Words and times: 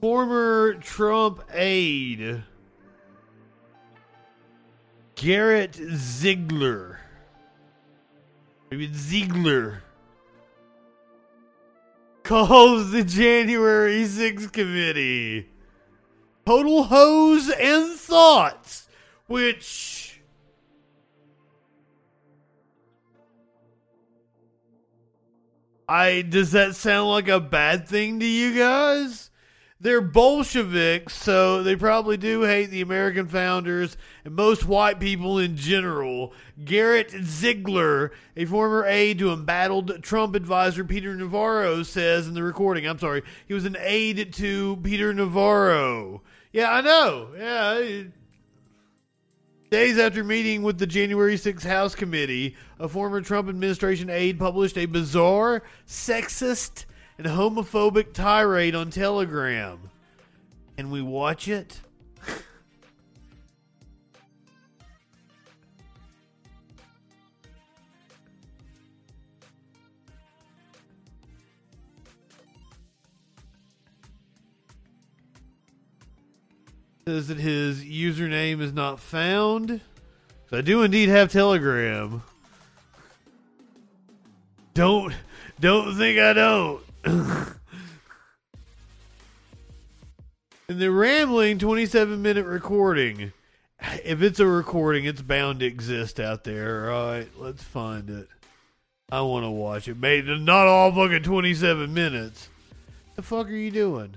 Former 0.00 0.74
Trump 0.74 1.42
aide 1.52 2.42
Garrett 5.14 5.74
Ziegler. 5.74 7.00
Maybe 8.70 8.92
Ziegler. 8.92 9.82
Calls 12.22 12.90
the 12.90 13.04
January 13.04 14.02
6th 14.04 14.52
committee. 14.52 15.48
Total 16.44 16.84
hose 16.84 17.50
and 17.50 17.92
thoughts. 17.98 18.88
Which. 19.26 20.20
I 25.88 26.22
does 26.22 26.52
that 26.52 26.74
sound 26.74 27.10
like 27.10 27.28
a 27.28 27.40
bad 27.40 27.88
thing 27.88 28.20
to 28.20 28.26
you 28.26 28.58
guys? 28.58 29.30
They're 29.78 30.00
Bolsheviks, 30.00 31.14
so 31.14 31.62
they 31.62 31.76
probably 31.76 32.16
do 32.16 32.42
hate 32.42 32.70
the 32.70 32.80
American 32.80 33.28
founders 33.28 33.98
and 34.24 34.34
most 34.34 34.64
white 34.64 34.98
people 34.98 35.38
in 35.38 35.54
general. 35.54 36.32
Garrett 36.64 37.10
Ziegler, 37.22 38.12
a 38.36 38.46
former 38.46 38.86
aide 38.86 39.18
to 39.18 39.32
embattled 39.32 40.02
Trump 40.02 40.34
advisor 40.34 40.82
Peter 40.82 41.14
Navarro, 41.14 41.82
says 41.82 42.26
in 42.26 42.32
the 42.32 42.42
recording, 42.42 42.86
I'm 42.86 42.98
sorry, 42.98 43.22
he 43.46 43.52
was 43.52 43.66
an 43.66 43.76
aide 43.78 44.32
to 44.34 44.78
Peter 44.82 45.12
Navarro. 45.12 46.22
Yeah, 46.52 46.72
I 46.72 46.80
know. 46.80 47.28
Yeah. 47.36 48.04
Days 49.68 49.98
after 49.98 50.24
meeting 50.24 50.62
with 50.62 50.78
the 50.78 50.86
January 50.86 51.34
6th 51.34 51.64
House 51.64 51.94
Committee, 51.94 52.56
a 52.80 52.88
former 52.88 53.20
Trump 53.20 53.50
administration 53.50 54.08
aide 54.08 54.38
published 54.38 54.78
a 54.78 54.86
bizarre, 54.86 55.62
sexist, 55.86 56.86
and 57.18 57.26
homophobic 57.26 58.12
tirade 58.12 58.74
on 58.74 58.90
Telegram. 58.90 59.78
Can 60.76 60.90
we 60.90 61.00
watch 61.00 61.48
it? 61.48 61.80
Says 77.06 77.28
that 77.28 77.38
his 77.38 77.84
username 77.84 78.60
is 78.60 78.72
not 78.72 78.98
found. 78.98 79.80
So 80.50 80.58
I 80.58 80.60
do 80.60 80.82
indeed 80.82 81.08
have 81.08 81.30
Telegram. 81.30 82.22
Don't 84.74 85.14
don't 85.60 85.96
think 85.96 86.18
I 86.18 86.32
don't. 86.32 86.85
In 90.68 90.80
the 90.80 90.90
rambling 90.90 91.60
27 91.60 92.20
minute 92.20 92.44
recording, 92.44 93.32
if 94.04 94.22
it's 94.22 94.40
a 94.40 94.46
recording, 94.46 95.04
it's 95.04 95.22
bound 95.22 95.60
to 95.60 95.66
exist 95.66 96.18
out 96.18 96.42
there. 96.42 96.90
All 96.90 97.06
right, 97.06 97.28
let's 97.38 97.62
find 97.62 98.10
it. 98.10 98.26
I 99.12 99.20
want 99.20 99.44
to 99.44 99.50
watch 99.50 99.86
it. 99.86 99.96
Mate, 99.96 100.24
not 100.26 100.66
all 100.66 100.90
fucking 100.90 101.22
27 101.22 101.94
minutes. 101.94 102.48
The 103.14 103.22
fuck 103.22 103.46
are 103.46 103.52
you 103.52 103.70
doing? 103.70 104.16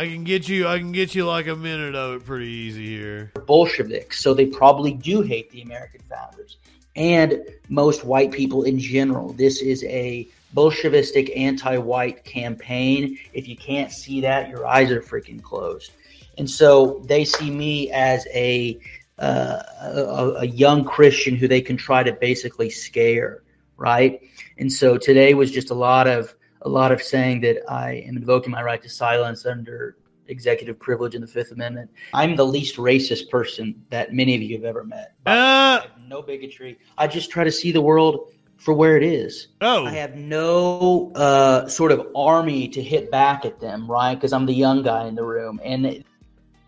I 0.00 0.06
can 0.06 0.22
get 0.22 0.48
you. 0.48 0.68
I 0.68 0.78
can 0.78 0.92
get 0.92 1.16
you 1.16 1.26
like 1.26 1.48
a 1.48 1.56
minute 1.56 1.96
of 1.96 2.14
it 2.14 2.24
pretty 2.24 2.46
easy 2.46 2.86
here. 2.86 3.32
Bolsheviks, 3.46 4.22
so 4.22 4.32
they 4.32 4.46
probably 4.46 4.92
do 4.92 5.22
hate 5.22 5.50
the 5.50 5.62
American 5.62 6.00
founders 6.02 6.56
and 6.94 7.42
most 7.68 8.04
white 8.04 8.30
people 8.30 8.62
in 8.62 8.78
general. 8.78 9.32
This 9.32 9.60
is 9.60 9.82
a 9.84 10.28
Bolshevistic 10.54 11.36
anti-white 11.36 12.24
campaign. 12.24 13.18
If 13.32 13.48
you 13.48 13.56
can't 13.56 13.90
see 13.90 14.20
that, 14.20 14.48
your 14.48 14.66
eyes 14.66 14.92
are 14.92 15.00
freaking 15.00 15.42
closed. 15.42 15.90
And 16.38 16.48
so 16.48 17.02
they 17.06 17.24
see 17.24 17.50
me 17.50 17.90
as 17.90 18.24
a 18.32 18.78
uh, 19.18 19.62
a, 19.82 20.34
a 20.38 20.44
young 20.44 20.84
Christian 20.84 21.34
who 21.34 21.48
they 21.48 21.60
can 21.60 21.76
try 21.76 22.04
to 22.04 22.12
basically 22.12 22.70
scare, 22.70 23.42
right? 23.76 24.20
And 24.58 24.72
so 24.72 24.96
today 24.96 25.34
was 25.34 25.50
just 25.50 25.70
a 25.70 25.74
lot 25.74 26.06
of 26.06 26.36
a 26.62 26.68
lot 26.68 26.92
of 26.92 27.02
saying 27.02 27.40
that 27.42 27.62
I 27.70 28.04
am 28.06 28.16
invoking 28.16 28.50
my 28.50 28.62
right 28.62 28.82
to 28.82 28.88
silence 28.88 29.46
under 29.46 29.96
executive 30.28 30.78
privilege 30.78 31.14
in 31.14 31.20
the 31.20 31.26
Fifth 31.26 31.52
Amendment. 31.52 31.90
I'm 32.12 32.36
the 32.36 32.44
least 32.44 32.76
racist 32.76 33.30
person 33.30 33.82
that 33.90 34.12
many 34.12 34.34
of 34.34 34.42
you 34.42 34.56
have 34.56 34.64
ever 34.64 34.84
met. 34.84 35.14
Uh, 35.26 35.82
no 36.06 36.22
bigotry. 36.22 36.78
I 36.96 37.06
just 37.06 37.30
try 37.30 37.44
to 37.44 37.52
see 37.52 37.72
the 37.72 37.80
world 37.80 38.30
for 38.58 38.74
where 38.74 38.96
it 38.96 39.02
is. 39.02 39.48
Oh. 39.60 39.86
I 39.86 39.92
have 39.92 40.16
no 40.16 41.12
uh, 41.14 41.68
sort 41.68 41.92
of 41.92 42.08
army 42.14 42.68
to 42.68 42.82
hit 42.82 43.10
back 43.10 43.44
at 43.44 43.60
them, 43.60 43.90
right? 43.90 44.14
Because 44.14 44.32
I'm 44.32 44.46
the 44.46 44.54
young 44.54 44.82
guy 44.82 45.06
in 45.06 45.14
the 45.14 45.24
room. 45.24 45.60
And 45.64 46.04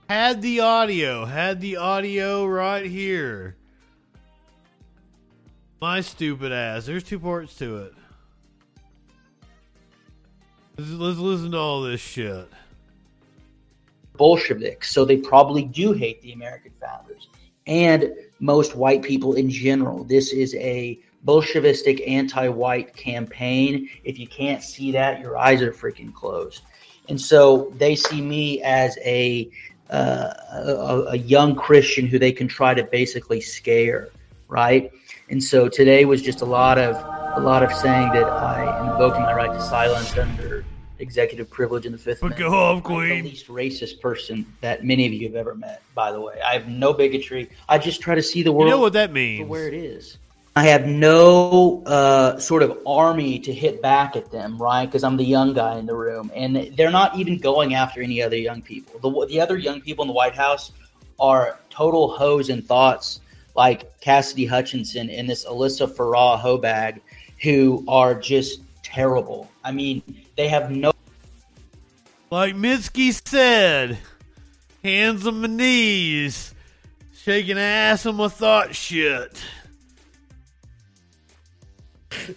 had 0.09 0.41
the 0.41 0.61
audio, 0.61 1.25
had 1.25 1.61
the 1.61 1.77
audio 1.77 2.47
right 2.47 2.87
here. 2.87 3.57
My 5.81 6.01
stupid 6.01 6.53
ass. 6.53 6.87
There's 6.87 7.05
two 7.05 7.19
parts 7.19 7.57
to 7.57 7.79
it. 7.79 7.95
Let's, 10.81 11.19
listen 11.19 11.51
to 11.53 11.59
all 11.59 11.83
this 11.83 12.01
shit. 12.01 12.49
Bolsheviks, 14.17 14.91
so 14.91 15.05
they 15.05 15.17
probably 15.17 15.65
do 15.65 15.93
hate 15.93 16.21
the 16.23 16.33
American 16.33 16.73
founders 16.73 17.29
and 17.67 18.13
most 18.39 18.75
white 18.75 19.03
people 19.03 19.35
in 19.35 19.51
general. 19.51 20.05
This 20.05 20.33
is 20.33 20.55
a 20.55 20.99
Bolshevistic 21.27 22.07
anti-white 22.09 22.97
campaign. 22.97 23.89
If 24.05 24.19
you 24.19 24.27
can't 24.27 24.63
see 24.63 24.91
that, 24.93 25.21
your 25.21 25.37
eyes 25.37 25.61
are 25.61 25.73
freaking 25.73 26.15
closed. 26.15 26.63
And 27.09 27.21
so 27.21 27.73
they 27.77 27.95
see 27.95 28.21
me 28.23 28.63
as 28.63 28.99
a 29.05 29.51
uh, 29.91 30.33
a, 30.53 31.05
a 31.11 31.17
young 31.17 31.57
Christian 31.57 32.07
who 32.07 32.19
they 32.19 32.31
can 32.31 32.47
try 32.47 32.75
to 32.75 32.85
basically 32.85 33.41
scare, 33.41 34.09
right? 34.49 34.93
And 35.31 35.43
so 35.43 35.69
today 35.69 36.05
was 36.05 36.23
just 36.23 36.43
a 36.43 36.45
lot 36.45 36.79
of 36.79 36.95
a 37.37 37.41
lot 37.41 37.63
of 37.63 37.73
saying 37.73 38.11
that 38.13 38.25
I 38.25 38.79
am 38.79 38.93
invoking 38.93 39.23
my 39.23 39.35
right 39.35 39.53
to 39.53 39.61
silence 39.61 40.17
under 40.17 40.60
executive 41.01 41.51
privilege 41.51 41.87
in 41.87 41.93
the 41.93 41.99
Fifth 41.99 42.21
But 42.21 42.29
Amendment. 42.39 42.53
go 42.53 42.73
I'm 42.73 42.81
Queen. 42.83 43.25
the 43.25 43.31
least 43.31 43.49
racist 43.49 44.01
person 44.01 44.47
that 44.61 44.85
many 44.85 45.07
of 45.07 45.13
you 45.13 45.27
have 45.29 45.37
ever 45.37 45.55
met. 45.55 45.83
By 45.95 46.13
the 46.13 46.21
way, 46.21 46.41
I 46.47 46.53
have 46.53 46.69
no 46.69 46.93
bigotry. 46.93 47.51
I 47.69 47.79
just 47.79 48.01
try 48.01 48.15
to 48.15 48.23
see 48.23 48.43
the 48.43 48.53
world. 48.53 48.69
You 48.69 48.75
know 48.77 48.81
what 48.81 48.93
that 48.93 49.11
for 49.11 49.15
means? 49.15 49.49
where 49.49 49.67
it 49.67 49.75
is. 49.75 50.19
I 50.57 50.65
have 50.65 50.87
no 50.87 51.83
uh, 51.87 52.39
sort 52.39 52.63
of 52.63 52.79
army 52.85 53.39
to 53.39 53.53
hit 53.53 53.81
back 53.81 54.17
at 54.17 54.31
them, 54.33 54.59
right? 54.59 54.85
Because 54.85 55.05
I'm 55.05 55.17
the 55.17 55.25
young 55.25 55.55
guy 55.55 55.79
in 55.79 55.87
the 55.87 55.95
room, 55.95 56.31
and 56.35 56.73
they're 56.77 56.91
not 56.91 57.17
even 57.17 57.39
going 57.39 57.75
after 57.75 58.03
any 58.03 58.21
other 58.21 58.37
young 58.37 58.61
people. 58.61 58.99
The 59.01 59.27
the 59.27 59.41
other 59.41 59.57
young 59.57 59.81
people 59.81 60.03
in 60.03 60.09
the 60.09 60.15
White 60.15 60.35
House 60.35 60.73
are 61.21 61.61
total 61.71 62.11
hoes 62.11 62.51
and 62.51 62.67
thoughts, 62.67 63.21
like 63.55 64.01
Cassidy 64.01 64.45
Hutchinson 64.45 65.09
and 65.09 65.31
this 65.31 65.45
Alyssa 65.45 65.87
Farah 65.89 66.41
Hobag, 66.41 67.01
who 67.43 67.85
are 67.87 68.15
just 68.15 68.61
terrible. 68.83 69.49
I 69.63 69.71
mean, 69.71 70.03
they 70.41 70.49
have 70.49 70.71
no 70.71 70.91
Like 72.31 72.55
Mitski 72.55 73.13
said, 73.13 73.99
hands 74.83 75.27
on 75.27 75.43
my 75.43 75.49
knees, 75.49 76.55
shaking 77.13 77.59
ass 77.59 78.07
on 78.07 78.15
my 78.17 78.29
thought 78.29 78.75
shit. 78.75 79.45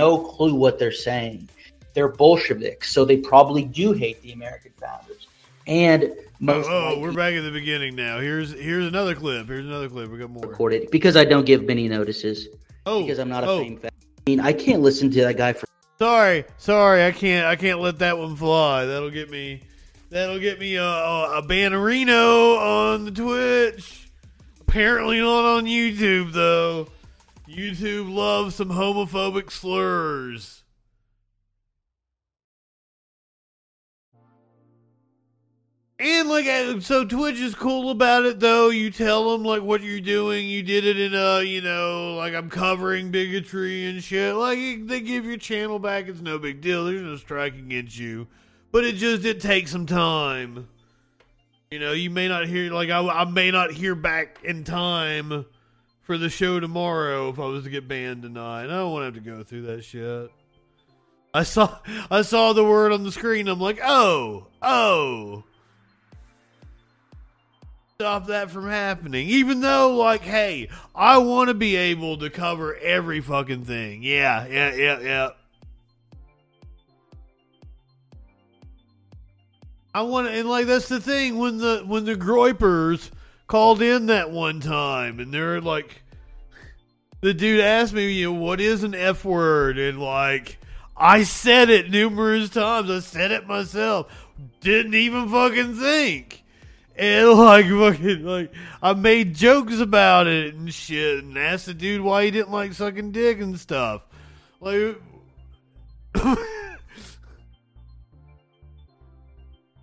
no 0.00 0.16
clue 0.16 0.54
what 0.54 0.78
they're 0.78 0.90
saying. 0.92 1.50
They're 1.92 2.08
Bolsheviks, 2.08 2.90
so 2.90 3.04
they 3.04 3.18
probably 3.18 3.64
do 3.64 3.92
hate 3.92 4.22
the 4.22 4.32
American 4.32 4.72
founders. 4.80 5.26
And 5.66 6.04
Oh, 6.04 6.16
most 6.40 6.70
oh, 6.70 6.72
oh 6.72 6.86
white 6.94 7.02
we're 7.02 7.12
back 7.12 7.34
at 7.34 7.42
the 7.42 7.50
beginning 7.50 7.96
now. 7.96 8.18
Here's 8.18 8.50
here's 8.52 8.86
another 8.86 9.14
clip. 9.14 9.46
Here's 9.46 9.66
another 9.66 9.90
clip. 9.90 10.10
We 10.10 10.16
got 10.16 10.30
more. 10.30 10.42
recorded 10.46 10.90
because 10.90 11.14
I 11.16 11.26
don't 11.26 11.44
give 11.44 11.64
many 11.64 11.86
notices 11.86 12.48
Oh, 12.86 13.02
because 13.02 13.18
I'm 13.18 13.28
not 13.28 13.44
a 13.44 13.48
oh, 13.48 13.58
fame 13.60 13.76
fan. 13.76 13.89
I 14.26 14.30
mean, 14.30 14.40
I 14.40 14.52
can't 14.52 14.82
listen 14.82 15.10
to 15.10 15.22
that 15.22 15.36
guy 15.36 15.52
for 15.52 15.66
Sorry, 15.98 16.44
sorry. 16.56 17.04
I 17.04 17.12
can't. 17.12 17.46
I 17.46 17.56
can't 17.56 17.78
let 17.78 17.98
that 17.98 18.16
one 18.16 18.34
fly. 18.34 18.86
That'll 18.86 19.10
get 19.10 19.30
me. 19.30 19.62
That'll 20.08 20.38
get 20.38 20.58
me 20.58 20.76
a, 20.76 20.82
a, 20.82 21.38
a 21.38 21.42
Bannerino 21.42 22.56
on 22.56 23.04
the 23.04 23.10
Twitch. 23.10 24.08
Apparently 24.62 25.20
not 25.20 25.44
on 25.44 25.64
YouTube 25.66 26.32
though. 26.32 26.88
YouTube 27.46 28.10
loves 28.10 28.54
some 28.54 28.70
homophobic 28.70 29.50
slurs. 29.50 30.59
And 36.00 36.30
like, 36.30 36.46
so 36.80 37.04
Twitch 37.04 37.38
is 37.38 37.54
cool 37.54 37.90
about 37.90 38.24
it 38.24 38.40
though. 38.40 38.70
You 38.70 38.90
tell 38.90 39.32
them 39.32 39.44
like 39.44 39.60
what 39.60 39.82
you're 39.82 40.00
doing. 40.00 40.48
You 40.48 40.62
did 40.62 40.86
it 40.86 40.98
in 40.98 41.12
a, 41.14 41.42
you 41.42 41.60
know, 41.60 42.14
like 42.14 42.32
I'm 42.32 42.48
covering 42.48 43.10
bigotry 43.10 43.84
and 43.84 44.02
shit. 44.02 44.34
Like 44.34 44.86
they 44.86 45.00
give 45.00 45.26
your 45.26 45.36
channel 45.36 45.78
back. 45.78 46.08
It's 46.08 46.22
no 46.22 46.38
big 46.38 46.62
deal. 46.62 46.86
There's 46.86 47.02
no 47.02 47.16
strike 47.16 47.52
against 47.52 47.98
you, 47.98 48.28
but 48.72 48.84
it 48.84 48.94
just 48.94 49.26
it 49.26 49.42
takes 49.42 49.72
some 49.72 49.84
time. 49.84 50.68
You 51.70 51.80
know, 51.80 51.92
you 51.92 52.08
may 52.08 52.28
not 52.28 52.46
hear 52.46 52.72
like 52.72 52.88
I, 52.88 53.06
I 53.06 53.24
may 53.26 53.50
not 53.50 53.70
hear 53.70 53.94
back 53.94 54.38
in 54.42 54.64
time 54.64 55.44
for 56.00 56.16
the 56.16 56.30
show 56.30 56.60
tomorrow 56.60 57.28
if 57.28 57.38
I 57.38 57.44
was 57.44 57.64
to 57.64 57.70
get 57.70 57.88
banned 57.88 58.22
tonight. 58.22 58.64
I 58.64 58.68
don't 58.68 58.92
want 58.92 59.02
to 59.02 59.04
have 59.04 59.22
to 59.22 59.30
go 59.30 59.42
through 59.42 59.62
that 59.66 59.84
shit. 59.84 60.30
I 61.34 61.42
saw 61.42 61.78
I 62.10 62.22
saw 62.22 62.54
the 62.54 62.64
word 62.64 62.90
on 62.90 63.02
the 63.02 63.12
screen. 63.12 63.48
I'm 63.48 63.60
like, 63.60 63.80
oh, 63.84 64.46
oh. 64.62 65.44
Stop 68.00 68.28
that 68.28 68.50
from 68.50 68.66
happening. 68.66 69.28
Even 69.28 69.60
though, 69.60 69.94
like, 69.94 70.22
hey, 70.22 70.70
I 70.94 71.18
want 71.18 71.48
to 71.48 71.54
be 71.54 71.76
able 71.76 72.16
to 72.16 72.30
cover 72.30 72.74
every 72.76 73.20
fucking 73.20 73.66
thing. 73.66 74.02
Yeah, 74.02 74.46
yeah, 74.46 74.74
yeah, 74.74 75.00
yeah. 75.00 75.28
I 79.94 80.00
want 80.00 80.28
to, 80.28 80.32
and 80.32 80.48
like 80.48 80.64
that's 80.64 80.88
the 80.88 80.98
thing 80.98 81.36
when 81.36 81.58
the 81.58 81.84
when 81.86 82.06
the 82.06 82.14
Groypers 82.14 83.10
called 83.46 83.82
in 83.82 84.06
that 84.06 84.30
one 84.30 84.60
time, 84.60 85.20
and 85.20 85.30
they're 85.30 85.60
like, 85.60 86.02
the 87.20 87.34
dude 87.34 87.60
asked 87.60 87.92
me, 87.92 88.10
you 88.12 88.32
know, 88.32 88.40
what 88.40 88.62
is 88.62 88.82
an 88.82 88.94
F 88.94 89.26
word, 89.26 89.76
and 89.78 90.00
like, 90.00 90.56
I 90.96 91.22
said 91.24 91.68
it 91.68 91.90
numerous 91.90 92.48
times. 92.48 92.90
I 92.90 93.00
said 93.00 93.30
it 93.30 93.46
myself. 93.46 94.10
Didn't 94.62 94.94
even 94.94 95.28
fucking 95.28 95.74
think, 95.74 96.39
and 97.00 97.30
like 97.30 97.66
fucking 97.66 98.24
like 98.24 98.52
I 98.82 98.92
made 98.92 99.34
jokes 99.34 99.80
about 99.80 100.26
it 100.26 100.54
and 100.54 100.72
shit, 100.72 101.24
and 101.24 101.36
asked 101.38 101.66
the 101.66 101.74
dude 101.74 102.02
why 102.02 102.26
he 102.26 102.30
didn't 102.30 102.52
like 102.52 102.74
sucking 102.74 103.12
dick 103.12 103.40
and 103.40 103.58
stuff, 103.58 104.06
like. 104.60 105.00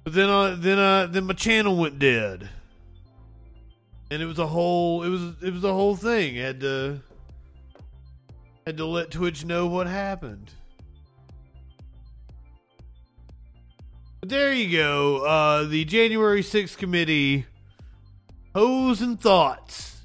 But 0.07 0.13
then, 0.13 0.29
uh, 0.29 0.55
then, 0.57 0.79
uh, 0.79 1.07
then 1.07 1.25
my 1.25 1.33
channel 1.33 1.75
went 1.75 1.99
dead, 1.99 2.47
and 4.09 4.21
it 4.21 4.25
was 4.25 4.39
a 4.39 4.47
whole, 4.47 5.03
it 5.03 5.09
was, 5.09 5.21
it 5.43 5.51
was 5.51 5.65
a 5.65 5.73
whole 5.73 5.97
thing. 5.97 6.39
I 6.39 6.43
had 6.43 6.61
to, 6.61 7.01
had 8.65 8.77
to 8.77 8.85
let 8.85 9.11
Twitch 9.11 9.43
know 9.43 9.67
what 9.67 9.85
happened. 9.85 10.49
There 14.27 14.53
you 14.53 14.77
go. 14.77 15.25
Uh, 15.25 15.63
the 15.63 15.85
January 15.85 16.41
6th 16.41 16.77
committee, 16.77 17.45
hose 18.53 19.01
and 19.01 19.19
thoughts. 19.19 20.01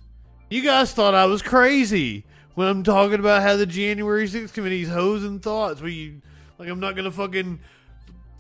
You 0.48 0.62
guys 0.62 0.92
thought 0.92 1.14
I 1.14 1.26
was 1.26 1.42
crazy 1.42 2.24
when 2.54 2.68
I'm 2.68 2.82
talking 2.82 3.18
about 3.18 3.42
how 3.42 3.56
the 3.56 3.66
January 3.66 4.28
6th 4.28 4.52
committee's 4.52 4.88
hose 4.88 5.24
and 5.24 5.42
thoughts. 5.42 5.80
You, 5.80 6.20
like, 6.58 6.68
I'm 6.68 6.80
not 6.80 6.94
gonna 6.94 7.10
fucking 7.10 7.58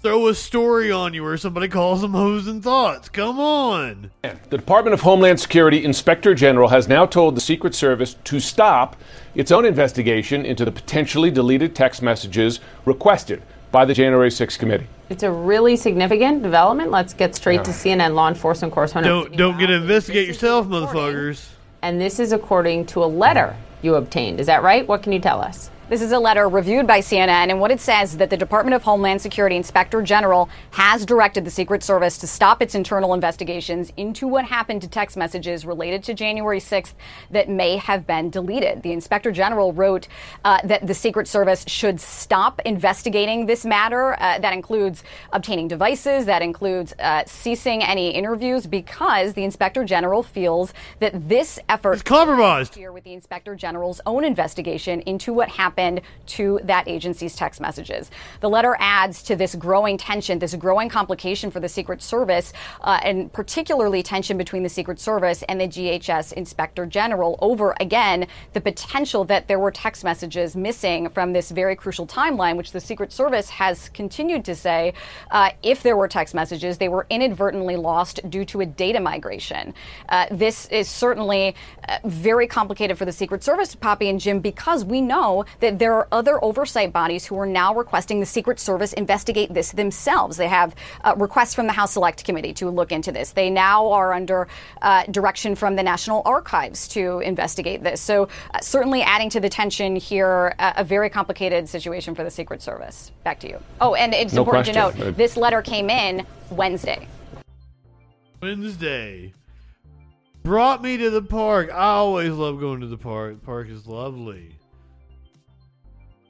throw 0.02 0.28
a 0.28 0.34
story 0.34 0.92
on 0.92 1.14
you 1.14 1.22
where 1.22 1.36
somebody 1.36 1.68
calls 1.68 2.00
them 2.00 2.12
hose 2.12 2.46
and 2.46 2.62
thoughts. 2.62 3.08
Come 3.08 3.38
on. 3.40 4.10
The 4.22 4.58
Department 4.58 4.94
of 4.94 5.00
Homeland 5.00 5.40
Security 5.40 5.84
Inspector 5.84 6.32
General 6.34 6.68
has 6.68 6.88
now 6.88 7.06
told 7.06 7.36
the 7.36 7.40
Secret 7.40 7.74
Service 7.74 8.14
to 8.24 8.40
stop 8.40 8.96
its 9.34 9.50
own 9.50 9.64
investigation 9.64 10.44
into 10.44 10.64
the 10.64 10.72
potentially 10.72 11.30
deleted 11.30 11.74
text 11.74 12.02
messages 12.02 12.60
requested 12.84 13.42
by 13.72 13.84
the 13.84 13.94
January 13.94 14.28
6th 14.28 14.58
committee. 14.58 14.86
It's 15.08 15.22
a 15.22 15.30
really 15.30 15.76
significant 15.76 16.42
development. 16.42 16.90
Let's 16.90 17.14
get 17.14 17.34
straight 17.34 17.56
yeah. 17.56 17.62
to 17.64 17.70
CNN 17.70 18.14
law 18.14 18.28
enforcement 18.28 18.72
correspondent. 18.72 19.12
Don't 19.12 19.36
don't 19.36 19.58
get 19.58 19.66
to 19.66 19.74
investigate 19.74 20.28
yourself, 20.28 20.66
motherfuckers. 20.66 21.48
And 21.82 22.00
this 22.00 22.20
is 22.20 22.32
according 22.32 22.86
to 22.86 23.02
a 23.02 23.06
letter 23.06 23.56
you 23.82 23.96
obtained. 23.96 24.38
Is 24.38 24.46
that 24.46 24.62
right? 24.62 24.86
What 24.86 25.02
can 25.02 25.12
you 25.12 25.18
tell 25.18 25.40
us? 25.40 25.70
This 25.92 26.00
is 26.00 26.12
a 26.12 26.18
letter 26.18 26.48
reviewed 26.48 26.86
by 26.86 27.00
CNN, 27.00 27.50
and 27.50 27.60
what 27.60 27.70
it 27.70 27.78
says 27.78 28.12
is 28.12 28.16
that 28.16 28.30
the 28.30 28.36
Department 28.38 28.74
of 28.74 28.82
Homeland 28.82 29.20
Security 29.20 29.56
Inspector 29.56 30.00
General 30.00 30.48
has 30.70 31.04
directed 31.04 31.44
the 31.44 31.50
Secret 31.50 31.82
Service 31.82 32.16
to 32.16 32.26
stop 32.26 32.62
its 32.62 32.74
internal 32.74 33.12
investigations 33.12 33.92
into 33.98 34.26
what 34.26 34.46
happened 34.46 34.80
to 34.80 34.88
text 34.88 35.18
messages 35.18 35.66
related 35.66 36.02
to 36.04 36.14
January 36.14 36.60
6th 36.60 36.94
that 37.30 37.50
may 37.50 37.76
have 37.76 38.06
been 38.06 38.30
deleted. 38.30 38.82
The 38.82 38.92
Inspector 38.92 39.30
General 39.32 39.74
wrote 39.74 40.08
uh, 40.46 40.60
that 40.64 40.86
the 40.86 40.94
Secret 40.94 41.28
Service 41.28 41.62
should 41.68 42.00
stop 42.00 42.62
investigating 42.64 43.44
this 43.44 43.66
matter. 43.66 44.14
Uh, 44.18 44.38
that 44.38 44.54
includes 44.54 45.04
obtaining 45.34 45.68
devices, 45.68 46.24
that 46.24 46.40
includes 46.40 46.94
uh, 47.00 47.22
ceasing 47.26 47.82
any 47.82 48.12
interviews, 48.12 48.66
because 48.66 49.34
the 49.34 49.44
Inspector 49.44 49.84
General 49.84 50.22
feels 50.22 50.72
that 51.00 51.28
this 51.28 51.58
effort 51.68 51.96
is 51.96 52.02
compromised 52.02 52.76
here 52.76 52.92
with 52.92 53.04
the 53.04 53.12
Inspector 53.12 53.54
General's 53.56 54.00
own 54.06 54.24
investigation 54.24 55.02
into 55.02 55.34
what 55.34 55.50
happened 55.50 55.81
happened 55.82 56.00
to 56.24 56.60
that 56.64 56.88
agency's 56.88 57.36
text 57.36 57.60
messages. 57.60 58.10
The 58.40 58.48
letter 58.48 58.76
adds 58.78 59.22
to 59.24 59.36
this 59.36 59.54
growing 59.54 59.98
tension, 59.98 60.38
this 60.38 60.54
growing 60.54 60.88
complication 60.88 61.50
for 61.50 61.60
the 61.60 61.68
Secret 61.68 62.00
Service, 62.00 62.52
uh, 62.80 63.00
and 63.02 63.32
particularly 63.32 64.02
tension 64.02 64.38
between 64.38 64.62
the 64.62 64.68
Secret 64.68 64.98
Service 65.00 65.42
and 65.48 65.60
the 65.60 65.68
DHS 65.68 66.32
Inspector 66.32 66.86
General 66.86 67.38
over, 67.40 67.74
again, 67.80 68.26
the 68.52 68.60
potential 68.60 69.24
that 69.24 69.48
there 69.48 69.58
were 69.58 69.70
text 69.70 70.04
messages 70.04 70.56
missing 70.56 71.08
from 71.10 71.32
this 71.32 71.50
very 71.50 71.76
crucial 71.76 72.06
timeline, 72.06 72.56
which 72.56 72.72
the 72.72 72.80
Secret 72.80 73.12
Service 73.12 73.50
has 73.50 73.88
continued 73.90 74.44
to 74.44 74.54
say 74.54 74.94
uh, 75.30 75.50
if 75.62 75.82
there 75.82 75.96
were 75.96 76.08
text 76.08 76.34
messages, 76.34 76.78
they 76.78 76.88
were 76.88 77.06
inadvertently 77.10 77.76
lost 77.76 78.20
due 78.30 78.44
to 78.44 78.60
a 78.60 78.66
data 78.66 79.00
migration. 79.00 79.74
Uh, 80.08 80.26
this 80.30 80.66
is 80.66 80.88
certainly 80.88 81.54
uh, 81.88 81.98
very 82.04 82.46
complicated 82.46 82.96
for 82.96 83.04
the 83.04 83.12
Secret 83.12 83.42
Service, 83.42 83.74
Poppy 83.74 84.08
and 84.08 84.20
Jim, 84.20 84.40
because 84.40 84.84
we 84.84 85.00
know 85.00 85.44
that 85.62 85.78
there 85.78 85.94
are 85.94 86.06
other 86.12 86.44
oversight 86.44 86.92
bodies 86.92 87.24
who 87.24 87.38
are 87.38 87.46
now 87.46 87.74
requesting 87.74 88.20
the 88.20 88.26
Secret 88.26 88.60
Service 88.60 88.92
investigate 88.92 89.54
this 89.54 89.72
themselves. 89.72 90.36
They 90.36 90.48
have 90.48 90.74
uh, 91.02 91.14
requests 91.16 91.54
from 91.54 91.66
the 91.66 91.72
House 91.72 91.92
Select 91.92 92.24
Committee 92.24 92.52
to 92.54 92.68
look 92.68 92.92
into 92.92 93.10
this. 93.12 93.30
They 93.30 93.48
now 93.48 93.90
are 93.90 94.12
under 94.12 94.48
uh, 94.82 95.04
direction 95.04 95.54
from 95.54 95.76
the 95.76 95.82
National 95.82 96.20
Archives 96.24 96.88
to 96.88 97.20
investigate 97.20 97.82
this. 97.82 98.00
So, 98.00 98.28
uh, 98.52 98.60
certainly 98.60 99.02
adding 99.02 99.30
to 99.30 99.40
the 99.40 99.48
tension 99.48 99.96
here, 99.96 100.54
uh, 100.58 100.74
a 100.76 100.84
very 100.84 101.08
complicated 101.08 101.68
situation 101.68 102.14
for 102.14 102.24
the 102.24 102.30
Secret 102.30 102.60
Service. 102.60 103.12
Back 103.22 103.38
to 103.40 103.48
you. 103.48 103.58
Oh, 103.80 103.94
and 103.94 104.12
it's 104.12 104.32
no 104.32 104.42
important 104.42 104.74
question. 104.74 104.98
to 104.98 105.04
note 105.06 105.16
this 105.16 105.36
letter 105.36 105.62
came 105.62 105.88
in 105.88 106.26
Wednesday. 106.50 107.06
Wednesday. 108.42 109.32
Brought 110.42 110.82
me 110.82 110.96
to 110.96 111.08
the 111.08 111.22
park. 111.22 111.70
I 111.72 111.90
always 111.90 112.32
love 112.32 112.58
going 112.58 112.80
to 112.80 112.88
the 112.88 112.98
park. 112.98 113.38
The 113.38 113.46
park 113.46 113.68
is 113.68 113.86
lovely. 113.86 114.56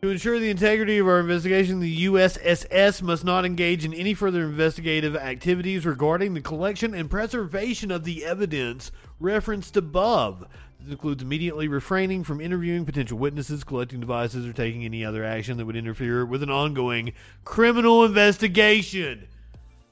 To 0.03 0.11
ensure 0.11 0.41
the 0.41 0.51
integrity 0.51 0.99
of 0.99 1.07
our 1.07 1.21
investigation, 1.21 1.79
the 1.79 2.07
USSS 2.07 3.03
must 3.03 3.25
not 3.25 3.45
engage 3.45 3.85
in 3.85 3.95
any 3.95 4.15
further 4.15 4.43
investigative 4.43 5.15
activities 5.15 5.87
regarding 5.87 6.35
the 6.35 6.41
collection 6.41 6.93
and 6.93 7.09
preservation 7.09 7.93
of 7.93 8.03
the 8.03 8.25
evidence 8.25 8.91
referenced 9.21 9.77
above. 9.77 10.45
This 10.81 10.91
includes 10.91 11.23
immediately 11.23 11.69
refraining 11.69 12.25
from 12.25 12.41
interviewing 12.41 12.85
potential 12.85 13.17
witnesses, 13.17 13.63
collecting 13.63 14.01
devices, 14.01 14.45
or 14.45 14.53
taking 14.53 14.85
any 14.85 15.05
other 15.05 15.25
action 15.25 15.57
that 15.59 15.67
would 15.67 15.77
interfere 15.77 16.27
with 16.27 16.43
an 16.43 16.51
ongoing 16.51 17.13
criminal 17.45 18.05
investigation. 18.05 19.29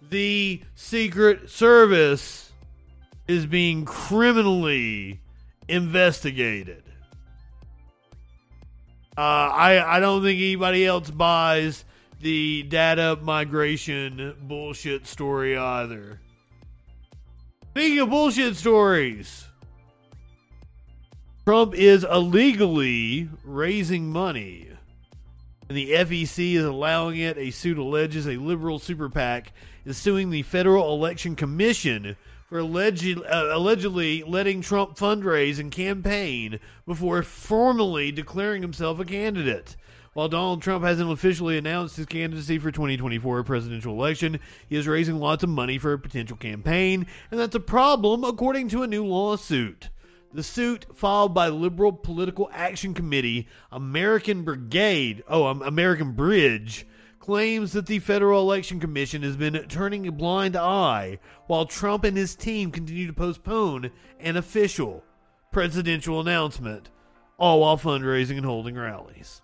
The 0.09 0.61
Secret 0.75 1.51
Service 1.51 2.51
is 3.29 3.47
being 3.47 3.85
criminally 3.85 5.21
investigated. 5.69 6.83
Uh, 9.17 9.21
I 9.21 9.97
I 9.97 10.01
don't 10.01 10.23
think 10.23 10.39
anybody 10.39 10.87
else 10.87 11.11
buys 11.11 11.85
the 12.21 12.63
data 12.65 13.19
migration 13.23 14.35
bullshit 14.43 15.07
story 15.07 15.57
either. 15.57 16.21
Speaking 17.71 18.01
of 18.01 18.11
bullshit 18.11 18.57
stories, 18.57 19.47
Trump 21.45 21.75
is 21.75 22.05
illegally 22.05 23.29
raising 23.45 24.11
money. 24.11 24.69
And 25.69 25.77
the 25.77 25.93
FEC 25.93 26.55
is 26.55 26.65
allowing 26.65 27.19
it. 27.19 27.39
A 27.39 27.51
suit 27.51 27.79
alleges 27.79 28.27
a 28.27 28.37
liberal 28.37 28.81
super 28.81 29.09
PAC 29.09 29.53
is 29.85 29.97
suing 29.97 30.31
the 30.31 30.43
Federal 30.43 30.93
Election 30.95 31.37
Commission 31.37 32.17
for 32.51 32.59
alleged, 32.59 33.17
uh, 33.17 33.49
allegedly 33.53 34.25
letting 34.25 34.61
Trump 34.61 34.97
fundraise 34.97 35.61
and 35.61 35.71
campaign 35.71 36.59
before 36.85 37.23
formally 37.23 38.11
declaring 38.11 38.61
himself 38.61 38.99
a 38.99 39.05
candidate. 39.05 39.77
While 40.13 40.29
Donald 40.29 40.61
Trump 40.61 40.85
hasn't 40.85 41.13
officially 41.13 41.57
announced 41.57 41.97
his 41.97 42.07
candidacy 42.07 42.59
for 42.59 42.73
2024 42.73 43.45
presidential 43.45 43.95
election, 43.95 44.41
he 44.69 44.77
is 44.77 44.89
raising 44.89 45.21
lots 45.21 45.45
of 45.45 45.49
money 45.49 45.79
for 45.79 45.93
a 45.93 45.99
potential 46.01 46.37
campaign, 46.37 47.07
and 47.31 47.39
that's 47.39 47.55
a 47.55 47.61
problem 47.61 48.25
according 48.25 48.69
to 48.71 48.83
a 48.83 48.89
new 48.89 49.07
lawsuit. 49.07 49.89
The 50.33 50.43
suit 50.43 50.87
filed 50.93 51.33
by 51.33 51.49
Liberal 51.49 51.93
Political 51.93 52.51
Action 52.53 52.95
Committee, 52.95 53.47
American 53.71 54.43
Brigade, 54.43 55.23
oh, 55.29 55.47
um, 55.47 55.63
American 55.63 56.13
Bridge, 56.13 56.85
claims 57.21 57.73
that 57.73 57.87
the 57.87 57.99
Federal 57.99 58.41
Election 58.41 58.81
Commission 58.81 59.23
has 59.23 59.37
been 59.37 59.55
turning 59.69 60.09
a 60.09 60.13
blind 60.13 60.57
eye 60.57 61.19
while 61.47 61.67
Trump 61.67 62.03
and 62.03 62.17
his 62.17 62.35
team 62.35 62.73
continue 62.73 63.07
to 63.07 63.13
postpone 63.13 63.91
an 64.19 64.37
official 64.37 65.05
presidential 65.53 66.19
announcement, 66.19 66.91
all 67.39 67.61
while 67.61 67.77
fundraising 67.77 68.39
and 68.39 68.47
holding 68.47 68.75
rallies. 68.75 69.43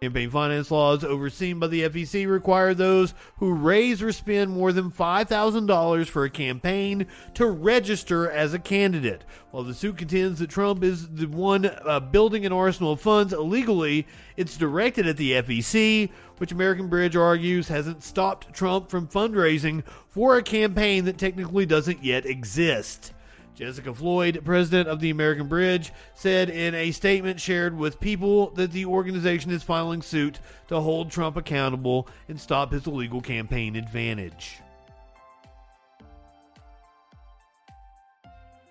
Campaign 0.00 0.30
finance 0.30 0.70
laws 0.70 1.04
overseen 1.04 1.58
by 1.58 1.66
the 1.66 1.82
FEC 1.82 2.26
require 2.26 2.72
those 2.72 3.12
who 3.36 3.52
raise 3.52 4.00
or 4.00 4.12
spend 4.12 4.50
more 4.50 4.72
than 4.72 4.90
$5,000 4.90 6.06
for 6.06 6.24
a 6.24 6.30
campaign 6.30 7.06
to 7.34 7.44
register 7.46 8.30
as 8.30 8.54
a 8.54 8.58
candidate. 8.58 9.26
While 9.50 9.64
the 9.64 9.74
suit 9.74 9.98
contends 9.98 10.38
that 10.38 10.48
Trump 10.48 10.82
is 10.82 11.06
the 11.06 11.26
one 11.26 11.66
uh, 11.66 12.00
building 12.00 12.46
an 12.46 12.52
arsenal 12.52 12.92
of 12.92 13.00
funds 13.02 13.34
illegally, 13.34 14.06
it's 14.38 14.56
directed 14.56 15.06
at 15.06 15.18
the 15.18 15.32
FEC, 15.32 16.08
which 16.40 16.52
American 16.52 16.88
Bridge 16.88 17.16
argues 17.16 17.68
hasn't 17.68 18.02
stopped 18.02 18.54
Trump 18.54 18.88
from 18.88 19.06
fundraising 19.06 19.84
for 20.08 20.38
a 20.38 20.42
campaign 20.42 21.04
that 21.04 21.18
technically 21.18 21.66
doesn't 21.66 22.02
yet 22.02 22.24
exist. 22.24 23.12
Jessica 23.54 23.92
Floyd, 23.92 24.40
president 24.42 24.88
of 24.88 25.00
the 25.00 25.10
American 25.10 25.48
Bridge, 25.48 25.92
said 26.14 26.48
in 26.48 26.74
a 26.74 26.92
statement 26.92 27.38
shared 27.38 27.76
with 27.76 28.00
People 28.00 28.52
that 28.52 28.72
the 28.72 28.86
organization 28.86 29.50
is 29.50 29.62
filing 29.62 30.00
suit 30.00 30.40
to 30.68 30.80
hold 30.80 31.10
Trump 31.10 31.36
accountable 31.36 32.08
and 32.26 32.40
stop 32.40 32.72
his 32.72 32.86
illegal 32.86 33.20
campaign 33.20 33.76
advantage. 33.76 34.60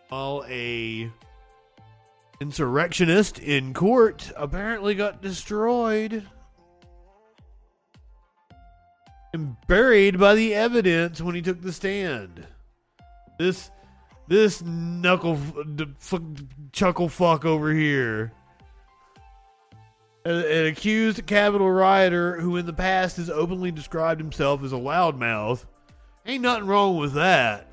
While 0.07 0.43
a 0.49 1.11
insurrectionist 2.41 3.37
in 3.37 3.75
court 3.75 4.31
apparently 4.35 4.95
got 4.95 5.21
destroyed 5.21 6.25
and 9.33 9.55
buried 9.67 10.19
by 10.19 10.35
the 10.35 10.53
evidence 10.53 11.21
when 11.21 11.35
he 11.35 11.41
took 11.41 11.61
the 11.61 11.73
stand. 11.73 12.45
This 13.37 13.71
this 14.27 14.61
knuckle 14.61 15.39
fuck, 15.97 16.21
chuckle 16.71 17.09
fuck 17.09 17.45
over 17.45 17.73
here. 17.73 18.31
An, 20.25 20.35
an 20.35 20.65
accused 20.67 21.25
Capitol 21.25 21.71
rioter 21.71 22.39
who 22.39 22.57
in 22.57 22.65
the 22.65 22.73
past 22.73 23.17
has 23.17 23.29
openly 23.29 23.71
described 23.71 24.21
himself 24.21 24.63
as 24.63 24.71
a 24.71 24.77
loudmouth. 24.77 25.65
Ain't 26.25 26.43
nothing 26.43 26.67
wrong 26.67 26.97
with 26.97 27.13
that. 27.13 27.67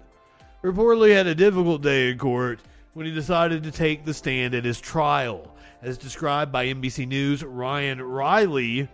Reportedly 0.62 1.12
had 1.12 1.26
a 1.26 1.34
difficult 1.34 1.82
day 1.82 2.10
in 2.10 2.18
court 2.18 2.60
when 2.94 3.04
he 3.04 3.12
decided 3.12 3.62
to 3.62 3.70
take 3.70 4.04
the 4.04 4.14
stand 4.14 4.54
at 4.54 4.64
his 4.64 4.80
trial. 4.80 5.54
As 5.82 5.98
described 5.98 6.50
by 6.50 6.66
NBC 6.66 7.06
News' 7.06 7.44
Ryan 7.44 8.00
Reilly, 8.00 8.88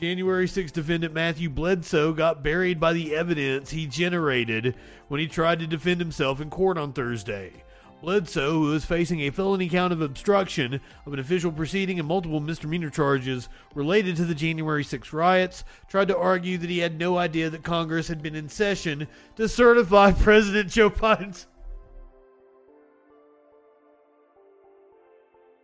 January 0.00 0.46
6 0.46 0.70
defendant 0.70 1.12
Matthew 1.12 1.50
Bledsoe 1.50 2.12
got 2.12 2.44
buried 2.44 2.78
by 2.78 2.92
the 2.92 3.16
evidence 3.16 3.70
he 3.70 3.86
generated 3.86 4.76
when 5.08 5.18
he 5.18 5.26
tried 5.26 5.58
to 5.58 5.66
defend 5.66 6.00
himself 6.00 6.40
in 6.40 6.50
court 6.50 6.78
on 6.78 6.92
Thursday. 6.92 7.64
Bledsoe, 8.00 8.52
who 8.52 8.72
is 8.74 8.84
facing 8.84 9.22
a 9.22 9.30
felony 9.30 9.68
count 9.68 9.92
of 9.92 10.00
obstruction 10.00 10.80
of 11.04 11.12
an 11.12 11.18
official 11.18 11.50
proceeding 11.50 11.98
and 11.98 12.06
multiple 12.06 12.38
misdemeanor 12.38 12.90
charges 12.90 13.48
related 13.74 14.14
to 14.14 14.24
the 14.24 14.36
January 14.36 14.84
6 14.84 15.12
riots, 15.12 15.64
tried 15.88 16.06
to 16.06 16.16
argue 16.16 16.58
that 16.58 16.70
he 16.70 16.78
had 16.78 16.96
no 16.96 17.18
idea 17.18 17.50
that 17.50 17.64
Congress 17.64 18.06
had 18.06 18.22
been 18.22 18.36
in 18.36 18.48
session 18.48 19.08
to 19.34 19.48
certify 19.48 20.12
President 20.22 20.70
Joe 20.70 20.90
Biden's. 20.90 21.48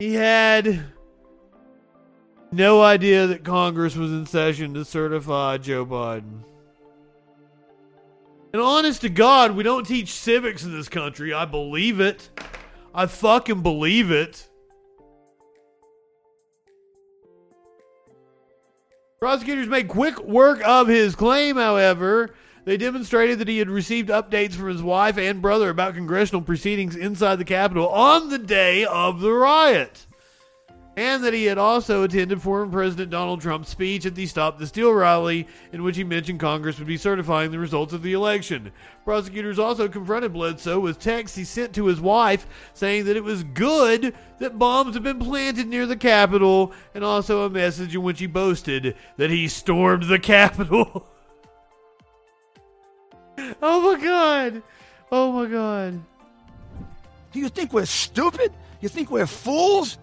He 0.00 0.14
had 0.14 0.86
no 2.54 2.82
idea 2.82 3.26
that 3.26 3.44
Congress 3.44 3.96
was 3.96 4.10
in 4.10 4.26
session 4.26 4.74
to 4.74 4.84
certify 4.84 5.58
Joe 5.58 5.84
Biden. 5.84 6.42
And 8.52 8.62
honest 8.62 9.00
to 9.00 9.08
God, 9.08 9.56
we 9.56 9.64
don't 9.64 9.86
teach 9.86 10.12
civics 10.12 10.62
in 10.62 10.72
this 10.72 10.88
country. 10.88 11.32
I 11.32 11.44
believe 11.44 12.00
it. 12.00 12.30
I 12.94 13.06
fucking 13.06 13.62
believe 13.62 14.12
it. 14.12 14.48
Prosecutors 19.18 19.66
made 19.66 19.88
quick 19.88 20.22
work 20.22 20.60
of 20.64 20.86
his 20.86 21.16
claim, 21.16 21.56
however. 21.56 22.34
They 22.64 22.76
demonstrated 22.76 23.40
that 23.40 23.48
he 23.48 23.58
had 23.58 23.68
received 23.68 24.08
updates 24.08 24.52
from 24.52 24.68
his 24.68 24.82
wife 24.82 25.18
and 25.18 25.42
brother 25.42 25.70
about 25.70 25.94
congressional 25.94 26.42
proceedings 26.42 26.94
inside 26.94 27.36
the 27.36 27.44
Capitol 27.44 27.88
on 27.88 28.28
the 28.28 28.38
day 28.38 28.84
of 28.84 29.20
the 29.20 29.32
riot 29.32 30.06
and 30.96 31.24
that 31.24 31.34
he 31.34 31.44
had 31.44 31.58
also 31.58 32.04
attended 32.04 32.40
former 32.40 32.70
President 32.70 33.10
Donald 33.10 33.40
Trump's 33.40 33.68
speech 33.68 34.06
at 34.06 34.14
the 34.14 34.26
Stop 34.26 34.58
the 34.58 34.66
Steal 34.66 34.92
rally, 34.92 35.46
in 35.72 35.82
which 35.82 35.96
he 35.96 36.04
mentioned 36.04 36.38
Congress 36.38 36.78
would 36.78 36.86
be 36.86 36.96
certifying 36.96 37.50
the 37.50 37.58
results 37.58 37.92
of 37.92 38.02
the 38.02 38.12
election. 38.12 38.70
Prosecutors 39.04 39.58
also 39.58 39.88
confronted 39.88 40.32
Bledsoe 40.32 40.78
with 40.78 41.00
texts 41.00 41.36
he 41.36 41.44
sent 41.44 41.74
to 41.74 41.86
his 41.86 42.00
wife 42.00 42.46
saying 42.74 43.06
that 43.06 43.16
it 43.16 43.24
was 43.24 43.42
good 43.42 44.14
that 44.38 44.58
bombs 44.58 44.94
had 44.94 45.02
been 45.02 45.18
planted 45.18 45.66
near 45.66 45.86
the 45.86 45.96
Capitol, 45.96 46.72
and 46.94 47.02
also 47.02 47.44
a 47.44 47.50
message 47.50 47.94
in 47.94 48.02
which 48.02 48.20
he 48.20 48.26
boasted 48.26 48.96
that 49.16 49.30
he 49.30 49.48
stormed 49.48 50.04
the 50.04 50.18
Capitol. 50.18 51.06
oh 53.62 53.92
my 53.94 54.00
God! 54.00 54.62
Oh 55.10 55.32
my 55.32 55.46
God! 55.46 56.02
Do 57.32 57.40
you 57.40 57.48
think 57.48 57.72
we're 57.72 57.84
stupid? 57.84 58.52
You 58.80 58.88
think 58.88 59.10
we're 59.10 59.26
fools? 59.26 59.98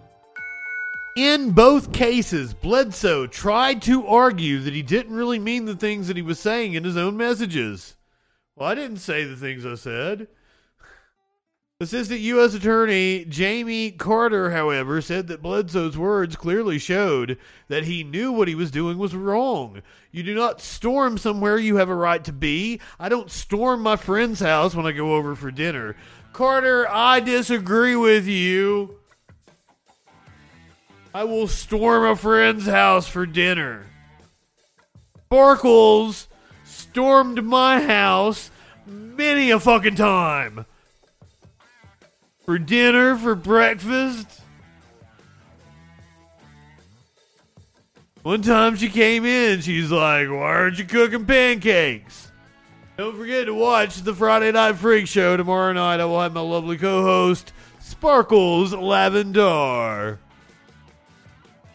In 1.17 1.51
both 1.51 1.91
cases, 1.91 2.53
Bledsoe 2.53 3.27
tried 3.27 3.81
to 3.81 4.07
argue 4.07 4.59
that 4.59 4.73
he 4.73 4.81
didn't 4.81 5.15
really 5.15 5.39
mean 5.39 5.65
the 5.65 5.75
things 5.75 6.07
that 6.07 6.15
he 6.15 6.21
was 6.21 6.39
saying 6.39 6.73
in 6.73 6.85
his 6.85 6.95
own 6.95 7.17
messages. 7.17 7.95
Well, 8.55 8.69
I 8.69 8.75
didn't 8.75 8.97
say 8.97 9.25
the 9.25 9.35
things 9.35 9.65
I 9.65 9.75
said. 9.75 10.29
Assistant 11.81 12.21
U.S. 12.21 12.53
Attorney 12.53 13.25
Jamie 13.25 13.91
Carter, 13.91 14.51
however, 14.51 15.01
said 15.01 15.27
that 15.27 15.41
Bledsoe's 15.41 15.97
words 15.97 16.35
clearly 16.37 16.77
showed 16.77 17.37
that 17.67 17.83
he 17.83 18.03
knew 18.03 18.31
what 18.31 18.47
he 18.47 18.55
was 18.55 18.71
doing 18.71 18.97
was 18.97 19.15
wrong. 19.15 19.81
You 20.11 20.23
do 20.23 20.35
not 20.35 20.61
storm 20.61 21.17
somewhere 21.17 21.57
you 21.57 21.77
have 21.77 21.89
a 21.89 21.95
right 21.95 22.23
to 22.23 22.31
be. 22.31 22.79
I 22.99 23.09
don't 23.09 23.31
storm 23.31 23.81
my 23.81 23.95
friend's 23.97 24.39
house 24.39 24.75
when 24.75 24.85
I 24.85 24.91
go 24.91 25.15
over 25.15 25.35
for 25.35 25.51
dinner. 25.51 25.97
Carter, 26.31 26.87
I 26.87 27.19
disagree 27.19 27.95
with 27.95 28.27
you. 28.27 29.00
I 31.13 31.25
will 31.25 31.47
storm 31.47 32.05
a 32.05 32.15
friend's 32.15 32.65
house 32.65 33.07
for 33.07 33.25
dinner. 33.25 33.85
Sparkles 35.25 36.27
stormed 36.63 37.43
my 37.43 37.81
house 37.81 38.49
many 38.85 39.51
a 39.51 39.59
fucking 39.59 39.95
time. 39.95 40.65
For 42.45 42.57
dinner, 42.57 43.15
for 43.17 43.35
breakfast. 43.35 44.41
One 48.23 48.41
time 48.41 48.75
she 48.75 48.89
came 48.89 49.25
in, 49.25 49.61
she's 49.61 49.91
like, 49.91 50.29
Why 50.29 50.35
aren't 50.35 50.77
you 50.77 50.85
cooking 50.85 51.25
pancakes? 51.25 52.31
Don't 52.97 53.17
forget 53.17 53.47
to 53.47 53.53
watch 53.53 54.01
the 54.01 54.13
Friday 54.13 54.51
Night 54.51 54.75
Freak 54.75 55.07
Show 55.07 55.35
tomorrow 55.35 55.73
night. 55.73 55.99
I 55.99 56.05
will 56.05 56.21
have 56.21 56.33
my 56.33 56.41
lovely 56.41 56.77
co 56.77 57.01
host, 57.01 57.51
Sparkles 57.79 58.73
Lavendar. 58.73 60.19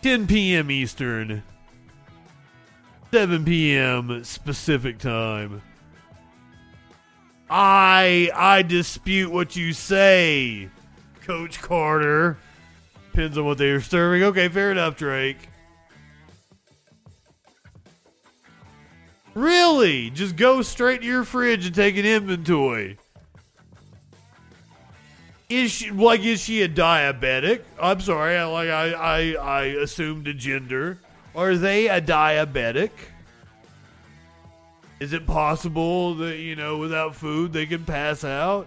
10 0.06 0.28
p.m. 0.28 0.70
Eastern, 0.70 1.42
7 3.10 3.44
p.m. 3.44 4.22
specific 4.22 4.98
time. 4.98 5.60
I 7.50 8.30
I 8.32 8.62
dispute 8.62 9.32
what 9.32 9.56
you 9.56 9.72
say, 9.72 10.68
Coach 11.22 11.60
Carter. 11.60 12.38
Depends 13.10 13.36
on 13.36 13.46
what 13.46 13.58
they 13.58 13.70
are 13.70 13.80
serving. 13.80 14.22
Okay, 14.22 14.48
fair 14.48 14.70
enough, 14.70 14.96
Drake. 14.96 15.48
Really? 19.34 20.10
Just 20.10 20.36
go 20.36 20.62
straight 20.62 21.00
to 21.00 21.06
your 21.08 21.24
fridge 21.24 21.66
and 21.66 21.74
take 21.74 21.96
an 21.96 22.06
inventory. 22.06 22.96
Is 25.48 25.70
she 25.70 25.90
like 25.90 26.22
is 26.24 26.40
she 26.40 26.62
a 26.62 26.68
diabetic? 26.68 27.62
I'm 27.80 28.00
sorry, 28.00 28.36
I 28.36 28.44
like 28.46 28.68
I 28.68 28.92
I, 28.92 29.32
I 29.34 29.62
assumed 29.64 30.26
a 30.26 30.34
gender. 30.34 30.98
Are 31.34 31.56
they 31.56 31.88
a 31.88 32.00
diabetic? 32.00 32.90
Is 34.98 35.12
it 35.12 35.26
possible 35.26 36.14
that, 36.16 36.38
you 36.38 36.56
know, 36.56 36.78
without 36.78 37.14
food 37.14 37.52
they 37.52 37.66
can 37.66 37.84
pass 37.84 38.24
out? 38.24 38.66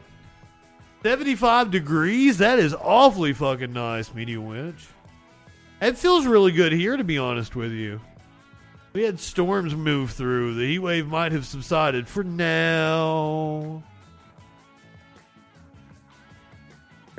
75 1.03 1.71
degrees? 1.71 2.37
That 2.37 2.59
is 2.59 2.75
awfully 2.75 3.33
fucking 3.33 3.73
nice, 3.73 4.13
Media 4.13 4.39
Winch. 4.39 4.87
It 5.81 5.97
feels 5.97 6.27
really 6.27 6.51
good 6.51 6.71
here, 6.71 6.97
to 6.97 7.03
be 7.03 7.17
honest 7.17 7.55
with 7.55 7.71
you. 7.71 7.99
We 8.93 9.03
had 9.03 9.19
storms 9.19 9.73
move 9.75 10.11
through. 10.11 10.55
The 10.55 10.67
heat 10.67 10.79
wave 10.79 11.07
might 11.07 11.31
have 11.31 11.45
subsided 11.45 12.07
for 12.07 12.23
now. 12.23 13.81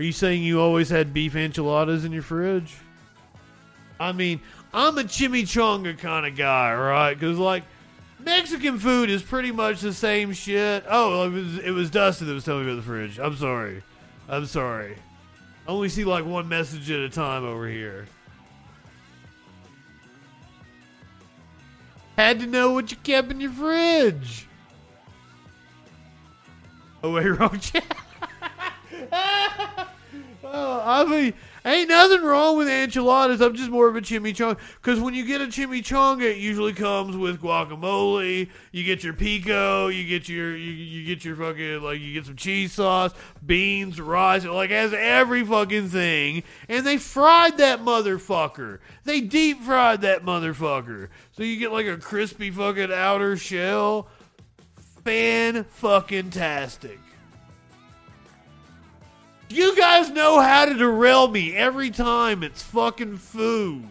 Are 0.00 0.02
you 0.02 0.12
saying 0.12 0.42
you 0.42 0.62
always 0.62 0.88
had 0.88 1.12
beef 1.12 1.36
enchiladas 1.36 2.06
in 2.06 2.12
your 2.12 2.22
fridge? 2.22 2.74
I 4.00 4.12
mean, 4.12 4.40
I'm 4.72 4.96
a 4.96 5.02
chimichanga 5.02 5.98
kind 5.98 6.24
of 6.24 6.34
guy, 6.36 6.74
right? 6.74 7.12
Because 7.12 7.36
like 7.36 7.64
Mexican 8.18 8.78
food 8.78 9.10
is 9.10 9.22
pretty 9.22 9.52
much 9.52 9.82
the 9.82 9.92
same 9.92 10.32
shit. 10.32 10.86
Oh, 10.88 11.26
it 11.26 11.28
was 11.28 11.58
it 11.58 11.72
was 11.72 11.90
Dustin 11.90 12.28
that 12.28 12.32
was 12.32 12.46
telling 12.46 12.64
me 12.64 12.72
about 12.72 12.80
the 12.80 12.86
fridge. 12.86 13.18
I'm 13.18 13.36
sorry. 13.36 13.82
I'm 14.26 14.46
sorry. 14.46 14.96
I 15.68 15.70
only 15.70 15.90
see 15.90 16.04
like 16.04 16.24
one 16.24 16.48
message 16.48 16.90
at 16.90 17.00
a 17.00 17.10
time 17.10 17.44
over 17.44 17.68
here. 17.68 18.06
Had 22.16 22.40
to 22.40 22.46
know 22.46 22.72
what 22.72 22.90
you 22.90 22.96
kept 22.96 23.30
in 23.30 23.38
your 23.38 23.52
fridge. 23.52 24.46
Oh 27.04 27.12
wait, 27.12 27.26
wrong 27.38 27.60
chat. 27.60 27.84
oh, 30.44 30.82
I 30.84 31.04
mean, 31.04 31.34
ain't 31.64 31.88
nothing 31.88 32.22
wrong 32.22 32.56
with 32.56 32.68
enchiladas. 32.68 33.40
I'm 33.40 33.54
just 33.54 33.70
more 33.70 33.88
of 33.88 33.96
a 33.96 34.00
chimichanga 34.00 34.58
because 34.80 35.00
when 35.00 35.14
you 35.14 35.24
get 35.24 35.40
a 35.40 35.46
chimichanga, 35.46 36.22
it 36.22 36.38
usually 36.38 36.72
comes 36.72 37.16
with 37.16 37.40
guacamole. 37.40 38.48
You 38.72 38.84
get 38.84 39.04
your 39.04 39.12
pico. 39.12 39.88
You 39.88 40.06
get 40.06 40.28
your 40.28 40.56
you, 40.56 40.70
you 40.70 41.06
get 41.06 41.24
your 41.24 41.36
fucking 41.36 41.82
like 41.82 42.00
you 42.00 42.14
get 42.14 42.26
some 42.26 42.36
cheese 42.36 42.72
sauce, 42.72 43.12
beans, 43.44 44.00
rice. 44.00 44.44
Like 44.44 44.70
has 44.70 44.92
every 44.92 45.44
fucking 45.44 45.88
thing, 45.88 46.42
and 46.68 46.86
they 46.86 46.98
fried 46.98 47.58
that 47.58 47.80
motherfucker. 47.80 48.78
They 49.04 49.20
deep 49.20 49.60
fried 49.62 50.02
that 50.02 50.22
motherfucker, 50.22 51.08
so 51.32 51.42
you 51.42 51.58
get 51.58 51.72
like 51.72 51.86
a 51.86 51.96
crispy 51.96 52.50
fucking 52.50 52.92
outer 52.92 53.36
shell. 53.36 54.08
Fan 55.04 55.64
fucking 55.64 56.28
tastic. 56.28 56.98
You 59.50 59.74
guys 59.76 60.10
know 60.10 60.38
how 60.38 60.64
to 60.64 60.74
derail 60.74 61.26
me 61.26 61.56
every 61.56 61.90
time 61.90 62.44
it's 62.44 62.62
fucking 62.62 63.16
food. 63.16 63.84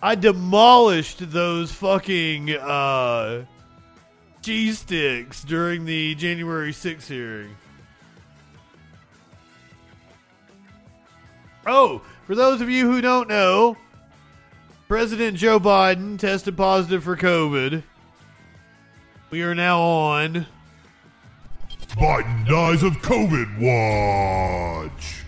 I 0.00 0.14
demolished 0.14 1.30
those 1.30 1.72
fucking 1.72 2.52
uh, 2.56 3.44
cheese 4.40 4.78
sticks 4.78 5.44
during 5.44 5.84
the 5.84 6.14
January 6.14 6.72
6th 6.72 7.06
hearing. 7.08 7.54
Oh, 11.66 12.00
for 12.26 12.34
those 12.34 12.62
of 12.62 12.70
you 12.70 12.90
who 12.90 13.02
don't 13.02 13.28
know, 13.28 13.76
President 14.88 15.36
Joe 15.36 15.60
Biden 15.60 16.18
tested 16.18 16.56
positive 16.56 17.04
for 17.04 17.14
COVID. 17.14 17.82
We 19.32 19.40
are 19.44 19.54
now 19.54 19.80
on. 19.80 20.46
Biden 21.96 22.46
dies 22.46 22.82
of 22.82 22.92
COVID 22.98 23.58
watch. 23.62 25.24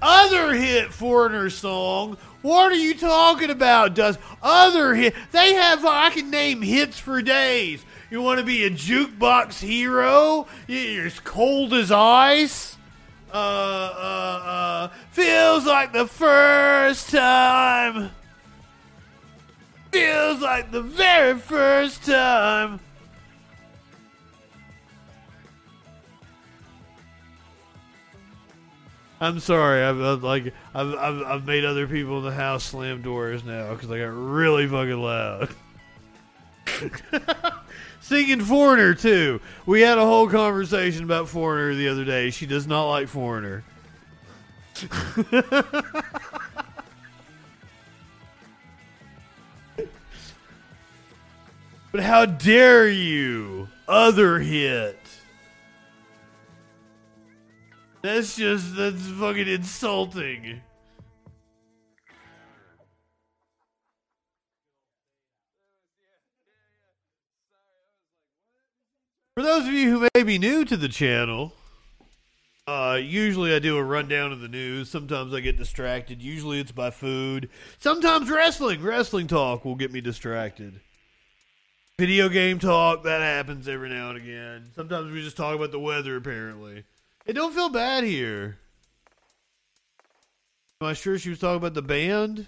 Other 0.00 0.54
hit 0.54 0.92
foreigner 0.92 1.50
song. 1.50 2.18
What 2.42 2.70
are 2.70 2.76
you 2.76 2.94
talking 2.94 3.50
about, 3.50 3.96
Does 3.96 4.16
Other 4.44 4.94
hit. 4.94 5.16
They 5.32 5.54
have, 5.54 5.84
I 5.84 6.10
can 6.10 6.30
name 6.30 6.62
hits 6.62 7.00
for 7.00 7.20
days. 7.20 7.84
You 8.12 8.22
want 8.22 8.38
to 8.38 8.46
be 8.46 8.62
a 8.62 8.70
jukebox 8.70 9.58
hero? 9.58 10.46
You're 10.68 11.06
as 11.06 11.18
cold 11.18 11.74
as 11.74 11.90
ice? 11.90 12.76
Uh, 13.34 13.36
uh, 13.36 14.42
uh, 14.44 14.88
feels 15.10 15.66
like 15.66 15.92
the 15.92 16.06
first 16.06 17.10
time. 17.10 18.12
Feels 19.90 20.40
like 20.40 20.70
the 20.70 20.82
very 20.82 21.36
first 21.36 22.04
time. 22.04 22.78
I'm 29.22 29.38
sorry. 29.38 29.84
I've, 29.84 30.00
I've 30.00 30.24
like 30.24 30.52
I've, 30.74 30.94
I've 30.94 31.22
I've 31.22 31.46
made 31.46 31.64
other 31.64 31.86
people 31.86 32.18
in 32.18 32.24
the 32.24 32.32
house 32.32 32.64
slam 32.64 33.02
doors 33.02 33.44
now 33.44 33.72
because 33.72 33.88
I 33.88 33.98
got 34.00 34.06
really 34.06 34.66
fucking 34.66 35.00
loud. 35.00 35.48
Singing 38.00 38.40
Foreigner 38.40 38.94
too. 38.94 39.40
We 39.64 39.82
had 39.82 39.98
a 39.98 40.04
whole 40.04 40.28
conversation 40.28 41.04
about 41.04 41.28
Foreigner 41.28 41.72
the 41.76 41.86
other 41.88 42.04
day. 42.04 42.30
She 42.30 42.46
does 42.46 42.66
not 42.66 42.88
like 42.90 43.06
Foreigner. 43.06 43.62
but 51.92 52.00
how 52.00 52.26
dare 52.26 52.88
you? 52.88 53.68
Other 53.86 54.40
hit. 54.40 55.01
That's 58.02 58.34
just 58.34 58.74
that's 58.76 59.06
fucking 59.06 59.46
insulting. 59.46 60.60
For 69.36 69.42
those 69.42 69.66
of 69.66 69.72
you 69.72 69.90
who 69.90 70.08
may 70.14 70.22
be 70.24 70.38
new 70.38 70.64
to 70.64 70.76
the 70.76 70.88
channel, 70.88 71.54
uh, 72.66 72.98
usually 73.00 73.54
I 73.54 73.60
do 73.60 73.78
a 73.78 73.84
rundown 73.84 74.30
of 74.30 74.40
the 74.40 74.48
news. 74.48 74.90
Sometimes 74.90 75.32
I 75.32 75.40
get 75.40 75.56
distracted. 75.56 76.20
Usually 76.20 76.60
it's 76.60 76.72
by 76.72 76.90
food. 76.90 77.48
Sometimes 77.78 78.28
wrestling. 78.28 78.82
Wrestling 78.82 79.28
talk 79.28 79.64
will 79.64 79.74
get 79.74 79.92
me 79.92 80.00
distracted. 80.00 80.80
Video 81.98 82.28
game 82.28 82.58
talk, 82.58 83.04
that 83.04 83.20
happens 83.20 83.68
every 83.68 83.88
now 83.88 84.10
and 84.10 84.18
again. 84.18 84.70
Sometimes 84.74 85.12
we 85.12 85.22
just 85.22 85.36
talk 85.36 85.54
about 85.54 85.70
the 85.70 85.78
weather, 85.78 86.16
apparently. 86.16 86.84
Hey, 87.24 87.32
don't 87.34 87.54
feel 87.54 87.68
bad 87.68 88.04
here. 88.04 88.58
Am 90.80 90.88
I 90.88 90.92
sure 90.94 91.18
she 91.18 91.30
was 91.30 91.38
talking 91.38 91.58
about 91.58 91.74
the 91.74 91.82
band? 91.82 92.46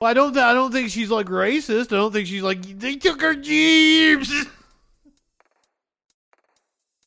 Well, 0.00 0.10
I 0.10 0.14
don't. 0.14 0.32
Th- 0.32 0.44
I 0.44 0.54
don't 0.54 0.72
think 0.72 0.90
she's 0.90 1.10
like 1.10 1.26
racist. 1.26 1.92
I 1.92 1.96
don't 1.96 2.12
think 2.12 2.26
she's 2.26 2.42
like 2.42 2.62
they 2.62 2.96
took 2.96 3.20
her 3.20 3.34
jeeps. 3.34 4.28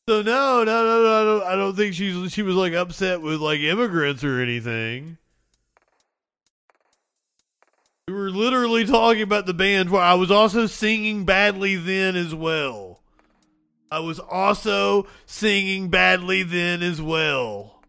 so 0.08 0.22
no, 0.22 0.64
no, 0.64 0.64
no, 0.64 1.02
no. 1.02 1.20
I 1.20 1.24
don't, 1.24 1.42
I 1.52 1.56
don't 1.56 1.76
think 1.76 1.94
she's 1.94 2.32
she 2.32 2.42
was 2.42 2.54
like 2.54 2.72
upset 2.74 3.20
with 3.20 3.40
like 3.40 3.60
immigrants 3.60 4.24
or 4.24 4.40
anything. 4.40 5.18
We 8.08 8.14
were 8.14 8.30
literally 8.32 8.84
talking 8.84 9.22
about 9.22 9.46
the 9.46 9.54
band 9.54 9.88
where 9.88 10.02
I 10.02 10.14
was 10.14 10.28
also 10.28 10.66
singing 10.66 11.24
badly 11.24 11.76
then 11.76 12.16
as 12.16 12.34
well. 12.34 13.00
I 13.92 14.00
was 14.00 14.18
also 14.18 15.06
singing 15.24 15.88
badly 15.88 16.42
then 16.42 16.82
as 16.82 17.00
well. 17.00 17.80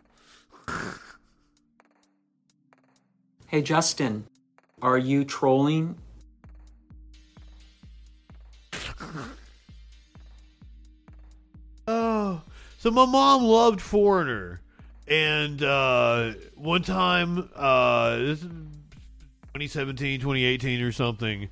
Hey, 3.48 3.64
Justin, 3.64 4.28
are 4.84 5.00
you 5.00 5.26
trolling? 5.26 5.96
Oh, 11.88 12.42
so 12.78 12.92
my 12.92 13.08
mom 13.08 13.44
loved 13.44 13.82
Foreigner, 13.82 14.62
and 15.08 15.64
uh, 15.64 16.34
one 16.54 16.84
time, 16.84 17.50
uh, 17.56 18.18
this 18.18 18.44
is 18.44 18.50
2017, 19.54 20.20
2018, 20.20 20.82
or 20.82 20.92
something. 20.92 21.48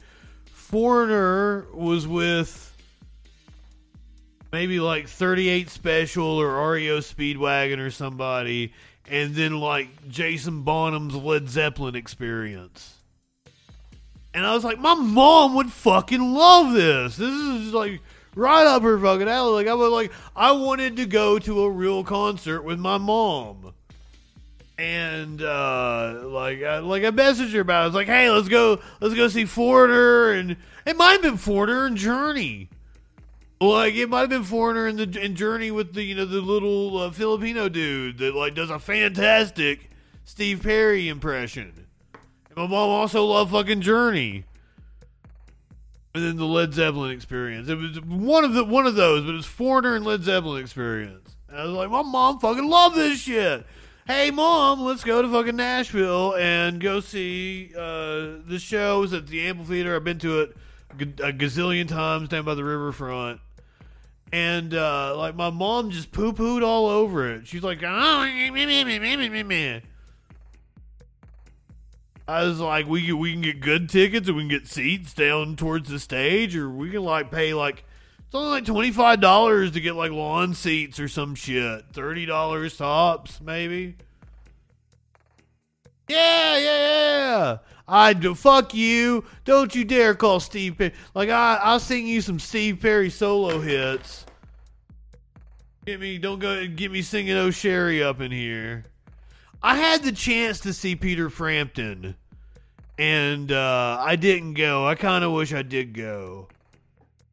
Foreigner 0.51 1.67
was 1.71 2.07
with 2.07 2.75
maybe 4.51 4.79
like 4.79 5.07
38 5.07 5.69
Special 5.69 6.25
or 6.25 6.71
REO 6.71 6.97
Speedwagon 6.97 7.77
or 7.77 7.91
somebody, 7.91 8.73
and 9.07 9.35
then 9.35 9.59
like 9.59 10.09
Jason 10.09 10.63
Bonham's 10.63 11.15
Led 11.15 11.47
Zeppelin 11.47 11.95
experience. 11.95 12.95
And 14.33 14.47
I 14.47 14.55
was 14.55 14.63
like, 14.63 14.79
my 14.79 14.95
mom 14.95 15.53
would 15.55 15.71
fucking 15.71 16.33
love 16.33 16.73
this. 16.73 17.17
This 17.17 17.29
is 17.29 17.71
like 17.71 18.01
right 18.35 18.65
up 18.65 18.81
her 18.81 18.97
fucking 18.97 19.29
alley. 19.29 19.63
Like 19.63 19.67
I 19.67 19.75
was 19.75 19.91
like, 19.91 20.11
I 20.35 20.53
wanted 20.53 20.95
to 20.95 21.05
go 21.05 21.37
to 21.37 21.65
a 21.65 21.69
real 21.69 22.03
concert 22.03 22.63
with 22.63 22.79
my 22.79 22.97
mom. 22.97 23.75
And 24.81 25.43
uh, 25.43 26.21
like, 26.23 26.63
I, 26.63 26.79
like 26.79 27.03
I 27.03 27.11
messaged 27.11 27.53
her 27.53 27.59
about. 27.59 27.81
It. 27.81 27.83
I 27.83 27.85
was 27.85 27.93
like, 27.93 28.07
"Hey, 28.07 28.31
let's 28.31 28.49
go, 28.49 28.79
let's 28.99 29.13
go 29.13 29.27
see 29.27 29.45
Foreigner," 29.45 30.31
and 30.31 30.57
it 30.87 30.97
might 30.97 31.11
have 31.11 31.21
been 31.21 31.37
Foreigner 31.37 31.85
and 31.85 31.95
Journey. 31.95 32.67
Like 33.59 33.93
it 33.93 34.09
might 34.09 34.21
have 34.21 34.29
been 34.31 34.43
Foreigner 34.43 34.87
and 34.87 34.97
the 34.97 35.23
in 35.23 35.35
Journey 35.35 35.69
with 35.69 35.93
the 35.93 36.01
you 36.01 36.15
know 36.15 36.25
the 36.25 36.41
little 36.41 36.97
uh, 36.97 37.11
Filipino 37.11 37.69
dude 37.69 38.17
that 38.17 38.33
like 38.33 38.55
does 38.55 38.71
a 38.71 38.79
fantastic 38.79 39.91
Steve 40.25 40.63
Perry 40.63 41.09
impression. 41.09 41.85
And 42.49 42.57
my 42.57 42.63
mom 42.63 42.89
also 42.89 43.23
loved 43.23 43.51
fucking 43.51 43.81
Journey. 43.81 44.45
And 46.15 46.23
then 46.25 46.37
the 46.37 46.45
Led 46.45 46.73
Zeppelin 46.73 47.11
experience. 47.11 47.69
It 47.69 47.75
was 47.77 48.01
one 48.01 48.43
of 48.43 48.53
the 48.53 48.65
one 48.65 48.87
of 48.87 48.95
those, 48.95 49.25
but 49.25 49.35
it's 49.35 49.45
Foreigner 49.45 49.95
and 49.95 50.03
Led 50.03 50.23
Zeppelin 50.23 50.59
experience. 50.59 51.35
And 51.49 51.59
I 51.59 51.65
was 51.65 51.73
like, 51.73 51.91
my 51.91 52.01
mom 52.01 52.39
fucking 52.39 52.67
loved 52.67 52.95
this 52.95 53.19
shit. 53.19 53.63
Hey 54.11 54.29
mom, 54.29 54.81
let's 54.81 55.05
go 55.05 55.21
to 55.21 55.31
fucking 55.31 55.55
Nashville 55.55 56.35
and 56.35 56.81
go 56.81 56.99
see 56.99 57.71
uh, 57.73 58.43
the 58.45 58.59
shows 58.59 59.13
at 59.13 59.27
the 59.27 59.47
amphitheater. 59.47 59.95
I've 59.95 60.03
been 60.03 60.19
to 60.19 60.41
it 60.41 60.57
a 60.99 61.31
gazillion 61.31 61.87
times 61.87 62.27
down 62.27 62.43
by 62.43 62.53
the 62.55 62.63
riverfront. 62.65 63.39
And 64.33 64.73
uh, 64.73 65.15
like 65.15 65.37
my 65.37 65.49
mom 65.49 65.91
just 65.91 66.11
poo 66.11 66.33
pooed 66.33 66.61
all 66.61 66.87
over 66.87 67.31
it. 67.31 67.47
She's 67.47 67.63
like, 67.63 67.81
oh, 67.83 68.51
meh." 69.45 69.79
I 72.27 72.43
was 72.43 72.59
like, 72.59 72.87
we 72.87 73.13
we 73.13 73.31
can 73.31 73.41
get 73.41 73.61
good 73.61 73.89
tickets 73.89 74.27
and 74.27 74.35
we 74.35 74.43
can 74.43 74.49
get 74.49 74.67
seats 74.67 75.13
down 75.13 75.55
towards 75.55 75.89
the 75.89 75.99
stage, 75.99 76.57
or 76.57 76.69
we 76.69 76.91
can 76.91 77.03
like 77.03 77.31
pay 77.31 77.53
like 77.53 77.85
it's 78.31 78.35
only 78.37 78.51
like 78.51 78.63
twenty 78.63 78.91
five 78.91 79.19
dollars 79.19 79.71
to 79.71 79.81
get 79.81 79.93
like 79.95 80.13
lawn 80.13 80.53
seats 80.53 81.01
or 81.01 81.09
some 81.09 81.35
shit. 81.35 81.83
Thirty 81.91 82.25
dollars 82.25 82.77
tops, 82.77 83.41
maybe. 83.41 83.97
Yeah, 86.07 86.57
yeah, 86.57 86.87
yeah. 86.87 87.57
I 87.89 88.13
do. 88.13 88.33
Fuck 88.33 88.73
you. 88.73 89.25
Don't 89.43 89.75
you 89.75 89.83
dare 89.83 90.15
call 90.15 90.39
Steve 90.39 90.77
Perry. 90.77 90.93
Like 91.13 91.27
I, 91.27 91.59
I'll 91.61 91.81
sing 91.81 92.07
you 92.07 92.21
some 92.21 92.39
Steve 92.39 92.79
Perry 92.79 93.09
solo 93.09 93.59
hits. 93.59 94.25
Get 95.85 95.99
me. 95.99 96.17
Don't 96.17 96.39
go. 96.39 96.65
Get 96.67 96.89
me 96.89 97.01
singing 97.01 97.35
"Oh 97.35 97.51
Sherrie" 97.51 98.01
up 98.01 98.21
in 98.21 98.31
here. 98.31 98.85
I 99.61 99.75
had 99.75 100.03
the 100.03 100.13
chance 100.13 100.61
to 100.61 100.71
see 100.71 100.95
Peter 100.95 101.29
Frampton, 101.29 102.15
and 102.97 103.51
uh, 103.51 103.97
I 103.99 104.15
didn't 104.15 104.53
go. 104.53 104.87
I 104.87 104.95
kind 104.95 105.25
of 105.25 105.33
wish 105.33 105.53
I 105.53 105.63
did 105.63 105.93
go. 105.93 106.47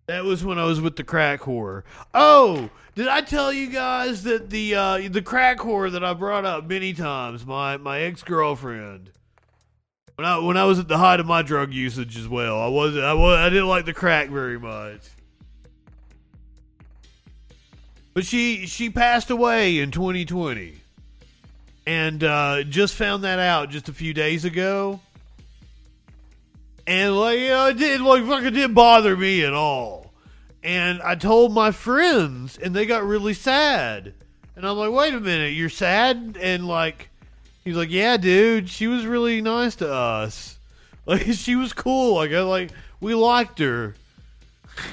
That 0.09 0.25
was 0.25 0.43
when 0.43 0.59
I 0.59 0.65
was 0.65 0.81
with 0.81 0.97
the 0.97 1.05
crack 1.05 1.43
whore. 1.43 1.83
Oh, 2.15 2.71
did 2.95 3.09
I 3.09 3.21
tell 3.21 3.53
you 3.53 3.69
guys 3.69 4.23
that 4.23 4.49
the 4.49 4.75
uh, 4.75 5.09
the 5.11 5.21
crack 5.21 5.59
whore 5.59 5.93
that 5.93 6.03
I 6.03 6.15
brought 6.15 6.47
up 6.47 6.67
many 6.67 6.95
times, 6.95 7.45
my 7.45 7.77
my 7.77 8.01
ex 8.01 8.23
girlfriend, 8.23 9.11
when 10.15 10.27
I 10.27 10.39
when 10.39 10.57
I 10.57 10.65
was 10.65 10.79
at 10.79 10.89
the 10.89 10.97
height 10.97 11.21
of 11.21 11.27
my 11.27 11.43
drug 11.43 11.75
usage 11.75 12.17
as 12.17 12.27
well, 12.27 12.59
I 12.59 12.69
wasn't 12.69 13.05
I 13.05 13.13
was 13.13 13.37
I 13.37 13.51
didn't 13.51 13.69
like 13.69 13.85
the 13.85 13.93
crack 13.93 14.31
very 14.31 14.59
much. 14.59 15.03
But 18.15 18.25
she 18.25 18.65
she 18.65 18.89
passed 18.89 19.29
away 19.29 19.79
in 19.79 19.91
2020, 19.91 20.75
and 21.87 22.25
uh, 22.25 22.63
just 22.63 22.95
found 22.95 23.25
that 23.25 23.39
out 23.39 23.69
just 23.69 23.91
a 23.91 23.93
few 23.93 24.15
days 24.15 24.47
ago. 24.47 25.01
And 26.87 27.15
like, 27.15 27.41
you 27.41 27.49
know, 27.49 27.67
it 27.67 27.77
didn't 27.77 28.07
like 28.07 28.25
fucking 28.25 28.55
didn't 28.55 28.73
bother 28.73 29.15
me 29.15 29.45
at 29.45 29.53
all. 29.53 29.98
And 30.69 31.01
I 31.01 31.15
told 31.15 31.55
my 31.55 31.71
friends, 31.71 32.59
and 32.59 32.77
they 32.77 32.85
got 32.85 33.03
really 33.03 33.33
sad. 33.33 34.13
And 34.55 34.67
I'm 34.67 34.77
like, 34.77 34.93
wait 34.93 35.15
a 35.15 35.21
minute, 35.21 35.55
you're 35.55 35.71
sad? 35.71 36.37
And 36.39 36.69
like, 36.69 37.09
he's 37.65 37.75
like, 37.75 37.91
yeah, 37.91 38.19
dude, 38.19 38.69
she 38.69 38.87
was 38.87 39.07
really 39.07 39.41
nice 39.41 39.77
to 39.77 39.91
us. 39.91 40.57
Like, 41.07 41.23
she 41.33 41.57
was 41.57 41.73
cool. 41.73 42.17
Like, 42.17 42.33
I 42.33 42.43
like, 42.43 42.71
we 43.01 43.15
liked 43.15 43.61
her. 43.61 43.95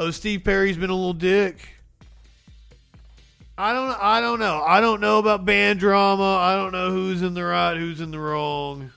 oh, 0.00 0.10
Steve 0.10 0.42
Perry's 0.42 0.78
been 0.78 0.88
a 0.88 0.94
little 0.94 1.12
dick. 1.12 1.68
I 3.58 3.74
don't. 3.74 3.94
I 4.00 4.22
don't 4.22 4.40
know. 4.40 4.62
I 4.66 4.80
don't 4.80 5.02
know 5.02 5.18
about 5.18 5.44
band 5.44 5.80
drama. 5.80 6.36
I 6.36 6.56
don't 6.56 6.72
know 6.72 6.90
who's 6.90 7.20
in 7.20 7.34
the 7.34 7.44
right, 7.44 7.76
who's 7.76 8.00
in 8.00 8.10
the 8.10 8.18
wrong. 8.18 8.90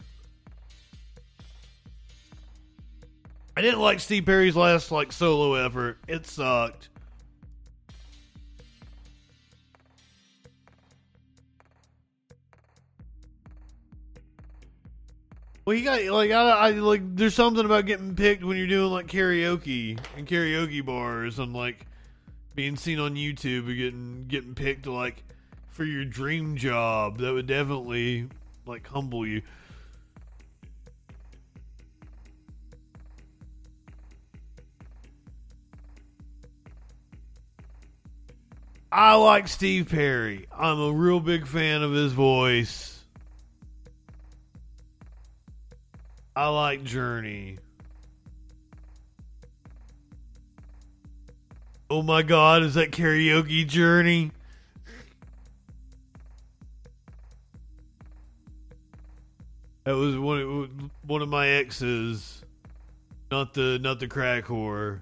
I 3.56 3.62
didn't 3.62 3.80
like 3.80 4.00
Steve 4.00 4.26
Perry's 4.26 4.56
last 4.56 4.92
like 4.92 5.12
solo 5.12 5.56
effort. 5.56 5.98
It 6.08 6.26
sucked. 6.26 6.90
Well, 15.66 15.76
you 15.76 15.84
got 15.84 16.02
like 16.06 16.32
I, 16.32 16.50
I 16.50 16.70
like. 16.72 17.16
There's 17.16 17.36
something 17.36 17.66
about 17.66 17.86
getting 17.86 18.16
picked 18.16 18.44
when 18.44 18.58
you're 18.58 18.68
doing 18.68 18.92
like 18.92 19.08
karaoke 19.08 20.00
and 20.18 20.28
karaoke 20.28 20.84
bars 20.84 21.38
and 21.40 21.54
like 21.54 21.86
being 22.56 22.76
seen 22.76 23.00
on 23.00 23.16
YouTube 23.16 23.68
and 23.68 23.78
getting 23.78 24.26
getting 24.28 24.56
picked 24.56 24.88
like 24.88 25.24
for 25.70 25.84
your 25.84 26.04
dream 26.04 26.58
job. 26.58 27.20
That 27.20 27.34
would 27.34 27.48
definitely 27.48 28.28
like 28.66 28.88
humble 28.88 29.26
you. 29.26 29.44
I 38.92 39.16
like 39.16 39.48
Steve 39.48 39.90
Perry. 39.90 40.48
I'm 40.52 40.80
a 40.82 40.92
real 40.92 41.22
big 41.22 41.48
fan 41.48 41.82
of 41.82 41.94
his 41.94 42.12
voice. 42.12 43.02
I 46.36 46.50
like 46.50 46.84
Journey. 46.84 47.58
Oh 51.90 52.02
my 52.02 52.22
god, 52.22 52.64
is 52.64 52.74
that 52.74 52.92
karaoke 52.92 53.66
Journey? 53.66 54.32
That 59.86 59.94
was 59.96 60.18
one 60.18 60.92
one 61.06 61.22
of 61.22 61.30
my 61.30 61.48
exes, 61.48 62.44
not 63.30 63.54
the 63.54 63.80
not 63.82 64.00
the 64.00 64.08
crack 64.08 64.46
whore. 64.46 65.02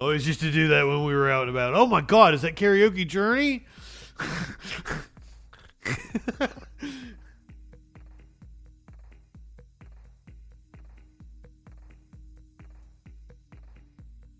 Always 0.00 0.26
used 0.26 0.40
to 0.40 0.52
do 0.52 0.68
that 0.68 0.86
when 0.86 1.04
we 1.04 1.14
were 1.14 1.28
out 1.30 1.48
and 1.48 1.50
about. 1.50 1.74
Oh 1.74 1.86
my 1.86 2.00
god, 2.00 2.34
is 2.34 2.42
that 2.42 2.54
karaoke 2.54 3.06
Journey? 3.06 3.66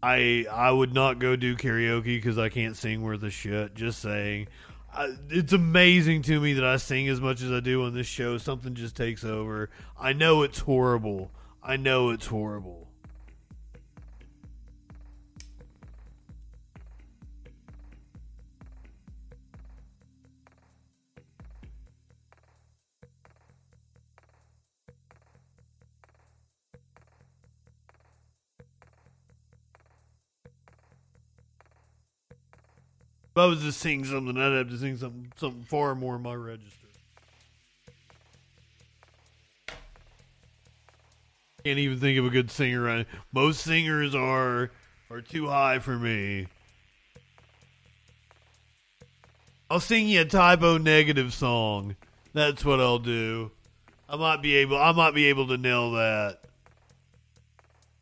I 0.01 0.47
I 0.51 0.71
would 0.71 0.95
not 0.95 1.19
go 1.19 1.35
do 1.35 1.57
karaoke 1.57 2.05
because 2.05 2.39
I 2.39 2.49
can't 2.51 2.77
sing 2.77 3.03
worth 3.03 3.25
a 3.25 3.31
shit. 3.31 3.75
Just 3.75 4.01
saying, 4.01 4.47
I, 4.95 5.15
it's 5.29 5.53
amazing 5.53 6.23
to 6.23 6.41
me 6.41 6.53
that 6.53 6.65
I 6.65 6.77
sing 6.77 7.09
as 7.09 7.21
much 7.21 7.43
as 7.43 7.51
I 7.51 7.59
do 7.59 7.85
on 7.85 7.95
this 7.95 8.07
show. 8.07 8.39
Something 8.39 8.75
just 8.75 8.95
takes 8.97 9.25
over. 9.25 9.71
I 9.99 10.13
know 10.13 10.43
it's 10.43 10.61
horrible. 10.61 11.33
I 11.65 11.77
know 11.77 12.11
it's 12.11 12.27
horrible. 12.27 12.78
If 33.39 33.43
I 33.43 33.47
was 33.47 33.63
to 33.63 33.71
sing 33.71 34.05
something, 34.05 34.37
I'd 34.37 34.51
have 34.51 34.69
to 34.71 34.77
sing 34.77 34.97
something 34.97 35.31
something 35.37 35.63
far 35.63 35.95
more 35.95 36.17
in 36.17 36.23
my 36.23 36.35
register. 36.35 36.89
Can't 41.65 41.79
even 41.79 42.01
think 42.01 42.19
of 42.19 42.25
a 42.25 42.31
good 42.31 42.51
singer. 42.51 43.07
Most 43.33 43.61
singers 43.61 44.13
are 44.13 44.73
are 45.09 45.21
too 45.21 45.47
high 45.47 45.79
for 45.79 45.97
me. 45.97 46.49
I'll 49.71 49.79
sing 49.79 50.09
you 50.09 50.23
a 50.23 50.25
Type 50.25 50.63
O 50.63 50.77
Negative 50.77 51.33
song. 51.33 51.95
That's 52.33 52.65
what 52.65 52.81
I'll 52.81 52.99
do. 52.99 53.53
I 54.09 54.17
might 54.17 54.43
be 54.43 54.57
able. 54.57 54.79
I 54.79 54.91
might 54.91 55.15
be 55.15 55.27
able 55.27 55.47
to 55.47 55.57
nail 55.57 55.93
that. 55.93 56.41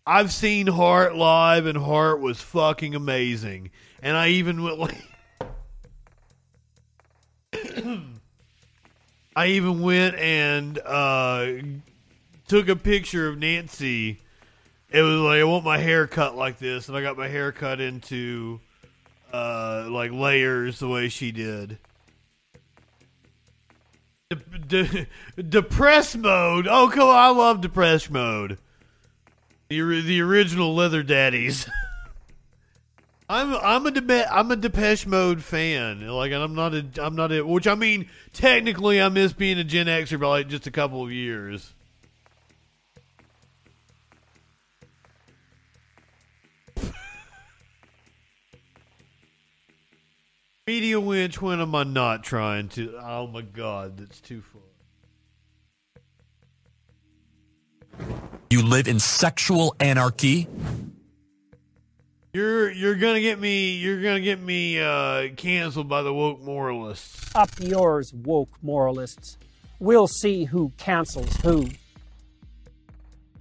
I've 0.06 0.32
seen 0.32 0.66
Heart 0.66 1.14
live, 1.14 1.66
and 1.66 1.76
Heart 1.76 2.22
was 2.22 2.40
fucking 2.40 2.94
amazing. 2.94 3.70
And 4.02 4.16
I 4.16 4.28
even 4.28 4.62
went 4.62 4.78
like. 4.78 4.96
I 9.36 9.48
even 9.48 9.82
went 9.82 10.16
and 10.16 10.78
uh, 10.78 11.52
took 12.48 12.68
a 12.68 12.76
picture 12.76 13.28
of 13.28 13.38
Nancy. 13.38 14.18
It 14.90 15.02
was 15.02 15.20
like 15.20 15.40
I 15.40 15.44
want 15.44 15.64
my 15.64 15.78
hair 15.78 16.06
cut 16.06 16.36
like 16.36 16.58
this, 16.58 16.88
and 16.88 16.96
I 16.96 17.02
got 17.02 17.18
my 17.18 17.28
hair 17.28 17.52
cut 17.52 17.80
into 17.80 18.60
uh, 19.32 19.86
like 19.90 20.12
layers 20.12 20.78
the 20.78 20.88
way 20.88 21.08
she 21.08 21.32
did. 21.32 21.78
De- 24.30 24.36
de- 24.36 25.06
depressed 25.42 26.16
mode. 26.16 26.66
Oh, 26.68 26.88
come 26.88 27.08
on! 27.08 27.16
I 27.16 27.28
love 27.28 27.60
depressed 27.60 28.10
mode. 28.10 28.58
The 29.68 30.00
the 30.00 30.20
original 30.22 30.74
Leather 30.74 31.02
Daddies. 31.02 31.68
I'm 33.28 33.54
I'm 33.54 33.84
a 33.86 33.90
Debe- 33.90 34.28
I'm 34.30 34.52
a 34.52 34.56
Depeche 34.56 35.04
Mode 35.06 35.42
fan. 35.42 36.06
Like, 36.06 36.30
and 36.30 36.42
I'm 36.42 36.54
not 36.54 36.74
a 36.74 36.84
I'm 36.98 37.16
not 37.16 37.32
a 37.32 37.42
which 37.42 37.66
I 37.66 37.74
mean 37.74 38.08
technically 38.32 39.02
I 39.02 39.08
miss 39.08 39.32
being 39.32 39.58
a 39.58 39.64
Gen 39.64 39.86
Xer 39.86 40.20
by 40.20 40.28
like 40.28 40.46
just 40.48 40.68
a 40.68 40.70
couple 40.70 41.02
of 41.02 41.10
years. 41.10 41.72
Media 50.66 51.00
winch. 51.00 51.40
When 51.42 51.60
am 51.60 51.74
I 51.74 51.82
not 51.82 52.22
trying 52.22 52.68
to? 52.70 52.96
Oh 53.02 53.26
my 53.26 53.42
god, 53.42 53.96
that's 53.98 54.20
too 54.20 54.42
far. 54.42 54.62
You 58.50 58.62
live 58.62 58.86
in 58.86 59.00
sexual 59.00 59.74
anarchy. 59.80 60.46
You're 62.36 62.70
you're 62.70 62.96
gonna 62.96 63.22
get 63.22 63.40
me 63.40 63.76
you're 63.76 64.02
gonna 64.02 64.20
get 64.20 64.38
me 64.38 64.78
uh, 64.78 65.28
canceled 65.36 65.88
by 65.88 66.02
the 66.02 66.12
woke 66.12 66.42
moralists. 66.42 67.34
Up 67.34 67.48
yours, 67.58 68.12
woke 68.12 68.50
moralists. 68.60 69.38
We'll 69.78 70.06
see 70.06 70.44
who 70.44 70.70
cancels 70.76 71.34
who. 71.36 71.70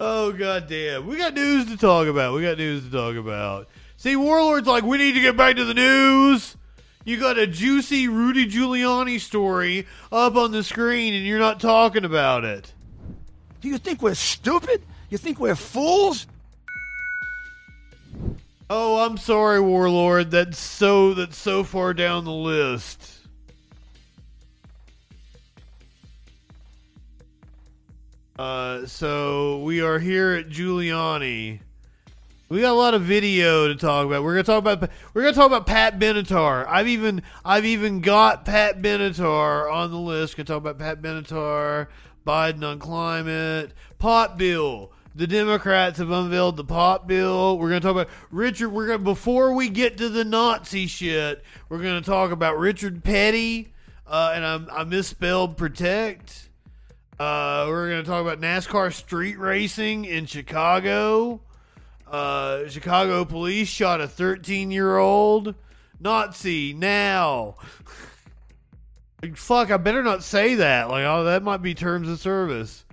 oh 0.00 0.32
god 0.32 0.66
damn. 0.66 1.06
We 1.06 1.18
got 1.18 1.34
news 1.34 1.66
to 1.66 1.76
talk 1.76 2.08
about. 2.08 2.32
We 2.32 2.40
got 2.40 2.56
news 2.56 2.84
to 2.84 2.90
talk 2.90 3.16
about. 3.16 3.68
See, 3.98 4.16
Warlord's 4.16 4.66
like, 4.66 4.84
we 4.84 4.96
need 4.96 5.12
to 5.12 5.20
get 5.20 5.36
back 5.36 5.56
to 5.56 5.66
the 5.66 5.74
news. 5.74 6.56
You 7.04 7.20
got 7.20 7.36
a 7.36 7.46
juicy 7.46 8.08
Rudy 8.08 8.46
Giuliani 8.46 9.20
story 9.20 9.86
up 10.10 10.36
on 10.36 10.52
the 10.52 10.64
screen 10.64 11.12
and 11.12 11.26
you're 11.26 11.38
not 11.38 11.60
talking 11.60 12.06
about 12.06 12.46
it. 12.46 12.72
Do 13.60 13.68
you 13.68 13.76
think 13.76 14.00
we're 14.00 14.14
stupid? 14.14 14.80
You 15.10 15.18
think 15.18 15.38
we're 15.38 15.54
fools? 15.54 16.26
Oh, 18.72 19.04
I'm 19.04 19.16
sorry, 19.16 19.60
Warlord. 19.60 20.30
That's 20.30 20.56
so 20.56 21.12
that's 21.14 21.36
so 21.36 21.64
far 21.64 21.92
down 21.92 22.24
the 22.24 22.30
list. 22.30 23.18
Uh, 28.38 28.86
so 28.86 29.58
we 29.64 29.80
are 29.80 29.98
here 29.98 30.34
at 30.34 30.50
Giuliani. 30.50 31.58
We 32.48 32.60
got 32.60 32.70
a 32.70 32.74
lot 32.74 32.94
of 32.94 33.02
video 33.02 33.66
to 33.66 33.74
talk 33.74 34.06
about. 34.06 34.22
We're 34.22 34.34
gonna 34.34 34.44
talk 34.44 34.60
about 34.60 34.88
we're 35.14 35.22
gonna 35.22 35.34
talk 35.34 35.48
about 35.48 35.66
Pat 35.66 35.98
Benatar. 35.98 36.64
I've 36.68 36.86
even 36.86 37.22
I've 37.44 37.64
even 37.64 38.00
got 38.00 38.44
Pat 38.44 38.80
Benatar 38.80 39.72
on 39.72 39.90
the 39.90 39.98
list. 39.98 40.36
Gonna 40.36 40.44
talk 40.44 40.58
about 40.58 40.78
Pat 40.78 41.02
Benatar, 41.02 41.88
Biden 42.24 42.62
on 42.62 42.78
climate, 42.78 43.72
pot 43.98 44.38
bill. 44.38 44.92
The 45.14 45.26
Democrats 45.26 45.98
have 45.98 46.10
unveiled 46.10 46.56
the 46.56 46.64
pot 46.64 47.08
bill. 47.08 47.58
We're 47.58 47.70
going 47.70 47.80
to 47.80 47.86
talk 47.86 47.96
about 47.96 48.08
Richard. 48.30 48.70
We're 48.70 48.86
going 48.86 49.02
before 49.02 49.54
we 49.54 49.68
get 49.68 49.98
to 49.98 50.08
the 50.08 50.24
Nazi 50.24 50.86
shit. 50.86 51.42
We're 51.68 51.82
going 51.82 52.00
to 52.00 52.08
talk 52.08 52.30
about 52.30 52.58
Richard 52.58 53.02
Petty, 53.02 53.72
uh, 54.06 54.32
and 54.34 54.70
I, 54.70 54.80
I 54.80 54.84
misspelled 54.84 55.56
protect. 55.56 56.48
Uh, 57.18 57.66
we're 57.68 57.90
going 57.90 58.04
to 58.04 58.08
talk 58.08 58.22
about 58.22 58.40
NASCAR 58.40 58.94
street 58.94 59.38
racing 59.38 60.04
in 60.04 60.26
Chicago. 60.26 61.40
Uh, 62.06 62.68
Chicago 62.68 63.24
police 63.24 63.68
shot 63.68 64.00
a 64.00 64.08
13 64.08 64.70
year 64.70 64.96
old 64.96 65.54
Nazi 65.98 66.72
now. 66.72 67.56
Fuck, 69.34 69.70
I 69.70 69.76
better 69.76 70.02
not 70.02 70.22
say 70.22 70.54
that. 70.54 70.88
Like, 70.88 71.04
oh, 71.04 71.24
that 71.24 71.42
might 71.42 71.62
be 71.62 71.74
terms 71.74 72.08
of 72.08 72.20
service. 72.20 72.84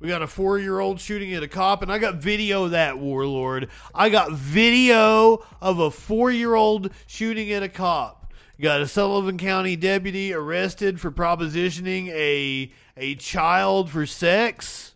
We 0.00 0.08
got 0.08 0.22
a 0.22 0.28
four 0.28 0.58
year 0.58 0.78
old 0.78 1.00
shooting 1.00 1.34
at 1.34 1.42
a 1.42 1.48
cop, 1.48 1.82
and 1.82 1.90
I 1.90 1.98
got 1.98 2.16
video 2.16 2.64
of 2.64 2.70
that, 2.70 2.98
Warlord. 2.98 3.68
I 3.94 4.10
got 4.10 4.32
video 4.32 5.44
of 5.60 5.80
a 5.80 5.90
four 5.90 6.30
year 6.30 6.54
old 6.54 6.90
shooting 7.06 7.50
at 7.52 7.62
a 7.64 7.68
cop. 7.68 8.32
Got 8.60 8.80
a 8.80 8.88
Sullivan 8.88 9.38
County 9.38 9.76
deputy 9.76 10.32
arrested 10.32 11.00
for 11.00 11.10
propositioning 11.10 12.08
a 12.08 12.72
a 12.96 13.14
child 13.16 13.90
for 13.90 14.06
sex. 14.06 14.94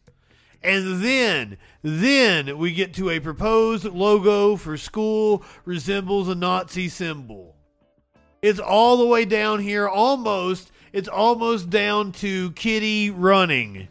And 0.65 1.03
then, 1.03 1.59
then 1.83 2.57
we 2.57 2.73
get 2.73 2.95
to 2.95 3.11
a 3.11 3.19
proposed 3.19 3.85
logo 3.85 4.55
for 4.55 4.77
school 4.77 5.45
resembles 5.65 6.29
a 6.29 6.37
Nazi 6.37 6.89
symbol. 6.89 7.57
It's 8.43 8.61
all 8.61 8.97
the 8.97 9.07
way 9.07 9.25
down 9.25 9.59
here, 9.59 9.89
almost. 9.89 10.71
It's 10.93 11.09
almost 11.09 11.71
down 11.71 12.13
to 12.13 12.53
Kitty 12.53 13.11
running 13.11 13.89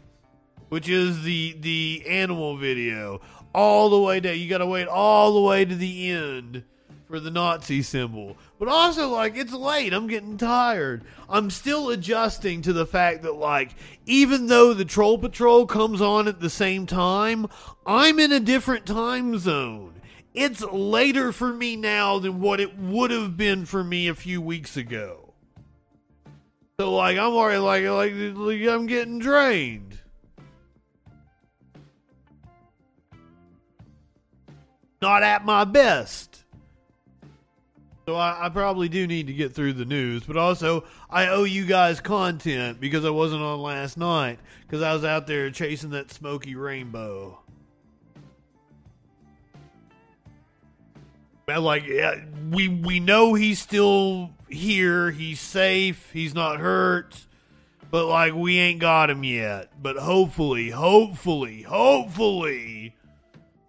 which 0.72 0.88
is 0.88 1.22
the 1.22 1.54
the 1.60 2.02
animal 2.08 2.56
video, 2.56 3.20
all 3.54 3.90
the 3.90 3.98
way 3.98 4.20
down. 4.20 4.38
You 4.38 4.48
got 4.48 4.58
to 4.58 4.66
wait 4.66 4.88
all 4.88 5.34
the 5.34 5.40
way 5.42 5.66
to 5.66 5.74
the 5.74 6.10
end 6.10 6.64
for 7.06 7.20
the 7.20 7.30
Nazi 7.30 7.82
symbol. 7.82 8.38
But 8.58 8.68
also, 8.68 9.10
like, 9.10 9.36
it's 9.36 9.52
late. 9.52 9.92
I'm 9.92 10.06
getting 10.06 10.38
tired. 10.38 11.04
I'm 11.28 11.50
still 11.50 11.90
adjusting 11.90 12.62
to 12.62 12.72
the 12.72 12.86
fact 12.86 13.20
that, 13.24 13.34
like, 13.34 13.74
even 14.06 14.46
though 14.46 14.72
the 14.72 14.86
Troll 14.86 15.18
Patrol 15.18 15.66
comes 15.66 16.00
on 16.00 16.26
at 16.26 16.40
the 16.40 16.48
same 16.48 16.86
time, 16.86 17.48
I'm 17.84 18.18
in 18.18 18.32
a 18.32 18.40
different 18.40 18.86
time 18.86 19.38
zone. 19.38 19.92
It's 20.32 20.62
later 20.62 21.32
for 21.32 21.52
me 21.52 21.76
now 21.76 22.18
than 22.18 22.40
what 22.40 22.60
it 22.60 22.78
would 22.78 23.10
have 23.10 23.36
been 23.36 23.66
for 23.66 23.84
me 23.84 24.08
a 24.08 24.14
few 24.14 24.40
weeks 24.40 24.78
ago. 24.78 25.34
So, 26.80 26.94
like, 26.94 27.18
I'm 27.18 27.34
already 27.34 27.58
like, 27.58 27.84
like, 27.84 28.14
like 28.34 28.62
I'm 28.66 28.86
getting 28.86 29.18
drained. 29.18 29.91
Not 35.02 35.22
at 35.22 35.44
my 35.44 35.64
best. 35.64 36.44
So 38.06 38.14
I, 38.14 38.46
I, 38.46 38.48
probably 38.48 38.88
do 38.88 39.06
need 39.06 39.26
to 39.28 39.32
get 39.32 39.54
through 39.54 39.74
the 39.74 39.84
news, 39.84 40.24
but 40.24 40.36
also 40.36 40.84
I 41.10 41.28
owe 41.28 41.44
you 41.44 41.66
guys 41.66 42.00
content 42.00 42.80
because 42.80 43.04
I 43.04 43.10
wasn't 43.10 43.42
on 43.42 43.60
last 43.60 43.96
night 43.96 44.38
because 44.62 44.82
I 44.82 44.92
was 44.92 45.04
out 45.04 45.26
there 45.26 45.50
chasing 45.50 45.90
that 45.90 46.10
smoky 46.10 46.54
rainbow. 46.54 47.38
like 51.48 51.86
yeah, 51.86 52.14
we 52.50 52.66
we 52.66 52.98
know 52.98 53.34
he's 53.34 53.58
still 53.58 54.30
here, 54.48 55.10
he's 55.10 55.38
safe, 55.38 56.10
he's 56.10 56.34
not 56.34 56.58
hurt, 56.60 57.26
but 57.90 58.06
like 58.06 58.32
we 58.32 58.58
ain't 58.58 58.80
got 58.80 59.10
him 59.10 59.22
yet. 59.22 59.70
But 59.80 59.96
hopefully, 59.96 60.70
hopefully, 60.70 61.62
hopefully 61.62 62.96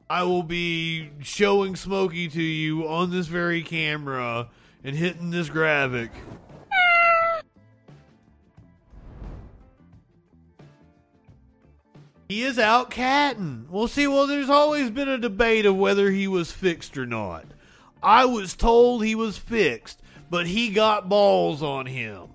I 0.09 0.23
will 0.23 0.43
be 0.43 1.09
showing 1.21 1.75
Smokey 1.75 2.27
to 2.27 2.41
you 2.41 2.87
on 2.87 3.09
this 3.09 3.27
very 3.27 3.63
camera 3.63 4.49
and 4.83 4.95
hitting 4.95 5.31
this 5.31 5.49
graphic. 5.49 6.11
He 12.27 12.43
is 12.43 12.57
out 12.57 12.89
catting. 12.89 13.67
Well, 13.69 13.87
see, 13.87 14.07
well, 14.07 14.27
there's 14.27 14.49
always 14.49 14.89
been 14.89 15.09
a 15.09 15.17
debate 15.17 15.65
of 15.65 15.77
whether 15.77 16.09
he 16.09 16.27
was 16.27 16.51
fixed 16.51 16.97
or 16.97 17.05
not. 17.05 17.45
I 18.01 18.25
was 18.25 18.55
told 18.55 19.03
he 19.03 19.15
was 19.15 19.37
fixed, 19.37 20.01
but 20.29 20.47
he 20.47 20.69
got 20.69 21.09
balls 21.09 21.61
on 21.61 21.85
him. 21.85 22.29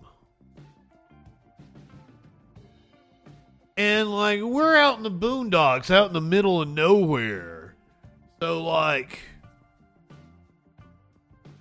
And, 3.77 4.11
like, 4.11 4.41
we're 4.41 4.77
out 4.77 4.99
in 4.99 5.03
the 5.03 5.11
boondocks, 5.11 5.91
out 5.91 6.09
in 6.09 6.13
the 6.13 6.21
middle 6.21 6.63
of 6.63 6.69
nowhere. 6.69 7.58
So 8.41 8.63
like 8.63 9.21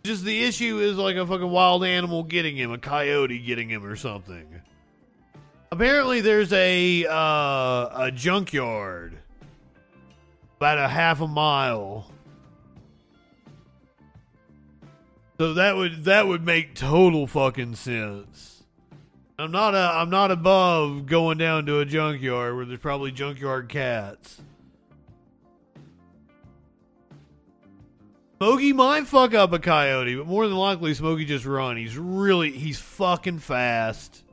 just 0.04 0.24
the 0.24 0.44
issue 0.44 0.80
is 0.80 0.98
like 0.98 1.16
a 1.18 1.26
fucking 1.26 1.50
wild 1.50 1.84
animal 1.84 2.24
getting 2.24 2.56
him, 2.56 2.72
a 2.72 2.78
coyote 2.78 3.40
getting 3.40 3.70
him 3.70 3.84
or 3.84 3.96
something. 3.96 4.48
Apparently 5.72 6.22
there's 6.22 6.54
a 6.54 7.06
uh, 7.06 8.06
a 8.06 8.12
junkyard 8.14 9.18
about 10.58 10.78
a 10.78 10.88
half 10.88 11.22
a 11.22 11.28
mile. 11.28 12.10
So 15.38 15.56
that 15.56 15.76
would 15.76 16.06
that 16.06 16.26
would 16.28 16.46
make 16.46 16.74
total 16.74 17.28
fucking 17.28 17.76
sense. 17.76 18.64
I'm 19.38 19.52
not 19.52 19.76
a, 19.76 19.92
I'm 19.94 20.10
not 20.10 20.32
above 20.32 21.06
going 21.06 21.38
down 21.38 21.68
to 21.68 21.80
a 21.80 21.86
junkyard 21.86 22.56
where 22.56 22.66
there's 22.66 22.80
probably 22.80 23.12
junkyard 23.12 23.70
cats. 23.70 24.42
Smokey 28.38 28.74
might 28.74 29.08
fuck 29.08 29.34
up 29.34 29.52
a 29.52 29.60
coyote, 29.60 30.16
but 30.16 30.28
more 30.28 30.48
than 30.48 30.58
likely 30.58 30.94
Smokey 30.94 31.26
just 31.26 31.46
run. 31.46 31.76
He's 31.76 31.98
really 31.98 32.52
he's 32.52 32.80
fucking 32.80 33.40
fast. 33.40 34.24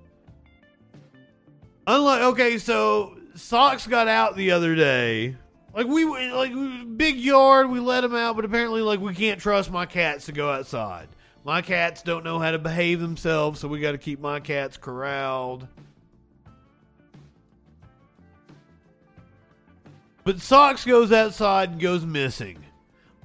Unlike 1.87 2.23
okay, 2.23 2.59
so 2.59 3.17
Socks 3.35 3.87
got 3.87 4.07
out 4.07 4.37
the 4.37 4.51
other 4.51 4.75
day. 4.75 5.37
Like 5.75 5.87
we 5.87 6.05
like 6.05 6.53
big 6.97 7.17
yard, 7.17 7.71
we 7.71 7.81
let 7.81 8.05
him 8.05 8.15
out, 8.15 8.37
but 8.37 8.45
apparently 8.45 8.83
like 8.83 9.01
we 9.01 9.15
can't 9.15 9.41
trust 9.41 9.71
my 9.71 9.87
cats 9.87 10.27
to 10.27 10.33
go 10.33 10.51
outside. 10.51 11.09
My 11.43 11.63
cats 11.63 12.03
don't 12.03 12.25
know 12.25 12.39
how 12.39 12.53
to 12.53 12.59
behave 12.59 13.01
themselves, 13.01 13.61
so 13.61 13.69
we 13.69 13.81
got 13.81 13.93
to 13.93 13.99
keep 13.99 14.21
my 14.21 14.41
cats 14.41 14.77
corralled. 14.77 15.67
But 20.25 20.41
Socks 20.41 20.85
goes 20.87 21.13
outside 21.13 21.73
and 21.73 21.81
goes 21.81 22.05
missing. 22.07 22.64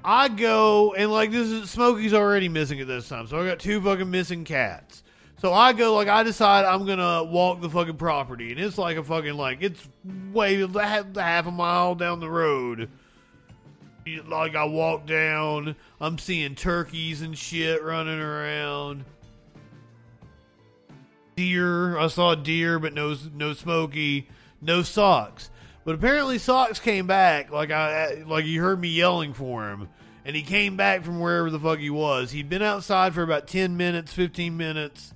I 0.04 0.30
go 0.30 0.94
and 0.94 1.12
like 1.12 1.32
this 1.32 1.50
is 1.50 1.70
Smokey's 1.70 2.14
already 2.14 2.50
missing 2.50 2.80
at 2.80 2.88
this 2.88 3.10
time, 3.10 3.28
so 3.28 3.40
I 3.40 3.48
got 3.48 3.60
two 3.60 3.82
fucking 3.82 4.10
missing 4.10 4.46
cats. 4.46 5.04
So 5.42 5.54
I 5.54 5.74
go 5.74 5.94
like 5.96 6.08
I 6.08 6.24
decide 6.24 6.66
I'm 6.66 6.86
gonna 6.86 7.24
walk 7.24 7.62
the 7.62 7.70
fucking 7.70 7.98
property, 7.98 8.52
and 8.52 8.60
it's 8.60 8.78
like 8.78 8.98
a 8.98 9.04
fucking 9.04 9.36
like 9.36 9.60
it's 9.62 9.88
way 10.34 10.66
half 10.68 11.48
a 11.48 11.52
mile 11.52 11.96
down 11.96 12.20
the 12.20 12.30
road. 12.30 12.90
Like 14.28 14.56
I 14.56 14.66
walk 14.66 15.06
down, 15.06 15.76
I'm 16.02 16.18
seeing 16.18 16.56
turkeys 16.56 17.22
and 17.22 17.38
shit 17.38 17.84
running 17.84 18.20
around. 18.20 19.06
Deer, 21.36 21.98
I 21.98 22.08
saw 22.08 22.36
deer, 22.36 22.80
but 22.80 22.94
no 22.94 23.16
no 23.34 23.54
Smokey, 23.54 24.28
no 24.62 24.82
socks. 24.82 25.52
But 25.90 25.96
apparently 25.96 26.38
Socks 26.38 26.80
came 26.80 27.08
back 27.08 27.50
like 27.50 27.72
I 27.72 28.22
like 28.28 28.46
you 28.46 28.62
heard 28.62 28.80
me 28.80 28.90
yelling 28.90 29.34
for 29.34 29.68
him 29.68 29.90
and 30.24 30.36
he 30.36 30.44
came 30.44 30.78
back 30.78 31.04
from 31.04 31.20
wherever 31.20 31.50
the 31.50 31.60
fuck 31.60 31.80
he 31.80 31.90
was. 31.90 32.30
He'd 32.30 32.48
been 32.48 32.62
outside 32.62 33.16
for 33.16 33.24
about 33.24 33.48
10 33.48 33.76
minutes, 33.76 34.14
15 34.14 34.56
minutes. 34.56 35.16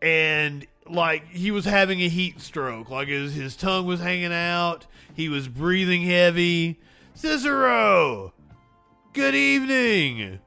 And 0.00 0.66
like 0.88 1.28
he 1.28 1.50
was 1.50 1.66
having 1.66 2.00
a 2.00 2.08
heat 2.08 2.40
stroke. 2.40 2.88
Like 2.88 3.08
his 3.08 3.34
his 3.34 3.56
tongue 3.56 3.84
was 3.84 4.00
hanging 4.00 4.32
out. 4.32 4.86
He 5.12 5.28
was 5.28 5.46
breathing 5.46 6.00
heavy. 6.00 6.80
Cicero, 7.12 8.32
good 9.12 9.34
evening. 9.34 10.38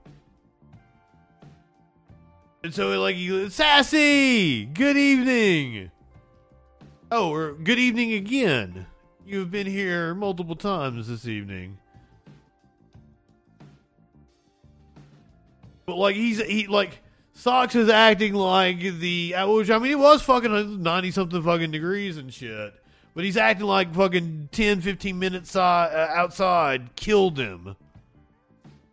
And 2.64 2.74
so 2.74 3.00
like 3.00 3.18
he 3.18 3.50
sassy, 3.52 4.66
good 4.66 4.98
evening. 4.98 5.92
Oh, 7.16 7.32
or 7.32 7.54
good 7.54 7.78
evening 7.78 8.14
again. 8.14 8.88
You've 9.24 9.52
been 9.52 9.68
here 9.68 10.16
multiple 10.16 10.56
times 10.56 11.10
this 11.10 11.28
evening. 11.28 11.78
But 15.86 15.98
like 15.98 16.16
he's 16.16 16.42
he 16.42 16.66
like 16.66 17.02
Socks 17.34 17.76
is 17.76 17.88
acting 17.88 18.34
like 18.34 18.80
the 18.80 19.36
uh, 19.36 19.48
which 19.48 19.70
I 19.70 19.78
mean 19.78 19.92
it 19.92 20.00
was 20.00 20.24
fucking 20.24 20.82
ninety 20.82 21.12
something 21.12 21.44
fucking 21.44 21.70
degrees 21.70 22.18
and 22.18 22.34
shit. 22.34 22.74
But 23.14 23.26
he's 23.26 23.38
acting 23.38 23.68
like 23.68 23.94
fucking 23.94 24.50
10, 24.52 24.82
15 24.82 25.20
minutes 25.20 25.52
si- 25.52 25.60
uh, 25.60 26.08
outside 26.16 26.96
killed 26.96 27.38
him. 27.38 27.76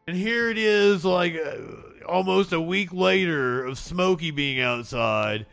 And 0.07 0.15
here 0.15 0.51
it 0.51 0.59
is, 0.59 1.07
like 1.07 1.37
uh, 1.37 2.05
almost 2.07 2.53
a 2.53 2.61
week 2.61 2.93
later 2.93 3.65
of 3.65 3.79
Smokey 3.79 4.31
being 4.31 4.61
outside. 4.61 5.47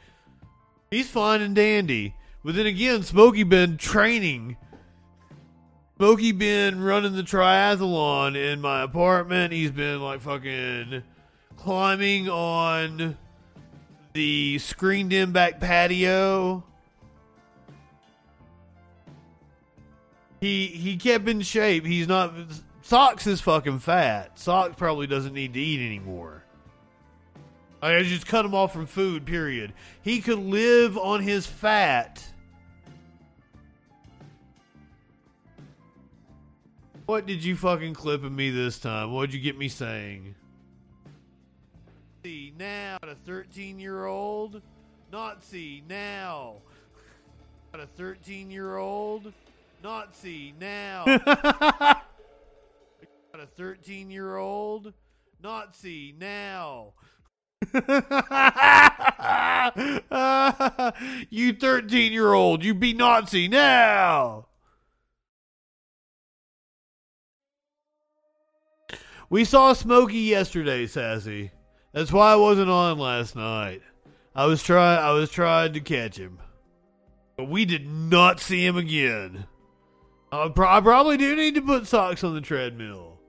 He's 0.91 1.09
fine 1.09 1.41
and 1.41 1.55
dandy. 1.55 2.13
But 2.47 2.55
then 2.55 2.65
again, 2.65 3.03
Smokey 3.03 3.43
been 3.43 3.75
training. 3.75 4.55
Smokey 5.97 6.31
been 6.31 6.81
running 6.81 7.13
the 7.13 7.21
triathlon 7.21 8.37
in 8.37 8.61
my 8.61 8.83
apartment. 8.83 9.51
He's 9.51 9.71
been 9.71 10.01
like 10.01 10.21
fucking 10.21 11.03
climbing 11.57 12.29
on 12.29 13.17
the 14.13 14.59
screened 14.59 15.11
in 15.11 15.33
back 15.33 15.59
patio. 15.59 16.63
He 20.39 20.67
he 20.67 20.95
kept 20.95 21.27
in 21.27 21.41
shape. 21.41 21.85
He's 21.85 22.07
not 22.07 22.33
Socks 22.81 23.27
is 23.27 23.41
fucking 23.41 23.79
fat. 23.79 24.39
Socks 24.39 24.75
probably 24.77 25.05
doesn't 25.05 25.33
need 25.33 25.53
to 25.55 25.59
eat 25.59 25.85
anymore. 25.85 26.45
I 27.81 28.01
just 28.03 28.25
cut 28.25 28.45
him 28.45 28.55
off 28.55 28.71
from 28.71 28.85
food, 28.85 29.25
period. 29.25 29.73
He 30.01 30.21
could 30.21 30.39
live 30.39 30.97
on 30.97 31.21
his 31.21 31.45
fat. 31.45 32.23
What 37.07 37.25
did 37.25 37.41
you 37.41 37.55
fucking 37.55 37.93
clip 37.93 38.25
of 38.25 38.33
me 38.33 38.49
this 38.49 38.79
time? 38.79 39.13
What'd 39.13 39.33
you 39.33 39.39
get 39.39 39.57
me 39.57 39.69
saying? 39.69 40.35
See 42.21 42.53
now, 42.59 42.97
a 43.01 43.15
13 43.15 43.79
year 43.79 44.05
old. 44.05 44.61
Nazi 45.09 45.83
now. 45.87 46.55
Got 47.71 47.83
a 47.83 47.87
13 47.87 48.51
year 48.51 48.75
old. 48.75 49.31
Nazi 49.81 50.53
now. 50.59 51.05
Got 51.25 52.03
a 53.35 53.45
13 53.55 54.11
year 54.11 54.35
old. 54.35 54.91
Nazi 55.41 56.13
now. 56.19 56.91
you 61.29 61.53
13 61.53 62.11
year 62.11 62.33
old, 62.33 62.65
you 62.65 62.73
be 62.73 62.91
Nazi 62.91 63.47
now. 63.47 64.46
We 69.29 69.43
saw 69.43 69.73
Smokey 69.73 70.19
yesterday, 70.19 70.87
Sassy. 70.87 71.51
That's 71.91 72.11
why 72.11 72.31
I 72.31 72.35
wasn't 72.35 72.69
on 72.69 72.97
last 72.97 73.35
night. 73.35 73.81
I 74.33 74.45
was 74.45 74.63
try 74.63 74.95
I 74.95 75.11
was 75.11 75.31
trying 75.31 75.73
to 75.73 75.81
catch 75.81 76.17
him. 76.17 76.39
But 77.35 77.49
we 77.49 77.65
did 77.65 77.87
not 77.87 78.39
see 78.39 78.65
him 78.65 78.77
again. 78.77 79.45
I, 80.31 80.49
pro- 80.49 80.69
I 80.69 80.81
probably 80.81 81.17
do 81.17 81.35
need 81.35 81.55
to 81.55 81.61
put 81.61 81.87
socks 81.87 82.23
on 82.23 82.33
the 82.35 82.41
treadmill. 82.41 83.19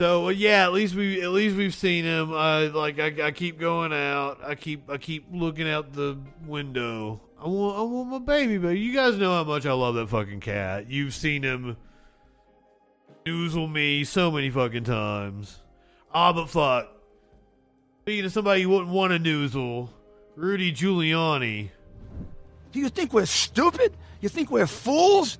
So 0.00 0.28
yeah, 0.28 0.64
at 0.64 0.72
least 0.72 0.94
we 0.94 1.22
at 1.22 1.30
least 1.30 1.56
we've 1.56 1.74
seen 1.74 2.04
him. 2.04 2.32
I 2.32 2.66
like 2.66 3.00
I, 3.00 3.26
I 3.26 3.30
keep 3.32 3.58
going 3.58 3.92
out. 3.92 4.38
I 4.44 4.54
keep 4.54 4.88
I 4.88 4.96
keep 4.98 5.26
looking 5.32 5.68
out 5.68 5.92
the 5.92 6.18
window. 6.46 7.20
I 7.40 7.46
want 7.46 7.78
I 7.78 7.82
want 7.82 8.08
my 8.08 8.18
baby, 8.18 8.58
but 8.58 8.70
you 8.70 8.92
guys 8.92 9.16
know 9.16 9.32
how 9.32 9.44
much 9.44 9.64
I 9.64 9.72
love 9.72 9.94
that 9.94 10.08
fucking 10.08 10.40
cat. 10.40 10.90
You've 10.90 11.14
seen 11.14 11.42
him 11.44 11.76
noozle 13.24 13.70
me 13.70 14.02
so 14.04 14.30
many 14.30 14.50
fucking 14.50 14.84
times. 14.84 15.62
Ah, 16.12 16.32
but 16.32 16.48
fuck. 16.48 16.88
Speaking 18.02 18.24
of 18.24 18.32
somebody 18.32 18.62
you 18.62 18.70
wouldn't 18.70 18.88
want 18.90 19.12
to 19.12 19.18
noozle, 19.20 19.90
Rudy 20.34 20.72
Giuliani. 20.72 21.70
Do 22.72 22.80
you 22.80 22.88
think 22.88 23.12
we're 23.12 23.26
stupid? 23.26 23.96
You 24.20 24.28
think 24.28 24.50
we're 24.50 24.66
fools? 24.66 25.38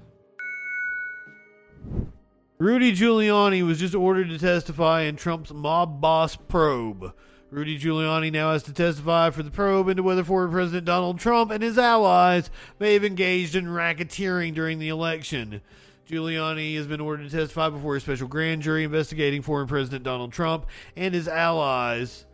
Rudy 2.58 2.92
Giuliani 2.92 3.66
was 3.66 3.80
just 3.80 3.94
ordered 3.94 4.28
to 4.28 4.38
testify 4.38 5.02
in 5.02 5.16
Trump's 5.16 5.52
mob 5.52 6.00
boss 6.00 6.36
probe. 6.36 7.12
Rudy 7.50 7.78
Giuliani 7.78 8.30
now 8.30 8.52
has 8.52 8.62
to 8.64 8.74
testify 8.74 9.30
for 9.30 9.42
the 9.42 9.50
probe 9.50 9.88
into 9.88 10.02
whether 10.02 10.22
former 10.22 10.52
President 10.52 10.84
Donald 10.84 11.18
Trump 11.18 11.50
and 11.50 11.62
his 11.62 11.78
allies 11.78 12.50
may 12.78 12.92
have 12.92 13.04
engaged 13.04 13.54
in 13.54 13.64
racketeering 13.66 14.54
during 14.54 14.78
the 14.78 14.90
election. 14.90 15.62
Giuliani 16.06 16.76
has 16.76 16.86
been 16.86 17.00
ordered 17.00 17.30
to 17.30 17.36
testify 17.36 17.70
before 17.70 17.96
a 17.96 18.00
special 18.00 18.28
grand 18.28 18.60
jury 18.60 18.84
investigating 18.84 19.40
former 19.40 19.66
President 19.66 20.04
Donald 20.04 20.32
Trump 20.32 20.66
and 20.94 21.14
his 21.14 21.26
allies 21.26 22.26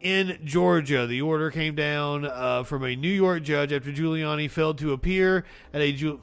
in 0.00 0.38
Georgia. 0.44 1.06
The 1.06 1.22
order 1.22 1.52
came 1.52 1.76
down 1.76 2.24
uh, 2.24 2.64
from 2.64 2.84
a 2.84 2.96
New 2.96 3.08
York 3.08 3.44
judge 3.44 3.72
after 3.72 3.92
Giuliani 3.92 4.50
failed 4.50 4.78
to 4.78 4.92
appear 4.92 5.44
at 5.72 5.80
a 5.80 5.92
Ju- 5.92 6.20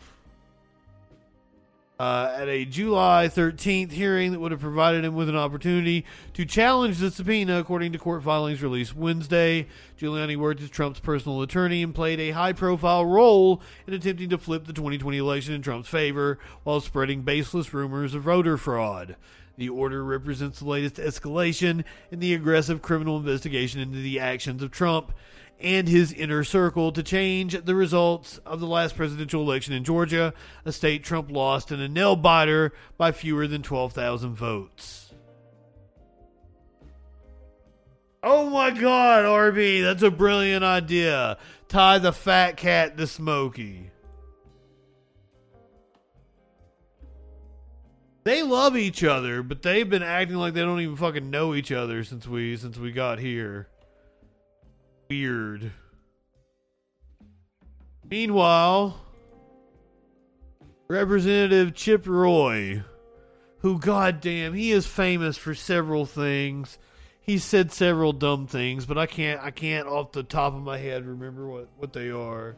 uh, 2.00 2.36
at 2.36 2.48
a 2.48 2.66
July 2.66 3.30
13th 3.34 3.92
hearing 3.92 4.32
that 4.32 4.40
would 4.40 4.52
have 4.52 4.62
provided 4.62 5.06
him 5.06 5.16
with 5.16 5.30
an 5.30 5.36
opportunity 5.36 6.06
to 6.34 6.46
challenge 6.46 6.98
the 6.98 7.12
subpoena, 7.12 7.60
according 7.60 7.92
to 7.92 8.00
court 8.00 8.24
filings 8.24 8.64
released 8.64 8.96
Wednesday. 8.96 9.68
Giuliani 10.00 10.36
worked 10.36 10.62
as 10.62 10.70
Trump's 10.70 11.00
personal 11.00 11.42
attorney 11.42 11.84
and 11.84 11.94
played 11.94 12.20
a 12.20 12.32
high 12.32 12.54
profile 12.54 13.06
role 13.06 13.62
in 13.86 13.94
attempting 13.94 14.30
to 14.30 14.38
flip 14.38 14.66
the 14.66 14.74
2020 14.74 15.18
election 15.18 15.54
in 15.54 15.62
Trump's 15.62 15.90
favor 15.90 16.40
while 16.64 16.82
spreading 16.82 17.22
baseless 17.22 17.74
rumors 17.74 18.16
of 18.16 18.24
voter 18.24 18.58
fraud. 18.58 19.16
The 19.56 19.70
order 19.70 20.04
represents 20.04 20.60
the 20.60 20.68
latest 20.68 20.96
escalation 20.96 21.84
in 22.12 22.20
the 22.20 22.34
aggressive 22.34 22.82
criminal 22.82 23.18
investigation 23.18 23.80
into 23.80 24.00
the 24.00 24.20
actions 24.20 24.64
of 24.64 24.72
Trump 24.72 25.14
and 25.64 25.88
his 25.88 26.12
inner 26.12 26.44
circle 26.44 26.92
to 26.92 27.02
change 27.02 27.64
the 27.64 27.74
results 27.74 28.38
of 28.46 28.60
the 28.60 28.68
last 28.68 28.96
presidential 28.96 29.42
election 29.42 29.74
in 29.74 29.86
Georgia, 29.86 30.34
a 30.66 30.72
state 30.72 31.04
Trump 31.04 31.32
lost 31.32 31.72
in 31.72 31.80
a 31.80 31.88
nail 31.88 32.18
biter 32.18 32.74
by 32.98 33.14
fewer 33.14 33.48
than 33.48 33.64
12,000 33.64 34.36
votes. 34.36 35.14
Oh 38.22 38.50
my 38.50 38.72
god, 38.72 39.26
RB, 39.26 39.82
that's 39.82 40.04
a 40.04 40.12
brilliant 40.12 40.64
idea. 40.64 41.38
Tie 41.70 41.98
the 41.98 42.14
fat 42.14 42.58
cat 42.58 42.98
to 42.98 43.08
Smokey. 43.08 43.90
They 48.24 48.42
love 48.42 48.78
each 48.78 49.04
other, 49.04 49.44
but 49.44 49.62
they've 49.62 49.90
been 49.90 50.04
acting 50.04 50.38
like 50.38 50.54
they 50.54 50.62
don't 50.62 50.80
even 50.80 50.96
fucking 50.96 51.30
know 51.30 51.54
each 51.54 51.72
other 51.74 52.06
since 52.06 52.26
we 52.26 52.56
since 52.56 52.78
we 52.78 52.94
got 52.94 53.20
here. 53.20 53.68
Weird. 55.14 55.72
Meanwhile, 58.10 59.00
Representative 60.88 61.76
Chip 61.76 62.08
Roy, 62.08 62.82
who 63.60 63.78
goddamn, 63.78 64.56
he 64.56 64.72
is 64.72 64.88
famous 64.88 65.38
for 65.38 65.54
several 65.54 66.08
things. 66.08 66.80
He 67.22 67.38
said 67.38 67.72
several 67.72 68.12
dumb 68.12 68.48
things, 68.48 68.88
but 68.88 68.98
I 68.98 69.06
can't 69.06 69.40
I 69.40 69.52
can't 69.52 69.88
off 69.88 70.14
the 70.14 70.24
top 70.24 70.56
of 70.56 70.64
my 70.64 70.80
head 70.80 71.06
remember 71.06 71.48
what, 71.48 71.70
what 71.78 71.94
they 71.94 72.10
are. 72.10 72.58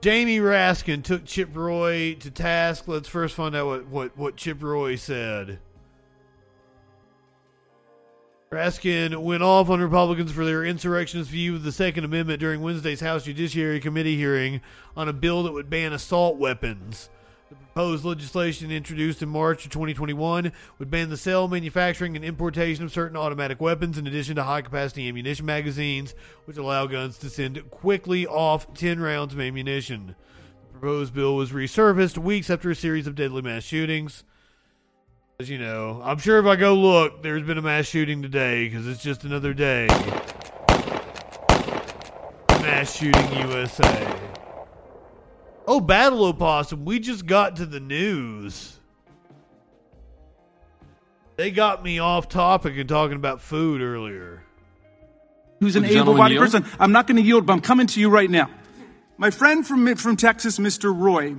Jamie 0.00 0.38
Raskin 0.38 1.04
took 1.04 1.26
Chip 1.26 1.54
Roy 1.54 2.14
to 2.20 2.30
task. 2.30 2.88
Let's 2.88 3.08
first 3.08 3.34
find 3.34 3.54
out 3.54 3.66
what, 3.66 3.86
what, 3.86 4.16
what 4.16 4.36
Chip 4.36 4.62
Roy 4.62 4.96
said. 4.96 5.58
Raskin 8.54 9.20
went 9.20 9.42
off 9.42 9.68
on 9.68 9.80
Republicans 9.80 10.30
for 10.30 10.44
their 10.44 10.64
insurrectionist 10.64 11.28
view 11.28 11.56
of 11.56 11.64
the 11.64 11.72
Second 11.72 12.04
Amendment 12.04 12.38
during 12.38 12.60
Wednesday's 12.60 13.00
House 13.00 13.24
Judiciary 13.24 13.80
Committee 13.80 14.16
hearing 14.16 14.60
on 14.96 15.08
a 15.08 15.12
bill 15.12 15.42
that 15.42 15.52
would 15.52 15.68
ban 15.68 15.92
assault 15.92 16.36
weapons. 16.36 17.10
The 17.50 17.56
proposed 17.56 18.04
legislation 18.04 18.70
introduced 18.70 19.22
in 19.22 19.28
March 19.28 19.64
of 19.64 19.72
2021 19.72 20.52
would 20.78 20.88
ban 20.88 21.10
the 21.10 21.16
sale, 21.16 21.48
manufacturing, 21.48 22.14
and 22.14 22.24
importation 22.24 22.84
of 22.84 22.92
certain 22.92 23.16
automatic 23.16 23.60
weapons, 23.60 23.98
in 23.98 24.06
addition 24.06 24.36
to 24.36 24.44
high 24.44 24.62
capacity 24.62 25.08
ammunition 25.08 25.46
magazines, 25.46 26.14
which 26.44 26.56
allow 26.56 26.86
guns 26.86 27.18
to 27.18 27.30
send 27.30 27.68
quickly 27.72 28.24
off 28.24 28.72
10 28.74 29.00
rounds 29.00 29.34
of 29.34 29.40
ammunition. 29.40 30.14
The 30.72 30.78
proposed 30.78 31.12
bill 31.12 31.34
was 31.34 31.50
resurfaced 31.50 32.18
weeks 32.18 32.48
after 32.48 32.70
a 32.70 32.76
series 32.76 33.08
of 33.08 33.16
deadly 33.16 33.42
mass 33.42 33.64
shootings. 33.64 34.22
As 35.40 35.50
you 35.50 35.58
know, 35.58 36.00
I'm 36.04 36.18
sure 36.18 36.38
if 36.38 36.46
I 36.46 36.54
go 36.54 36.74
look, 36.74 37.24
there's 37.24 37.42
been 37.42 37.58
a 37.58 37.62
mass 37.62 37.86
shooting 37.86 38.22
today 38.22 38.68
because 38.68 38.86
it's 38.86 39.02
just 39.02 39.24
another 39.24 39.52
day. 39.52 39.88
Mass 42.48 42.94
shooting 42.96 43.32
USA. 43.40 44.16
Oh, 45.66 45.80
Battle 45.80 46.24
Opossum, 46.26 46.84
we 46.84 47.00
just 47.00 47.26
got 47.26 47.56
to 47.56 47.66
the 47.66 47.80
news. 47.80 48.78
They 51.34 51.50
got 51.50 51.82
me 51.82 51.98
off 51.98 52.28
topic 52.28 52.78
and 52.78 52.88
talking 52.88 53.16
about 53.16 53.40
food 53.40 53.80
earlier. 53.80 54.44
who's 55.58 55.74
an 55.74 55.82
Would 55.82 55.90
the 55.90 55.94
gentleman 55.94 56.32
able-bodied 56.32 56.38
person. 56.38 56.64
I'm 56.78 56.92
not 56.92 57.08
going 57.08 57.16
to 57.16 57.22
yield, 57.22 57.44
but 57.44 57.54
I'm 57.54 57.60
coming 57.60 57.88
to 57.88 58.00
you 58.00 58.08
right 58.08 58.30
now. 58.30 58.50
My 59.16 59.30
friend 59.30 59.66
from 59.66 59.96
from 59.96 60.16
Texas, 60.16 60.60
Mr. 60.60 60.96
Roy, 60.96 61.34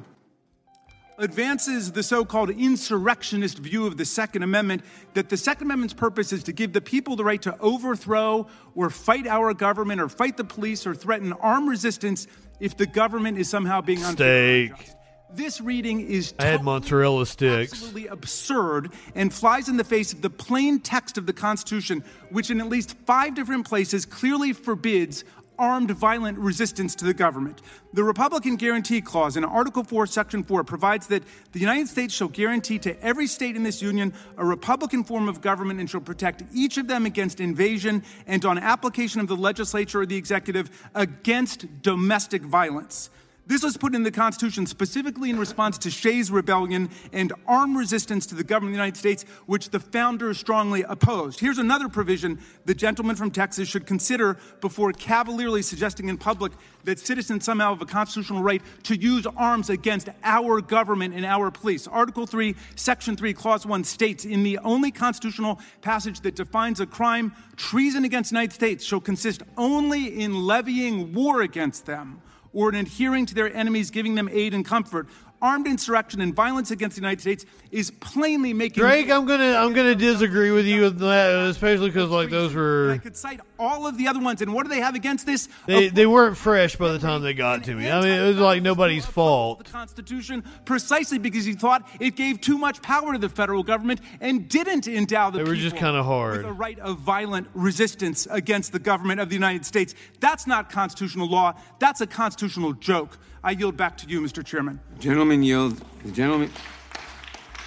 advances 1.18 1.92
the 1.92 2.04
so-called 2.04 2.50
insurrectionist 2.50 3.60
view 3.60 3.86
of 3.86 3.98
the 3.98 4.06
Second 4.06 4.44
Amendment 4.44 4.84
that 5.14 5.30
the 5.30 5.38
Second 5.38 5.68
Amendment's 5.68 5.94
purpose 5.94 6.34
is 6.34 6.44
to 6.44 6.54
give 6.54 6.74
the 6.74 6.82
people 6.82 7.16
the 7.16 7.24
right 7.24 7.42
to 7.42 7.58
overthrow 7.60 8.48
or 8.76 8.90
fight 8.90 9.28
our 9.28 9.54
government 9.54 10.02
or 10.02 10.10
fight 10.10 10.38
the 10.38 10.44
police 10.44 10.86
or 10.86 10.94
threaten 10.94 11.34
armed 11.34 11.70
resistance 11.70 12.28
if 12.60 12.78
the 12.78 12.86
government 12.86 13.38
is 13.38 13.50
somehow 13.50 13.82
being 13.82 14.04
unfair. 14.04 14.76
Steak. 14.76 14.92
This 15.34 15.60
reading 15.60 16.00
is 16.00 16.34
I 16.40 16.46
had 16.46 16.64
mozzarella 16.64 17.26
sticks. 17.26 17.74
absolutely 17.74 18.08
absurd 18.08 18.92
and 19.16 19.34
flies 19.34 19.68
in 19.68 19.76
the 19.76 19.84
face 19.84 20.14
of 20.14 20.22
the 20.22 20.30
plain 20.30 20.80
text 20.80 21.18
of 21.18 21.26
the 21.26 21.34
Constitution, 21.34 22.04
which 22.30 22.50
in 22.50 22.62
at 22.62 22.70
least 22.70 22.96
five 23.06 23.36
different 23.36 23.68
places 23.68 24.06
clearly 24.06 24.54
forbids 24.54 25.26
armed 25.58 25.92
violent 25.92 26.38
resistance 26.38 26.96
to 26.96 27.06
the 27.06 27.14
government. 27.14 27.62
The 27.94 28.04
Republican 28.04 28.56
Guarantee 28.56 29.02
Clause 29.02 29.38
in 29.38 29.46
Article 29.46 29.84
4, 29.84 30.08
Section 30.08 30.44
4 30.44 30.64
provides 30.64 31.08
that 31.08 31.24
the 31.52 31.60
United 31.60 31.88
States 31.88 32.14
shall 32.14 32.28
guarantee 32.28 32.80
to 32.80 33.02
every 33.04 33.28
state 33.28 33.56
in 33.56 33.64
this 33.64 33.82
union 33.82 34.14
a 34.38 34.46
Republican 34.46 35.04
form 35.04 35.28
of 35.28 35.42
government 35.42 35.80
and 35.80 35.90
shall 35.90 36.02
protect 36.02 36.44
each 36.54 36.78
of 36.78 36.88
them 36.88 37.06
against 37.06 37.40
invasion 37.40 38.04
and 38.28 38.44
on 38.46 38.58
application 38.58 39.22
of 39.22 39.28
the 39.28 39.36
legislature 39.36 40.02
or 40.02 40.06
the 40.06 40.18
executive 40.18 40.70
against 40.94 41.82
domestic 41.82 42.42
violence. 42.42 43.10
This 43.48 43.62
was 43.62 43.78
put 43.78 43.94
in 43.94 44.02
the 44.02 44.12
Constitution 44.12 44.66
specifically 44.66 45.30
in 45.30 45.38
response 45.38 45.78
to 45.80 45.92
Shays' 45.92 46.32
rebellion 46.32 46.90
and 47.14 47.32
armed 47.46 47.78
resistance 47.78 48.26
to 48.28 48.36
the 48.36 48.44
government 48.44 48.72
of 48.72 48.78
the 48.78 48.82
United 48.82 48.98
States, 48.98 49.24
which 49.46 49.70
the 49.70 49.80
founders 49.80 50.40
strongly 50.40 50.82
opposed. 50.82 51.40
Here's 51.40 51.60
another 51.60 51.88
provision 51.88 52.40
the 52.66 52.74
gentleman 52.74 53.16
from 53.16 53.30
Texas 53.30 53.70
should 53.70 53.86
consider 53.86 54.38
before 54.62 54.92
cavalierly 54.94 55.62
suggesting 55.62 56.10
in 56.10 56.18
public 56.18 56.54
that 56.86 56.98
citizens 56.98 57.46
somehow 57.46 57.74
have 57.74 57.82
a 57.84 57.86
constitutional 57.86 58.42
right 58.42 58.64
to 58.82 58.96
use 58.96 59.28
arms 59.38 59.70
against 59.70 60.10
our 60.24 60.60
government 60.60 61.14
and 61.14 61.24
our 61.24 61.52
police. 61.52 61.88
Article 61.88 62.26
3, 62.26 62.56
Section 62.76 63.16
3, 63.16 63.32
Clause 63.34 63.64
1 63.64 63.84
states 63.84 64.26
in 64.26 64.42
the 64.42 64.58
only 64.60 64.90
constitutional 64.90 65.60
passage 65.84 66.22
that 66.22 66.36
defines 66.36 66.80
a 66.80 66.88
crime, 66.88 67.32
treason 67.58 68.06
against 68.06 68.32
the 68.32 68.38
United 68.38 68.54
States 68.54 68.84
shall 68.84 69.00
consist 69.00 69.44
only 69.56 70.20
in 70.20 70.34
levying 70.34 71.14
war 71.14 71.42
against 71.42 71.86
them 71.86 72.22
or 72.56 72.70
in 72.70 72.76
adhering 72.76 73.28
to 73.28 73.36
their 73.36 73.54
enemies, 73.54 73.92
giving 73.92 74.16
them 74.16 74.30
aid 74.32 74.54
and 74.56 74.66
comfort. 74.66 75.08
Armed 75.42 75.68
insurrection 75.68 76.22
and 76.22 76.34
violence 76.34 76.72
against 76.72 76.96
the 76.96 77.02
United 77.02 77.22
States 77.22 77.46
is 77.70 77.92
plainly 77.92 78.54
making. 78.54 78.82
Drake, 78.82 79.12
I'm 79.12 79.26
gonna 79.26 79.54
I'm 79.56 79.74
gonna 79.74 79.94
disagree 79.94 80.50
with 80.52 80.66
you 80.66 80.82
with 80.82 81.00
that, 81.00 81.48
especially 81.50 81.90
because 81.90 82.10
like 82.10 82.30
those 82.30 82.54
were. 82.54 82.92
I 82.94 82.98
could 82.98 83.18
cite 83.18 83.42
all 83.60 83.86
of 83.86 83.98
the 83.98 84.08
other 84.08 84.20
ones, 84.22 84.42
and 84.42 84.54
what 84.54 84.64
do 84.64 84.70
they 84.70 84.80
have 84.80 84.96
against 84.96 85.26
this? 85.26 85.50
they 85.68 85.90
they 85.90 86.06
weren't 86.06 86.38
fresh 86.38 86.78
by 86.78 86.92
the 86.94 87.00
time 87.00 87.22
they 87.22 87.34
got 87.34 87.64
to 87.66 87.76
me. 87.76 87.92
I 87.92 88.02
mean, 88.02 88.10
it 88.10 88.28
was 88.28 88.38
like 88.38 88.64
nobody's 88.64 89.06
fault. 89.06 89.66
The 89.66 89.72
Constitution 89.72 90.44
precisely 90.64 91.18
because 91.20 91.46
he 91.46 91.54
thought 91.54 91.88
it 92.00 92.16
gave 92.16 92.40
too 92.42 92.58
much 92.58 92.82
power 92.82 93.14
to 93.14 93.20
the 93.20 93.30
federal 93.30 93.62
government 93.62 94.00
and 94.22 94.48
didn't 94.48 94.88
endow 94.88 95.30
the 95.30 95.40
They 95.40 95.44
were 95.44 95.56
just 95.56 95.76
kinda 95.76 96.02
hard. 96.02 96.38
with 96.38 96.46
a 96.46 96.54
right 96.54 96.80
of 96.80 97.00
violent 97.00 97.48
resistance 97.54 98.26
against 98.32 98.72
the 98.72 98.80
government 98.80 99.20
of 99.20 99.30
the 99.30 99.36
United 99.36 99.66
States. 99.66 99.94
That's 100.20 100.48
not 100.48 100.70
constitutional 100.72 101.28
law. 101.28 101.54
That's 101.80 102.02
a 102.02 102.08
constitutional 102.08 102.74
joke. 102.74 103.18
I 103.46 103.52
yield 103.52 103.78
back 103.78 103.96
to 103.98 104.08
you, 104.08 104.22
Mr. 104.22 104.44
Chairman. 104.44 104.80
Gentlemen 104.98 105.44
yield. 105.44 105.80
The 106.04 106.12
gentleman. 106.12 106.50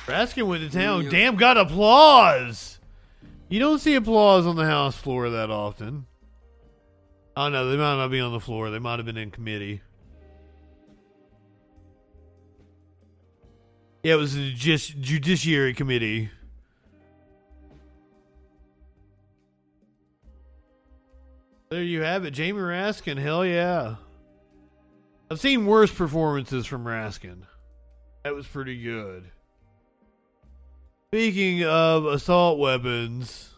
Raskin 0.07 0.43
went 0.49 0.69
to 0.69 0.77
town. 0.77 1.09
Damn, 1.09 1.37
got 1.37 1.57
applause. 1.57 2.81
You 3.49 3.61
don't 3.61 3.79
see 3.79 3.95
applause 3.95 4.45
on 4.45 4.57
the 4.57 4.67
House 4.67 4.97
floor 4.97 5.31
that 5.31 5.51
often. 5.51 6.07
Oh 7.37 7.49
no, 7.49 7.71
they 7.71 7.77
might 7.77 7.95
not 7.95 8.11
be 8.11 8.19
on 8.19 8.33
the 8.33 8.41
floor. 8.41 8.71
They 8.71 8.81
might 8.81 8.99
have 8.99 9.07
been 9.07 9.17
in 9.17 9.31
committee. 9.31 9.81
Yeah, 14.03 14.15
it 14.15 14.17
was 14.17 14.35
the 14.35 14.53
Judici- 14.53 14.97
Judiciary 15.01 15.75
Committee. 15.75 16.31
There 21.71 21.85
you 21.85 22.03
have 22.03 22.25
it, 22.25 22.33
Jamie 22.33 22.61
Raskin. 22.63 23.19
Hell 23.19 23.47
yeah. 23.47 23.95
I've 25.31 25.41
seen 25.41 25.67
worse 25.67 25.93
performances 25.93 26.67
from 26.67 26.85
Raskin. 26.85 27.43
That 28.25 28.35
was 28.35 28.47
pretty 28.47 28.83
good. 28.83 29.25
Speaking 31.11 31.65
of 31.65 32.07
assault 32.07 32.59
weapons, 32.59 33.51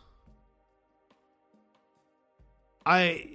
I 2.85 3.29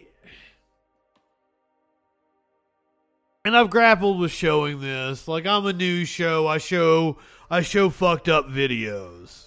and 3.46 3.56
I've 3.56 3.70
grappled 3.70 4.20
with 4.20 4.32
showing 4.32 4.82
this. 4.82 5.28
Like 5.28 5.46
I'm 5.46 5.66
a 5.66 5.74
news 5.74 6.10
show, 6.10 6.48
I 6.48 6.58
show 6.58 7.18
I 7.50 7.62
show 7.62 7.90
fucked 7.90 8.28
up 8.28 8.48
videos. 8.48 9.46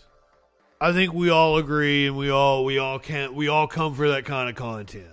I 0.80 0.93
think 0.93 1.12
we 1.12 1.28
all 1.28 1.59
agree 1.59 2.07
and 2.07 2.16
we 2.16 2.30
all 2.30 2.64
we 2.64 2.78
all 2.78 2.99
can't 2.99 3.34
we 3.34 3.49
all 3.49 3.66
come 3.66 3.95
for 3.95 4.09
that 4.09 4.24
kind 4.24 4.49
of 4.49 4.55
content. 4.55 5.07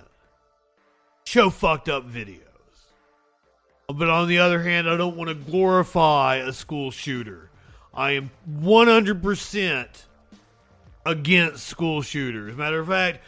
Show 1.25 1.49
fucked 1.49 1.89
up 1.89 2.09
videos. 2.09 2.44
But 3.87 4.09
on 4.09 4.27
the 4.27 4.39
other 4.39 4.63
hand, 4.63 4.89
I 4.89 4.97
don't 4.97 5.15
want 5.15 5.29
to 5.29 5.35
glorify 5.35 6.37
a 6.37 6.53
school 6.53 6.91
shooter. 6.91 7.49
I 7.93 8.11
am 8.11 8.31
100% 8.49 9.87
against 11.05 11.67
school 11.67 12.01
shooters. 12.01 12.57
Matter 12.57 12.79
of 12.79 12.87
fact, 12.87 13.23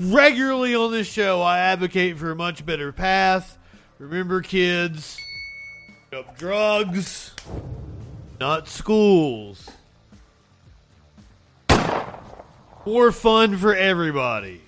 regularly 0.00 0.74
on 0.74 0.90
this 0.90 1.06
show, 1.06 1.42
I 1.42 1.58
advocate 1.58 2.16
for 2.16 2.30
a 2.30 2.36
much 2.36 2.64
better 2.64 2.92
path. 2.92 3.58
Remember, 3.98 4.40
kids, 4.40 5.20
up 6.12 6.36
drugs, 6.36 7.32
not 8.40 8.68
schools. 8.68 9.70
More 12.86 13.12
fun 13.12 13.56
for 13.56 13.74
everybody. 13.74 14.63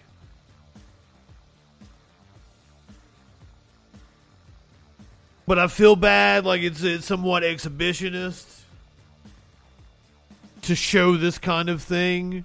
But 5.46 5.58
I 5.58 5.68
feel 5.68 5.94
bad, 5.94 6.44
like 6.44 6.62
it's, 6.62 6.82
it's 6.82 7.06
somewhat 7.06 7.42
exhibitionist 7.44 8.62
to 10.62 10.74
show 10.74 11.16
this 11.16 11.38
kind 11.38 11.68
of 11.68 11.82
thing. 11.82 12.44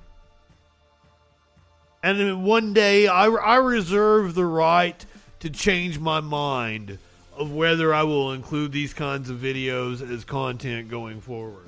And 2.03 2.19
then 2.19 2.43
one 2.43 2.73
day, 2.73 3.07
I, 3.07 3.25
I 3.25 3.55
reserve 3.57 4.35
the 4.35 4.45
right 4.45 5.03
to 5.39 5.49
change 5.49 5.99
my 5.99 6.19
mind 6.19 6.99
of 7.35 7.51
whether 7.51 7.93
I 7.93 8.03
will 8.03 8.33
include 8.33 8.71
these 8.71 8.93
kinds 8.93 9.29
of 9.31 9.37
videos 9.37 10.07
as 10.07 10.23
content 10.23 10.89
going 10.89 11.21
forward. 11.21 11.65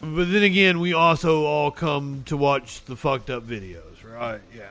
But 0.00 0.30
then 0.30 0.44
again, 0.44 0.80
we 0.80 0.94
also 0.94 1.44
all 1.44 1.70
come 1.70 2.22
to 2.26 2.36
watch 2.36 2.84
the 2.84 2.96
fucked 2.96 3.28
up 3.28 3.46
videos, 3.46 4.04
right? 4.04 4.40
Yeah. 4.56 4.68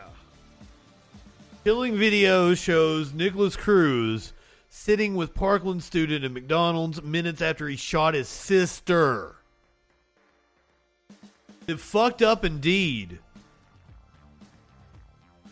Killing 1.70 1.98
Video 1.98 2.56
shows 2.56 3.14
Nikolas 3.14 3.56
Cruz 3.56 4.34
sitting 4.70 5.14
with 5.14 5.36
Parkland 5.36 5.84
student 5.84 6.26
at 6.26 6.32
McDonald's 6.32 7.04
minutes 7.04 7.44
after 7.44 7.68
he 7.68 7.76
shot 7.76 8.16
his 8.16 8.28
sister. 8.28 9.36
It 11.68 11.80
fucked 11.80 12.24
up 12.24 12.44
indeed. 12.44 13.20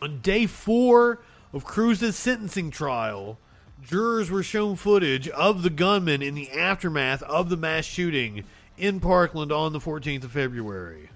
On 0.01 0.19
day 0.21 0.47
four 0.47 1.19
of 1.53 1.63
Cruz's 1.63 2.15
sentencing 2.15 2.71
trial, 2.71 3.37
jurors 3.83 4.31
were 4.31 4.41
shown 4.41 4.75
footage 4.75 5.29
of 5.29 5.61
the 5.61 5.69
gunman 5.69 6.23
in 6.23 6.33
the 6.33 6.49
aftermath 6.49 7.21
of 7.21 7.49
the 7.49 7.57
mass 7.57 7.85
shooting 7.85 8.43
in 8.75 8.99
Parkland 8.99 9.51
on 9.51 9.71
the 9.71 9.79
14th 9.79 10.23
of 10.23 10.31
February. 10.31 11.11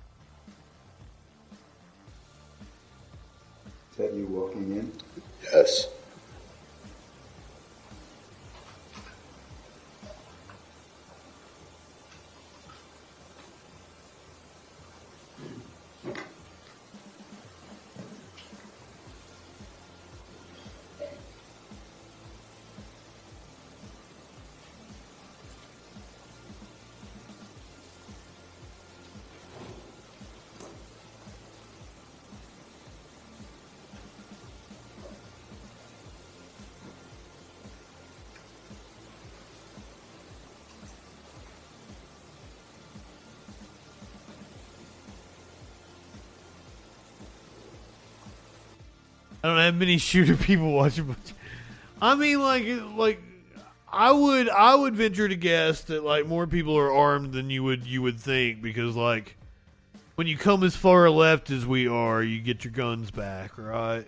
Is 3.91 3.97
that 3.97 4.13
you 4.13 4.25
walking 4.27 4.71
in? 4.71 4.91
Yes. 5.53 5.87
I 49.43 49.47
don't 49.47 49.57
have 49.57 49.75
many 49.75 49.97
shooter 49.99 50.35
people 50.35 50.71
watching, 50.71 51.05
but 51.05 51.33
I 52.01 52.15
mean, 52.15 52.41
like, 52.41 52.65
like 52.95 53.21
I 53.91 54.11
would, 54.11 54.49
I 54.49 54.75
would 54.75 54.95
venture 54.95 55.27
to 55.27 55.35
guess 55.35 55.81
that 55.85 56.03
like 56.03 56.25
more 56.25 56.47
people 56.47 56.77
are 56.77 56.91
armed 56.91 57.33
than 57.33 57.49
you 57.49 57.63
would 57.63 57.85
you 57.85 58.01
would 58.01 58.19
think 58.19 58.61
because 58.61 58.95
like 58.95 59.35
when 60.15 60.27
you 60.27 60.37
come 60.37 60.63
as 60.63 60.75
far 60.75 61.09
left 61.09 61.49
as 61.49 61.65
we 61.65 61.87
are, 61.87 62.21
you 62.21 62.41
get 62.41 62.63
your 62.63 62.73
guns 62.73 63.11
back, 63.11 63.57
right? 63.57 64.05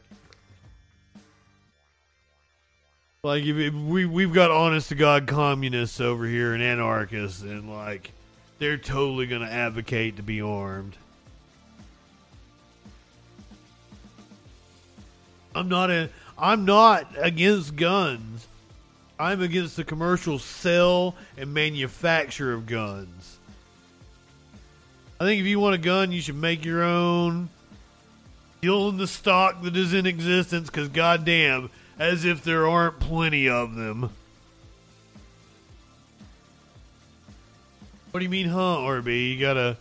Like 3.23 3.45
if, 3.45 3.55
if 3.55 3.73
we 3.73 4.05
we've 4.05 4.33
got 4.33 4.51
honest 4.51 4.89
to 4.89 4.95
god 4.95 5.27
communists 5.27 6.01
over 6.01 6.25
here 6.25 6.53
and 6.53 6.61
anarchists, 6.61 7.41
and 7.41 7.73
like 7.73 8.11
they're 8.59 8.77
totally 8.77 9.27
to 9.41 9.51
advocate 9.51 10.17
to 10.17 10.23
be 10.23 10.41
armed. 10.41 10.97
I'm 15.55 15.69
not 15.69 15.91
a, 15.91 16.09
I'm 16.37 16.65
not 16.65 17.07
against 17.17 17.75
guns. 17.75 18.47
I'm 19.19 19.41
against 19.41 19.75
the 19.75 19.83
commercial 19.83 20.39
sale 20.39 21.15
and 21.37 21.53
manufacture 21.53 22.53
of 22.53 22.65
guns. 22.65 23.37
I 25.19 25.25
think 25.25 25.39
if 25.39 25.45
you 25.45 25.59
want 25.59 25.75
a 25.75 25.77
gun, 25.77 26.11
you 26.11 26.21
should 26.21 26.35
make 26.35 26.65
your 26.65 26.83
own. 26.83 27.49
Deal 28.61 28.89
in 28.89 28.97
the 28.97 29.07
stock 29.07 29.61
that 29.63 29.77
is 29.77 29.93
in 29.93 30.05
existence, 30.05 30.69
because 30.69 30.89
goddamn, 30.89 31.69
as 31.99 32.25
if 32.25 32.43
there 32.43 32.67
aren't 32.67 32.99
plenty 32.99 33.47
of 33.47 33.75
them. 33.75 34.09
What 38.11 38.19
do 38.19 38.25
you 38.25 38.29
mean, 38.29 38.47
huh, 38.47 38.77
RB? 38.79 39.33
You 39.33 39.39
gotta, 39.39 39.77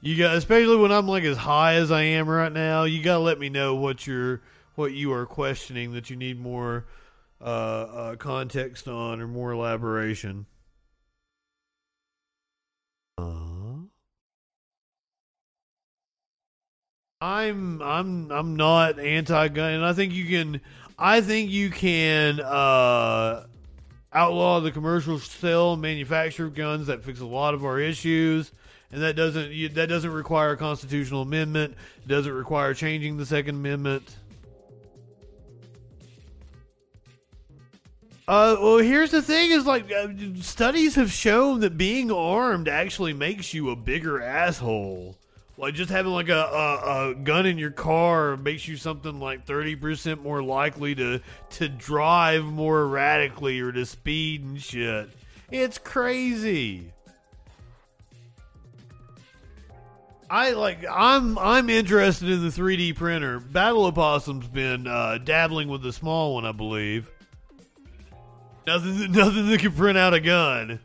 you 0.00 0.16
got, 0.16 0.36
especially 0.36 0.76
when 0.76 0.92
I'm 0.92 1.08
like 1.08 1.24
as 1.24 1.36
high 1.36 1.74
as 1.74 1.90
I 1.90 2.02
am 2.02 2.28
right 2.28 2.52
now. 2.52 2.84
You 2.84 3.02
gotta 3.02 3.20
let 3.20 3.38
me 3.38 3.48
know 3.48 3.74
what 3.74 4.06
you're, 4.06 4.40
what 4.74 4.92
you 4.92 5.12
are 5.12 5.26
questioning 5.26 5.92
that 5.92 6.10
you 6.10 6.16
need 6.16 6.40
more 6.40 6.86
uh, 7.40 7.44
uh, 7.44 8.16
context 8.16 8.88
on 8.88 9.20
or 9.20 9.26
more 9.26 9.52
elaboration. 9.52 10.46
Uh, 13.18 13.84
I'm 17.20 17.80
I'm 17.82 18.30
I'm 18.30 18.56
not 18.56 18.98
anti-gun, 18.98 19.72
and 19.72 19.84
I 19.84 19.92
think 19.92 20.12
you 20.12 20.26
can. 20.26 20.60
I 20.98 21.20
think 21.20 21.50
you 21.50 21.70
can 21.70 22.40
uh, 22.40 23.46
outlaw 24.12 24.60
the 24.60 24.70
commercial 24.70 25.18
sale 25.18 25.76
manufacture 25.76 26.46
of 26.46 26.54
guns. 26.54 26.86
That 26.86 27.02
fix 27.02 27.20
a 27.20 27.26
lot 27.26 27.54
of 27.54 27.64
our 27.64 27.78
issues, 27.78 28.52
and 28.92 29.02
that 29.02 29.16
doesn't 29.16 29.74
that 29.74 29.88
doesn't 29.88 30.12
require 30.12 30.52
a 30.52 30.56
constitutional 30.56 31.22
amendment. 31.22 31.74
Doesn't 32.06 32.32
require 32.32 32.74
changing 32.74 33.16
the 33.16 33.26
Second 33.26 33.56
Amendment. 33.56 34.16
Uh, 38.26 38.56
well, 38.58 38.78
here's 38.78 39.10
the 39.10 39.20
thing: 39.20 39.50
is 39.50 39.66
like 39.66 39.92
uh, 39.92 40.08
studies 40.40 40.94
have 40.94 41.12
shown 41.12 41.60
that 41.60 41.76
being 41.76 42.10
armed 42.10 42.68
actually 42.68 43.12
makes 43.12 43.52
you 43.52 43.70
a 43.70 43.76
bigger 43.76 44.22
asshole. 44.22 45.16
Like 45.56 45.74
just 45.74 45.90
having 45.90 46.12
like 46.12 46.30
a, 46.30 46.32
a, 46.32 47.10
a 47.10 47.14
gun 47.14 47.46
in 47.46 47.58
your 47.58 47.70
car 47.70 48.36
makes 48.36 48.66
you 48.66 48.76
something 48.76 49.20
like 49.20 49.44
thirty 49.44 49.76
percent 49.76 50.22
more 50.22 50.42
likely 50.42 50.94
to 50.94 51.20
to 51.50 51.68
drive 51.68 52.44
more 52.44 52.82
erratically 52.82 53.60
or 53.60 53.70
to 53.72 53.84
speed 53.84 54.42
and 54.42 54.60
shit. 54.60 55.10
It's 55.50 55.76
crazy. 55.78 56.90
I 60.30 60.52
like 60.52 60.84
I'm 60.90 61.38
I'm 61.38 61.68
interested 61.68 62.30
in 62.30 62.42
the 62.42 62.48
3D 62.48 62.96
printer. 62.96 63.38
Battle 63.38 63.84
Opossum's 63.84 64.48
been 64.48 64.86
uh, 64.86 65.18
dabbling 65.18 65.68
with 65.68 65.82
the 65.82 65.92
small 65.92 66.34
one, 66.34 66.46
I 66.46 66.52
believe. 66.52 67.10
Nothing 68.66 69.12
nothing 69.12 69.48
that 69.48 69.60
can 69.60 69.72
print 69.72 69.98
out 69.98 70.14
a 70.14 70.20
gun. 70.20 70.80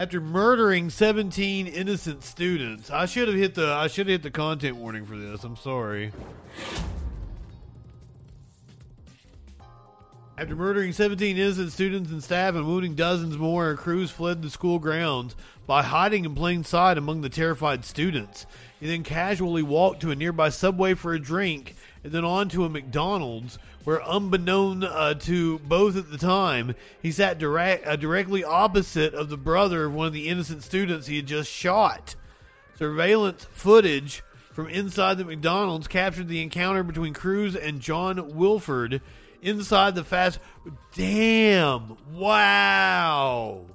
After 0.00 0.20
murdering 0.20 0.90
17 0.90 1.66
innocent 1.66 2.22
students, 2.22 2.88
I 2.90 3.06
should 3.06 3.28
have 3.28 3.36
hit 3.36 3.54
the 3.54 3.72
I 3.72 3.88
should 3.88 4.06
have 4.06 4.12
hit 4.14 4.22
the 4.22 4.30
content 4.30 4.76
warning 4.76 5.04
for 5.04 5.16
this. 5.16 5.44
I'm 5.44 5.56
sorry. 5.56 6.12
After 10.38 10.54
murdering 10.54 10.92
17 10.92 11.36
innocent 11.36 11.72
students 11.72 12.12
and 12.12 12.22
staff 12.22 12.54
and 12.54 12.64
wounding 12.64 12.94
dozens 12.94 13.36
more, 13.36 13.74
Cruz 13.74 14.12
fled 14.12 14.40
the 14.40 14.48
school 14.48 14.78
grounds 14.78 15.34
by 15.66 15.82
hiding 15.82 16.24
in 16.24 16.36
plain 16.36 16.62
sight 16.62 16.96
among 16.96 17.22
the 17.22 17.28
terrified 17.28 17.84
students. 17.84 18.46
He 18.78 18.86
then 18.86 19.02
casually 19.02 19.64
walked 19.64 20.00
to 20.02 20.12
a 20.12 20.14
nearby 20.14 20.50
subway 20.50 20.94
for 20.94 21.12
a 21.12 21.18
drink 21.18 21.74
and 22.04 22.12
then 22.12 22.24
on 22.24 22.48
to 22.50 22.64
a 22.64 22.68
McDonald's 22.68 23.58
where, 23.82 24.00
unbeknown 24.00 24.84
uh, 24.84 25.14
to 25.14 25.58
both 25.58 25.96
at 25.96 26.08
the 26.08 26.18
time, 26.18 26.76
he 27.02 27.10
sat 27.10 27.40
direct, 27.40 27.84
uh, 27.84 27.96
directly 27.96 28.44
opposite 28.44 29.14
of 29.14 29.30
the 29.30 29.36
brother 29.36 29.86
of 29.86 29.94
one 29.94 30.06
of 30.06 30.12
the 30.12 30.28
innocent 30.28 30.62
students 30.62 31.08
he 31.08 31.16
had 31.16 31.26
just 31.26 31.50
shot. 31.50 32.14
Surveillance 32.76 33.44
footage 33.50 34.22
from 34.52 34.68
inside 34.68 35.18
the 35.18 35.24
McDonald's 35.24 35.88
captured 35.88 36.28
the 36.28 36.42
encounter 36.42 36.84
between 36.84 37.12
Cruz 37.12 37.56
and 37.56 37.80
John 37.80 38.36
Wilford 38.36 39.00
inside 39.42 39.94
the 39.94 40.04
fast. 40.04 40.38
Damn! 40.94 41.96
Wow! 42.12 43.66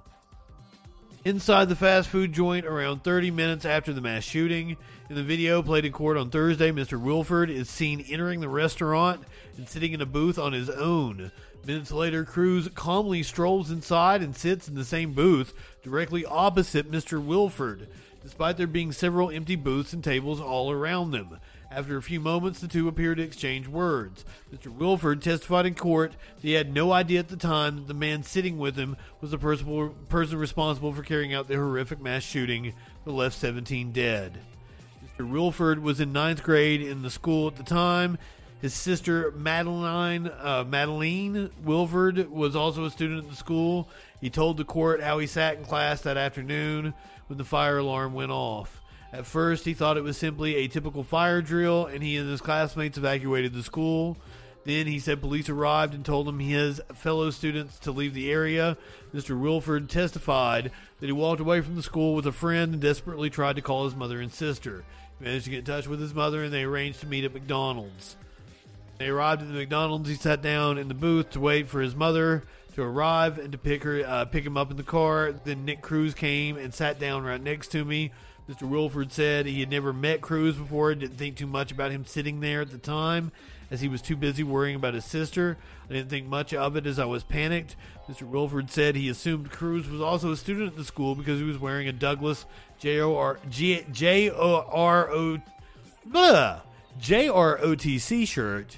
Inside 1.26 1.70
the 1.70 1.76
fast 1.76 2.10
food 2.10 2.34
joint 2.34 2.66
around 2.66 3.04
30 3.04 3.32
minutes 3.32 3.64
after 3.64 3.94
the 3.94 4.02
mass 4.02 4.24
shooting. 4.24 4.76
In 5.10 5.16
the 5.16 5.24
video 5.24 5.62
played 5.62 5.86
in 5.86 5.94
court 5.94 6.18
on 6.18 6.30
Thursday, 6.30 6.72
Mr. 6.72 7.00
Wilford 7.00 7.50
is 7.50 7.70
seen 7.70 8.02
entering 8.10 8.42
the 8.42 8.50
restaurant 8.50 9.22
and 9.58 9.70
sitting 9.70 9.94
in 9.94 10.02
a 10.02 10.06
booth 10.06 10.38
on 10.38 10.52
his 10.52 10.70
own. 10.70 11.32
Minutes 11.66 11.94
later, 11.94 12.26
Cruz 12.26 12.68
calmly 12.76 13.24
strolls 13.24 13.72
inside 13.72 14.22
and 14.22 14.36
sits 14.36 14.68
in 14.68 14.76
the 14.76 14.84
same 14.84 15.14
booth 15.14 15.54
directly 15.82 16.26
opposite 16.26 16.92
Mr. 16.92 17.24
Wilford, 17.24 17.88
despite 18.22 18.58
there 18.58 18.68
being 18.68 18.92
several 18.92 19.32
empty 19.32 19.56
booths 19.56 19.94
and 19.94 20.04
tables 20.04 20.42
all 20.42 20.72
around 20.72 21.12
them. 21.12 21.40
After 21.76 21.98
a 21.98 22.04
few 22.04 22.20
moments, 22.20 22.60
the 22.60 22.68
two 22.68 22.88
appear 22.88 23.16
to 23.16 23.24
exchange 23.24 23.68
words. 23.68 24.26
Mr. 24.54 24.68
Wilford 24.68 25.24
testified 25.24 25.66
in 25.66 25.74
court 25.74 26.12
that 26.12 26.42
he 26.42 26.54
had 26.54 26.72
no 26.72 26.92
idea 26.92 27.20
at 27.20 27.30
the 27.30 27.36
time 27.36 27.78
that 27.78 27.88
the 27.88 27.96
man 27.96 28.22
sitting 28.22 28.60
with 28.60 28.76
him 28.76 28.96
was 29.22 29.32
the 29.32 29.40
person 29.40 30.38
responsible 30.38 30.94
for 30.94 31.02
carrying 31.02 31.34
out 31.34 31.48
the 31.48 31.56
horrific 31.56 32.00
mass 32.00 32.22
shooting 32.22 32.74
that 33.06 33.12
left 33.12 33.36
17 33.36 33.92
dead. 33.92 34.38
Mr. 35.18 35.28
Wilford 35.28 35.80
was 35.80 36.00
in 36.00 36.14
ninth 36.14 36.44
grade 36.44 36.82
in 36.82 37.02
the 37.02 37.10
school 37.10 37.48
at 37.48 37.56
the 37.56 37.64
time. 37.64 38.20
His 38.62 38.76
sister 38.76 39.32
Madeline 39.32 40.28
uh, 40.28 40.64
Madeline 40.68 41.50
Wilford 41.64 42.32
was 42.32 42.56
also 42.56 42.86
a 42.86 42.92
student 42.92 43.24
at 43.24 43.30
the 43.32 43.36
school. 43.36 43.90
He 44.22 44.30
told 44.30 44.58
the 44.58 44.64
court 44.64 45.02
how 45.02 45.18
he 45.18 45.26
sat 45.26 45.58
in 45.58 45.66
class 45.66 46.02
that 46.02 46.18
afternoon 46.18 46.94
when 47.28 47.38
the 47.40 47.44
fire 47.44 47.80
alarm 47.80 48.14
went 48.14 48.32
off. 48.32 48.83
At 49.14 49.28
first, 49.28 49.64
he 49.64 49.76
thought 49.76 49.96
it 49.96 50.04
was 50.04 50.18
simply 50.18 50.56
a 50.56 50.68
typical 50.68 51.04
fire 51.04 51.40
drill, 51.40 51.86
and 51.86 52.02
he 52.02 52.18
and 52.18 52.28
his 52.28 52.42
classmates 52.42 52.98
evacuated 52.98 53.54
the 53.54 53.62
school. 53.62 54.18
Then 54.66 54.88
he 54.88 54.98
said 54.98 55.22
police 55.22 55.50
arrived 55.50 55.94
and 55.94 56.04
told 56.04 56.28
him 56.28 56.40
his 56.40 56.82
fellow 56.96 57.30
students 57.30 57.78
to 57.80 57.92
leave 57.92 58.16
the 58.16 58.32
area. 58.32 58.76
Mr. 59.14 59.40
Wilford 59.40 59.88
testified 59.88 60.72
that 61.00 61.06
he 61.06 61.12
walked 61.12 61.42
away 61.42 61.62
from 61.62 61.76
the 61.76 61.84
school 61.84 62.16
with 62.16 62.26
a 62.26 62.32
friend 62.32 62.74
and 62.74 62.82
desperately 62.82 63.30
tried 63.30 63.58
to 63.58 63.62
call 63.62 63.84
his 63.84 63.96
mother 63.96 64.20
and 64.20 64.34
sister. 64.34 64.84
He 65.20 65.26
managed 65.26 65.46
to 65.46 65.52
get 65.52 65.60
in 65.60 65.66
touch 65.66 65.88
with 65.88 66.00
his 66.00 66.16
mother 66.16 66.44
and 66.44 66.54
they 66.54 66.64
arranged 66.64 67.02
to 67.02 67.08
meet 67.08 67.26
at 67.26 67.34
McDonald's. 67.34 68.16
They 68.98 69.10
arrived 69.10 69.42
at 69.42 69.50
the 69.50 69.54
McDonald's. 69.54 70.10
He 70.10 70.16
sat 70.16 70.42
down 70.42 70.78
in 70.78 70.88
the 70.88 70.94
booth 70.94 71.32
to 71.32 71.40
wait 71.42 71.68
for 71.68 71.82
his 71.82 71.94
mother 71.94 72.44
to 72.76 72.82
arrive 72.82 73.38
and 73.38 73.52
to 73.52 73.58
pick 73.58 73.84
her, 73.84 74.04
uh, 74.06 74.26
pick 74.26 74.46
him 74.46 74.58
up 74.58 74.72
in 74.72 74.78
the 74.78 74.84
car. 74.84 75.34
Then 75.44 75.66
Nick 75.66 75.82
Cruz 75.82 76.14
came 76.14 76.58
and 76.58 76.74
sat 76.74 77.00
down 77.00 77.24
right 77.24 77.42
next 77.42 77.68
to 77.70 77.84
me. 77.84 78.12
Mr. 78.50 78.64
Wilford 78.64 79.12
said 79.12 79.46
he 79.46 79.62
had 79.62 79.70
never 79.70 79.94
met 79.94 80.22
Cruz 80.22 80.56
before, 80.56 80.92
and 80.92 81.00
didn't 81.00 81.18
think 81.18 81.38
too 81.38 81.48
much 81.48 81.72
about 81.72 81.92
him 81.92 82.06
sitting 82.06 82.42
there 82.42 82.62
at 82.62 82.72
the 82.72 82.78
time, 82.78 83.32
as 83.72 83.82
he 83.82 83.88
was 83.88 84.02
too 84.02 84.16
busy 84.16 84.44
worrying 84.44 84.76
about 84.76 84.94
his 84.94 85.06
sister. 85.06 85.58
I 85.90 85.94
didn't 85.94 86.10
think 86.10 86.28
much 86.28 86.54
of 86.54 86.76
it 86.76 86.86
as 86.86 87.00
I 87.00 87.06
was 87.06 87.24
panicked. 87.24 87.76
Mr. 88.10 88.24
Wilford 88.24 88.70
said 88.70 88.96
he 88.96 89.08
assumed 89.08 89.50
Cruz 89.50 89.88
was 89.88 90.02
also 90.02 90.32
a 90.32 90.38
student 90.38 90.72
at 90.72 90.78
the 90.78 90.84
school 90.84 91.16
because 91.16 91.40
he 91.40 91.46
was 91.46 91.58
wearing 91.58 91.88
a 91.88 91.94
Douglas 91.94 92.46
J 92.80 93.00
O 93.00 93.16
R 93.16 93.40
G 93.50 93.86
J 93.92 94.30
O 94.30 94.66
R 94.70 95.10
O 95.10 95.40
J 97.00 97.30
R 97.30 97.60
O 97.62 97.76
T 97.76 97.98
C 97.98 98.26
shirt. 98.26 98.78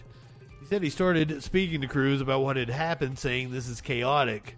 He 0.59 0.67
said 0.67 0.83
he 0.83 0.89
started 0.91 1.43
speaking 1.43 1.81
to 1.81 1.87
Cruz 1.87 2.21
about 2.21 2.41
what 2.41 2.55
had 2.55 2.69
happened, 2.69 3.17
saying 3.17 3.51
this 3.51 3.67
is 3.67 3.81
chaotic. 3.81 4.55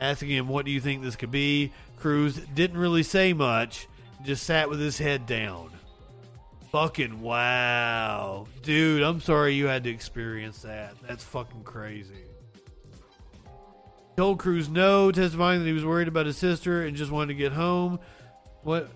Asking 0.00 0.30
him, 0.30 0.48
What 0.48 0.66
do 0.66 0.70
you 0.70 0.80
think 0.80 1.02
this 1.02 1.16
could 1.16 1.30
be? 1.30 1.72
Cruz 1.96 2.36
didn't 2.54 2.78
really 2.78 3.02
say 3.02 3.32
much, 3.32 3.88
just 4.24 4.44
sat 4.44 4.68
with 4.68 4.80
his 4.80 4.98
head 4.98 5.26
down. 5.26 5.70
Fucking 6.72 7.20
wow. 7.20 8.46
Dude, 8.62 9.02
I'm 9.02 9.20
sorry 9.20 9.54
you 9.54 9.66
had 9.66 9.84
to 9.84 9.90
experience 9.90 10.62
that. 10.62 10.94
That's 11.06 11.24
fucking 11.24 11.62
crazy. 11.62 12.24
Told 14.16 14.38
Cruz 14.38 14.68
no, 14.68 15.12
testifying 15.12 15.60
that 15.60 15.66
he 15.66 15.72
was 15.72 15.84
worried 15.84 16.08
about 16.08 16.26
his 16.26 16.38
sister 16.38 16.82
and 16.82 16.96
just 16.96 17.10
wanted 17.10 17.28
to 17.28 17.34
get 17.34 17.52
home. 17.52 18.00
What? 18.62 18.90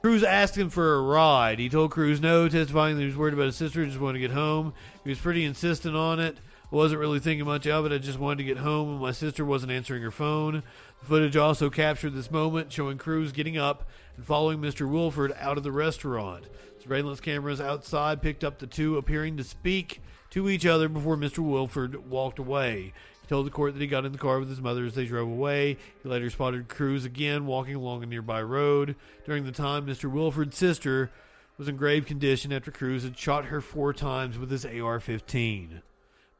Cruz 0.00 0.24
asked 0.24 0.56
him 0.56 0.70
for 0.70 0.94
a 0.94 1.02
ride. 1.02 1.60
He 1.60 1.68
told 1.68 1.92
Cruz 1.92 2.20
no, 2.20 2.48
testifying 2.48 2.96
that 2.96 3.02
he 3.02 3.06
was 3.06 3.16
worried 3.16 3.34
about 3.34 3.46
his 3.46 3.56
sister, 3.56 3.82
and 3.82 3.90
just 3.90 4.00
wanted 4.00 4.18
to 4.18 4.26
get 4.26 4.32
home. 4.32 4.74
He 5.04 5.10
was 5.10 5.18
pretty 5.18 5.44
insistent 5.44 5.94
on 5.94 6.18
it. 6.18 6.36
I 6.72 6.74
wasn't 6.74 7.00
really 7.00 7.20
thinking 7.20 7.46
much 7.46 7.66
of 7.66 7.86
it. 7.86 7.92
I 7.92 7.98
just 7.98 8.18
wanted 8.18 8.38
to 8.38 8.44
get 8.44 8.58
home, 8.58 8.90
and 8.90 9.00
my 9.00 9.12
sister 9.12 9.44
wasn't 9.44 9.70
answering 9.70 10.02
her 10.02 10.10
phone. 10.10 10.64
Footage 11.02 11.36
also 11.36 11.68
captured 11.68 12.14
this 12.14 12.30
moment, 12.30 12.72
showing 12.72 12.96
Cruz 12.96 13.32
getting 13.32 13.58
up 13.58 13.88
and 14.16 14.24
following 14.24 14.60
Mr. 14.60 14.88
Wilford 14.88 15.34
out 15.38 15.58
of 15.58 15.64
the 15.64 15.72
restaurant. 15.72 16.44
Surveillance 16.80 17.20
cameras 17.20 17.60
outside 17.60 18.22
picked 18.22 18.44
up 18.44 18.58
the 18.58 18.66
two 18.66 18.96
appearing 18.96 19.36
to 19.36 19.44
speak 19.44 20.00
to 20.30 20.48
each 20.48 20.64
other 20.64 20.88
before 20.88 21.16
Mr. 21.16 21.38
Wilford 21.38 22.08
walked 22.08 22.38
away. 22.38 22.92
He 23.20 23.28
told 23.28 23.46
the 23.46 23.50
court 23.50 23.74
that 23.74 23.80
he 23.80 23.86
got 23.86 24.04
in 24.04 24.12
the 24.12 24.18
car 24.18 24.38
with 24.38 24.48
his 24.48 24.60
mother 24.60 24.84
as 24.84 24.94
they 24.94 25.04
drove 25.04 25.28
away. 25.28 25.76
He 26.02 26.08
later 26.08 26.30
spotted 26.30 26.68
Cruz 26.68 27.04
again 27.04 27.46
walking 27.46 27.74
along 27.74 28.02
a 28.02 28.06
nearby 28.06 28.40
road. 28.42 28.94
During 29.24 29.44
the 29.44 29.52
time, 29.52 29.86
Mr. 29.86 30.10
Wilford's 30.10 30.56
sister 30.56 31.10
was 31.58 31.68
in 31.68 31.76
grave 31.76 32.06
condition 32.06 32.52
after 32.52 32.70
Cruz 32.70 33.02
had 33.02 33.18
shot 33.18 33.46
her 33.46 33.60
four 33.60 33.92
times 33.92 34.38
with 34.38 34.50
his 34.50 34.64
AR-15. 34.64 35.82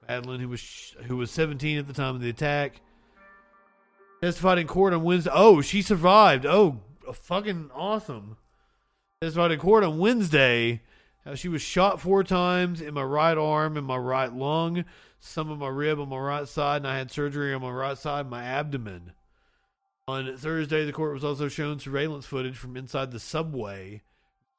Madeline, 0.09 0.41
who 0.41 0.49
was 0.49 0.97
who 1.05 1.17
was 1.17 1.31
17 1.31 1.79
at 1.79 1.87
the 1.87 1.93
time 1.93 2.15
of 2.15 2.21
the 2.21 2.31
attack, 2.31 2.81
testified 4.23 4.59
in 4.59 4.67
court 4.67 4.95
on 4.95 5.03
Wednesday. 5.03 5.31
Oh, 5.35 5.61
she 5.61 5.83
survived. 5.83 6.47
Oh, 6.47 6.81
fucking 7.13 7.71
awesome. 7.75 8.37
Testified 9.21 9.53
in 9.53 9.59
court 9.59 9.85
on 9.85 9.99
Wednesday 9.99 10.83
how 11.25 11.35
she 11.35 11.49
was 11.49 11.63
shot 11.63 12.01
four 12.01 12.25
times 12.25 12.81
in 12.81 12.95
my 12.95 13.03
right 13.03 13.39
arm 13.39 13.77
and 13.77 13.87
my 13.87 13.97
right 13.97 14.33
lung, 14.33 14.85
some 15.21 15.51
of 15.51 15.59
my 15.59 15.69
rib 15.69 16.01
on 16.01 16.09
my 16.09 16.19
right 16.19 16.49
side, 16.49 16.79
and 16.79 16.89
I 16.89 16.97
had 16.97 17.11
surgery 17.11 17.55
on 17.55 17.63
my 17.63 17.71
right 17.71 17.97
side, 17.99 18.29
my 18.29 18.45
abdomen. 18.45 19.13
On 20.09 20.37
Thursday, 20.37 20.85
the 20.85 20.93
court 20.93 21.15
was 21.15 21.25
also 21.25 21.49
shown 21.49 21.79
surveillance 21.79 22.27
footage 22.27 22.57
from 22.57 22.77
inside 22.77 23.13
the 23.13 23.21
subway. 23.21 24.03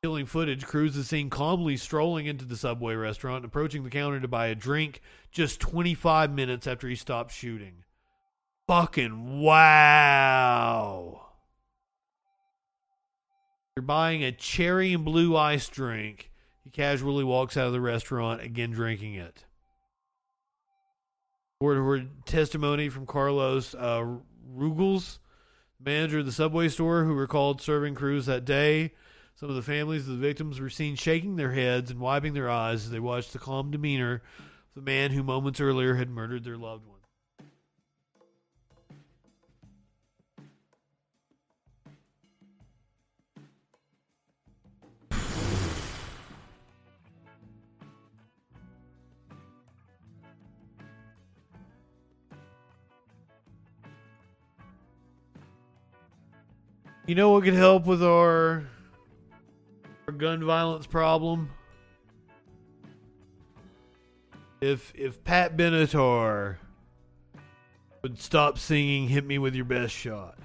Killing 0.01 0.25
footage, 0.25 0.65
Cruz 0.65 0.95
is 0.95 1.09
seen 1.09 1.29
calmly 1.29 1.75
strolling 1.75 2.25
into 2.25 2.45
the 2.45 2.57
subway 2.57 2.95
restaurant 2.95 3.43
approaching 3.45 3.83
the 3.83 3.89
counter 3.89 4.19
to 4.19 4.27
buy 4.27 4.47
a 4.47 4.55
drink 4.55 5.01
just 5.31 5.59
25 5.59 6.31
minutes 6.31 6.65
after 6.65 6.87
he 6.87 6.95
stopped 6.95 7.33
shooting. 7.33 7.83
Fucking 8.67 9.41
wow. 9.41 11.29
You're 13.75 13.83
buying 13.83 14.23
a 14.23 14.31
cherry 14.31 14.93
and 14.93 15.03
blue 15.03 15.35
ice 15.35 15.67
drink. 15.67 16.31
He 16.63 16.69
casually 16.69 17.23
walks 17.23 17.57
out 17.57 17.67
of 17.67 17.73
the 17.73 17.81
restaurant, 17.81 18.41
again 18.41 18.71
drinking 18.71 19.15
it. 19.15 19.45
Word 21.59 21.83
heard 21.83 22.25
testimony 22.25 22.89
from 22.89 23.05
Carlos 23.05 23.73
uh, 23.73 24.17
Ruggles, 24.53 25.19
manager 25.79 26.19
of 26.19 26.25
the 26.25 26.31
Subway 26.31 26.69
store, 26.69 27.03
who 27.03 27.13
recalled 27.13 27.61
serving 27.61 27.95
Cruz 27.95 28.27
that 28.27 28.45
day. 28.45 28.93
Some 29.35 29.49
of 29.49 29.55
the 29.55 29.61
families 29.61 30.07
of 30.07 30.13
the 30.13 30.27
victims 30.27 30.59
were 30.59 30.69
seen 30.69 30.95
shaking 30.95 31.35
their 31.35 31.51
heads 31.51 31.91
and 31.91 31.99
wiping 31.99 32.33
their 32.33 32.49
eyes 32.49 32.85
as 32.85 32.91
they 32.91 32.99
watched 32.99 33.33
the 33.33 33.39
calm 33.39 33.71
demeanor 33.71 34.21
of 34.37 34.75
the 34.75 34.81
man 34.81 35.11
who 35.11 35.23
moments 35.23 35.59
earlier 35.59 35.95
had 35.95 36.09
murdered 36.09 36.43
their 36.43 36.57
loved 36.57 36.85
one. 36.85 36.92
You 57.05 57.15
know 57.15 57.31
what 57.31 57.43
could 57.43 57.53
help 57.53 57.85
with 57.85 58.01
our, 58.01 58.63
our 60.07 60.13
gun 60.13 60.45
violence 60.45 60.87
problem? 60.87 61.49
If 64.61 64.93
if 64.95 65.21
Pat 65.25 65.57
Benatar 65.57 66.55
would 68.01 68.17
stop 68.19 68.57
singing 68.57 69.09
"Hit 69.09 69.25
Me 69.25 69.37
with 69.37 69.53
Your 69.53 69.65
Best 69.65 69.93
Shot." 69.93 70.37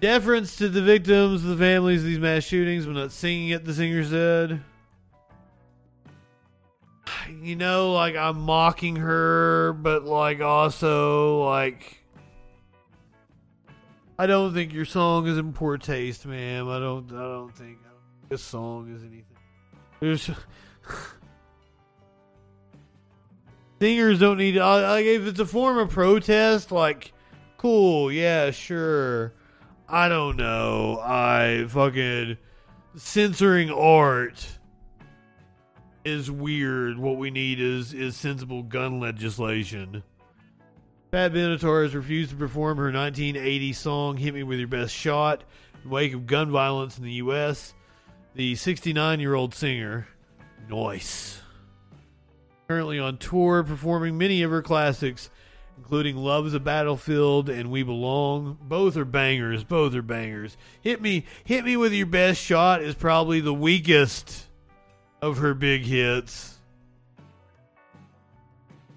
Deference 0.00 0.54
to 0.56 0.68
the 0.68 0.80
victims, 0.80 1.42
the 1.42 1.56
families 1.56 2.02
of 2.02 2.06
these 2.06 2.20
mass 2.20 2.44
shootings, 2.44 2.86
but 2.86 2.92
not 2.92 3.10
singing 3.10 3.48
it. 3.48 3.64
The 3.64 3.74
singer 3.74 4.04
said. 4.04 4.62
You 7.42 7.56
know, 7.56 7.92
like 7.92 8.14
I'm 8.14 8.40
mocking 8.40 8.94
her, 8.96 9.72
but 9.72 10.04
like 10.04 10.40
also 10.40 11.44
like 11.44 11.97
I 14.18 14.26
don't 14.26 14.52
think 14.52 14.72
your 14.72 14.84
song 14.84 15.28
is 15.28 15.38
in 15.38 15.52
poor 15.52 15.78
taste, 15.78 16.26
ma'am. 16.26 16.68
I 16.68 16.80
don't. 16.80 17.10
I 17.12 17.22
don't 17.22 17.54
think 17.54 17.78
this 18.28 18.42
song 18.42 18.92
is 18.92 19.02
anything. 19.02 19.24
There's 20.00 20.28
singers 23.80 24.18
don't 24.18 24.38
need. 24.38 24.56
Like 24.56 25.04
if 25.04 25.24
it's 25.26 25.38
a 25.38 25.46
form 25.46 25.78
of 25.78 25.90
protest, 25.90 26.72
like 26.72 27.12
cool, 27.58 28.10
yeah, 28.10 28.50
sure. 28.50 29.34
I 29.88 30.08
don't 30.08 30.36
know. 30.36 31.00
I 31.02 31.66
fucking 31.68 32.38
censoring 32.96 33.70
art 33.70 34.46
is 36.04 36.28
weird. 36.28 36.98
What 36.98 37.18
we 37.18 37.30
need 37.30 37.60
is 37.60 37.94
is 37.94 38.16
sensible 38.16 38.64
gun 38.64 38.98
legislation. 38.98 40.02
Pat 41.10 41.32
Benatar 41.32 41.84
has 41.84 41.94
refused 41.94 42.30
to 42.32 42.36
perform 42.36 42.76
her 42.76 42.92
1980 42.92 43.72
song 43.72 44.18
"Hit 44.18 44.34
Me 44.34 44.42
with 44.42 44.58
Your 44.58 44.68
Best 44.68 44.94
Shot" 44.94 45.42
in 45.82 45.88
wake 45.88 46.12
of 46.12 46.26
gun 46.26 46.50
violence 46.50 46.98
in 46.98 47.04
the 47.04 47.12
U.S. 47.12 47.72
The 48.34 48.52
69-year-old 48.52 49.54
singer, 49.54 50.06
Noyce, 50.68 51.38
currently 52.68 52.98
on 52.98 53.16
tour 53.16 53.62
performing 53.62 54.18
many 54.18 54.42
of 54.42 54.50
her 54.50 54.60
classics, 54.60 55.30
including 55.78 56.14
"Love 56.14 56.46
Is 56.46 56.52
a 56.52 56.60
Battlefield" 56.60 57.48
and 57.48 57.70
"We 57.70 57.82
Belong." 57.82 58.58
Both 58.60 58.98
are 58.98 59.06
bangers. 59.06 59.64
Both 59.64 59.94
are 59.94 60.02
bangers. 60.02 60.58
"Hit 60.82 61.00
Me, 61.00 61.24
Hit 61.42 61.64
Me 61.64 61.78
with 61.78 61.94
Your 61.94 62.04
Best 62.04 62.38
Shot" 62.42 62.82
is 62.82 62.94
probably 62.94 63.40
the 63.40 63.54
weakest 63.54 64.46
of 65.22 65.38
her 65.38 65.54
big 65.54 65.84
hits. 65.84 66.57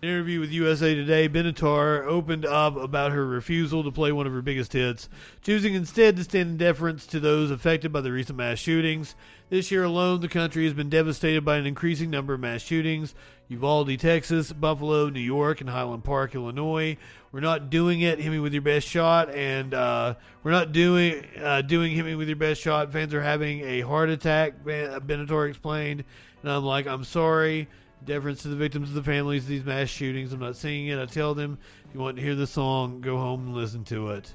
An 0.03 0.09
interview 0.09 0.39
with 0.39 0.51
USA 0.51 0.95
Today, 0.95 1.29
Benatar 1.29 2.07
opened 2.07 2.43
up 2.43 2.75
about 2.75 3.11
her 3.11 3.23
refusal 3.23 3.83
to 3.83 3.91
play 3.91 4.11
one 4.11 4.25
of 4.25 4.33
her 4.33 4.41
biggest 4.41 4.73
hits, 4.73 5.07
choosing 5.43 5.75
instead 5.75 6.15
to 6.15 6.23
stand 6.23 6.49
in 6.49 6.57
deference 6.57 7.05
to 7.05 7.19
those 7.19 7.51
affected 7.51 7.93
by 7.93 8.01
the 8.01 8.11
recent 8.11 8.35
mass 8.35 8.57
shootings. 8.57 9.13
This 9.51 9.69
year 9.69 9.83
alone, 9.83 10.21
the 10.21 10.27
country 10.27 10.63
has 10.63 10.73
been 10.73 10.89
devastated 10.89 11.45
by 11.45 11.57
an 11.57 11.67
increasing 11.67 12.09
number 12.09 12.33
of 12.33 12.39
mass 12.39 12.63
shootings. 12.63 13.13
Uvalde, 13.47 13.99
Texas, 13.99 14.51
Buffalo, 14.51 15.09
New 15.09 15.19
York, 15.19 15.61
and 15.61 15.69
Highland 15.69 16.03
Park, 16.03 16.33
Illinois. 16.33 16.97
We're 17.31 17.41
not 17.41 17.69
doing 17.69 18.01
it. 18.01 18.17
Hit 18.17 18.31
me 18.31 18.39
with 18.39 18.53
your 18.53 18.63
best 18.63 18.87
shot, 18.87 19.29
and 19.29 19.71
uh, 19.71 20.15
we're 20.41 20.49
not 20.49 20.71
doing 20.71 21.23
uh, 21.39 21.61
doing 21.61 21.91
hit 21.91 22.05
me 22.05 22.15
with 22.15 22.27
your 22.27 22.37
best 22.37 22.59
shot. 22.59 22.91
Fans 22.91 23.13
are 23.13 23.21
having 23.21 23.59
a 23.61 23.81
heart 23.81 24.09
attack. 24.09 24.63
Benatar 24.63 25.47
explained, 25.47 26.05
and 26.41 26.51
I'm 26.51 26.63
like, 26.63 26.87
I'm 26.87 27.03
sorry 27.03 27.67
deference 28.05 28.41
to 28.41 28.47
the 28.47 28.55
victims 28.55 28.89
of 28.89 28.95
the 28.95 29.03
families 29.03 29.43
of 29.43 29.49
these 29.49 29.63
mass 29.63 29.89
shootings. 29.89 30.33
I'm 30.33 30.39
not 30.39 30.55
singing 30.55 30.87
it. 30.87 30.99
I 30.99 31.05
tell 31.05 31.33
them, 31.33 31.57
if 31.87 31.93
you 31.93 31.99
want 31.99 32.17
to 32.17 32.23
hear 32.23 32.35
the 32.35 32.47
song, 32.47 33.01
go 33.01 33.17
home 33.17 33.47
and 33.47 33.55
listen 33.55 33.83
to 33.85 34.09
it. 34.09 34.33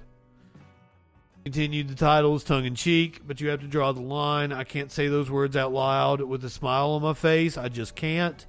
Continued 1.44 1.88
the 1.88 1.94
titles 1.94 2.42
tongue 2.42 2.64
in 2.64 2.74
cheek, 2.74 3.20
but 3.26 3.40
you 3.40 3.48
have 3.50 3.60
to 3.60 3.68
draw 3.68 3.92
the 3.92 4.00
line. 4.00 4.52
I 4.52 4.64
can't 4.64 4.90
say 4.90 5.08
those 5.08 5.30
words 5.30 5.56
out 5.56 5.72
loud 5.72 6.20
with 6.20 6.44
a 6.44 6.50
smile 6.50 6.90
on 6.90 7.02
my 7.02 7.14
face. 7.14 7.56
I 7.56 7.68
just 7.68 7.94
can't. 7.94 8.44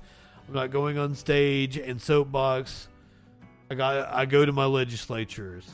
I'm 0.48 0.54
not 0.54 0.72
going 0.72 0.98
on 0.98 1.14
stage 1.14 1.78
and 1.78 2.02
soapbox. 2.02 2.88
I 3.70 3.76
got 3.76 4.14
I 4.14 4.26
go 4.26 4.46
to 4.46 4.52
my 4.52 4.66
legislatures. 4.66 5.70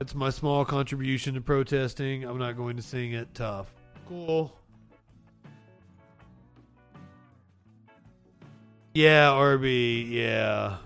That's 0.00 0.14
my 0.16 0.30
small 0.30 0.64
contribution 0.64 1.34
to 1.34 1.40
protesting. 1.40 2.24
I'm 2.24 2.38
not 2.38 2.56
going 2.56 2.76
to 2.76 2.82
sing 2.82 3.12
it 3.12 3.32
tough. 3.34 3.72
Cool. 4.08 4.52
Yeah, 8.94 9.30
RB, 9.30 10.10
yeah. 10.10 10.76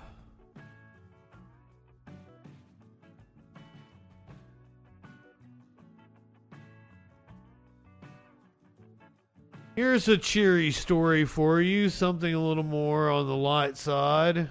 Here's 9.75 10.07
a 10.09 10.17
cheery 10.17 10.71
story 10.71 11.25
for 11.25 11.61
you, 11.61 11.89
something 11.89 12.33
a 12.33 12.41
little 12.41 12.63
more 12.63 13.11
on 13.11 13.27
the 13.27 13.37
light 13.37 13.77
side. 13.77 14.51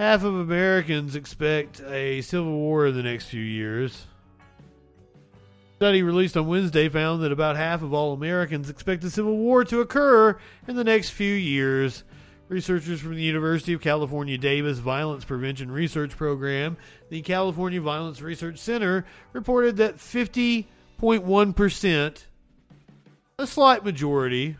Half 0.00 0.24
of 0.24 0.34
Americans 0.34 1.14
expect 1.14 1.80
a 1.82 2.20
civil 2.20 2.52
war 2.52 2.88
in 2.88 2.96
the 2.96 3.02
next 3.02 3.26
few 3.26 3.40
years 3.40 4.06
study 5.76 6.02
released 6.02 6.36
on 6.38 6.46
Wednesday 6.46 6.88
found 6.88 7.22
that 7.22 7.32
about 7.32 7.54
half 7.54 7.82
of 7.82 7.92
all 7.92 8.14
Americans 8.14 8.70
expect 8.70 9.04
a 9.04 9.10
civil 9.10 9.36
war 9.36 9.62
to 9.62 9.80
occur 9.80 10.38
in 10.66 10.74
the 10.74 10.84
next 10.84 11.10
few 11.10 11.34
years. 11.34 12.02
Researchers 12.48 12.98
from 13.00 13.14
the 13.14 13.22
University 13.22 13.74
of 13.74 13.82
California 13.82 14.38
Davis 14.38 14.78
Violence 14.78 15.26
Prevention 15.26 15.70
Research 15.70 16.16
Program, 16.16 16.78
the 17.10 17.20
California 17.20 17.78
Violence 17.80 18.22
Research 18.22 18.58
Center, 18.58 19.04
reported 19.34 19.76
that 19.76 19.96
50.1%, 19.96 22.24
a 23.38 23.46
slight 23.46 23.84
majority, 23.84 24.56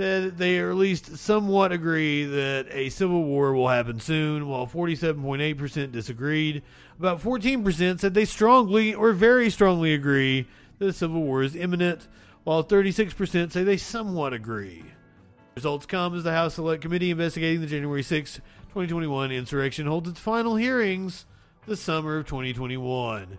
said 0.00 0.38
they 0.38 0.58
at 0.58 0.76
least 0.76 1.18
somewhat 1.18 1.72
agree 1.72 2.24
that 2.24 2.68
a 2.70 2.88
civil 2.88 3.22
war 3.22 3.52
will 3.52 3.68
happen 3.68 4.00
soon, 4.00 4.48
while 4.48 4.66
47.8% 4.66 5.92
disagreed. 5.92 6.62
About 6.98 7.20
14% 7.20 8.00
said 8.00 8.14
they 8.14 8.24
strongly 8.24 8.94
or 8.94 9.12
very 9.12 9.50
strongly 9.50 9.92
agree 9.92 10.48
that 10.78 10.88
a 10.88 10.92
civil 10.94 11.20
war 11.20 11.42
is 11.42 11.54
imminent, 11.54 12.08
while 12.44 12.64
36% 12.64 13.52
say 13.52 13.62
they 13.62 13.76
somewhat 13.76 14.32
agree. 14.32 14.82
Results 15.54 15.84
come 15.84 16.16
as 16.16 16.24
the 16.24 16.32
House 16.32 16.54
Select 16.54 16.80
Committee 16.80 17.10
investigating 17.10 17.60
the 17.60 17.66
January 17.66 18.02
6, 18.02 18.36
2021 18.36 19.32
insurrection 19.32 19.86
holds 19.86 20.08
its 20.08 20.18
final 20.18 20.56
hearings 20.56 21.26
the 21.66 21.76
summer 21.76 22.16
of 22.16 22.26
2021. 22.26 23.36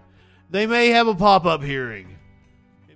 They 0.52 0.68
may 0.68 0.90
have 0.90 1.08
a 1.08 1.16
pop 1.16 1.44
up 1.46 1.64
hearing. 1.64 2.20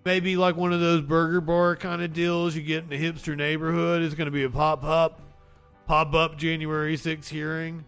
It 0.05 0.09
may 0.09 0.19
be 0.19 0.37
like 0.37 0.55
one 0.55 0.71
of 0.71 0.79
those 0.79 1.01
burger 1.01 1.41
bar 1.41 1.75
kind 1.75 1.99
of 1.99 2.13
deals 2.13 2.55
you 2.55 2.61
get 2.61 2.83
in 2.83 2.93
a 2.93 2.95
hipster 2.95 3.35
neighborhood. 3.35 4.03
It's 4.03 4.13
going 4.13 4.27
to 4.27 4.31
be 4.31 4.43
a 4.43 4.49
pop 4.51 4.83
up, 4.83 5.19
pop 5.87 6.13
up 6.13 6.37
January 6.37 6.95
6th 6.95 7.27
hearing. 7.27 7.83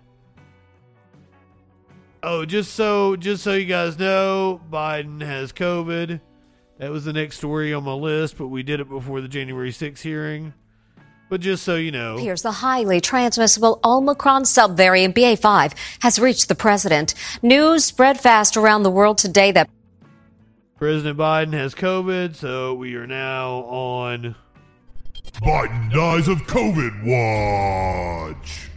Oh, 2.23 2.43
just 2.43 2.73
so 2.73 3.15
just 3.17 3.43
so 3.43 3.53
you 3.53 3.65
guys 3.65 3.99
know, 3.99 4.59
Biden 4.71 5.21
has 5.21 5.53
COVID. 5.53 6.19
That 6.79 6.89
was 6.89 7.05
the 7.05 7.13
next 7.13 7.37
story 7.37 7.71
on 7.71 7.83
my 7.83 7.93
list, 7.93 8.39
but 8.39 8.47
we 8.47 8.63
did 8.63 8.79
it 8.79 8.89
before 8.89 9.21
the 9.21 9.27
January 9.27 9.71
6th 9.71 10.01
hearing. 10.01 10.55
But 11.29 11.41
just 11.41 11.63
so 11.63 11.75
you 11.75 11.91
know, 11.91 12.17
Here's 12.17 12.41
the 12.41 12.51
highly 12.51 12.99
transmissible 12.99 13.79
Omicron 13.83 14.41
subvariant 14.41 15.13
BA5 15.13 15.73
has 15.99 16.17
reached 16.17 16.47
the 16.47 16.55
president. 16.55 17.13
News 17.43 17.85
spread 17.85 18.19
fast 18.19 18.57
around 18.57 18.81
the 18.81 18.89
world 18.89 19.19
today 19.19 19.51
that 19.51 19.69
President 20.77 21.17
Biden 21.17 21.53
has 21.53 21.73
COVID, 21.73 22.35
so 22.35 22.75
we 22.75 22.93
are 22.95 23.07
now 23.07 23.63
on 23.63 24.35
Biden 25.41 25.91
dies 25.91 26.27
of 26.27 26.37
COVID 26.43 27.03
watch. 27.03 28.69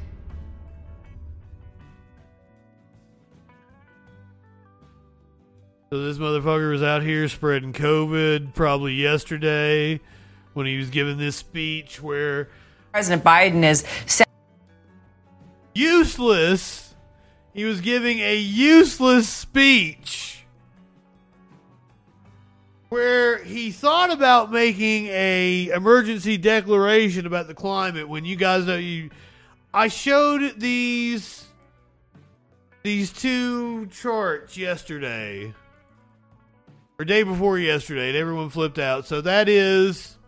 So 5.91 6.03
this 6.03 6.17
motherfucker 6.17 6.71
was 6.71 6.83
out 6.83 7.03
here 7.03 7.29
spreading 7.29 7.75
COVID 7.75 8.55
probably 8.55 8.95
yesterday 8.95 10.01
when 10.55 10.65
he 10.65 10.79
was 10.79 10.89
giving 10.89 11.19
this 11.19 11.37
speech 11.37 12.01
where 12.01 12.49
President 12.93 13.23
Biden 13.23 13.63
is 13.63 13.85
useless. 15.75 16.95
He 17.53 17.65
was 17.65 17.83
giving 17.83 18.21
a 18.21 18.37
useless 18.37 19.29
speech 19.29 20.39
where 22.91 23.43
he 23.43 23.70
thought 23.70 24.12
about 24.12 24.53
making 24.53 25.07
a 25.07 25.70
emergency 25.72 26.36
declaration 26.36 27.24
about 27.24 27.47
the 27.47 27.55
climate 27.55 28.09
when 28.09 28.24
you 28.24 28.36
guys 28.36 28.66
know 28.66 28.76
you 28.76 29.11
I 29.72 29.88
showed 29.88 30.59
these 30.59 31.47
these 32.82 33.12
two 33.12 33.86
charts 33.86 34.57
yesterday 34.57 35.55
or 36.99 37.05
day 37.05 37.22
before 37.22 37.59
yesterday 37.59 38.09
and 38.09 38.16
everyone 38.16 38.51
flipped 38.51 38.78
out. 38.78 39.07
So 39.07 39.20
that 39.20 39.49
is 39.49 40.18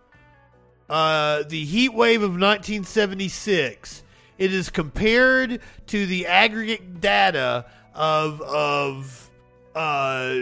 uh, 0.89 1.43
the 1.49 1.65
heat 1.65 1.93
wave 1.93 2.23
of 2.23 2.31
1976. 2.31 4.05
It 4.39 4.55
is 4.55 4.71
compared 4.71 5.61
to 5.89 6.07
the 6.07 6.27
aggregate 6.27 7.01
data 7.01 7.67
of 7.95 8.41
of 8.43 9.31
uh, 9.75 10.37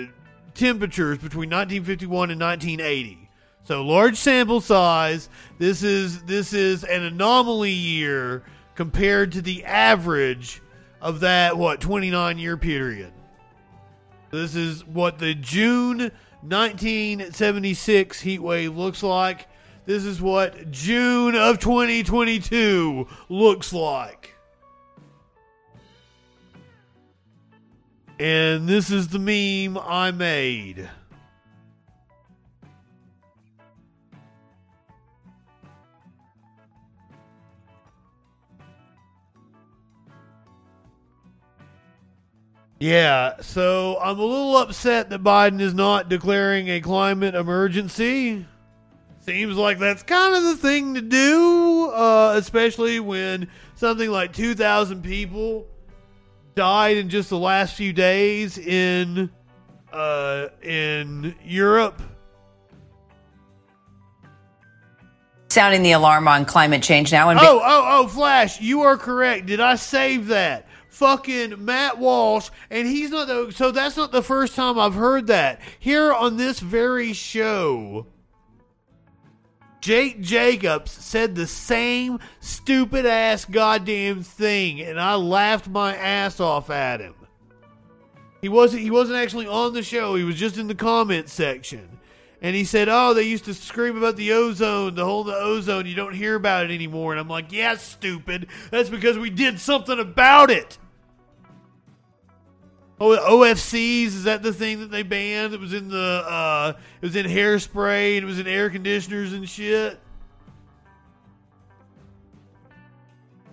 temperatures 0.60 1.18
between 1.18 1.50
1951 1.50 2.30
and 2.30 2.40
1980. 2.40 3.28
So 3.64 3.82
large 3.82 4.16
sample 4.16 4.60
size. 4.60 5.28
This 5.58 5.82
is 5.82 6.22
this 6.24 6.52
is 6.52 6.84
an 6.84 7.02
anomaly 7.02 7.70
year 7.70 8.44
compared 8.74 9.32
to 9.32 9.42
the 9.42 9.64
average 9.64 10.62
of 11.00 11.20
that 11.20 11.56
what 11.56 11.80
29 11.80 12.38
year 12.38 12.56
period. 12.56 13.12
This 14.30 14.54
is 14.54 14.84
what 14.84 15.18
the 15.18 15.34
June 15.34 15.98
1976 16.42 18.20
heat 18.20 18.38
wave 18.38 18.76
looks 18.76 19.02
like. 19.02 19.48
This 19.86 20.04
is 20.04 20.20
what 20.20 20.70
June 20.70 21.34
of 21.34 21.58
2022 21.58 23.08
looks 23.28 23.72
like. 23.72 24.36
And 28.20 28.68
this 28.68 28.90
is 28.90 29.08
the 29.08 29.18
meme 29.18 29.82
I 29.82 30.10
made. 30.10 30.90
Yeah, 42.78 43.40
so 43.40 43.96
I'm 44.02 44.18
a 44.18 44.22
little 44.22 44.58
upset 44.58 45.08
that 45.08 45.22
Biden 45.22 45.62
is 45.62 45.72
not 45.72 46.10
declaring 46.10 46.68
a 46.68 46.82
climate 46.82 47.34
emergency. 47.34 48.44
Seems 49.20 49.56
like 49.56 49.78
that's 49.78 50.02
kind 50.02 50.34
of 50.34 50.42
the 50.42 50.56
thing 50.56 50.92
to 50.92 51.00
do, 51.00 51.90
uh, 51.94 52.34
especially 52.36 53.00
when 53.00 53.48
something 53.76 54.10
like 54.10 54.34
2,000 54.34 55.02
people 55.02 55.66
died 56.60 56.98
in 56.98 57.08
just 57.08 57.30
the 57.30 57.38
last 57.38 57.74
few 57.74 57.90
days 57.90 58.58
in 58.58 59.30
uh, 59.94 60.48
in 60.62 61.34
Europe. 61.42 62.02
sounding 65.48 65.82
the 65.82 65.92
alarm 65.92 66.28
on 66.28 66.44
climate 66.44 66.82
change 66.82 67.10
now. 67.10 67.30
And 67.30 67.40
Oh, 67.40 67.62
oh, 67.64 67.84
oh, 67.86 68.08
Flash, 68.08 68.60
you 68.60 68.82
are 68.82 68.98
correct. 68.98 69.46
Did 69.46 69.58
I 69.58 69.76
save 69.76 70.26
that? 70.26 70.68
Fucking 70.90 71.64
Matt 71.64 71.96
Walsh, 71.96 72.50
and 72.68 72.86
he's 72.86 73.10
not 73.10 73.26
the. 73.26 73.50
So 73.52 73.70
that's 73.70 73.96
not 73.96 74.12
the 74.12 74.22
first 74.22 74.54
time 74.54 74.78
I've 74.78 74.94
heard 74.94 75.28
that. 75.28 75.62
Here 75.78 76.12
on 76.12 76.36
this 76.36 76.60
very 76.60 77.14
show, 77.14 78.06
Jake 79.80 80.20
Jacobs 80.20 80.90
said 80.90 81.34
the 81.34 81.46
same 81.46 82.18
stupid 82.40 83.06
ass 83.06 83.44
goddamn 83.44 84.22
thing, 84.22 84.80
and 84.82 85.00
I 85.00 85.14
laughed 85.14 85.68
my 85.68 85.96
ass 85.96 86.38
off 86.38 86.68
at 86.70 87.00
him. 87.00 87.14
He 88.42 88.48
wasn't. 88.48 88.82
He 88.82 88.90
wasn't 88.90 89.18
actually 89.18 89.46
on 89.46 89.72
the 89.72 89.82
show. 89.82 90.14
He 90.14 90.24
was 90.24 90.36
just 90.36 90.58
in 90.58 90.66
the 90.66 90.74
comment 90.74 91.28
section. 91.28 91.98
And 92.42 92.56
he 92.56 92.64
said, 92.64 92.88
"Oh, 92.88 93.12
they 93.12 93.24
used 93.24 93.44
to 93.46 93.54
scream 93.54 93.98
about 93.98 94.16
the 94.16 94.32
ozone, 94.32 94.94
the 94.94 95.04
hole 95.04 95.22
in 95.22 95.26
the 95.28 95.36
ozone. 95.36 95.86
You 95.86 95.94
don't 95.94 96.14
hear 96.14 96.36
about 96.36 96.64
it 96.64 96.74
anymore." 96.74 97.12
And 97.12 97.20
I'm 97.20 97.28
like, 97.28 97.52
"Yeah, 97.52 97.76
stupid. 97.76 98.48
That's 98.70 98.88
because 98.88 99.18
we 99.18 99.28
did 99.28 99.60
something 99.60 99.98
about 99.98 100.50
it." 100.50 100.78
Oh, 103.02 103.16
OFCs 103.16 104.06
is 104.06 104.24
that 104.24 104.42
the 104.42 104.52
thing 104.52 104.80
that 104.80 104.90
they 104.90 105.02
banned? 105.02 105.54
It 105.54 105.60
was 105.60 105.72
in 105.72 105.88
the 105.88 106.24
uh, 106.28 106.74
it 107.00 107.06
was 107.06 107.16
in 107.16 107.24
hairspray 107.24 108.16
and 108.16 108.24
it 108.24 108.26
was 108.26 108.38
in 108.38 108.46
air 108.46 108.68
conditioners 108.68 109.32
and 109.32 109.48
shit. 109.48 109.98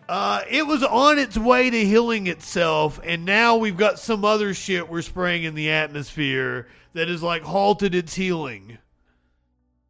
Uh, 0.10 0.41
it 0.50 0.68
was 0.68 0.84
on 0.84 1.18
its 1.18 1.38
way 1.38 1.70
to 1.70 1.86
healing 1.86 2.28
itself, 2.28 3.00
and 3.04 3.26
now 3.26 3.58
we've 3.58 3.76
got 3.76 4.00
some 4.00 4.24
other 4.24 4.54
shit 4.54 4.89
we're 4.89 5.02
spraying 5.02 5.43
in 5.43 5.54
the 5.54 5.70
atmosphere 5.70 6.68
that 6.93 7.08
has 7.08 7.24
like 7.24 7.43
halted 7.43 7.95
its 7.95 8.16
healing. 8.16 8.78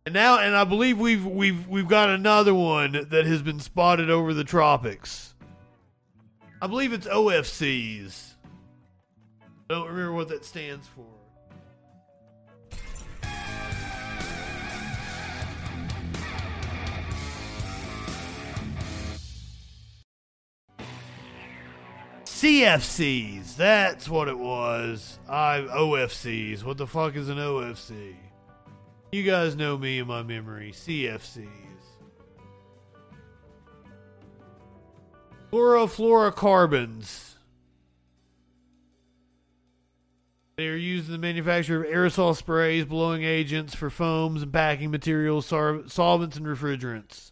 And 0.05 0.13
now, 0.13 0.39
and 0.39 0.55
I 0.55 0.65
believe 0.65 0.99
we've 0.99 1.25
we've 1.25 1.67
we've 1.67 1.87
got 1.87 2.09
another 2.09 2.53
one 2.53 3.07
that 3.09 3.25
has 3.25 3.41
been 3.41 3.59
spotted 3.59 4.11
over 4.11 4.35
the 4.35 4.43
tropics. 4.43 5.33
I 6.61 6.67
believe 6.67 6.93
it's 6.93 7.07
OFCs. 7.07 8.35
I 9.69 9.73
don't 9.73 9.87
remember 9.87 10.13
what 10.13 10.29
that 10.29 10.45
stands 10.45 10.87
for. 10.87 11.05
CFCs. 22.25 23.57
That's 23.57 24.07
what 24.07 24.29
it 24.29 24.37
was. 24.37 25.19
I 25.27 25.67
OFCs. 25.69 26.63
What 26.63 26.77
the 26.77 26.87
fuck 26.87 27.15
is 27.15 27.27
an 27.27 27.37
OFC? 27.37 28.15
You 29.11 29.23
guys 29.23 29.55
know 29.55 29.77
me 29.77 29.99
and 29.99 30.07
my 30.07 30.23
memory. 30.23 30.71
CFCs. 30.71 31.47
Chlorofluorocarbons. 35.51 37.26
They 40.57 40.69
are 40.69 40.75
used 40.75 41.05
in 41.05 41.11
the 41.11 41.19
manufacture 41.19 41.83
of 41.83 41.91
aerosol 41.91 42.35
sprays, 42.35 42.83
blowing 42.83 43.23
agents 43.23 43.75
for 43.75 43.91
foams 43.91 44.41
and 44.41 44.51
packing 44.51 44.89
materials, 44.89 45.45
sol- 45.45 45.83
solvents, 45.85 46.35
and 46.35 46.47
refrigerants. 46.47 47.31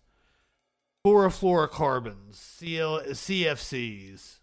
Chlorofluorocarbons, 1.04 2.36
CL- 2.36 3.02
CFCs. 3.14 4.36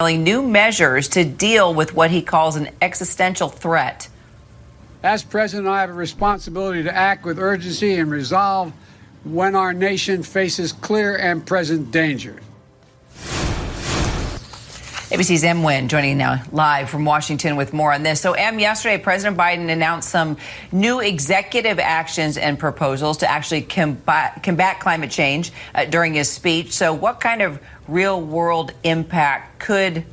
New 0.00 0.42
measures 0.42 1.08
to 1.08 1.24
deal 1.24 1.74
with 1.74 1.94
what 1.94 2.12
he 2.12 2.22
calls 2.22 2.54
an 2.54 2.68
existential 2.80 3.48
threat. 3.48 4.08
As 5.02 5.24
president, 5.24 5.66
I 5.66 5.80
have 5.80 5.90
a 5.90 5.94
responsibility 5.94 6.84
to 6.84 6.94
act 6.94 7.24
with 7.24 7.40
urgency 7.40 7.96
and 7.96 8.12
resolve 8.12 8.72
when 9.24 9.56
our 9.56 9.72
nation 9.72 10.22
faces 10.22 10.72
clear 10.72 11.16
and 11.16 11.44
present 11.44 11.90
danger. 11.90 12.40
ABC's 15.10 15.44
Em 15.44 15.62
Nguyen 15.62 15.86
joining 15.86 16.18
now 16.18 16.42
live 16.50 16.90
from 16.90 17.04
Washington 17.04 17.54
with 17.54 17.72
more 17.72 17.92
on 17.92 18.02
this. 18.02 18.20
So, 18.20 18.32
Em, 18.32 18.58
yesterday, 18.58 18.98
President 18.98 19.38
Biden 19.38 19.70
announced 19.70 20.08
some 20.08 20.36
new 20.72 20.98
executive 20.98 21.78
actions 21.78 22.36
and 22.36 22.58
proposals 22.58 23.18
to 23.18 23.30
actually 23.30 23.62
combat, 23.62 24.42
combat 24.42 24.80
climate 24.80 25.12
change 25.12 25.52
uh, 25.76 25.84
during 25.84 26.14
his 26.14 26.28
speech. 26.28 26.72
So, 26.72 26.92
what 26.92 27.20
kind 27.20 27.40
of 27.40 27.60
real 27.86 28.20
world 28.20 28.72
impact 28.82 29.60
could 29.60 30.04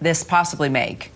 this 0.00 0.22
possibly 0.22 0.68
make? 0.68 1.10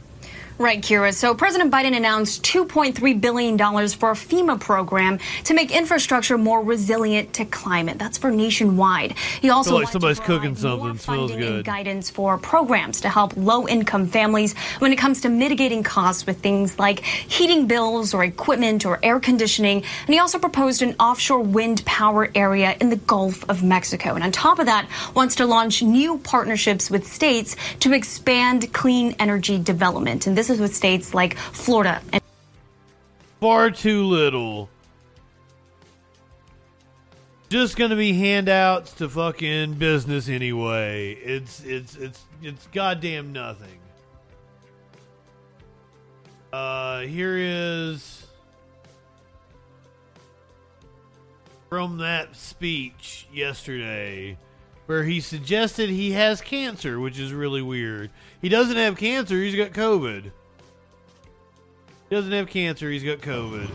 Right, 0.61 0.83
Kyra. 0.83 1.15
So 1.15 1.35
President 1.35 1.73
Biden 1.73 1.97
announced 1.97 2.43
$2.3 2.43 3.19
billion 3.19 3.57
for 3.57 4.11
a 4.11 4.15
FEMA 4.15 4.61
program 4.61 5.19
to 5.45 5.55
make 5.55 5.75
infrastructure 5.75 6.37
more 6.37 6.63
resilient 6.63 7.33
to 7.33 7.47
climate. 7.47 7.99
That's 7.99 8.19
for 8.19 8.31
nationwide. 8.31 9.15
He 9.41 9.49
also 9.49 9.77
like 9.77 9.89
somebody's 9.89 10.21
cooking 10.21 10.55
something. 10.55 10.99
Smells 10.99 11.33
good. 11.33 11.65
guidance 11.65 12.11
for 12.11 12.37
programs 12.37 13.01
to 13.01 13.09
help 13.09 13.39
low-income 13.39 14.09
families 14.09 14.55
when 14.81 14.93
it 14.93 14.97
comes 14.97 15.23
to 15.23 15.31
mitigating 15.31 15.83
costs 15.83 16.27
with 16.27 16.41
things 16.41 16.79
like 16.79 17.01
heating 17.01 17.67
bills 17.67 18.13
or 18.13 18.23
equipment 18.23 18.85
or 18.85 18.99
air 19.03 19.19
conditioning. 19.19 19.79
And 19.79 20.15
he 20.15 20.19
also 20.19 20.39
proposed 20.39 20.83
an 20.83 20.95
offshore 21.01 21.41
wind 21.41 21.83
power 21.87 22.31
area 22.35 22.77
in 22.83 22.91
the 22.91 22.97
Gulf 22.97 23.49
of 23.49 23.63
Mexico. 23.63 24.15
And 24.15 24.23
on 24.23 24.31
top 24.31 24.59
of 24.59 24.67
that, 24.67 24.87
wants 25.15 25.37
to 25.37 25.47
launch 25.47 25.83
new 25.83 26.19
partnerships 26.19 26.91
with 26.91 27.07
states 27.07 27.57
to 27.79 27.95
expand 27.95 28.71
clean 28.75 29.17
energy 29.19 29.59
development. 29.59 30.27
And 30.27 30.37
this 30.37 30.50
is 30.51 30.61
with 30.61 30.75
states 30.75 31.15
like 31.15 31.37
Florida 31.37 32.03
and 32.13 32.23
Far 33.41 33.71
too 33.71 34.05
little. 34.05 34.69
Just 37.49 37.77
gonna 37.77 37.97
be 37.97 38.13
handouts 38.13 38.93
to 38.95 39.09
fucking 39.09 39.75
business 39.75 40.29
anyway. 40.29 41.15
It's 41.15 41.65
it's 41.65 41.97
it's 41.97 42.23
it's 42.43 42.67
goddamn 42.69 43.33
nothing. 43.33 43.81
Uh, 46.53 47.01
here 47.01 47.39
is 47.39 48.27
from 51.71 51.99
that 51.99 52.37
speech 52.37 53.27
yesterday 53.33 54.37
where 54.87 55.05
he 55.05 55.21
suggested 55.21 55.89
he 55.89 56.13
has 56.13 56.41
cancer, 56.41 57.01
which 57.01 57.19
is 57.19 57.33
really 57.33 57.63
weird. 57.63 58.11
He 58.43 58.49
doesn't 58.49 58.77
have 58.77 58.97
cancer, 58.97 59.37
he's 59.37 59.57
got 59.57 59.71
COVID. 59.71 60.33
He 62.11 62.17
doesn't 62.17 62.33
have 62.33 62.49
cancer, 62.49 62.91
he's 62.91 63.05
got 63.05 63.19
COVID. 63.19 63.71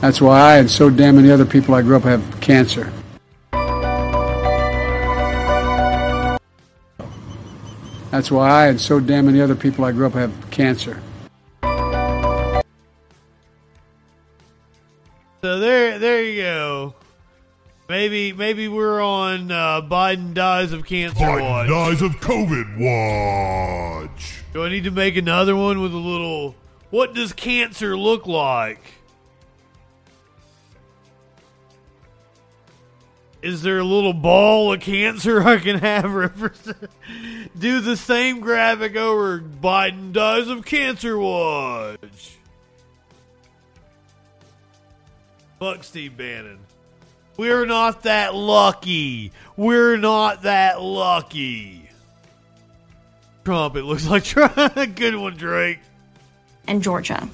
That's 0.00 0.20
why 0.20 0.38
I 0.40 0.58
and 0.58 0.70
so 0.70 0.88
damn 0.88 1.16
many 1.16 1.32
other 1.32 1.44
people 1.44 1.74
I 1.74 1.82
grew 1.82 1.96
up 1.96 2.04
have 2.04 2.40
cancer. 2.40 2.92
That's 8.12 8.30
why 8.30 8.48
I 8.48 8.68
and 8.68 8.80
so 8.80 9.00
damn 9.00 9.26
many 9.26 9.40
other 9.40 9.56
people 9.56 9.84
I 9.84 9.90
grew 9.90 10.06
up 10.06 10.12
have 10.12 10.32
cancer. 10.52 11.02
So 15.42 15.58
there, 15.58 15.98
there 15.98 16.22
you 16.22 16.42
go. 16.42 16.94
Maybe, 17.88 18.32
maybe 18.32 18.68
we're 18.68 19.00
on 19.00 19.50
uh, 19.50 19.82
Biden 19.82 20.34
dies 20.34 20.72
of 20.72 20.86
cancer 20.86 21.18
Biden 21.18 21.40
watch. 21.40 21.68
dies 21.68 22.02
of 22.02 22.12
COVID 22.20 22.78
watch. 22.78 24.44
Do 24.52 24.62
I 24.64 24.68
need 24.68 24.84
to 24.84 24.92
make 24.92 25.16
another 25.16 25.56
one 25.56 25.82
with 25.82 25.92
a 25.92 25.96
little? 25.96 26.54
What 26.90 27.14
does 27.14 27.32
cancer 27.32 27.96
look 27.96 28.26
like? 28.26 28.80
Is 33.42 33.62
there 33.62 33.78
a 33.78 33.84
little 33.84 34.12
ball 34.12 34.72
of 34.72 34.80
cancer 34.80 35.40
I 35.46 35.58
can 35.58 35.78
have 35.78 36.12
represent? 36.12 36.90
Do 37.58 37.80
the 37.80 37.96
same 37.96 38.40
graphic 38.40 38.96
over 38.96 39.38
Biden 39.40 40.12
dies 40.12 40.48
of 40.48 40.64
cancer 40.64 41.18
watch. 41.18 42.38
Fuck 45.60 45.84
Steve 45.84 46.16
Bannon. 46.16 46.58
We're 47.36 47.66
not 47.66 48.02
that 48.02 48.34
lucky. 48.34 49.32
We're 49.56 49.96
not 49.96 50.42
that 50.42 50.82
lucky. 50.82 51.88
Trump, 53.44 53.76
it 53.76 53.84
looks 53.84 54.06
like. 54.06 54.24
Good 54.96 55.14
one, 55.14 55.36
Drake. 55.36 55.78
And 56.66 56.82
Georgia. 56.82 57.28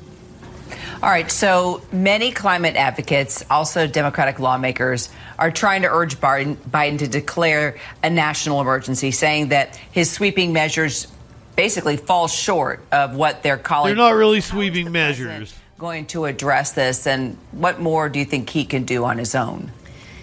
All 1.03 1.11
right, 1.11 1.29
so 1.31 1.83
many 1.91 2.31
climate 2.31 2.77
advocates, 2.77 3.45
also 3.51 3.89
Democratic 3.89 4.39
lawmakers, 4.39 5.11
are 5.37 5.51
trying 5.51 5.83
to 5.83 5.89
urge 5.89 6.21
Biden, 6.21 6.55
Biden 6.55 6.99
to 7.01 7.09
declare 7.09 7.77
a 8.05 8.11
national 8.11 8.61
emergency, 8.61 9.11
saying 9.11 9.49
that 9.49 9.75
his 9.91 10.11
sweeping 10.11 10.53
measures 10.53 11.09
basically 11.57 11.97
fall 11.97 12.29
short 12.29 12.85
of 12.93 13.17
what 13.17 13.43
they're 13.43 13.59
calling. 13.59 13.89
They're 13.89 14.05
not 14.05 14.15
really 14.15 14.41
sweeping 14.41 14.93
measures. 14.93 15.53
Going 15.77 16.07
to 16.07 16.27
address 16.27 16.73
this, 16.73 17.09
and 17.09 17.37
what 17.51 17.81
more 17.81 18.09
do 18.09 18.21
you 18.21 18.25
think 18.25 18.49
he 18.49 18.65
can 18.65 18.85
do 18.85 19.05
on 19.05 19.19
his 19.19 19.35
own? 19.35 19.73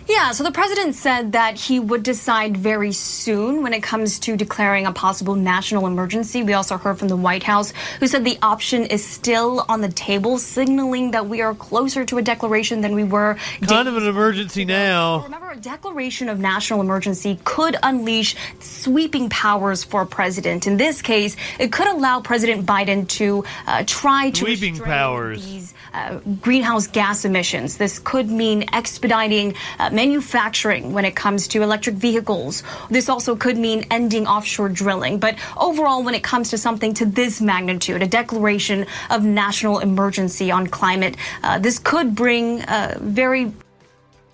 Yeah, 0.09 0.31
so 0.31 0.43
the 0.43 0.51
president 0.51 0.95
said 0.95 1.33
that 1.33 1.55
he 1.59 1.79
would 1.79 2.01
decide 2.01 2.57
very 2.57 2.91
soon 2.93 3.61
when 3.61 3.73
it 3.73 3.83
comes 3.83 4.17
to 4.19 4.35
declaring 4.35 4.87
a 4.87 4.91
possible 4.91 5.35
national 5.35 5.85
emergency. 5.85 6.41
We 6.41 6.53
also 6.53 6.77
heard 6.77 6.97
from 6.97 7.09
the 7.09 7.15
White 7.15 7.43
House, 7.43 7.73
who 7.99 8.07
said 8.07 8.25
the 8.25 8.39
option 8.41 8.85
is 8.85 9.05
still 9.05 9.63
on 9.69 9.81
the 9.81 9.89
table, 9.89 10.39
signaling 10.39 11.11
that 11.11 11.27
we 11.27 11.41
are 11.41 11.53
closer 11.53 12.05
to 12.05 12.17
a 12.17 12.23
declaration 12.23 12.81
than 12.81 12.95
we 12.95 13.03
were. 13.03 13.37
Kind 13.61 13.87
of 13.87 13.97
an 13.97 14.07
emergency 14.07 14.65
now. 14.65 15.21
Remember, 15.25 15.51
a 15.51 15.55
declaration 15.55 16.27
of 16.27 16.39
national 16.39 16.81
emergency 16.81 17.39
could 17.43 17.75
unleash 17.83 18.35
sweeping 18.59 19.29
powers 19.29 19.83
for 19.83 20.01
a 20.01 20.07
president. 20.07 20.65
In 20.65 20.77
this 20.77 21.03
case, 21.03 21.37
it 21.59 21.71
could 21.71 21.87
allow 21.87 22.19
President 22.19 22.65
Biden 22.65 23.07
to 23.09 23.45
uh, 23.67 23.83
try 23.85 24.31
to 24.31 24.39
Sweeping 24.39 24.79
powers. 24.79 25.45
these 25.45 25.75
uh, 25.93 26.19
greenhouse 26.41 26.87
gas 26.87 27.25
emissions. 27.25 27.77
This 27.77 27.99
could 27.99 28.29
mean 28.29 28.65
expediting 28.73 29.55
uh, 29.79 29.89
manufacturing 29.91 30.93
when 30.93 31.05
it 31.05 31.15
comes 31.15 31.47
to 31.49 31.61
electric 31.61 31.95
vehicles. 31.95 32.63
This 32.89 33.09
also 33.09 33.35
could 33.35 33.57
mean 33.57 33.85
ending 33.91 34.27
offshore 34.27 34.69
drilling. 34.69 35.19
But 35.19 35.35
overall, 35.57 36.03
when 36.03 36.15
it 36.15 36.23
comes 36.23 36.49
to 36.51 36.57
something 36.57 36.93
to 36.95 37.05
this 37.05 37.41
magnitude, 37.41 38.01
a 38.01 38.07
declaration 38.07 38.85
of 39.09 39.23
national 39.23 39.79
emergency 39.79 40.51
on 40.51 40.67
climate, 40.67 41.15
uh, 41.43 41.59
this 41.59 41.79
could 41.79 42.15
bring 42.15 42.61
uh, 42.63 42.97
very 43.01 43.53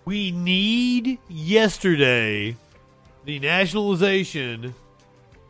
We 0.06 0.32
need 0.32 1.18
yesterday 1.28 2.56
the 3.26 3.40
nationalization 3.40 4.76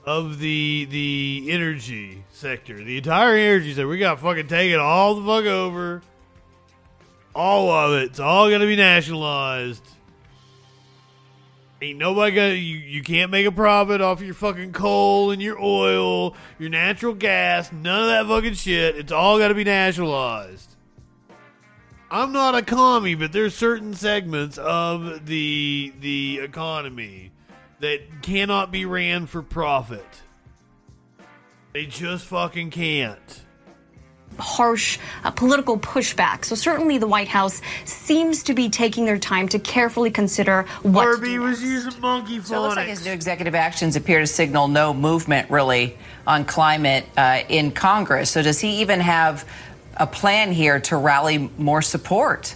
of 0.05 0.39
the 0.39 0.85
the 0.85 1.47
energy 1.49 2.23
sector, 2.35 2.83
the 2.83 2.97
entire 2.97 3.35
energy 3.35 3.73
sector. 3.73 3.87
We 3.87 3.97
got 3.97 4.15
to 4.15 4.21
fucking 4.21 4.47
take 4.47 4.71
it 4.71 4.79
all 4.79 5.15
the 5.15 5.25
fuck 5.25 5.45
over. 5.45 6.01
All 7.33 7.69
of 7.69 8.01
it. 8.01 8.11
It's 8.11 8.19
all 8.19 8.49
gonna 8.49 8.65
be 8.65 8.77
nationalized. 8.77 9.83
Ain't 11.81 11.99
nobody 11.99 12.35
gonna 12.35 12.53
you, 12.53 12.77
you 12.77 13.03
can't 13.03 13.29
make 13.29 13.45
a 13.45 13.51
profit 13.51 13.99
off 13.99 14.21
your 14.21 14.33
fucking 14.33 14.71
coal 14.71 15.31
and 15.31 15.41
your 15.41 15.61
oil, 15.61 16.35
your 16.57 16.69
natural 16.69 17.13
gas, 17.13 17.73
none 17.73 18.03
of 18.03 18.07
that 18.07 18.25
fucking 18.33 18.53
shit. 18.53 18.95
It's 18.95 19.11
all 19.11 19.37
gotta 19.37 19.53
be 19.53 19.65
nationalized. 19.65 20.75
I'm 22.09 22.31
not 22.31 22.55
a 22.55 22.61
commie, 22.61 23.15
but 23.15 23.33
there's 23.33 23.53
certain 23.53 23.93
segments 23.93 24.57
of 24.57 25.25
the 25.25 25.93
the 25.99 26.39
economy 26.41 27.33
that 27.81 28.21
cannot 28.21 28.71
be 28.71 28.85
ran 28.85 29.25
for 29.25 29.41
profit. 29.41 30.21
They 31.75 31.85
just 31.85 32.27
fucking 32.27 32.69
can't. 32.69 33.41
harsh 34.39 34.97
uh, 35.25 35.31
political 35.31 35.77
pushback. 35.77 36.45
So 36.45 36.55
certainly 36.55 36.97
the 36.99 37.07
White 37.07 37.27
House 37.27 37.61
seems 37.83 38.43
to 38.43 38.53
be 38.53 38.69
taking 38.69 39.03
their 39.03 39.19
time 39.19 39.49
to 39.49 39.59
carefully 39.59 40.09
consider 40.09 40.61
what 40.83 41.03
to 41.03 41.11
Barbie 41.17 41.37
was 41.37 41.61
using 41.61 41.99
monkey 41.99 42.39
So 42.41 42.55
it 42.55 42.59
looks 42.61 42.75
like 42.77 42.87
his 42.87 43.03
new 43.03 43.11
executive 43.11 43.55
actions 43.55 43.97
appear 43.97 44.21
to 44.21 44.27
signal 44.27 44.69
no 44.69 44.93
movement 44.93 45.49
really 45.49 45.97
on 46.25 46.45
climate 46.45 47.07
uh, 47.17 47.43
in 47.49 47.71
Congress. 47.71 48.31
So 48.31 48.41
does 48.41 48.61
he 48.61 48.79
even 48.79 49.01
have 49.01 49.45
a 49.97 50.07
plan 50.07 50.53
here 50.53 50.79
to 50.79 50.95
rally 50.95 51.49
more 51.57 51.81
support? 51.81 52.55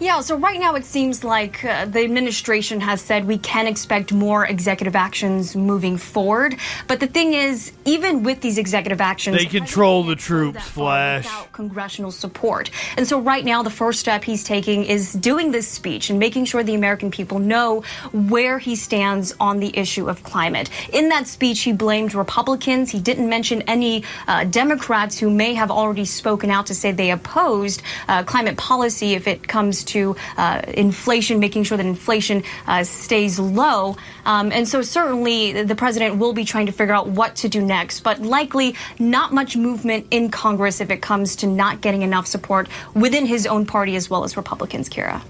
Yeah, 0.00 0.22
so 0.22 0.34
right 0.36 0.58
now 0.58 0.76
it 0.76 0.86
seems 0.86 1.22
like 1.24 1.62
uh, 1.62 1.84
the 1.84 2.02
administration 2.02 2.80
has 2.80 3.02
said 3.02 3.26
we 3.26 3.36
can 3.36 3.66
expect 3.66 4.14
more 4.14 4.46
executive 4.46 4.96
actions 4.96 5.54
moving 5.54 5.98
forward. 5.98 6.56
But 6.86 7.00
the 7.00 7.06
thing 7.06 7.34
is, 7.34 7.72
even 7.84 8.22
with 8.22 8.40
these 8.40 8.56
executive 8.56 9.02
actions, 9.02 9.36
They 9.36 9.44
control 9.44 10.04
the 10.04 10.16
troops, 10.16 10.66
Flash. 10.66 11.24
without 11.24 11.52
congressional 11.52 12.12
support. 12.12 12.70
And 12.96 13.06
so 13.06 13.20
right 13.20 13.44
now, 13.44 13.62
the 13.62 13.68
first 13.68 14.00
step 14.00 14.24
he's 14.24 14.42
taking 14.42 14.84
is 14.84 15.12
doing 15.12 15.50
this 15.50 15.68
speech 15.68 16.08
and 16.08 16.18
making 16.18 16.46
sure 16.46 16.62
the 16.62 16.74
American 16.74 17.10
people 17.10 17.38
know 17.38 17.82
where 18.12 18.58
he 18.58 18.76
stands 18.76 19.34
on 19.38 19.60
the 19.60 19.76
issue 19.76 20.08
of 20.08 20.22
climate. 20.22 20.70
In 20.94 21.10
that 21.10 21.26
speech, 21.26 21.60
he 21.60 21.74
blamed 21.74 22.14
Republicans. 22.14 22.90
He 22.90 23.00
didn't 23.00 23.28
mention 23.28 23.60
any 23.62 24.04
uh, 24.26 24.44
Democrats 24.44 25.18
who 25.18 25.28
may 25.28 25.52
have 25.52 25.70
already 25.70 26.06
spoken 26.06 26.50
out 26.50 26.64
to 26.66 26.74
say 26.74 26.90
they 26.90 27.10
opposed 27.10 27.82
uh, 28.08 28.22
climate 28.24 28.56
policy 28.56 29.12
if 29.12 29.28
it 29.28 29.46
comes 29.46 29.84
to 29.84 29.89
uh, 30.36 30.62
inflation, 30.68 31.38
making 31.38 31.64
sure 31.64 31.76
that 31.76 31.86
inflation 31.86 32.42
uh, 32.66 32.84
stays 32.84 33.38
low. 33.38 33.96
Um, 34.24 34.52
and 34.52 34.68
so 34.68 34.82
certainly 34.82 35.62
the 35.62 35.74
president 35.74 36.18
will 36.18 36.32
be 36.32 36.44
trying 36.44 36.66
to 36.66 36.72
figure 36.72 36.94
out 36.94 37.08
what 37.08 37.36
to 37.36 37.48
do 37.48 37.60
next, 37.60 38.00
but 38.00 38.20
likely 38.20 38.74
not 38.98 39.32
much 39.32 39.56
movement 39.56 40.06
in 40.10 40.30
Congress 40.30 40.80
if 40.80 40.90
it 40.90 41.02
comes 41.02 41.36
to 41.36 41.46
not 41.46 41.80
getting 41.80 42.02
enough 42.02 42.26
support 42.26 42.68
within 42.94 43.26
his 43.26 43.46
own 43.46 43.66
party 43.66 43.96
as 43.96 44.08
well 44.10 44.24
as 44.24 44.36
Republicans, 44.36 44.88
Kyra. 44.88 45.22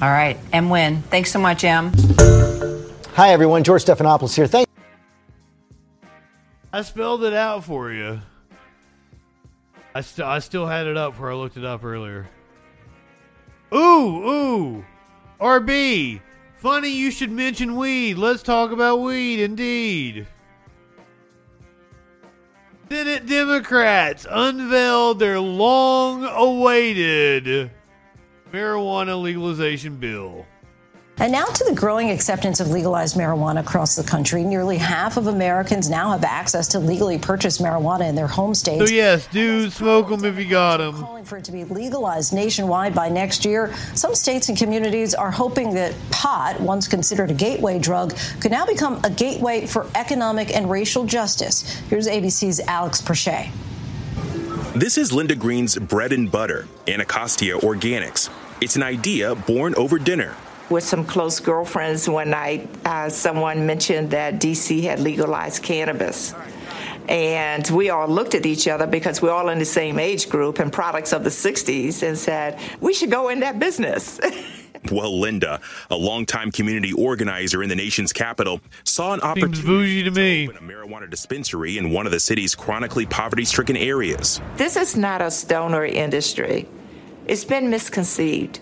All 0.00 0.08
right, 0.08 0.38
Em 0.52 0.68
Nguyen. 0.68 1.02
Thanks 1.04 1.30
so 1.30 1.38
much, 1.38 1.64
Em. 1.64 1.92
Hi, 3.14 3.28
everyone. 3.28 3.62
George 3.62 3.84
Stephanopoulos 3.84 4.34
here. 4.34 4.46
Thank 4.46 4.68
I 6.72 6.80
spelled 6.80 7.22
it 7.24 7.34
out 7.34 7.64
for 7.64 7.92
you. 7.92 8.20
I 9.94 10.00
still 10.00 10.26
I 10.26 10.38
still 10.38 10.66
had 10.66 10.86
it 10.86 10.96
up 10.96 11.18
where 11.18 11.30
I 11.30 11.34
looked 11.34 11.58
it 11.58 11.64
up 11.64 11.84
earlier. 11.84 12.28
Ooh, 13.74 14.28
ooh. 14.28 14.84
RB. 15.40 16.20
Funny 16.58 16.90
you 16.90 17.10
should 17.10 17.30
mention 17.30 17.76
weed. 17.76 18.18
Let's 18.18 18.42
talk 18.42 18.70
about 18.70 19.00
weed 19.00 19.40
indeed. 19.42 20.26
Senate 22.88 23.26
Democrats 23.26 24.26
unveiled 24.30 25.18
their 25.18 25.40
long 25.40 26.24
awaited 26.24 27.70
marijuana 28.52 29.20
legalization 29.20 29.96
bill. 29.96 30.44
And 31.18 31.30
now 31.30 31.44
to 31.44 31.64
the 31.64 31.74
growing 31.74 32.10
acceptance 32.10 32.58
of 32.58 32.70
legalized 32.70 33.16
marijuana 33.16 33.60
across 33.60 33.94
the 33.94 34.02
country. 34.02 34.42
Nearly 34.42 34.78
half 34.78 35.16
of 35.16 35.26
Americans 35.26 35.90
now 35.90 36.10
have 36.10 36.24
access 36.24 36.66
to 36.68 36.78
legally 36.78 37.18
purchased 37.18 37.62
marijuana 37.62 38.08
in 38.08 38.14
their 38.14 38.26
home 38.26 38.54
states. 38.54 38.88
So 38.88 38.94
yes, 38.94 39.26
dude, 39.28 39.72
smoke 39.72 40.08
them 40.08 40.24
if 40.24 40.38
you 40.38 40.48
got 40.48 40.78
them. 40.78 40.94
Calling 40.94 41.24
for 41.24 41.36
it 41.36 41.44
to 41.44 41.52
be 41.52 41.64
legalized 41.64 42.32
nationwide 42.32 42.94
by 42.94 43.08
next 43.08 43.44
year. 43.44 43.74
Some 43.94 44.14
states 44.14 44.48
and 44.48 44.58
communities 44.58 45.14
are 45.14 45.30
hoping 45.30 45.74
that 45.74 45.94
pot, 46.10 46.60
once 46.60 46.88
considered 46.88 47.30
a 47.30 47.34
gateway 47.34 47.78
drug, 47.78 48.16
could 48.40 48.50
now 48.50 48.66
become 48.66 48.98
a 49.04 49.10
gateway 49.10 49.66
for 49.66 49.86
economic 49.94 50.54
and 50.56 50.70
racial 50.70 51.04
justice. 51.04 51.78
Here's 51.90 52.08
ABC's 52.08 52.58
Alex 52.60 53.00
Perche. 53.00 53.50
This 54.74 54.96
is 54.96 55.12
Linda 55.12 55.36
Green's 55.36 55.76
bread 55.76 56.12
and 56.12 56.32
butter, 56.32 56.66
Anacostia 56.88 57.58
Organics. 57.58 58.30
It's 58.62 58.76
an 58.76 58.82
idea 58.82 59.34
born 59.34 59.74
over 59.74 59.98
dinner. 59.98 60.34
With 60.72 60.82
some 60.84 61.04
close 61.04 61.38
girlfriends 61.38 62.08
one 62.08 62.30
night, 62.30 62.68
uh, 62.84 63.08
someone 63.08 63.66
mentioned 63.66 64.10
that 64.10 64.40
DC 64.40 64.82
had 64.82 64.98
legalized 64.98 65.62
cannabis. 65.62 66.34
And 67.08 67.68
we 67.70 67.90
all 67.90 68.08
looked 68.08 68.34
at 68.34 68.46
each 68.46 68.66
other 68.68 68.86
because 68.86 69.20
we're 69.20 69.32
all 69.32 69.48
in 69.50 69.58
the 69.58 69.64
same 69.64 69.98
age 69.98 70.28
group 70.28 70.58
and 70.60 70.72
products 70.72 71.12
of 71.12 71.24
the 71.24 71.30
60s 71.30 72.02
and 72.02 72.16
said, 72.16 72.58
we 72.80 72.94
should 72.94 73.10
go 73.10 73.28
in 73.28 73.40
that 73.40 73.58
business. 73.58 74.18
Well, 74.90 75.20
Linda, 75.20 75.60
a 75.92 75.96
longtime 75.96 76.50
community 76.50 76.92
organizer 76.92 77.62
in 77.62 77.68
the 77.68 77.76
nation's 77.76 78.12
capital, 78.12 78.60
saw 78.82 79.14
an 79.14 79.20
opportunity 79.20 79.54
Seems 79.54 79.64
bougie 79.66 80.02
to 80.02 80.10
me. 80.10 80.48
open 80.48 80.56
a 80.56 80.68
marijuana 80.72 81.08
dispensary 81.08 81.78
in 81.78 81.92
one 81.92 82.04
of 82.04 82.10
the 82.10 82.18
city's 82.18 82.56
chronically 82.56 83.06
poverty-stricken 83.06 83.76
areas. 83.76 84.40
this 84.56 84.74
is 84.74 84.96
not 84.96 85.22
a 85.22 85.30
stoner 85.30 85.84
industry. 85.84 86.66
It's 87.28 87.44
been 87.44 87.70
misconceived. 87.70 88.58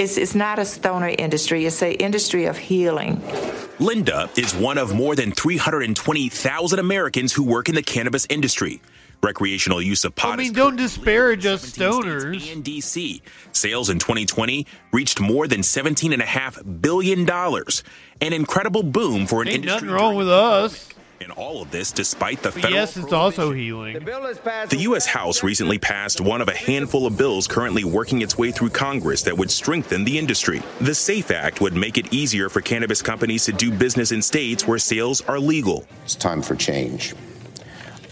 It's, 0.00 0.16
it's 0.16 0.34
not 0.34 0.58
a 0.58 0.64
stoner 0.64 1.08
industry, 1.18 1.66
it's 1.66 1.82
an 1.82 1.92
industry 1.92 2.46
of 2.46 2.56
healing. 2.56 3.22
Linda 3.78 4.30
is 4.34 4.54
one 4.54 4.78
of 4.78 4.94
more 4.94 5.14
than 5.14 5.30
320,000 5.30 6.78
Americans 6.78 7.34
who 7.34 7.44
work 7.44 7.68
in 7.68 7.74
the 7.74 7.82
cannabis 7.82 8.26
industry. 8.30 8.80
Recreational 9.22 9.82
use 9.82 10.06
of 10.06 10.14
pot 10.14 10.32
I 10.32 10.36
mean, 10.36 10.46
is 10.46 10.52
don't 10.52 10.76
disparage 10.76 11.44
us 11.44 11.76
stoners. 11.76 12.50
in 12.50 12.62
DC. 12.62 13.20
Sales 13.52 13.90
in 13.90 13.98
2020 13.98 14.66
reached 14.94 15.20
more 15.20 15.46
than 15.46 15.60
$17.5 15.60 16.80
billion. 16.80 17.28
An 17.28 18.32
incredible 18.32 18.82
boom 18.82 19.26
for 19.26 19.42
an 19.42 19.48
Ain't 19.48 19.56
industry. 19.56 19.88
nothing 19.88 19.90
wrong 19.90 20.16
with 20.16 20.30
us. 20.30 20.89
And 21.20 21.32
all 21.32 21.60
of 21.60 21.70
this 21.70 21.92
despite 21.92 22.42
the 22.42 22.50
federal 22.50 22.72
yes, 22.72 22.96
it's 22.96 23.12
also 23.12 23.52
healing. 23.52 23.92
The 24.02 24.78
U.S. 24.80 25.06
House 25.06 25.42
recently 25.42 25.78
passed 25.78 26.18
one 26.18 26.40
of 26.40 26.48
a 26.48 26.54
handful 26.54 27.06
of 27.06 27.18
bills 27.18 27.46
currently 27.46 27.84
working 27.84 28.22
its 28.22 28.38
way 28.38 28.50
through 28.50 28.70
Congress 28.70 29.22
that 29.24 29.36
would 29.36 29.50
strengthen 29.50 30.04
the 30.04 30.18
industry. 30.18 30.62
The 30.80 30.94
SAFE 30.94 31.30
Act 31.30 31.60
would 31.60 31.74
make 31.74 31.98
it 31.98 32.12
easier 32.12 32.48
for 32.48 32.62
cannabis 32.62 33.02
companies 33.02 33.44
to 33.44 33.52
do 33.52 33.70
business 33.70 34.12
in 34.12 34.22
states 34.22 34.66
where 34.66 34.78
sales 34.78 35.20
are 35.22 35.38
legal. 35.38 35.84
It's 36.04 36.14
time 36.14 36.40
for 36.40 36.54
change. 36.54 37.14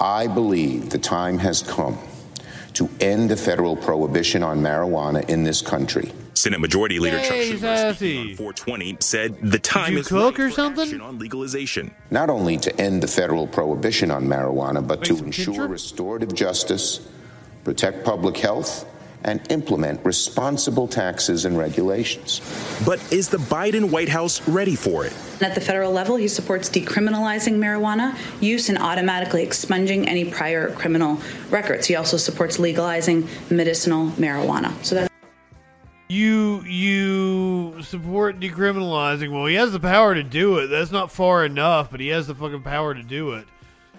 I 0.00 0.26
believe 0.26 0.90
the 0.90 0.98
time 0.98 1.38
has 1.38 1.62
come 1.62 1.98
to 2.78 2.88
end 3.00 3.28
the 3.28 3.36
federal 3.36 3.74
prohibition 3.74 4.40
on 4.44 4.60
marijuana 4.60 5.28
in 5.28 5.42
this 5.42 5.60
country. 5.60 6.12
Senate 6.34 6.60
Majority 6.60 7.00
Leader 7.00 7.18
Chuck 7.18 7.34
Schumer 7.34 7.88
on 8.30 8.36
420 8.36 8.98
said 9.00 9.36
the 9.42 9.58
time 9.58 9.94
you 9.94 9.98
is 9.98 10.06
cook 10.06 10.38
right 10.38 10.46
or 10.46 10.48
for 10.50 10.54
something? 10.54 10.84
action 10.84 11.00
on 11.00 11.18
legalization. 11.18 11.92
Not 12.12 12.30
only 12.30 12.56
to 12.58 12.80
end 12.80 13.02
the 13.02 13.08
federal 13.08 13.48
prohibition 13.48 14.12
on 14.12 14.26
marijuana, 14.26 14.86
but 14.86 15.02
to 15.06 15.18
ensure 15.18 15.54
ketchup? 15.54 15.70
restorative 15.72 16.32
justice, 16.36 17.08
protect 17.64 18.04
public 18.04 18.36
health, 18.36 18.86
and 19.24 19.40
implement 19.50 20.04
responsible 20.04 20.86
taxes 20.86 21.44
and 21.44 21.58
regulations. 21.58 22.40
But 22.84 23.00
is 23.12 23.28
the 23.28 23.38
Biden 23.38 23.90
White 23.90 24.08
House 24.08 24.46
ready 24.48 24.76
for 24.76 25.04
it? 25.04 25.12
At 25.40 25.54
the 25.54 25.60
federal 25.60 25.92
level, 25.92 26.16
he 26.16 26.28
supports 26.28 26.68
decriminalizing 26.68 27.58
marijuana 27.58 28.16
use 28.40 28.68
and 28.68 28.78
automatically 28.78 29.42
expunging 29.42 30.08
any 30.08 30.24
prior 30.24 30.72
criminal 30.72 31.20
records. 31.50 31.86
He 31.86 31.96
also 31.96 32.16
supports 32.16 32.58
legalizing 32.58 33.28
medicinal 33.50 34.08
marijuana. 34.12 34.72
So 34.84 34.94
that's 34.94 35.08
You 36.08 36.62
you 36.64 37.82
support 37.82 38.40
decriminalizing. 38.40 39.30
Well, 39.30 39.46
he 39.46 39.54
has 39.56 39.72
the 39.72 39.80
power 39.80 40.14
to 40.14 40.22
do 40.22 40.58
it. 40.58 40.68
That's 40.68 40.90
not 40.90 41.10
far 41.10 41.44
enough, 41.44 41.90
but 41.90 42.00
he 42.00 42.08
has 42.08 42.26
the 42.26 42.34
fucking 42.34 42.62
power 42.62 42.94
to 42.94 43.02
do 43.02 43.32
it. 43.32 43.46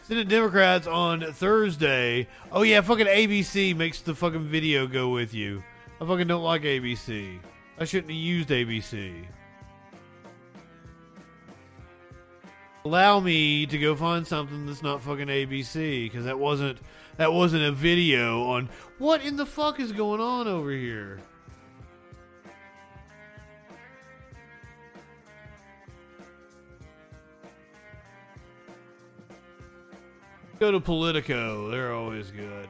Senate 0.10 0.28
Democrats 0.28 0.88
on 0.88 1.22
Thursday. 1.34 2.28
Oh 2.52 2.64
yeah, 2.64 2.82
fucking 2.82 3.06
ABC 3.06 3.78
makes 3.78 4.02
the 4.02 4.16
fucking 4.16 4.46
video 4.46 4.88
go 4.88 5.10
with 5.10 5.36
you. 5.36 5.64
I 6.02 6.06
fucking 6.08 6.26
don't 6.26 6.42
like 6.42 6.64
ABC. 6.64 7.38
I 7.78 7.86
shouldn't 7.86 8.10
have 8.10 8.20
used 8.20 8.50
ABC. 8.50 9.24
Allow 12.86 13.20
me 13.20 13.68
to 13.68 13.78
go 13.78 13.96
find 13.96 14.26
something 14.26 14.66
that's 14.66 14.82
not 14.82 15.04
fucking 15.04 15.28
ABC 15.28 16.10
because 16.10 16.26
that 16.26 16.40
wasn't 16.40 16.80
that 17.18 17.32
wasn't 17.32 17.66
a 17.66 17.72
video 17.72 18.46
on 18.46 18.68
what 18.98 19.22
in 19.24 19.36
the 19.36 19.46
fuck 19.46 19.80
is 19.80 19.92
going 19.92 20.22
on 20.22 20.48
over 20.48 20.72
here. 20.72 21.20
Go 30.60 30.72
to 30.72 30.80
Politico. 30.82 31.72
They're 31.72 31.94
always 31.94 32.32
good. 32.32 32.68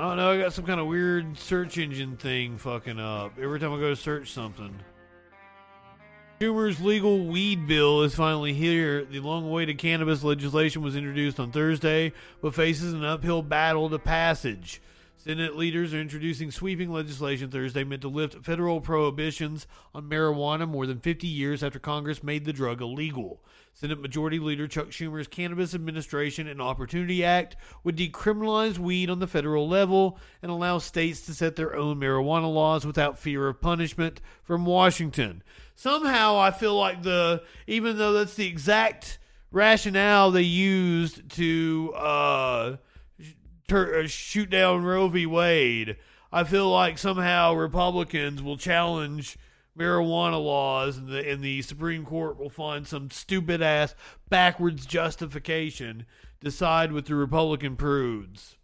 I 0.00 0.08
don't 0.08 0.16
know. 0.16 0.32
I 0.32 0.40
got 0.40 0.52
some 0.52 0.66
kind 0.66 0.80
of 0.80 0.88
weird 0.88 1.38
search 1.38 1.78
engine 1.78 2.16
thing 2.16 2.58
fucking 2.58 2.98
up 2.98 3.38
every 3.40 3.60
time 3.60 3.72
I 3.72 3.78
go 3.78 3.90
to 3.90 3.96
search 3.96 4.32
something. 4.32 4.74
Schumer's 6.40 6.80
legal 6.80 7.26
weed 7.26 7.68
bill 7.68 8.02
is 8.02 8.16
finally 8.16 8.52
here. 8.52 9.04
The 9.04 9.20
long 9.20 9.44
awaited 9.44 9.78
cannabis 9.78 10.24
legislation 10.24 10.82
was 10.82 10.96
introduced 10.96 11.38
on 11.38 11.52
Thursday, 11.52 12.12
but 12.40 12.56
faces 12.56 12.92
an 12.92 13.04
uphill 13.04 13.42
battle 13.42 13.88
to 13.90 13.98
passage. 14.00 14.82
Senate 15.24 15.56
leaders 15.56 15.94
are 15.94 16.00
introducing 16.00 16.50
sweeping 16.50 16.90
legislation 16.90 17.48
Thursday 17.48 17.84
meant 17.84 18.02
to 18.02 18.08
lift 18.08 18.44
federal 18.44 18.80
prohibitions 18.80 19.68
on 19.94 20.10
marijuana 20.10 20.68
more 20.68 20.84
than 20.84 20.98
50 20.98 21.28
years 21.28 21.62
after 21.62 21.78
Congress 21.78 22.24
made 22.24 22.44
the 22.44 22.52
drug 22.52 22.82
illegal. 22.82 23.40
Senate 23.72 24.00
Majority 24.00 24.40
Leader 24.40 24.66
Chuck 24.66 24.88
Schumer's 24.88 25.28
Cannabis 25.28 25.76
Administration 25.76 26.48
and 26.48 26.60
Opportunity 26.60 27.24
Act 27.24 27.54
would 27.84 27.96
decriminalize 27.96 28.78
weed 28.78 29.08
on 29.08 29.20
the 29.20 29.28
federal 29.28 29.68
level 29.68 30.18
and 30.42 30.50
allow 30.50 30.78
states 30.78 31.20
to 31.26 31.34
set 31.34 31.54
their 31.54 31.76
own 31.76 32.00
marijuana 32.00 32.52
laws 32.52 32.84
without 32.84 33.16
fear 33.16 33.46
of 33.46 33.60
punishment 33.60 34.20
from 34.42 34.66
Washington. 34.66 35.44
Somehow 35.76 36.36
I 36.40 36.50
feel 36.50 36.76
like 36.76 37.04
the 37.04 37.44
even 37.68 37.96
though 37.96 38.14
that's 38.14 38.34
the 38.34 38.48
exact 38.48 39.20
rationale 39.52 40.32
they 40.32 40.42
used 40.42 41.30
to 41.30 41.92
uh 41.94 42.76
uh, 43.72 44.06
shoot 44.06 44.50
down 44.50 44.84
Roe 44.84 45.08
v. 45.08 45.26
Wade, 45.26 45.96
I 46.32 46.44
feel 46.44 46.70
like 46.70 46.98
somehow 46.98 47.54
Republicans 47.54 48.42
will 48.42 48.56
challenge 48.56 49.36
marijuana 49.78 50.42
laws 50.42 50.98
and 50.98 51.08
the, 51.08 51.30
and 51.30 51.42
the 51.42 51.62
Supreme 51.62 52.04
Court 52.04 52.38
will 52.38 52.50
find 52.50 52.86
some 52.86 53.10
stupid 53.10 53.62
ass 53.62 53.94
backwards 54.28 54.86
justification 54.86 56.06
to 56.42 56.50
side 56.50 56.92
with 56.92 57.06
the 57.06 57.14
Republican 57.14 57.76
prudes. 57.76 58.56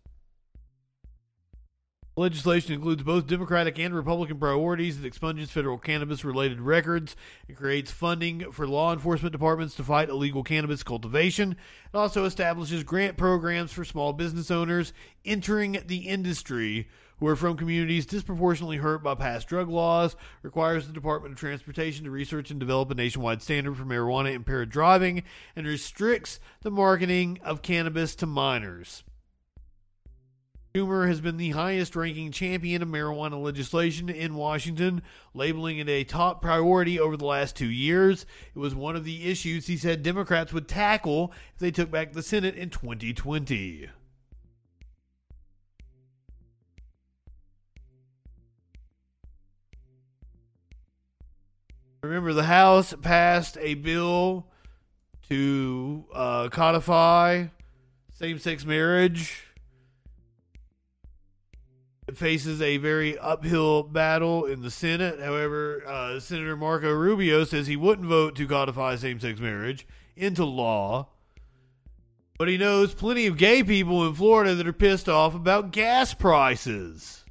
Legislation 2.19 2.75
includes 2.75 3.05
both 3.05 3.29
Democratic 3.29 3.79
and 3.79 3.95
Republican 3.95 4.41
priorities. 4.41 4.99
It 4.99 5.07
expunges 5.07 5.53
federal 5.53 5.79
cannabis 5.79 6.25
related 6.25 6.61
records 6.61 7.15
and 7.47 7.57
creates 7.57 7.93
funding 7.93 8.51
for 8.51 8.67
law 8.67 8.93
enforcement 8.93 9.31
departments 9.31 9.77
to 9.77 9.85
fight 9.85 10.09
illegal 10.09 10.43
cannabis 10.43 10.83
cultivation. 10.83 11.53
It 11.53 11.97
also 11.97 12.25
establishes 12.25 12.83
grant 12.83 13.17
programs 13.17 13.73
for 13.73 13.85
small 13.85 14.13
business 14.13 14.51
owners 14.51 14.93
entering 15.25 15.79
the 15.87 16.09
industry 16.09 16.89
who 17.21 17.29
are 17.29 17.37
from 17.37 17.57
communities 17.57 18.05
disproportionately 18.05 18.79
hurt 18.79 19.05
by 19.05 19.15
past 19.15 19.47
drug 19.47 19.69
laws, 19.69 20.17
requires 20.43 20.89
the 20.89 20.93
Department 20.93 21.35
of 21.35 21.39
Transportation 21.39 22.05
to 22.05 22.11
research 22.11 22.51
and 22.51 22.59
develop 22.59 22.91
a 22.91 22.97
nationwide 22.97 23.43
standard 23.43 23.77
for 23.77 23.85
marijuana 23.85 24.35
impaired 24.35 24.71
driving, 24.71 25.23
and 25.55 25.69
restricts 25.69 26.41
the 26.63 26.71
marketing 26.71 27.39
of 27.45 27.63
cannabis 27.63 28.17
to 28.17 28.27
minors. 28.27 29.05
Schumer 30.79 31.09
has 31.09 31.21
been 31.21 31.39
the 31.39 31.51
highest 31.51 31.97
ranking 31.97 32.31
champion 32.31 32.83
of 32.83 32.89
marijuana 32.89 33.43
legislation 33.43 34.09
in 34.09 34.37
Washington, 34.37 35.03
labeling 35.35 35.79
it 35.79 35.89
a 35.89 36.05
top 36.05 36.41
priority 36.41 37.01
over 37.01 37.17
the 37.17 37.25
last 37.25 37.57
two 37.57 37.69
years. 37.69 38.25
It 38.55 38.59
was 38.61 38.77
one 38.77 38.95
of 38.95 39.05
the 39.05 39.29
issues 39.29 39.67
he 39.67 39.77
said 39.77 40.05
Democrats 40.05 40.53
would 40.53 40.69
tackle 40.69 41.33
if 41.55 41.59
they 41.59 41.73
took 41.73 41.91
back 41.91 42.13
the 42.13 42.23
Senate 42.23 42.55
in 42.55 42.71
2020. 42.71 43.89
Remember, 52.05 52.33
the 52.33 52.45
House 52.45 52.95
passed 53.03 53.59
a 53.61 53.75
bill 53.75 54.47
to 55.29 56.05
uh, 56.15 56.49
codify 56.51 57.49
same 58.19 58.41
sex 58.41 58.65
marriage. 58.65 59.48
Faces 62.15 62.63
a 62.63 62.79
very 62.79 63.19
uphill 63.19 63.83
battle 63.83 64.47
in 64.47 64.63
the 64.63 64.71
Senate. 64.71 65.21
However, 65.21 65.83
uh, 65.87 66.21
Senator 66.21 66.57
Marco 66.57 66.91
Rubio 66.91 67.45
says 67.45 67.67
he 67.67 67.77
wouldn't 67.77 68.09
vote 68.09 68.35
to 68.37 68.47
codify 68.47 68.97
same 68.97 69.21
sex 69.21 69.41
marriage 69.41 69.87
into 70.17 70.45
law. 70.45 71.09
But 72.39 72.49
he 72.49 72.57
knows 72.57 72.95
plenty 72.95 73.27
of 73.27 73.37
gay 73.37 73.63
people 73.63 74.07
in 74.07 74.15
Florida 74.15 74.55
that 74.55 74.67
are 74.67 74.73
pissed 74.73 75.09
off 75.09 75.35
about 75.35 75.73
gas 75.73 76.15
prices. 76.15 77.25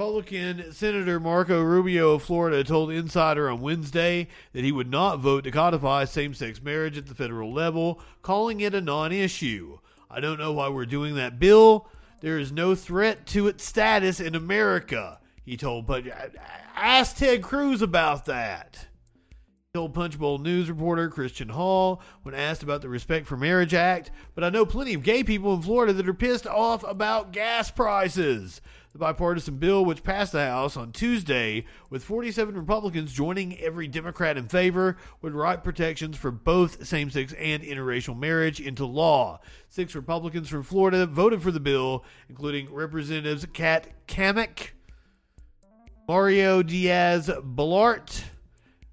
Republican 0.00 0.72
Senator 0.72 1.20
Marco 1.20 1.60
Rubio 1.60 2.12
of 2.12 2.22
Florida 2.22 2.64
told 2.64 2.90
Insider 2.90 3.50
on 3.50 3.60
Wednesday 3.60 4.28
that 4.54 4.64
he 4.64 4.72
would 4.72 4.90
not 4.90 5.18
vote 5.18 5.44
to 5.44 5.50
codify 5.50 6.06
same 6.06 6.32
sex 6.32 6.62
marriage 6.62 6.96
at 6.96 7.04
the 7.04 7.14
federal 7.14 7.52
level, 7.52 8.00
calling 8.22 8.60
it 8.60 8.74
a 8.74 8.80
non 8.80 9.12
issue. 9.12 9.78
I 10.10 10.20
don't 10.20 10.38
know 10.38 10.52
why 10.52 10.68
we're 10.68 10.86
doing 10.86 11.14
that 11.14 11.38
bill. 11.38 11.88
There 12.20 12.38
is 12.38 12.52
no 12.52 12.74
threat 12.74 13.26
to 13.28 13.46
its 13.46 13.64
status 13.64 14.20
in 14.20 14.34
America, 14.34 15.20
he 15.42 15.56
told. 15.56 15.86
But 15.86 16.06
uh, 16.06 16.28
ask 16.74 17.16
Ted 17.16 17.42
Cruz 17.42 17.80
about 17.80 18.26
that. 18.26 18.88
He 19.72 19.78
told 19.78 19.94
Punchbowl 19.94 20.38
News 20.38 20.68
reporter 20.68 21.08
Christian 21.08 21.48
Hall 21.48 22.02
when 22.24 22.34
asked 22.34 22.62
about 22.64 22.82
the 22.82 22.88
Respect 22.88 23.26
for 23.26 23.36
Marriage 23.36 23.72
Act. 23.72 24.10
But 24.34 24.42
I 24.42 24.50
know 24.50 24.66
plenty 24.66 24.94
of 24.94 25.04
gay 25.04 25.22
people 25.22 25.54
in 25.54 25.62
Florida 25.62 25.92
that 25.92 26.08
are 26.08 26.14
pissed 26.14 26.46
off 26.46 26.82
about 26.82 27.32
gas 27.32 27.70
prices. 27.70 28.60
The 28.92 28.98
bipartisan 28.98 29.58
bill, 29.58 29.84
which 29.84 30.02
passed 30.02 30.32
the 30.32 30.44
House 30.44 30.76
on 30.76 30.90
Tuesday, 30.90 31.64
with 31.90 32.02
47 32.02 32.56
Republicans 32.56 33.12
joining 33.12 33.56
every 33.60 33.86
Democrat 33.86 34.36
in 34.36 34.48
favor, 34.48 34.96
would 35.22 35.32
write 35.32 35.62
protections 35.62 36.16
for 36.16 36.32
both 36.32 36.84
same 36.84 37.08
sex 37.08 37.32
and 37.34 37.62
interracial 37.62 38.18
marriage 38.18 38.58
into 38.58 38.84
law. 38.84 39.38
Six 39.68 39.94
Republicans 39.94 40.48
from 40.48 40.64
Florida 40.64 41.06
voted 41.06 41.40
for 41.40 41.52
the 41.52 41.60
bill, 41.60 42.04
including 42.28 42.72
Representatives 42.72 43.46
Kat 43.52 43.86
Cammack, 44.08 44.70
Mario 46.08 46.60
Diaz 46.64 47.30
Balart, 47.44 48.24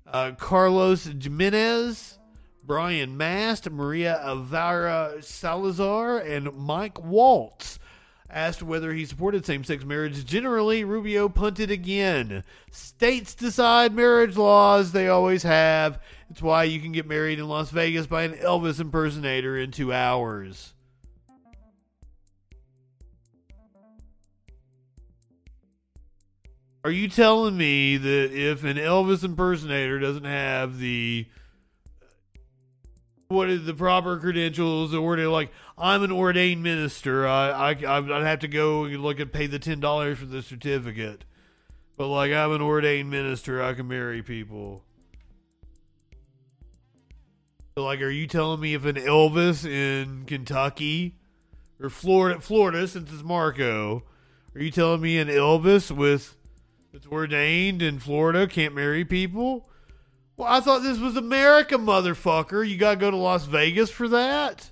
uh, 0.06 0.34
Carlos 0.38 1.10
Gimenez, 1.20 2.20
Brian 2.64 3.18
Mast, 3.18 3.68
Maria 3.72 4.22
Elvira 4.24 5.16
Salazar, 5.22 6.20
and 6.20 6.54
Mike 6.56 7.04
Waltz. 7.04 7.80
Asked 8.30 8.62
whether 8.62 8.94
he 8.94 9.06
supported 9.06 9.46
same 9.46 9.64
sex 9.64 9.86
marriage 9.86 10.26
generally, 10.26 10.84
Rubio 10.84 11.30
punted 11.30 11.72
again. 11.72 12.44
States 12.72 13.34
decide 13.34 13.94
marriage 13.94 14.36
laws, 14.36 14.92
they 14.92 15.08
always 15.08 15.44
have. 15.44 16.02
It's 16.30 16.42
why 16.42 16.66
you 16.66 16.82
can 16.82 16.92
get 16.92 17.08
married 17.08 17.40
in 17.40 17.48
Las 17.48 17.70
Vegas 17.70 18.06
by 18.06 18.24
an 18.24 18.34
Elvis 18.34 18.82
impersonator 18.82 19.58
in 19.58 19.72
two 19.72 19.94
hours. 19.94 20.74
Are 26.84 26.92
you 26.92 27.08
telling 27.10 27.58
me 27.58 27.98
that 27.98 28.32
if 28.32 28.64
an 28.64 28.78
Elvis 28.78 29.24
impersonator 29.24 30.00
doesn't 30.00 30.24
have 30.26 30.80
the 30.80 31.28
what 33.30 33.50
is 33.50 33.66
the 33.66 33.74
proper 33.74 34.18
credentials 34.18 34.94
or 34.94 35.16
they're 35.16 35.28
like 35.28 35.52
I'm 35.78 36.04
an 36.04 36.12
ordained 36.12 36.64
minister. 36.64 37.28
I 37.28 37.72
I 37.72 37.98
I'd 37.98 38.24
have 38.24 38.40
to 38.40 38.48
go 38.48 38.86
and 38.86 39.02
look 39.02 39.20
and 39.20 39.32
pay 39.32 39.48
the 39.48 39.60
ten 39.60 39.80
dollars 39.80 40.20
for 40.20 40.26
the 40.26 40.42
certificate. 40.42 41.26
But 41.98 42.08
like 42.08 42.32
I'm 42.32 42.52
an 42.52 42.62
ordained 42.62 43.10
minister, 43.10 43.62
I 43.62 43.74
can 43.74 43.88
marry 43.88 44.22
people. 44.22 44.84
So 47.76 47.84
like, 47.84 48.02
are 48.02 48.10
you 48.10 48.26
telling 48.28 48.60
me 48.60 48.74
if 48.74 48.86
an 48.86 48.96
Elvis 48.96 49.64
in 49.64 50.26
Kentucky 50.26 51.16
or 51.80 51.90
Florida, 51.92 52.40
Florida, 52.42 52.88
since 52.88 53.12
it's 53.12 53.24
Marco, 53.24 54.04
are 54.56 54.62
you 54.62 54.72
telling 54.72 55.02
me 55.02 55.20
an 55.20 55.28
Elvis 55.28 55.92
with 55.92 56.36
that's 56.92 57.06
ordained 57.06 57.84
in 57.84 58.00
Florida 58.00 58.48
can't 58.48 58.74
marry 58.74 59.06
people? 59.06 59.70
Well, 60.38 60.48
I 60.48 60.60
thought 60.60 60.84
this 60.84 61.00
was 61.00 61.18
America, 61.18 61.76
motherfucker. 61.76 62.68
You 62.68 62.78
got 62.78 62.92
to 62.92 62.98
go 62.98 63.10
to 63.10 63.18
Las 63.18 63.46
Vegas 63.46 63.90
for 63.90 64.08
that? 64.10 64.70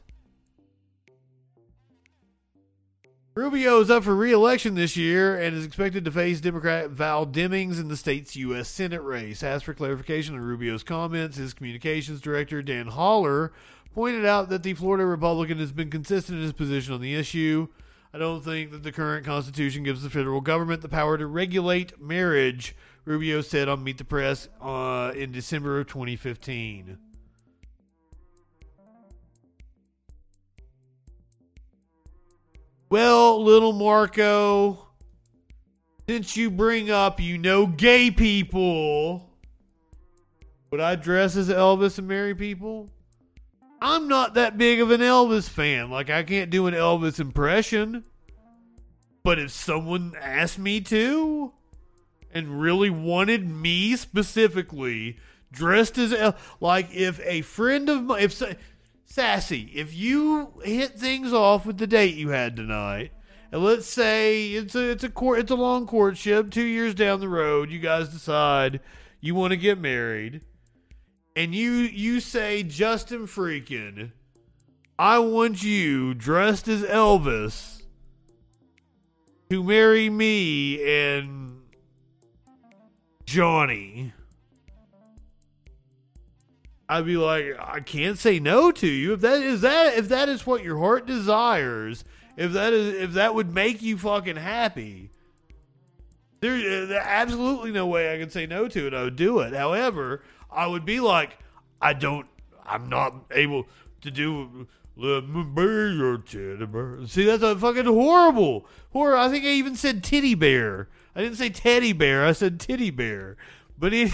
Rubio 3.34 3.82
is 3.82 3.90
up 3.90 4.04
for 4.04 4.16
re-election 4.16 4.76
this 4.76 4.96
year 4.96 5.38
and 5.38 5.56
is 5.56 5.66
expected 5.66 6.06
to 6.06 6.12
face 6.12 6.40
Democrat 6.40 6.92
Val 6.92 7.26
Demings 7.26 7.82
in 7.82 7.88
the 7.88 7.98
state's 7.98 8.36
U.S. 8.38 8.70
Senate 8.70 9.02
race. 9.02 9.44
Asked 9.44 9.66
for 9.66 9.74
clarification 9.74 10.36
on 10.36 10.42
Rubio's 10.42 10.84
comments, 10.84 11.36
his 11.36 11.54
communications 11.54 12.22
director 12.22 12.62
Dan 12.62 12.88
Holler 12.88 13.52
pointed 13.94 14.26
out 14.26 14.50
that 14.50 14.62
the 14.62 14.76
Florida 14.76 15.06
Republican 15.06 15.58
has 15.58 15.72
been 15.72 15.90
consistent 15.90 16.38
in 16.38 16.44
his 16.44 16.54
position 16.54 16.94
on 16.94 17.02
the 17.02 17.16
issue. 17.16 17.68
I 18.14 18.20
don't 18.20 18.42
think 18.42 18.72
that 18.72 18.84
the 18.84 18.94
current 18.94 19.26
Constitution 19.26 19.84
gives 19.84 20.04
the 20.04 20.10
federal 20.10 20.40
government 20.40 20.82
the 20.82 20.88
power 20.88 21.18
to 21.18 21.26
regulate 21.26 22.00
marriage, 22.00 22.76
Rubio 23.06 23.42
said 23.42 23.70
on 23.70 23.84
Meet 23.84 24.00
the 24.00 24.04
Press 24.04 24.50
uh, 24.62 25.12
in 25.16 25.32
December 25.32 25.80
of 25.80 25.88
2015. 25.88 26.98
Well, 32.90 33.44
little 33.44 33.74
Marco, 33.74 34.88
since 36.08 36.36
you 36.36 36.50
bring 36.50 36.90
up 36.90 37.20
you 37.20 37.38
know 37.38 37.68
gay 37.68 38.10
people, 38.10 39.30
would 40.72 40.80
I 40.80 40.96
dress 40.96 41.36
as 41.36 41.50
Elvis 41.50 42.00
and 42.00 42.08
marry 42.08 42.34
people? 42.34 42.90
I'm 43.82 44.08
not 44.08 44.34
that 44.36 44.58
big 44.58 44.82
of 44.82 44.92
an 44.92 45.02
Elvis 45.02 45.48
fan. 45.48 45.92
Like, 45.92 46.10
I 46.10 46.24
can't 46.24 46.50
do 46.50 46.68
an 46.68 46.74
Elvis 46.74 47.20
impression. 47.20 48.04
But 49.24 49.40
if 49.40 49.52
someone 49.52 50.14
asked 50.20 50.60
me 50.60 50.82
to 50.82 51.52
and 52.36 52.62
really 52.62 52.90
wanted 52.90 53.50
me 53.50 53.96
specifically 53.96 55.18
dressed 55.54 55.98
as 55.98 56.36
like 56.60 56.94
if 56.94 57.20
a 57.22 57.42
friend 57.42 57.90
of 57.90 58.04
mine, 58.04 58.24
if 58.24 58.44
Sassy, 59.06 59.72
if 59.74 59.96
you 59.96 60.52
hit 60.64 61.00
things 61.00 61.32
off 61.32 61.66
with 61.66 61.78
the 61.78 61.88
date 61.88 62.16
you 62.16 62.30
had 62.30 62.58
tonight, 62.58 63.14
and 63.54 63.64
let's 63.64 63.88
say 63.88 64.50
it's 64.50 64.76
a 64.76 64.92
it's 64.92 65.06
a 65.06 65.10
court 65.10 65.40
it's 65.40 65.52
a 65.52 65.56
long 65.56 65.88
courtship, 65.88 66.52
two 66.52 66.66
years 66.66 66.94
down 66.94 67.22
the 67.22 67.30
road, 67.30 67.72
you 67.72 67.80
guys 67.80 68.10
decide 68.10 68.82
you 69.22 69.34
want 69.34 69.52
to 69.52 69.58
get 69.58 69.80
married, 69.80 70.42
and 71.38 71.56
you 71.56 71.72
you 71.72 72.20
say 72.20 72.64
Justin 72.64 73.28
freaking, 73.28 74.12
I 75.00 75.20
want 75.20 75.64
you 75.64 76.14
dressed 76.14 76.68
as 76.68 76.84
Elvis 76.84 77.82
to 79.50 79.64
marry 79.64 80.10
me 80.10 80.84
and 80.84 81.45
Johnny. 83.26 84.14
I'd 86.88 87.06
be 87.06 87.18
like, 87.18 87.56
I 87.60 87.80
can't 87.80 88.18
say 88.18 88.40
no 88.40 88.72
to 88.72 88.88
you 88.88 89.14
if 89.14 89.22
that 89.22 89.42
is 89.42 89.62
that 89.62 89.96
if 89.96 90.08
that 90.10 90.30
is 90.30 90.46
what 90.46 90.64
your 90.64 90.78
heart 90.78 91.08
desires. 91.08 92.04
If 92.38 92.52
that 92.52 92.74
is 92.74 92.94
if 93.02 93.14
that 93.14 93.34
would 93.34 93.54
make 93.54 93.82
you 93.82 93.98
fucking 93.98 94.36
happy, 94.36 95.10
there's 96.42 96.92
absolutely 96.92 97.72
no 97.72 97.88
way 97.88 98.14
I 98.14 98.20
could 98.20 98.32
say 98.32 98.46
no 98.46 98.68
to 98.68 98.88
it. 98.88 98.94
I 98.94 99.04
would 99.04 99.16
do 99.16 99.40
it. 99.40 99.54
However, 99.54 100.22
I 100.52 100.68
would 100.68 100.86
be 100.86 101.00
like, 101.00 101.40
I 101.82 101.94
don't. 101.94 102.28
I'm 102.64 102.90
not 102.90 103.26
able 103.32 103.68
to 104.02 104.12
do. 104.12 104.68
Let 104.98 105.28
me 105.28 105.44
be 105.44 105.62
your 105.62 106.18
teddy 106.20 106.66
bear. 106.66 107.06
See, 107.08 107.26
that's 107.26 107.44
a 107.44 107.58
fucking 107.58 107.86
horrible. 107.86 108.66
Horror. 108.92 109.18
I 109.18 109.30
think 109.30 109.44
I 109.44 109.50
even 109.50 109.76
said 109.76 110.04
titty 110.04 110.36
bear. 110.36 110.88
I 111.16 111.22
didn't 111.22 111.38
say 111.38 111.50
teddy 111.50 111.94
bear. 111.94 112.26
I 112.26 112.34
said 112.34 112.60
titty 112.60 112.92
bear. 112.92 113.38
But 113.78 113.94
it. 113.94 114.12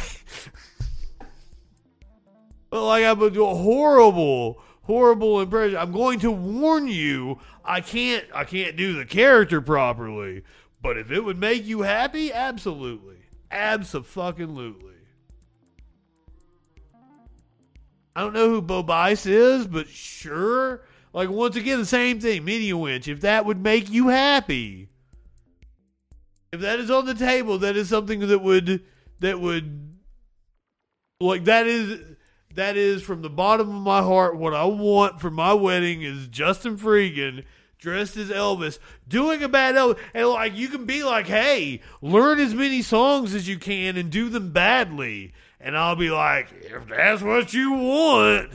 but 2.70 2.86
like 2.86 3.04
I'm 3.04 3.22
a 3.22 3.56
horrible, 3.56 4.62
horrible 4.84 5.42
impression. 5.42 5.78
I'm 5.78 5.92
going 5.92 6.20
to 6.20 6.32
warn 6.32 6.88
you. 6.88 7.40
I 7.66 7.82
can't. 7.82 8.26
I 8.34 8.44
can't 8.44 8.76
do 8.76 8.94
the 8.94 9.06
character 9.06 9.62
properly. 9.62 10.44
But 10.82 10.98
if 10.98 11.12
it 11.12 11.22
would 11.22 11.38
make 11.38 11.66
you 11.66 11.82
happy, 11.82 12.34
absolutely, 12.34 13.18
absolutely. 13.52 14.92
I 18.16 18.22
don't 18.22 18.34
know 18.34 18.50
who 18.50 18.62
Bo 18.62 18.84
Bice 18.84 19.26
is, 19.26 19.68
but 19.68 19.88
sure. 19.88 20.84
Like 21.14 21.30
once 21.30 21.56
again, 21.56 21.80
the 21.80 21.86
same 21.86 22.20
thing. 22.20 22.44
Media 22.44 22.76
winch. 22.76 23.08
If 23.08 23.22
that 23.22 23.46
would 23.46 23.62
make 23.62 23.90
you 23.90 24.10
happy, 24.10 24.90
if 26.52 26.60
that 26.62 26.80
is 26.80 26.92
on 26.92 27.06
the 27.06 27.14
table, 27.14 27.58
that 27.60 27.78
is 27.78 27.90
something 27.90 28.28
that 28.28 28.40
would 28.40 28.84
that 29.20 29.40
would 29.40 29.96
like 31.20 31.46
that 31.46 31.68
is 31.68 32.02
that 32.56 32.76
is 32.76 33.02
from 33.02 33.22
the 33.22 33.30
bottom 33.30 33.70
of 33.70 33.82
my 33.82 34.02
heart 34.02 34.36
what 34.36 34.54
I 34.54 34.66
want 34.66 35.22
for 35.22 35.30
my 35.30 35.54
wedding 35.54 36.02
is 36.02 36.28
Justin 36.28 36.78
Freegan 36.78 37.46
dressed 37.78 38.18
as 38.18 38.30
Elvis 38.30 38.80
doing 39.08 39.42
a 39.42 39.48
bad 39.48 39.76
Elvis. 39.76 40.00
And 40.14 40.28
like 40.30 40.56
you 40.56 40.68
can 40.68 40.86
be 40.86 41.04
like 41.04 41.28
hey 41.28 41.82
learn 42.02 42.40
as 42.40 42.54
many 42.54 42.82
songs 42.82 43.34
as 43.34 43.48
you 43.48 43.58
can 43.58 43.96
and 43.96 44.10
do 44.10 44.30
them 44.30 44.52
badly. 44.52 45.34
And 45.60 45.78
I'll 45.78 45.96
be 45.96 46.10
like 46.10 46.50
if 46.52 46.88
that's 46.88 47.22
what 47.22 47.54
you 47.54 47.72
want. 47.72 48.52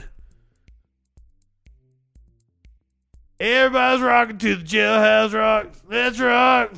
Everybody's 3.39 4.01
rocking 4.03 4.39
to 4.39 4.57
the 4.57 4.65
jailhouse 4.65 5.33
rock 5.33 5.73
let's 5.89 6.19
rock 6.19 6.73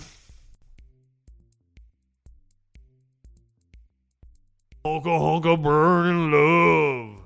Honka 4.85 5.05
honka 5.07 5.63
burning 5.63 6.31
love. 6.31 7.17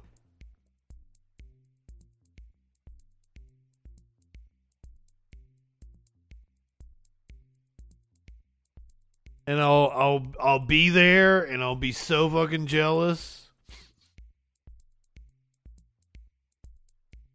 And 9.47 9.61
I'll 9.61 9.93
I'll 9.95 10.27
I'll 10.41 10.67
be 10.67 10.89
there 10.89 11.43
and 11.43 11.63
I'll 11.63 11.77
be 11.77 11.93
so 11.93 12.31
fucking 12.31 12.67
jealous. 12.67 13.51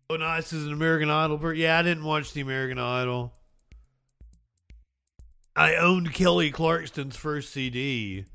Oh 0.10 0.15
nice 0.15 0.53
is 0.53 0.65
an 0.65 0.73
American 0.73 1.10
Idol 1.10 1.38
per 1.38 1.53
yeah, 1.53 1.77
I 1.77 1.84
didn't 1.84 2.06
watch 2.06 2.34
the 2.34 2.41
American 2.41 2.80
Idol. 2.80 3.34
I 5.56 5.76
owned 5.76 6.14
Kelly 6.14 6.49
Clarkson's 6.49 7.15
first 7.15 7.52
CD 7.52 8.26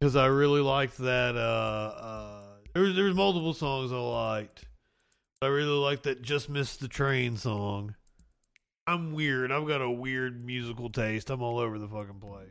because 0.00 0.16
I 0.16 0.26
really 0.26 0.60
liked 0.60 0.98
that. 0.98 1.36
Uh, 1.36 1.94
uh, 2.00 2.42
there 2.74 2.82
was 2.82 2.94
there 2.94 3.04
was 3.04 3.14
multiple 3.14 3.54
songs 3.54 3.92
I 3.92 3.96
liked. 3.96 4.64
I 5.42 5.46
really 5.46 5.78
liked 5.78 6.04
that 6.04 6.22
"Just 6.22 6.48
Missed 6.48 6.80
the 6.80 6.88
Train" 6.88 7.36
song. 7.36 7.94
I'm 8.86 9.12
weird. 9.12 9.50
I've 9.50 9.66
got 9.66 9.82
a 9.82 9.90
weird 9.90 10.44
musical 10.44 10.90
taste. 10.90 11.30
I'm 11.30 11.42
all 11.42 11.58
over 11.58 11.78
the 11.78 11.88
fucking 11.88 12.20
place. 12.20 12.48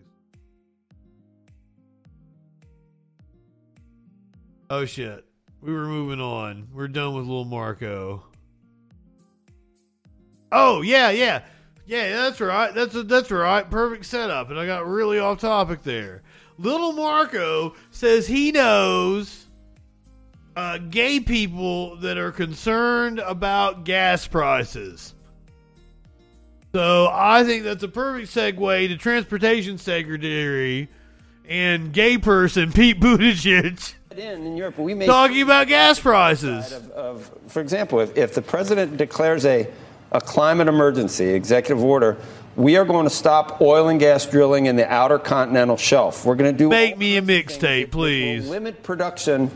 Oh 4.70 4.86
shit. 4.86 5.24
We 5.62 5.74
were 5.74 5.86
moving 5.86 6.20
on. 6.20 6.68
We're 6.74 6.88
done 6.88 7.16
with 7.16 7.26
little 7.26 7.46
Marco. 7.46 8.24
Oh 10.52 10.82
yeah, 10.82 11.12
yeah. 11.12 11.44
Yeah, 11.86 12.24
that's 12.24 12.42
right. 12.42 12.74
That's 12.74 12.96
a, 12.96 13.04
that's 13.04 13.32
right. 13.32 13.70
Perfect 13.70 14.06
setup. 14.06 14.50
And 14.50 14.60
I 14.60 14.66
got 14.66 14.88
really 14.88 15.20
off 15.20 15.40
topic 15.40 15.84
there. 15.84 16.24
Little 16.58 16.94
Marco 16.94 17.76
says 17.92 18.28
he 18.28 18.52
knows 18.52 19.46
uh, 20.56 20.78
gay 20.78 21.20
people 21.20 21.98
that 21.98 22.18
are 22.18 22.32
concerned 22.32 23.20
about 23.20 23.84
gas 23.84 24.28
prices. 24.28 25.14
So 26.74 27.10
I 27.12 27.44
think 27.44 27.64
that's 27.64 27.84
a 27.84 27.88
perfect 27.88 28.34
segue 28.34 28.88
to 28.90 28.98
transportation 28.98 29.78
secretary 29.78 30.90
and 31.48 31.94
gay 31.94 32.18
person 32.18 32.72
Pete 32.72 33.00
Buttigieg 33.00 33.94
in, 34.12 34.46
in 34.46 34.58
Europe, 34.58 34.78
we 34.78 35.06
talking 35.06 35.42
about 35.42 35.68
gas 35.68 36.00
prices. 36.00 36.72
Of, 36.72 36.92
of, 36.92 37.32
for 37.48 37.62
example, 37.62 38.00
if, 38.00 38.18
if 38.18 38.34
the 38.34 38.42
president 38.42 38.98
declares 38.98 39.46
a, 39.46 39.68
a 40.12 40.22
climate 40.22 40.68
emergency, 40.68 41.26
executive 41.28 41.84
order, 41.84 42.18
we 42.56 42.78
are 42.78 42.86
going 42.86 43.06
to 43.06 43.10
stop 43.14 43.62
oil 43.62 43.90
and 43.90 44.00
gas 44.00 44.26
drilling 44.26 44.66
in 44.66 44.76
the 44.76 44.92
outer 44.92 45.20
continental 45.20 45.78
shelf. 45.78 46.26
We're 46.26 46.36
going 46.36 46.52
to 46.52 46.58
do 46.58 46.70
make 46.70 46.98
me 46.98 47.18
a 47.18 47.22
mixtape, 47.22 47.92
please. 47.92 48.48
Limit 48.50 48.84
production 48.84 49.52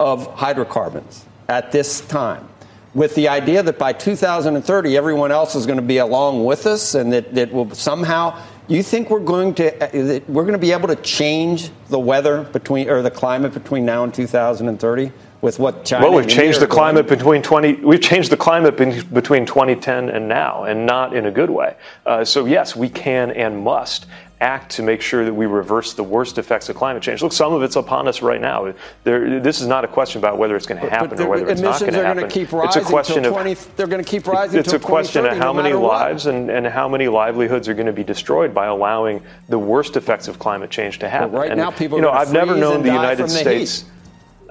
of 0.00 0.34
hydrocarbons 0.34 1.24
at 1.48 1.72
this 1.72 2.00
time, 2.02 2.48
with 2.94 3.14
the 3.14 3.28
idea 3.28 3.62
that 3.62 3.78
by 3.78 3.92
2030 3.92 4.96
everyone 4.96 5.32
else 5.32 5.54
is 5.54 5.66
going 5.66 5.78
to 5.78 5.82
be 5.82 5.98
along 5.98 6.44
with 6.44 6.66
us, 6.66 6.94
and 6.94 7.12
that 7.12 7.34
that 7.34 7.52
will 7.52 7.70
somehow. 7.74 8.40
You 8.68 8.82
think 8.82 9.08
we're 9.08 9.20
going 9.20 9.54
to 9.54 10.22
we're 10.28 10.42
going 10.42 10.52
to 10.52 10.58
be 10.58 10.72
able 10.72 10.88
to 10.88 10.96
change 10.96 11.70
the 11.88 11.98
weather 11.98 12.42
between 12.44 12.90
or 12.90 13.00
the 13.00 13.10
climate 13.10 13.54
between 13.54 13.86
now 13.86 14.04
and 14.04 14.12
2030? 14.12 15.10
With 15.40 15.58
what 15.58 15.84
China. 15.84 16.08
Well, 16.08 16.16
we've 16.16 16.28
changed 16.28 16.60
the 16.60 16.66
climate 16.66 17.06
between 17.06 17.42
20. 17.42 17.74
We've 17.74 18.00
changed 18.00 18.30
the 18.30 18.36
climate 18.36 18.76
between 18.76 19.46
2010 19.46 20.08
and 20.08 20.28
now, 20.28 20.64
and 20.64 20.86
not 20.86 21.14
in 21.14 21.26
a 21.26 21.30
good 21.30 21.50
way. 21.50 21.76
Uh, 22.04 22.24
so 22.24 22.46
yes, 22.46 22.74
we 22.74 22.88
can 22.88 23.30
and 23.30 23.62
must 23.62 24.06
act 24.40 24.70
to 24.70 24.82
make 24.82 25.00
sure 25.00 25.24
that 25.24 25.34
we 25.34 25.46
reverse 25.46 25.94
the 25.94 26.02
worst 26.02 26.38
effects 26.38 26.68
of 26.68 26.76
climate 26.76 27.02
change. 27.02 27.22
Look, 27.22 27.32
some 27.32 27.52
of 27.52 27.62
it's 27.62 27.74
upon 27.74 28.06
us 28.06 28.22
right 28.22 28.40
now. 28.40 28.72
There, 29.02 29.40
this 29.40 29.60
is 29.60 29.66
not 29.66 29.84
a 29.84 29.88
question 29.88 30.20
about 30.20 30.38
whether 30.38 30.54
it's 30.54 30.66
going 30.66 30.80
to 30.80 30.88
happen 30.88 31.10
but 31.10 31.20
or 31.20 31.28
whether 31.28 31.48
it's 31.48 31.60
not 31.60 31.80
going 31.80 31.92
to 31.92 32.04
happen. 32.04 32.28
Keep 32.28 32.52
rising 32.52 32.68
it's 32.68 32.76
a 32.76 32.88
question 32.88 33.24
of 33.24 33.32
20, 33.32 33.54
they're 33.76 33.88
going 33.88 34.02
to 34.02 34.08
keep 34.08 34.26
rising. 34.26 34.60
It's 34.60 34.72
a 34.72 34.78
question 34.78 35.26
of 35.26 35.36
how 35.36 35.52
no 35.52 35.62
many 35.62 35.74
lives 35.74 36.26
and, 36.26 36.50
and 36.50 36.66
how 36.66 36.88
many 36.88 37.08
livelihoods 37.08 37.68
are 37.68 37.74
going 37.74 37.86
to 37.86 37.92
be 37.92 38.04
destroyed 38.04 38.54
by 38.54 38.66
allowing 38.66 39.22
the 39.48 39.58
worst 39.58 39.96
effects 39.96 40.28
of 40.28 40.38
climate 40.38 40.70
change 40.70 41.00
to 41.00 41.08
happen. 41.08 41.32
Well, 41.32 41.42
right 41.42 41.50
and, 41.50 41.58
now, 41.58 41.72
people 41.72 41.98
you 41.98 42.02
know, 42.02 42.10
are 42.10 42.18
I've 42.18 42.32
never 42.32 42.56
known 42.56 42.82
the 42.82 42.92
United 42.92 43.24
the 43.24 43.28
States. 43.28 43.80
Heat. 43.80 43.90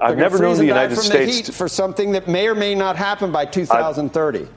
I've 0.00 0.16
never 0.16 0.38
known 0.38 0.56
the 0.56 0.64
United 0.64 0.94
from 0.94 1.04
States 1.04 1.36
the 1.36 1.46
heat 1.46 1.54
for 1.54 1.68
something 1.68 2.12
that 2.12 2.28
may 2.28 2.48
or 2.48 2.54
may 2.54 2.74
not 2.74 2.96
happen 2.96 3.32
by 3.32 3.44
2030. 3.44 4.48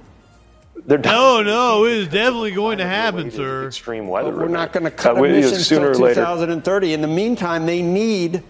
They're 0.86 0.98
no, 0.98 1.44
no, 1.44 1.86
it 1.86 1.94
is 1.94 2.08
definitely 2.08 2.52
going 2.52 2.80
to 2.80 2.88
happen, 2.88 3.30
sir. 3.30 3.68
Extreme 3.68 4.08
weather. 4.08 4.32
But 4.32 4.40
we're 4.40 4.48
not 4.48 4.74
going 4.74 4.84
to 4.86 4.92
cut 4.92 5.18
Uh, 5.18 5.24
emissions 5.24 5.68
sooner 5.68 5.90
until 5.90 6.02
or 6.02 6.06
later. 6.08 6.22
2030. 6.22 6.94
In 6.94 7.02
the 7.02 7.08
meantime, 7.08 7.66
they 7.66 7.82
need 7.82 8.44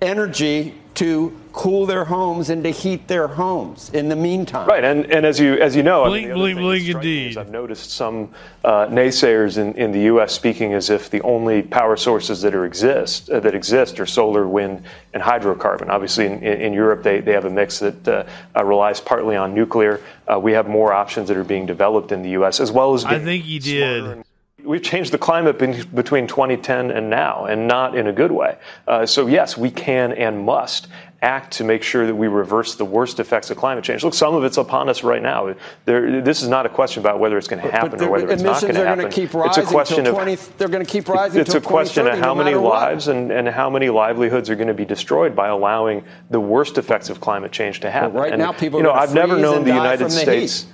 energy 0.00 0.74
to 0.94 1.36
cool 1.56 1.86
their 1.86 2.04
homes 2.04 2.50
and 2.50 2.62
to 2.62 2.70
heat 2.70 3.08
their 3.08 3.26
homes. 3.26 3.90
In 3.90 4.10
the 4.10 4.14
meantime, 4.14 4.68
Right, 4.68 4.84
and, 4.84 5.10
and 5.10 5.24
as 5.24 5.40
you 5.40 5.54
as 5.54 5.74
you 5.74 5.82
know, 5.82 6.04
I 6.04 6.10
mean, 6.10 6.32
blink, 6.34 6.58
blink, 6.58 6.86
indeed. 6.86 7.38
I've 7.38 7.50
noticed 7.50 7.90
some 7.90 8.30
uh, 8.62 8.86
naysayers 8.88 9.56
in, 9.56 9.72
in 9.74 9.90
the 9.90 10.00
U.S. 10.12 10.34
speaking 10.34 10.74
as 10.74 10.90
if 10.90 11.08
the 11.08 11.22
only 11.22 11.62
power 11.62 11.96
sources 11.96 12.42
that 12.42 12.54
are 12.54 12.66
exist 12.66 13.30
uh, 13.30 13.40
that 13.40 13.54
exist 13.54 13.98
are 13.98 14.06
solar, 14.06 14.46
wind, 14.46 14.84
and 15.14 15.22
hydrocarbon. 15.22 15.88
Obviously, 15.88 16.26
in, 16.26 16.42
in 16.42 16.72
Europe, 16.74 17.02
they, 17.02 17.20
they 17.20 17.32
have 17.32 17.46
a 17.46 17.50
mix 17.50 17.78
that 17.78 18.06
uh, 18.06 18.26
uh, 18.54 18.62
relies 18.62 19.00
partly 19.00 19.34
on 19.34 19.54
nuclear. 19.54 20.02
Uh, 20.30 20.38
we 20.38 20.52
have 20.52 20.68
more 20.68 20.92
options 20.92 21.26
that 21.28 21.38
are 21.38 21.44
being 21.44 21.64
developed 21.64 22.12
in 22.12 22.22
the 22.22 22.30
U.S. 22.30 22.60
as 22.60 22.70
well 22.70 22.92
as. 22.92 23.06
I 23.06 23.18
think 23.18 23.44
he 23.44 23.58
did. 23.58 24.22
We've 24.66 24.82
changed 24.82 25.12
the 25.12 25.18
climate 25.18 25.58
be- 25.58 25.84
between 25.94 26.26
2010 26.26 26.90
and 26.90 27.08
now, 27.08 27.44
and 27.44 27.68
not 27.68 27.96
in 27.96 28.06
a 28.08 28.12
good 28.12 28.32
way. 28.32 28.58
Uh, 28.86 29.06
so, 29.06 29.26
yes, 29.26 29.56
we 29.56 29.70
can 29.70 30.12
and 30.12 30.44
must 30.44 30.88
act 31.22 31.52
to 31.54 31.64
make 31.64 31.82
sure 31.82 32.06
that 32.06 32.14
we 32.14 32.28
reverse 32.28 32.74
the 32.74 32.84
worst 32.84 33.20
effects 33.20 33.50
of 33.50 33.56
climate 33.56 33.82
change. 33.82 34.04
Look, 34.04 34.14
some 34.14 34.34
of 34.34 34.44
it's 34.44 34.58
upon 34.58 34.88
us 34.88 35.02
right 35.02 35.22
now. 35.22 35.54
There, 35.84 36.20
this 36.20 36.42
is 36.42 36.48
not 36.48 36.66
a 36.66 36.68
question 36.68 37.02
about 37.02 37.18
whether 37.18 37.38
it's 37.38 37.48
going 37.48 37.62
to 37.62 37.70
happen 37.70 38.00
or 38.02 38.10
whether 38.10 38.28
it's 38.30 38.42
not 38.42 38.60
going 38.60 38.74
to 38.74 38.84
happen. 38.84 39.10
keep 39.10 39.30
it's 39.34 39.56
a 39.56 39.62
question 39.64 40.04
till 40.04 40.18
of 40.18 40.58
They're 40.58 40.68
going 40.68 40.84
to 40.84 40.90
keep 40.90 41.08
rising. 41.08 41.40
it's 41.40 41.54
a 41.54 41.60
question 41.60 42.06
of 42.06 42.18
how 42.18 42.34
no 42.34 42.44
many 42.44 42.54
lives 42.54 43.08
and, 43.08 43.32
and 43.32 43.48
how 43.48 43.70
many 43.70 43.88
livelihoods 43.88 44.50
are 44.50 44.56
going 44.56 44.68
to 44.68 44.74
be 44.74 44.84
destroyed 44.84 45.34
by 45.34 45.48
allowing 45.48 46.04
the 46.30 46.40
worst 46.40 46.76
effects 46.76 47.08
of 47.08 47.20
climate 47.20 47.50
change 47.52 47.80
to 47.80 47.90
happen. 47.90 48.12
right 48.12 48.32
And, 48.32 48.40
now, 48.40 48.52
people 48.52 48.78
you 48.80 48.84
know, 48.84 48.92
are 48.92 49.00
I've 49.00 49.14
never 49.14 49.38
known 49.38 49.64
the 49.64 49.74
United 49.74 50.06
the 50.06 50.10
States. 50.10 50.62
heat. 50.62 50.72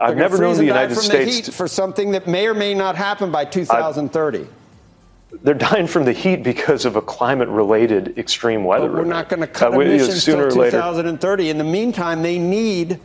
I've 0.00 0.16
never 0.16 0.38
known 0.38 0.56
the 0.56 0.64
United 0.64 0.94
from 0.94 1.04
States. 1.04 1.24
the 1.30 1.30
heat 1.50 1.54
for 1.54 1.68
something 1.68 2.10
that 2.12 2.26
may 2.26 2.46
or 2.46 2.54
may 2.54 2.74
not 2.74 2.96
happen 2.96 3.30
by 3.30 3.44
2030. 3.44 4.46
they're 5.42 5.52
dying 5.54 5.86
from 5.88 6.04
the 6.04 6.12
heat 6.12 6.42
because 6.44 6.84
of 6.84 6.94
a 6.96 7.02
climate-related 7.02 8.16
extreme 8.18 8.64
weather. 8.64 8.88
But 8.88 8.98
we're 8.98 9.04
not 9.04 9.28
going 9.28 9.40
to 9.40 9.46
cut 9.48 9.74
Uh, 9.74 9.78
we- 9.78 9.84
you 9.84 9.90
know, 9.90 9.94
emissions 10.04 10.22
sooner 10.22 10.44
until 10.44 10.58
or 10.58 10.62
later. 10.64 10.76
2030. 10.78 11.50
In 11.50 11.58
the 11.58 11.64
meantime, 11.64 12.22
they 12.22 12.38
need 12.38 13.00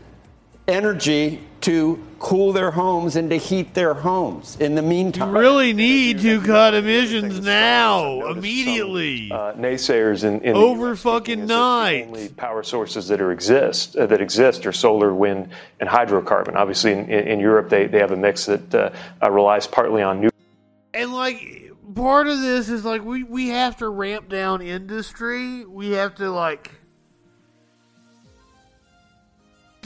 energy 0.68 1.42
to 1.62 2.02
cool 2.20 2.54
their 2.54 2.72
homes 2.72 3.16
and 3.16 3.30
to 3.30 3.38
heat 3.38 3.74
their 3.74 3.94
homes. 3.94 4.56
In 4.60 4.76
the 4.76 4.82
meantime, 4.82 5.34
You 5.34 5.40
really 5.40 5.74
need 5.74 6.20
to 6.20 6.42
cut 6.42 6.74
emissions 6.74 7.42
now, 7.42 8.28
immediately. 8.30 9.32
uh, 9.32 9.54
naysayers 9.54 10.24
in, 10.24 10.42
in 10.42 10.54
the 10.54 10.60
Over 10.60 10.96
fucking 10.96 11.46
night. 11.46 12.06
only 12.08 12.30
power 12.30 12.64
sources 12.64 13.08
that 13.10 13.20
are 13.22 13.32
exist 13.32 13.96
uh, 13.96 14.06
that 14.06 14.22
exist 14.22 14.66
are 14.66 14.72
solar, 14.72 15.14
wind, 15.14 15.50
and 15.80 15.90
hydrocarbon. 15.90 16.56
Obviously, 16.56 16.92
in, 16.94 17.00
in, 17.10 17.28
in 17.28 17.40
Europe, 17.40 17.70
they, 17.70 17.88
they 17.88 18.00
have 18.00 18.12
a 18.12 18.18
mix 18.18 18.46
that 18.46 18.74
uh, 18.76 18.90
uh, 19.22 19.30
relies 19.32 19.68
partly 19.68 20.02
on 20.02 20.22
new. 20.22 20.30
And 20.94 21.14
like 21.14 21.72
part 21.96 22.28
of 22.28 22.40
this 22.42 22.70
is 22.70 22.86
like 22.86 23.04
we 23.04 23.24
we 23.24 23.50
have 23.50 23.78
to 23.78 23.90
ramp 23.90 24.30
down 24.30 24.62
industry. 24.62 25.66
We 25.66 25.92
have 25.92 26.16
to 26.16 26.30
like 26.32 26.72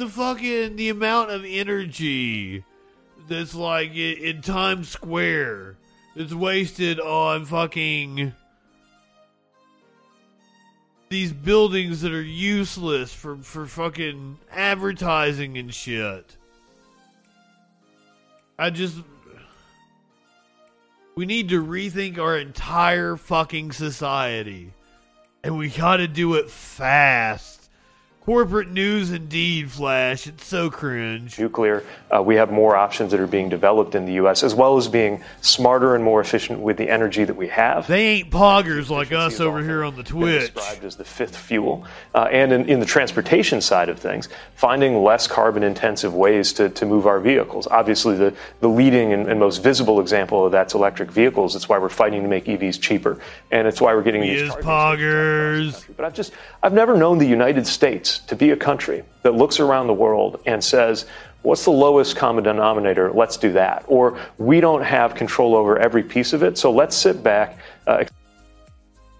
the 0.04 0.10
fucking 0.10 0.76
the 0.76 0.90
amount 0.90 1.32
of 1.32 1.46
energy 1.46 2.64
that's 3.30 3.56
like 3.56 3.92
in, 3.92 4.18
in 4.18 4.42
Times 4.42 4.90
Square 4.90 5.78
that's 6.16 6.34
wasted 6.34 7.00
on 7.00 7.46
fucking 7.46 8.34
these 11.10 11.32
buildings 11.32 12.02
that 12.02 12.12
are 12.12 12.22
useless 12.22 13.14
for 13.14 13.38
for 13.38 13.66
fucking 13.66 14.40
advertising 14.52 15.58
and 15.58 15.74
shit. 15.74 16.36
I 18.60 18.72
just 18.72 18.98
we 21.16 21.26
need 21.26 21.50
to 21.50 21.64
rethink 21.64 22.18
our 22.18 22.38
entire 22.38 23.16
fucking 23.16 23.72
society. 23.72 24.74
And 25.46 25.58
we 25.58 25.70
gotta 25.70 26.08
do 26.08 26.36
it 26.36 26.50
fast. 26.50 27.53
Corporate 28.26 28.70
news 28.70 29.12
indeed, 29.12 29.70
Flash. 29.70 30.28
It's 30.28 30.46
so 30.46 30.70
cringe. 30.70 31.38
nuclear. 31.38 31.84
Uh, 32.10 32.24
we 32.24 32.36
have 32.36 32.54
more 32.54 32.74
options 32.74 33.12
that 33.12 33.20
are 33.20 33.28
being 33.28 33.50
developed 33.50 33.96
in 33.96 34.06
the 34.06 34.14
U.S., 34.14 34.44
as 34.44 34.56
well 34.56 34.78
as 34.78 34.88
being 34.88 35.22
smarter 35.42 35.94
and 35.94 36.02
more 36.06 36.22
efficient 36.22 36.62
with 36.62 36.78
the 36.78 36.90
energy 36.90 37.26
that 37.26 37.36
we 37.36 37.50
have. 37.50 37.86
They 37.86 38.06
ain't 38.06 38.30
poggers 38.30 38.90
like 38.90 39.12
us 39.12 39.42
over 39.42 39.62
here 39.62 39.84
on 39.84 39.98
the 39.98 40.04
Twitch. 40.04 40.54
described 40.54 40.86
as 40.86 40.96
the 40.96 41.04
fifth 41.04 41.36
fuel. 41.36 41.86
Uh, 42.16 42.30
and 42.32 42.54
in, 42.54 42.70
in 42.70 42.80
the 42.80 42.86
transportation 42.86 43.60
side 43.60 43.90
of 43.90 44.00
things, 44.00 44.30
finding 44.56 45.04
less 45.04 45.28
carbon 45.28 45.62
intensive 45.62 46.14
ways 46.14 46.54
to, 46.54 46.70
to 46.70 46.86
move 46.86 47.08
our 47.08 47.20
vehicles. 47.20 47.68
Obviously, 47.68 48.16
the, 48.16 48.34
the 48.62 48.70
leading 48.70 49.12
and, 49.12 49.28
and 49.28 49.38
most 49.38 49.62
visible 49.62 50.00
example 50.00 50.46
of 50.46 50.54
that's 50.54 50.76
electric 50.76 51.12
vehicles. 51.12 51.52
That's 51.52 51.68
why 51.68 51.78
we're 51.78 51.90
fighting 51.90 52.22
to 52.22 52.30
make 52.30 52.46
EVs 52.46 52.80
cheaper. 52.80 53.20
And 53.52 53.68
it's 53.68 53.82
why 53.82 53.94
we're 53.94 54.02
getting 54.02 54.22
We 54.22 54.30
these 54.30 54.44
is 54.44 54.56
poggers. 54.56 55.86
but 55.98 56.06
I've 56.06 56.14
just 56.14 56.32
I've 56.62 56.72
never 56.72 56.96
known 56.96 57.18
the 57.18 57.28
United 57.28 57.68
States 57.68 58.13
to 58.20 58.36
be 58.36 58.52
a 58.52 58.58
country 58.58 59.04
that 59.24 59.34
looks 59.34 59.60
around 59.60 59.88
the 59.88 59.94
world 59.94 60.42
and 60.46 60.64
says, 60.64 61.06
"What's 61.42 61.66
the 61.66 61.72
lowest 61.72 62.16
common 62.16 62.44
denominator? 62.44 63.12
Let's 63.12 63.38
do 63.38 63.52
that." 63.54 63.84
Or 63.88 64.18
we 64.38 64.60
don't 64.60 64.84
have 64.84 65.16
control 65.16 65.56
over 65.56 65.78
every 65.78 66.04
piece 66.04 66.34
of 66.34 66.44
it, 66.44 66.58
so 66.58 66.72
let's 66.72 66.96
sit 66.96 67.24
back. 67.24 67.58
Uh, 67.88 68.06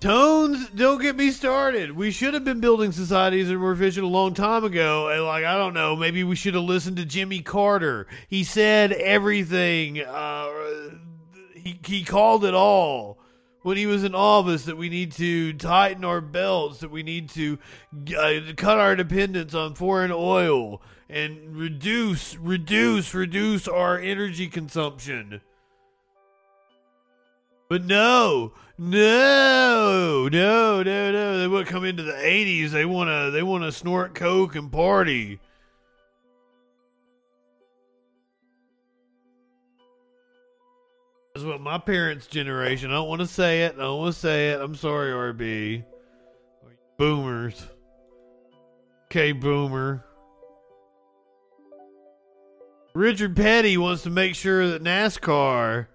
Tones, 0.04 0.68
don't 0.76 1.02
get 1.02 1.16
me 1.16 1.32
started. 1.32 1.90
We 1.90 2.12
should 2.12 2.34
have 2.34 2.44
been 2.44 2.60
building 2.60 2.92
societies 2.92 3.50
were 3.50 3.72
efficient 3.72 4.04
a 4.04 4.10
long 4.10 4.34
time 4.34 4.66
ago. 4.66 5.08
And 5.08 5.24
like, 5.24 5.46
I 5.46 5.56
don't 5.58 5.74
know, 5.74 5.96
maybe 5.96 6.26
we 6.26 6.36
should 6.36 6.56
have 6.56 6.64
listened 6.64 6.98
to 6.98 7.06
Jimmy 7.06 7.40
Carter. 7.40 8.08
He 8.28 8.44
said 8.44 8.92
everything. 8.92 10.02
Uh, 10.02 10.50
he, 11.54 11.80
he 11.86 12.04
called 12.04 12.44
it 12.44 12.54
all 12.54 13.23
when 13.64 13.78
he 13.78 13.88
was 13.88 14.04
in 14.04 14.14
office 14.14 14.66
that 14.66 14.78
we 14.78 14.90
need 14.90 15.12
to 15.14 15.54
tighten 15.54 16.06
our 16.06 16.22
belts, 16.22 16.80
that 16.82 16.92
we 16.92 17.02
need 17.02 17.30
to 17.30 17.58
uh, 18.18 18.54
cut 18.56 18.78
our 18.78 18.96
dependence 18.96 19.56
on 19.56 19.74
foreign 19.74 20.12
oil 20.14 20.82
and 21.10 21.56
reduce, 21.56 22.36
reduce, 22.38 23.14
reduce 23.14 23.68
our 23.68 23.98
energy 23.98 24.48
consumption. 24.48 25.42
But 27.70 27.86
no, 27.86 28.54
no, 28.78 30.28
no, 30.32 30.84
no, 30.84 31.12
no. 31.12 31.40
They 31.40 31.48
want 31.48 31.66
to 31.66 31.72
come 31.72 31.86
into 31.86 32.04
the 32.04 32.12
'80s. 32.12 32.70
They 32.70 32.86
want 32.86 33.10
to. 33.10 33.32
They 33.32 33.42
want 33.42 33.64
to 33.64 33.72
snort 33.72 34.14
coke 34.14 34.56
and 34.56 34.72
party. 34.72 35.40
That's 41.34 41.46
what 41.46 41.62
my 41.62 41.80
parents' 41.80 42.28
generation. 42.28 42.92
I 42.92 42.96
don't 42.96 43.10
want 43.10 43.22
to 43.22 43.28
say 43.28 43.64
it. 43.64 43.74
I 43.76 43.82
don't 43.82 43.98
want 43.98 44.14
to 44.14 44.20
say 44.20 44.52
it. 44.52 44.62
I'm 44.62 44.76
sorry, 44.76 45.12
RB. 45.34 45.84
Boomers. 47.00 47.66
K 49.10 49.32
Boomer. 49.32 50.06
Richard 52.94 53.36
Petty 53.36 53.78
wants 53.78 54.04
to 54.04 54.12
make 54.12 54.36
sure 54.36 54.68
that 54.68 54.84
NASCAR 54.84 55.88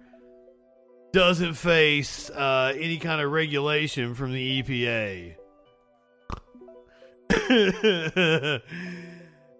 doesn't 1.12 1.54
face 1.54 2.30
uh, 2.30 2.72
any 2.76 2.98
kind 2.98 3.20
of 3.20 3.30
regulation 3.30 4.16
from 4.16 4.32
the 4.32 4.60
EPA. 4.60 5.36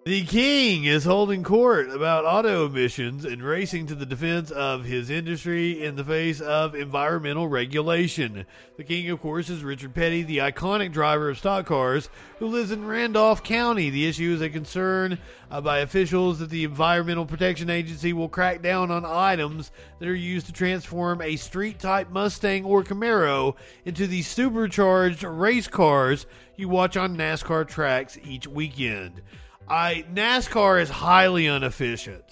the 0.09 0.24
king 0.24 0.85
is 0.85 1.05
holding 1.05 1.43
court 1.43 1.90
about 1.90 2.24
auto 2.24 2.64
emissions 2.64 3.26
and 3.26 3.43
racing 3.43 3.86
to 3.86 3.94
the 3.94 4.06
defense 4.06 4.51
of 4.51 4.86
his 4.86 5.10
industry 5.10 5.85
in 5.85 5.97
the 5.97 6.05
face 6.05 6.40
of 6.40 6.74
environmental 6.74 7.47
regulation. 7.47 8.47
The 8.78 8.85
king, 8.85 9.10
of 9.10 9.20
course, 9.20 9.51
is 9.51 9.62
Richard 9.62 9.94
Petty, 9.94 10.22
the 10.22 10.39
iconic 10.39 10.93
driver 10.93 11.28
of 11.28 11.36
stock 11.36 11.66
cars 11.66 12.09
who 12.39 12.47
lives 12.47 12.70
in 12.70 12.86
Randolph 12.86 13.44
County. 13.44 13.90
The 13.90 14.09
issue 14.09 14.32
is 14.32 14.40
a 14.40 14.48
concern 14.48 15.18
uh, 15.51 15.60
by 15.60 15.80
officials 15.80 16.39
that 16.39 16.48
the 16.48 16.64
Environmental 16.64 17.26
Protection 17.26 17.68
Agency 17.68 18.14
will 18.14 18.30
crack 18.30 18.62
down 18.62 18.90
on 18.90 19.05
items 19.05 19.70
that 19.98 20.09
are 20.09 20.14
used 20.14 20.47
to 20.47 20.52
transform 20.52 21.20
a 21.20 21.36
street 21.36 21.78
type 21.78 22.10
Mustang 22.10 22.64
or 22.64 22.82
Camaro 22.82 23.56
into 23.85 24.06
the 24.06 24.22
supercharged 24.22 25.22
race 25.22 25.68
cars 25.68 26.24
you 26.56 26.70
watch 26.70 26.97
on 26.97 27.14
NASCAR 27.14 27.68
tracks 27.68 28.16
each 28.24 28.47
weekend. 28.47 29.20
I 29.69 30.05
NASCAR 30.12 30.81
is 30.81 30.89
highly 30.89 31.47
inefficient. 31.47 32.24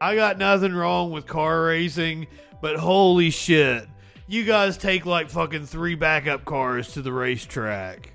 I 0.00 0.14
got 0.14 0.38
nothing 0.38 0.74
wrong 0.74 1.10
with 1.10 1.26
car 1.26 1.64
racing, 1.64 2.26
but 2.60 2.76
holy 2.76 3.30
shit. 3.30 3.86
You 4.26 4.44
guys 4.44 4.76
take 4.76 5.06
like 5.06 5.30
fucking 5.30 5.66
three 5.66 5.94
backup 5.94 6.44
cars 6.44 6.92
to 6.92 7.02
the 7.02 7.12
racetrack. 7.12 8.12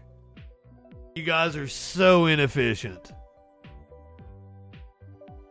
You 1.15 1.23
guys 1.23 1.55
are 1.55 1.67
so 1.67 2.25
inefficient. 2.25 3.11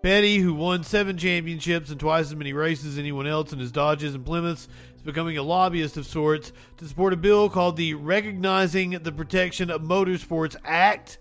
Petty, 0.02 0.38
who 0.38 0.52
won 0.52 0.82
seven 0.82 1.16
championships 1.16 1.90
and 1.90 2.00
twice 2.00 2.26
as 2.26 2.34
many 2.34 2.52
races 2.52 2.94
as 2.94 2.98
anyone 2.98 3.26
else 3.26 3.52
in 3.52 3.58
his 3.58 3.70
Dodges 3.70 4.14
and 4.14 4.26
Plymouths, 4.26 4.68
is 4.96 5.02
becoming 5.02 5.38
a 5.38 5.42
lobbyist 5.42 5.96
of 5.96 6.06
sorts 6.06 6.52
to 6.78 6.88
support 6.88 7.12
a 7.12 7.16
bill 7.16 7.48
called 7.48 7.76
the 7.76 7.94
Recognizing 7.94 8.90
the 8.90 9.12
Protection 9.12 9.70
of 9.70 9.82
Motorsports 9.82 10.56
Act, 10.64 11.18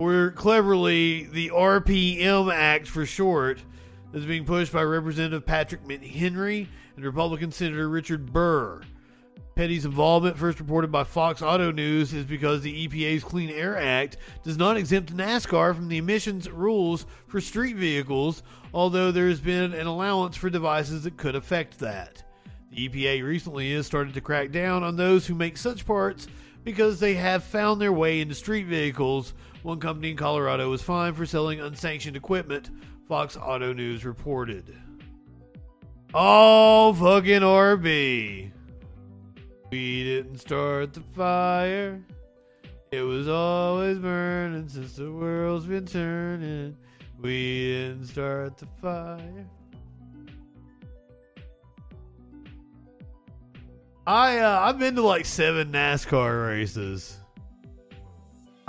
or 0.00 0.30
cleverly, 0.30 1.24
the 1.24 1.50
RPM 1.50 2.52
Act 2.52 2.88
for 2.88 3.04
short, 3.04 3.62
that's 4.10 4.24
being 4.24 4.46
pushed 4.46 4.72
by 4.72 4.82
Representative 4.82 5.44
Patrick 5.44 5.84
McHenry 5.84 6.66
and 6.96 7.04
Republican 7.04 7.52
Senator 7.52 7.86
Richard 7.86 8.32
Burr. 8.32 8.80
Petty's 9.54 9.84
involvement, 9.84 10.38
first 10.38 10.58
reported 10.58 10.90
by 10.90 11.04
Fox 11.04 11.42
Auto 11.42 11.70
News, 11.70 12.14
is 12.14 12.24
because 12.24 12.62
the 12.62 12.88
EPA's 12.88 13.22
Clean 13.22 13.50
Air 13.50 13.76
Act 13.76 14.16
does 14.42 14.56
not 14.56 14.78
exempt 14.78 15.14
NASCAR 15.14 15.74
from 15.74 15.88
the 15.88 15.98
emissions 15.98 16.48
rules 16.48 17.04
for 17.26 17.38
street 17.38 17.76
vehicles, 17.76 18.42
although 18.72 19.12
there 19.12 19.28
has 19.28 19.40
been 19.40 19.74
an 19.74 19.86
allowance 19.86 20.34
for 20.34 20.48
devices 20.48 21.04
that 21.04 21.18
could 21.18 21.34
affect 21.34 21.78
that. 21.80 22.24
The 22.70 22.88
EPA 22.88 23.22
recently 23.22 23.74
has 23.74 23.86
started 23.86 24.14
to 24.14 24.22
crack 24.22 24.50
down 24.50 24.82
on 24.82 24.96
those 24.96 25.26
who 25.26 25.34
make 25.34 25.58
such 25.58 25.84
parts 25.84 26.26
because 26.64 27.00
they 27.00 27.14
have 27.14 27.44
found 27.44 27.80
their 27.80 27.92
way 27.92 28.20
into 28.20 28.34
street 28.34 28.66
vehicles. 28.66 29.34
One 29.62 29.78
company 29.78 30.10
in 30.10 30.16
Colorado 30.16 30.70
was 30.70 30.82
fined 30.82 31.16
for 31.16 31.26
selling 31.26 31.60
unsanctioned 31.60 32.16
equipment, 32.16 32.70
Fox 33.06 33.36
Auto 33.36 33.72
News 33.72 34.04
reported. 34.04 34.74
Oh, 36.14 36.94
fucking 36.94 37.42
RB. 37.42 38.50
We 39.70 40.04
didn't 40.04 40.38
start 40.38 40.94
the 40.94 41.02
fire. 41.14 42.02
It 42.90 43.02
was 43.02 43.28
always 43.28 43.98
burning 43.98 44.68
since 44.68 44.96
the 44.96 45.12
world's 45.12 45.66
been 45.66 45.86
turning. 45.86 46.76
We 47.20 47.68
didn't 47.68 48.06
start 48.06 48.56
the 48.56 48.66
fire. 48.80 49.46
I 54.06 54.38
uh, 54.38 54.60
I've 54.62 54.78
been 54.78 54.96
to 54.96 55.02
like 55.02 55.26
seven 55.26 55.70
NASCAR 55.70 56.48
races. 56.48 57.19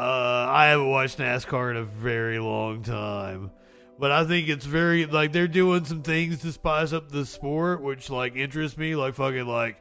Uh, 0.01 0.47
I 0.49 0.69
haven't 0.69 0.89
watched 0.89 1.19
NASCAR 1.19 1.69
in 1.69 1.77
a 1.77 1.83
very 1.83 2.39
long 2.39 2.81
time. 2.81 3.51
But 3.99 4.11
I 4.11 4.25
think 4.25 4.49
it's 4.49 4.65
very 4.65 5.05
like 5.05 5.31
they're 5.31 5.47
doing 5.47 5.85
some 5.85 6.01
things 6.01 6.39
to 6.39 6.51
spice 6.51 6.91
up 6.91 7.11
the 7.11 7.23
sport, 7.23 7.83
which 7.83 8.09
like 8.09 8.35
interests 8.35 8.79
me. 8.79 8.95
Like 8.95 9.13
fucking 9.13 9.45
like 9.45 9.77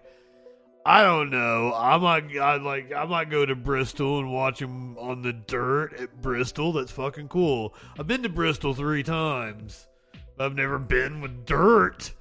I 0.84 1.02
don't 1.04 1.30
know. 1.30 1.72
I 1.74 1.96
might 1.96 2.36
I 2.36 2.56
like 2.56 2.92
I 2.92 3.06
might 3.06 3.30
go 3.30 3.46
to 3.46 3.54
Bristol 3.54 4.18
and 4.18 4.30
watch 4.30 4.58
them 4.58 4.98
on 4.98 5.22
the 5.22 5.32
dirt 5.32 5.98
at 5.98 6.20
Bristol. 6.20 6.74
That's 6.74 6.92
fucking 6.92 7.28
cool. 7.28 7.72
I've 7.98 8.06
been 8.06 8.22
to 8.24 8.28
Bristol 8.28 8.74
three 8.74 9.02
times. 9.02 9.88
But 10.36 10.44
I've 10.44 10.54
never 10.54 10.78
been 10.78 11.22
with 11.22 11.46
dirt. 11.46 12.12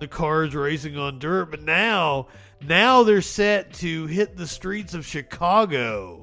The 0.00 0.08
cars 0.08 0.56
racing 0.56 0.98
on 0.98 1.20
dirt, 1.20 1.52
but 1.52 1.62
now 1.62 2.26
now 2.66 3.04
they're 3.04 3.22
set 3.22 3.74
to 3.74 4.06
hit 4.06 4.36
the 4.36 4.48
streets 4.48 4.92
of 4.92 5.06
Chicago 5.06 6.21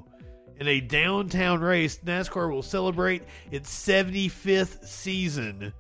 in 0.60 0.68
a 0.68 0.82
downtown 0.82 1.62
race. 1.62 2.00
NASCAR 2.00 2.52
will 2.52 2.62
celebrate 2.62 3.24
its 3.52 3.70
75th 3.70 4.86
season 4.86 5.74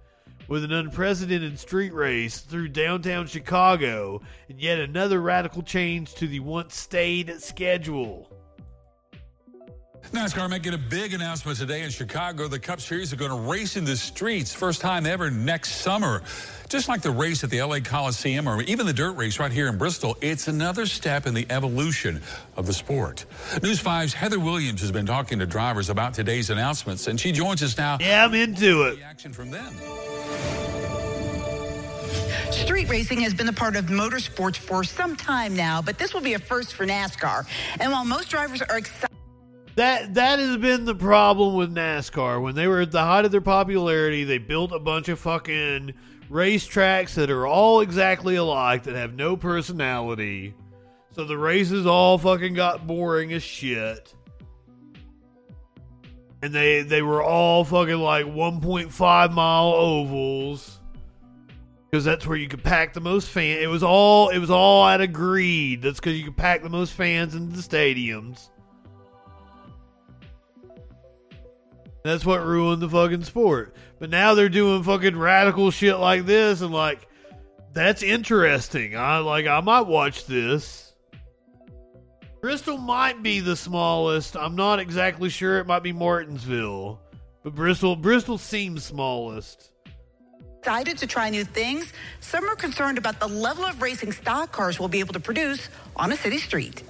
with 0.47 0.63
an 0.63 0.71
unprecedented 0.71 1.59
street 1.59 1.93
race 1.93 2.39
through 2.39 2.69
downtown 2.69 3.27
Chicago 3.27 4.19
and 4.49 4.59
yet 4.59 4.79
another 4.79 5.21
radical 5.21 5.61
change 5.61 6.15
to 6.15 6.27
the 6.27 6.39
once 6.39 6.75
staid 6.75 7.39
schedule. 7.39 8.28
NASCAR 10.11 10.49
making 10.49 10.73
a 10.73 10.77
big 10.77 11.13
announcement 11.13 11.57
today 11.59 11.83
in 11.83 11.91
Chicago. 11.91 12.47
The 12.47 12.57
Cup 12.57 12.81
Series 12.81 13.13
are 13.13 13.15
going 13.15 13.29
to 13.29 13.49
race 13.49 13.77
in 13.77 13.85
the 13.85 13.95
streets, 13.95 14.53
first 14.53 14.81
time 14.81 15.05
ever 15.05 15.29
next 15.29 15.73
summer. 15.81 16.23
Just 16.67 16.87
like 16.87 17.01
the 17.01 17.11
race 17.11 17.43
at 17.43 17.51
the 17.51 17.61
LA 17.61 17.79
Coliseum 17.79 18.49
or 18.49 18.61
even 18.63 18.85
the 18.85 18.93
dirt 18.93 19.13
race 19.13 19.39
right 19.39 19.51
here 19.51 19.67
in 19.67 19.77
Bristol, 19.77 20.17
it's 20.21 20.47
another 20.47 20.87
step 20.87 21.27
in 21.27 21.33
the 21.33 21.45
evolution 21.51 22.21
of 22.55 22.65
the 22.65 22.73
sport. 22.73 23.25
News 23.61 23.81
5's 23.81 24.13
Heather 24.13 24.39
Williams 24.39 24.81
has 24.81 24.91
been 24.91 25.05
talking 25.05 25.37
to 25.39 25.45
drivers 25.45 25.89
about 25.89 26.15
today's 26.15 26.49
announcements, 26.49 27.07
and 27.07 27.19
she 27.19 27.31
joins 27.31 27.61
us 27.61 27.77
now. 27.77 27.97
Yeah, 27.99 28.25
I'm 28.25 28.33
into 28.33 28.83
it. 28.83 28.99
Action 29.03 29.31
from 29.31 29.51
them. 29.51 29.73
Street 32.51 32.89
racing 32.89 33.21
has 33.21 33.33
been 33.33 33.47
a 33.47 33.53
part 33.53 33.75
of 33.75 33.85
motorsports 33.85 34.57
for 34.57 34.83
some 34.83 35.15
time 35.15 35.55
now, 35.55 35.81
but 35.81 35.99
this 35.99 36.13
will 36.13 36.21
be 36.21 36.33
a 36.33 36.39
first 36.39 36.73
for 36.73 36.85
NASCAR. 36.85 37.45
And 37.79 37.91
while 37.91 38.05
most 38.05 38.29
drivers 38.29 38.61
are 38.63 38.77
excited, 38.77 39.08
That 39.79 40.15
that 40.15 40.39
has 40.39 40.57
been 40.57 40.83
the 40.83 40.93
problem 40.93 41.53
with 41.53 41.73
NASCAR. 41.73 42.41
When 42.41 42.53
they 42.53 42.67
were 42.67 42.81
at 42.81 42.91
the 42.91 43.01
height 43.01 43.23
of 43.23 43.31
their 43.31 43.39
popularity, 43.39 44.25
they 44.25 44.37
built 44.37 44.73
a 44.73 44.79
bunch 44.79 45.07
of 45.07 45.19
fucking 45.19 45.93
racetracks 46.29 47.13
that 47.13 47.31
are 47.31 47.47
all 47.47 47.79
exactly 47.79 48.35
alike 48.35 48.83
that 48.83 48.95
have 48.95 49.13
no 49.13 49.37
personality. 49.37 50.53
So 51.11 51.23
the 51.23 51.37
races 51.37 51.85
all 51.85 52.17
fucking 52.17 52.55
got 52.55 52.87
boring 52.87 53.31
as 53.31 53.41
shit. 53.41 54.13
And 56.41 56.53
they 56.53 56.81
they 56.81 57.01
were 57.01 57.23
all 57.23 57.63
fucking 57.63 57.99
like 57.99 58.25
1.5 58.25 59.31
mile 59.31 59.67
ovals. 59.67 60.77
Because 61.89 62.03
that's 62.03 62.27
where 62.27 62.37
you 62.37 62.49
could 62.49 62.65
pack 62.65 62.91
the 62.91 62.99
most 62.99 63.29
fans. 63.29 63.63
It 63.63 63.69
was 63.69 63.81
all 63.81 64.27
it 64.27 64.39
was 64.39 64.51
all 64.51 64.83
out 64.83 64.99
of 64.99 65.13
greed. 65.13 65.83
That's 65.83 66.01
because 66.01 66.19
you 66.19 66.25
could 66.25 66.35
pack 66.35 66.63
the 66.63 66.69
most 66.69 66.91
fans 66.91 67.33
into 67.33 67.55
the 67.55 67.61
stadiums. 67.61 68.49
That's 72.03 72.25
what 72.25 72.45
ruined 72.45 72.81
the 72.81 72.89
fucking 72.89 73.23
sport. 73.23 73.75
But 73.99 74.09
now 74.09 74.33
they're 74.33 74.49
doing 74.49 74.83
fucking 74.83 75.17
radical 75.17 75.71
shit 75.71 75.97
like 75.97 76.25
this, 76.25 76.61
and 76.61 76.71
like, 76.71 77.07
that's 77.73 78.03
interesting. 78.03 78.95
I 78.95 79.17
like, 79.17 79.47
I 79.47 79.59
might 79.61 79.81
watch 79.81 80.25
this. 80.25 80.93
Bristol 82.41 82.77
might 82.77 83.21
be 83.21 83.41
the 83.41 83.55
smallest. 83.55 84.37
I'm 84.37 84.55
not 84.55 84.79
exactly 84.79 85.29
sure. 85.29 85.59
It 85.59 85.67
might 85.67 85.83
be 85.83 85.91
Martinsville, 85.91 87.01
but 87.43 87.53
Bristol, 87.53 87.97
Bristol 87.97 88.37
seems 88.37 88.85
smallest. 88.85 89.71
excited 90.59 90.97
to 90.99 91.07
try 91.07 91.29
new 91.29 91.43
things, 91.43 91.91
some 92.21 92.45
are 92.49 92.55
concerned 92.55 92.97
about 92.97 93.19
the 93.19 93.27
level 93.27 93.65
of 93.65 93.81
racing 93.81 94.13
stock 94.13 94.53
cars 94.53 94.79
will 94.79 94.87
be 94.87 94.99
able 94.99 95.13
to 95.13 95.19
produce 95.19 95.69
on 95.97 96.13
a 96.13 96.15
city 96.15 96.37
street. 96.37 96.83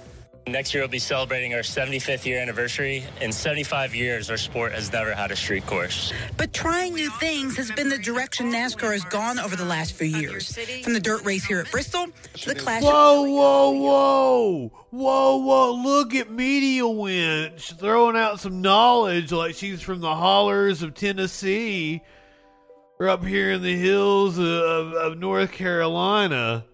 Next 0.50 0.74
year, 0.74 0.82
we'll 0.82 0.88
be 0.88 0.98
celebrating 0.98 1.54
our 1.54 1.60
75th 1.60 2.24
year 2.24 2.40
anniversary. 2.40 3.04
In 3.20 3.30
75 3.30 3.94
years, 3.94 4.30
our 4.30 4.36
sport 4.36 4.72
has 4.72 4.92
never 4.92 5.14
had 5.14 5.30
a 5.30 5.36
street 5.36 5.64
course. 5.64 6.12
But 6.36 6.52
trying 6.52 6.94
new 6.94 7.08
things 7.08 7.56
has 7.56 7.70
been 7.70 7.88
the 7.88 7.98
direction 7.98 8.50
NASCAR 8.50 8.92
has 8.92 9.04
gone 9.04 9.38
over 9.38 9.54
the 9.54 9.64
last 9.64 9.92
few 9.92 10.08
years. 10.08 10.58
From 10.82 10.92
the 10.92 11.00
dirt 11.00 11.24
race 11.24 11.44
here 11.44 11.60
at 11.60 11.70
Bristol 11.70 12.06
to 12.34 12.48
the 12.48 12.56
clash. 12.56 12.82
Whoa, 12.82 13.22
whoa, 13.22 13.70
whoa, 13.70 14.72
whoa, 14.90 15.36
whoa! 15.36 15.72
Look 15.72 16.14
at 16.16 16.30
Media 16.30 16.86
Winch 16.88 17.72
throwing 17.74 18.16
out 18.16 18.40
some 18.40 18.60
knowledge, 18.60 19.30
like 19.30 19.54
she's 19.54 19.80
from 19.80 20.00
the 20.00 20.14
hollers 20.14 20.82
of 20.82 20.94
Tennessee, 20.94 22.02
or 22.98 23.08
up 23.08 23.24
here 23.24 23.52
in 23.52 23.62
the 23.62 23.76
hills 23.76 24.36
of, 24.36 24.44
of, 24.44 24.92
of 24.94 25.18
North 25.18 25.52
Carolina. 25.52 26.64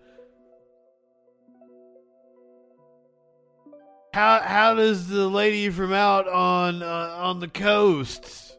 How 4.17 4.41
how 4.41 4.75
does 4.75 5.09
the 5.09 5.29
lady 5.29 5.69
from 5.69 5.93
out 5.93 6.27
on 6.27 6.83
uh, 6.83 7.19
on 7.21 7.39
the 7.39 7.49
coast 7.49 8.57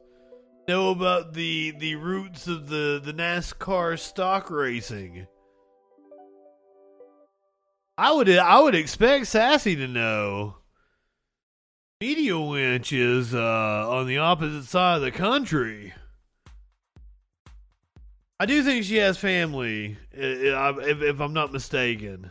know 0.68 0.92
about 0.92 1.34
the 1.34 1.72
the 1.80 1.96
roots 1.96 2.46
of 2.46 2.70
the 2.70 3.02
the 3.04 3.12
NASCAR 3.12 3.98
stock 3.98 4.52
racing? 4.52 5.26
I 7.98 8.12
would 8.12 8.30
I 8.30 8.60
would 8.60 8.76
expect 8.76 9.26
Sassy 9.26 9.76
to 9.78 9.88
know. 9.88 10.58
Media 12.02 12.40
Winch 12.40 12.94
is 12.94 13.34
uh, 13.34 13.90
on 13.90 14.06
the 14.06 14.20
opposite 14.20 14.66
side 14.66 14.98
of 14.98 15.02
the 15.02 15.10
country. 15.10 15.92
I 18.40 18.46
do 18.46 18.62
think 18.62 18.86
she 18.86 18.98
has 18.98 19.18
family, 19.18 19.98
if, 20.12 21.02
if 21.02 21.20
I'm 21.20 21.34
not 21.34 21.52
mistaken. 21.52 22.30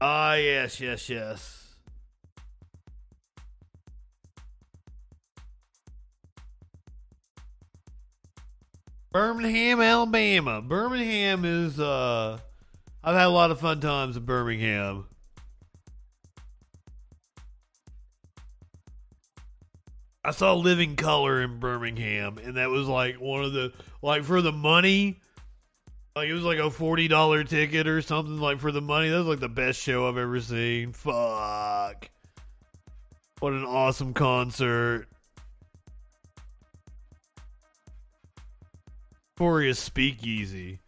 Ah, 0.00 0.36
yes, 0.36 0.80
yes, 0.80 1.10
yes. 1.10 1.57
Birmingham, 9.18 9.80
Alabama. 9.80 10.62
Birmingham 10.62 11.44
is 11.44 11.80
uh 11.80 12.38
I've 13.02 13.16
had 13.16 13.26
a 13.26 13.30
lot 13.30 13.50
of 13.50 13.58
fun 13.58 13.80
times 13.80 14.16
in 14.16 14.24
Birmingham. 14.24 15.06
I 20.22 20.30
saw 20.30 20.54
Living 20.54 20.94
Colour 20.94 21.42
in 21.42 21.58
Birmingham 21.58 22.38
and 22.38 22.58
that 22.58 22.70
was 22.70 22.86
like 22.86 23.16
one 23.16 23.42
of 23.42 23.52
the 23.52 23.72
like 24.02 24.22
for 24.22 24.40
the 24.40 24.52
money 24.52 25.18
like 26.14 26.28
it 26.28 26.34
was 26.34 26.44
like 26.44 26.60
a 26.60 26.70
forty 26.70 27.08
dollar 27.08 27.42
ticket 27.42 27.88
or 27.88 28.00
something 28.00 28.38
like 28.38 28.60
for 28.60 28.70
the 28.70 28.80
money. 28.80 29.08
That 29.08 29.18
was 29.18 29.26
like 29.26 29.40
the 29.40 29.48
best 29.48 29.80
show 29.80 30.08
I've 30.08 30.16
ever 30.16 30.40
seen. 30.40 30.92
Fuck. 30.92 32.08
What 33.40 33.52
an 33.52 33.64
awesome 33.64 34.14
concert. 34.14 35.08
Victoria's 39.38 39.78
Speakeasy. 39.78 40.80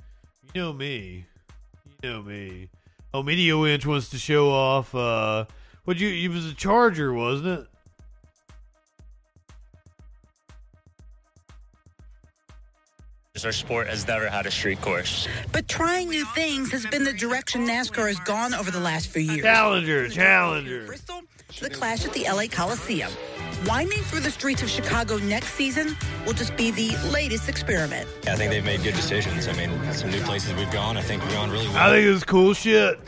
You 0.55 0.61
know 0.61 0.73
me. 0.73 1.25
You 2.03 2.11
know 2.11 2.21
me. 2.21 2.69
Oh, 3.15 3.23
Media 3.23 3.57
Winch 3.57 3.87
wants 3.87 4.09
to 4.09 4.19
show 4.19 4.51
off. 4.51 4.93
Uh, 4.93 5.45
what 5.85 6.01
you? 6.01 6.09
It 6.09 6.35
was 6.35 6.47
a 6.47 6.55
Charger, 6.55 7.15
wasn't 7.15 7.61
it? 7.61 7.67
Our 13.45 13.53
sport 13.53 13.87
has 13.87 14.07
never 14.09 14.29
had 14.29 14.47
a 14.47 14.51
street 14.51 14.81
course. 14.81 15.29
But 15.53 15.69
trying 15.69 16.09
new 16.09 16.25
things 16.35 16.73
has 16.73 16.85
been 16.87 17.05
the 17.05 17.13
direction 17.13 17.65
NASCAR 17.65 18.09
has 18.09 18.19
gone 18.19 18.53
over 18.53 18.73
the 18.73 18.81
last 18.81 19.11
few 19.11 19.23
years. 19.23 19.43
Challenger, 19.43 20.09
Challenger. 20.09 20.87
Bristol 20.87 21.23
to 21.55 21.65
the 21.65 21.71
clash 21.71 22.05
at 22.05 22.13
the 22.15 22.25
LA 22.25 22.47
Coliseum. 22.51 23.13
Winding 23.67 24.03
through 24.05 24.21
the 24.21 24.31
streets 24.31 24.63
of 24.63 24.71
Chicago 24.71 25.19
next 25.19 25.53
season 25.53 25.95
will 26.25 26.33
just 26.33 26.57
be 26.57 26.71
the 26.71 26.97
latest 27.13 27.49
experiment. 27.49 28.09
I 28.27 28.35
think 28.35 28.51
they've 28.51 28.65
made 28.65 28.83
good 28.83 28.95
decisions. 28.95 29.49
I 29.49 29.53
mean, 29.53 29.71
some 29.93 30.11
new 30.11 30.23
places 30.23 30.55
we've 30.55 30.71
gone. 30.71 30.97
I 30.97 31.03
think 31.03 31.23
we've 31.23 31.33
gone 31.33 31.51
really 31.51 31.69
well. 31.69 31.77
I 31.77 31.91
think 31.91 32.07
it's 32.07 32.25
cool 32.25 32.55
shit. 32.55 32.99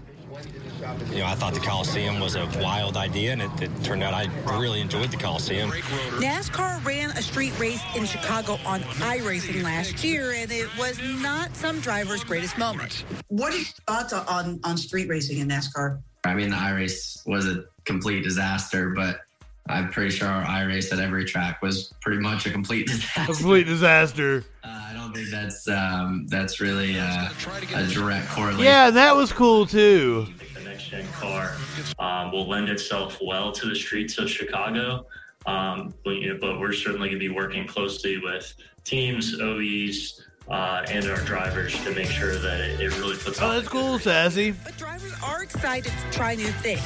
You 1.10 1.18
know, 1.18 1.26
I 1.26 1.34
thought 1.34 1.54
the 1.54 1.60
Coliseum 1.60 2.20
was 2.20 2.34
a 2.34 2.46
wild 2.60 2.96
idea, 2.96 3.32
and 3.32 3.42
it, 3.42 3.50
it 3.62 3.70
turned 3.84 4.02
out 4.02 4.12
I 4.12 4.28
really 4.58 4.80
enjoyed 4.80 5.10
the 5.10 5.16
Coliseum. 5.16 5.70
NASCAR 5.70 6.84
ran 6.84 7.10
a 7.10 7.22
street 7.22 7.58
race 7.58 7.80
in 7.96 8.04
Chicago 8.04 8.58
on 8.66 8.80
iRacing 8.80 9.62
last 9.62 10.04
year, 10.04 10.32
and 10.32 10.50
it 10.52 10.68
was 10.76 11.00
not 11.22 11.54
some 11.56 11.80
driver's 11.80 12.24
greatest 12.24 12.58
moment. 12.58 13.04
What 13.28 13.54
are 13.54 13.56
your 13.56 13.66
thoughts 13.86 14.12
on, 14.12 14.60
on 14.64 14.76
street 14.76 15.08
racing 15.08 15.38
in 15.38 15.48
NASCAR? 15.48 16.00
I 16.24 16.34
mean, 16.34 16.50
the 16.50 16.56
iRace 16.56 17.26
was 17.26 17.46
a 17.46 17.64
complete 17.84 18.22
disaster, 18.22 18.90
but 18.90 19.20
I'm 19.66 19.90
pretty 19.90 20.10
sure 20.10 20.28
our 20.28 20.44
iRace 20.44 20.92
at 20.92 20.98
every 20.98 21.24
track 21.24 21.62
was 21.62 21.92
pretty 22.00 22.20
much 22.20 22.46
a 22.46 22.50
complete 22.50 22.86
disaster. 22.88 23.32
Complete 23.32 23.66
disaster. 23.66 24.44
Uh, 24.64 24.86
I 24.90 24.92
don't 24.92 25.14
think 25.14 25.28
that's 25.28 25.68
um, 25.68 26.26
that's 26.28 26.60
really 26.60 26.98
uh, 26.98 27.28
a 27.74 27.86
direct 27.86 28.28
correlation. 28.28 28.64
Yeah, 28.64 28.90
that 28.90 29.14
was 29.14 29.32
cool 29.32 29.66
too. 29.66 30.26
The 30.54 30.60
next 30.62 30.84
gen 30.88 31.06
car 31.12 31.54
um, 31.98 32.32
will 32.32 32.48
lend 32.48 32.68
itself 32.68 33.18
well 33.24 33.52
to 33.52 33.68
the 33.68 33.74
streets 33.76 34.18
of 34.18 34.28
Chicago. 34.28 35.06
Um, 35.46 35.92
but, 36.04 36.16
you 36.16 36.32
know, 36.32 36.38
but 36.40 36.60
we're 36.60 36.72
certainly 36.72 37.08
going 37.08 37.18
to 37.20 37.28
be 37.28 37.34
working 37.34 37.66
closely 37.66 38.18
with 38.18 38.54
teams, 38.84 39.40
OEs, 39.40 40.20
uh, 40.48 40.84
and 40.88 41.04
our 41.06 41.16
drivers 41.22 41.72
to 41.84 41.92
make 41.94 42.06
sure 42.06 42.36
that 42.36 42.60
it, 42.60 42.80
it 42.80 42.96
really 42.98 43.16
puts 43.16 43.40
Oh, 43.42 43.50
that's 43.50 43.68
cool, 43.68 43.98
Sassy. 43.98 44.52
But 44.52 44.76
drivers 44.76 45.14
are 45.24 45.42
excited 45.42 45.90
to 45.92 46.16
try 46.16 46.36
new 46.36 46.46
things, 46.46 46.80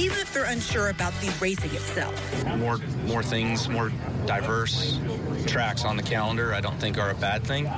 even 0.00 0.18
if 0.18 0.32
they're 0.32 0.44
unsure 0.44 0.88
about 0.88 1.12
the 1.20 1.32
racing 1.40 1.70
itself. 1.72 2.44
More, 2.56 2.78
more 3.06 3.22
things, 3.22 3.68
more 3.68 3.92
diverse 4.26 4.98
tracks 5.46 5.84
on 5.84 5.96
the 5.96 6.02
calendar. 6.02 6.54
I 6.54 6.60
don't 6.60 6.78
think 6.78 6.98
are 6.98 7.10
a 7.10 7.14
bad 7.14 7.44
thing. 7.44 7.70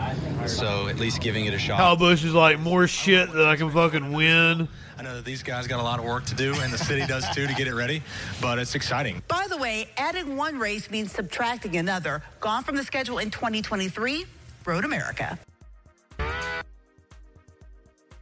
So 0.47 0.87
at 0.87 0.99
least 0.99 1.21
giving 1.21 1.47
it 1.47 1.55
a 1.55 1.59
shot. 1.59 1.79
Kyle 1.79 1.97
Busch 1.97 2.25
is 2.25 2.33
like 2.33 2.61
more 2.61 2.87
shit 2.87 3.33
that 3.33 3.47
I 3.47 3.57
can 3.57 3.71
fucking 3.71 4.13
win. 4.13 4.69
I 4.99 5.03
know 5.03 5.17
that 5.17 5.25
these 5.25 5.43
guys 5.43 5.67
got 5.67 5.81
a 5.81 5.83
lot 5.83 5.99
of 5.99 6.05
work 6.05 6.25
to 6.27 6.35
do, 6.37 6.55
and 6.61 6.73
the 6.73 6.79
city 6.79 7.05
does 7.07 7.29
too 7.35 7.49
to 7.49 7.55
get 7.55 7.67
it 7.67 7.75
ready. 7.75 8.03
But 8.41 8.61
it's 8.61 8.77
exciting. 8.77 9.21
By 9.27 9.47
the 9.49 9.57
way, 9.57 9.89
adding 9.97 10.37
one 10.37 10.59
race 10.59 10.91
means 10.91 11.11
subtracting 11.11 11.77
another. 11.77 12.23
Gone 12.39 12.63
from 12.63 12.77
the 12.77 12.85
schedule 12.85 13.19
in 13.19 13.31
2023, 13.31 14.27
Road 14.65 14.85
America. 14.85 15.39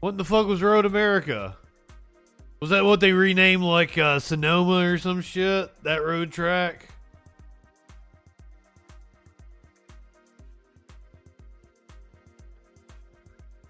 What 0.00 0.16
the 0.16 0.24
fuck 0.24 0.46
was 0.46 0.62
Road 0.62 0.86
America? 0.86 1.54
Was 2.60 2.70
that 2.70 2.84
what 2.84 3.00
they 3.00 3.12
renamed 3.12 3.62
like 3.62 3.96
uh, 3.96 4.18
Sonoma 4.18 4.84
or 4.86 4.98
some 4.98 5.22
shit? 5.22 5.70
That 5.82 6.04
road 6.04 6.30
track? 6.30 6.86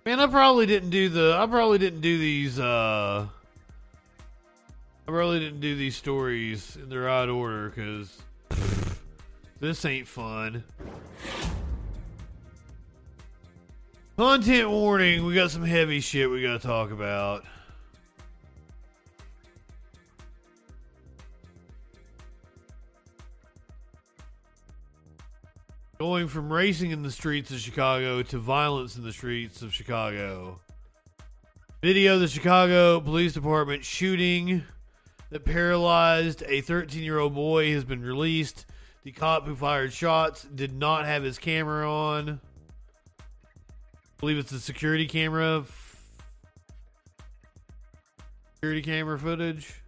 Man, 0.05 0.19
I 0.19 0.27
probably 0.27 0.67
didn't 0.67 0.91
do 0.91 1.09
the. 1.09 1.37
I 1.39 1.47
probably 1.47 1.79
didn't 1.79 2.01
do 2.01 2.19
these. 2.19 2.59
uh 2.59 3.29
I 5.07 5.11
probably 5.11 5.39
didn't 5.39 5.61
do 5.61 5.77
these 5.77 5.97
stories 5.97 6.77
in 6.77 6.89
the 6.89 6.99
right 6.99 7.29
order 7.29 7.69
because 7.69 8.17
this 9.61 9.85
ain't 9.85 10.09
fun. 10.09 10.65
Content 14.17 14.71
warning. 14.71 15.25
We 15.27 15.35
got 15.35 15.51
some 15.51 15.65
heavy 15.65 16.01
shit 16.01 16.31
we 16.31 16.43
got 16.43 16.61
to 16.61 16.67
talk 16.67 16.91
about. 16.91 17.45
Going 26.01 26.29
from 26.29 26.51
racing 26.51 26.93
in 26.93 27.03
the 27.03 27.11
streets 27.11 27.51
of 27.51 27.59
Chicago 27.59 28.23
to 28.23 28.39
violence 28.39 28.97
in 28.97 29.05
the 29.05 29.13
streets 29.13 29.61
of 29.61 29.75
Chicago. 29.75 30.59
Video 31.83 32.15
of 32.15 32.21
the 32.21 32.27
Chicago 32.27 33.01
Police 33.01 33.35
Department 33.35 33.85
shooting 33.85 34.63
that 35.29 35.45
paralyzed 35.45 36.43
a 36.47 36.63
13 36.63 37.03
year 37.03 37.19
old 37.19 37.35
boy 37.35 37.75
has 37.75 37.85
been 37.85 38.01
released. 38.01 38.65
The 39.05 39.13
cop 39.13 39.45
who 39.45 39.55
fired 39.55 39.93
shots 39.93 40.45
did 40.45 40.73
not 40.73 41.05
have 41.05 41.23
his 41.23 41.39
camera 41.39 41.87
on. 41.93 42.41
I 43.21 43.25
believe 44.21 44.39
it's 44.39 44.53
the 44.53 44.59
security 44.59 45.07
camera. 45.07 45.67
Security 48.55 48.81
camera 48.81 49.19
footage. 49.19 49.80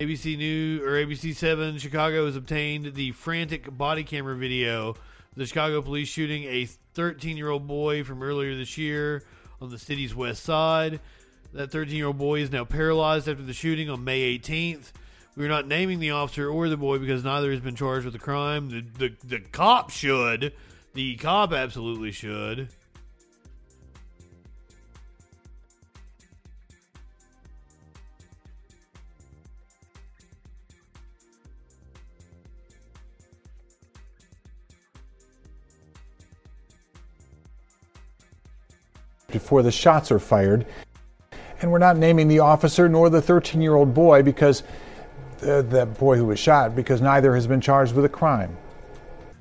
ABC 0.00 0.36
New 0.36 0.84
or 0.84 0.92
ABC 0.92 1.34
7 1.34 1.78
Chicago 1.78 2.26
has 2.26 2.36
obtained 2.36 2.94
the 2.94 3.12
frantic 3.12 3.74
body 3.76 4.04
camera 4.04 4.36
video 4.36 4.94
the 5.36 5.46
Chicago 5.46 5.82
police 5.82 6.08
shooting 6.08 6.44
a 6.44 6.64
13 6.94 7.36
year 7.36 7.50
old 7.50 7.66
boy 7.66 8.04
from 8.04 8.22
earlier 8.22 8.56
this 8.56 8.78
year 8.78 9.22
on 9.60 9.70
the 9.70 9.78
city's 9.78 10.14
west 10.14 10.42
side. 10.42 11.00
That 11.52 11.70
13 11.70 11.96
year 11.96 12.06
old 12.06 12.18
boy 12.18 12.40
is 12.40 12.50
now 12.50 12.64
paralyzed 12.64 13.28
after 13.28 13.42
the 13.42 13.52
shooting 13.52 13.90
on 13.90 14.04
May 14.04 14.38
18th. 14.38 14.92
We 15.36 15.44
are 15.44 15.50
not 15.50 15.68
naming 15.68 16.00
the 16.00 16.12
officer 16.12 16.48
or 16.48 16.68
the 16.68 16.78
boy 16.78 16.98
because 16.98 17.22
neither 17.22 17.50
has 17.50 17.60
been 17.60 17.76
charged 17.76 18.04
with 18.06 18.14
the 18.14 18.18
crime. 18.18 18.70
The, 18.70 19.08
the, 19.08 19.14
the 19.24 19.40
cop 19.40 19.90
should. 19.90 20.54
The 20.94 21.16
cop 21.16 21.52
absolutely 21.52 22.12
should. 22.12 22.68
Before 39.38 39.62
the 39.62 39.70
shots 39.70 40.10
are 40.10 40.18
fired. 40.18 40.66
And 41.60 41.70
we're 41.70 41.78
not 41.78 41.98
naming 41.98 42.28
the 42.28 42.38
officer 42.38 42.88
nor 42.88 43.10
the 43.10 43.20
13 43.20 43.60
year 43.60 43.74
old 43.74 43.92
boy 43.92 44.22
because 44.22 44.62
uh, 45.42 45.62
that 45.62 45.98
boy 45.98 46.16
who 46.16 46.26
was 46.26 46.38
shot, 46.38 46.74
because 46.74 47.02
neither 47.02 47.34
has 47.34 47.46
been 47.46 47.60
charged 47.60 47.94
with 47.94 48.04
a 48.04 48.08
crime. 48.08 48.56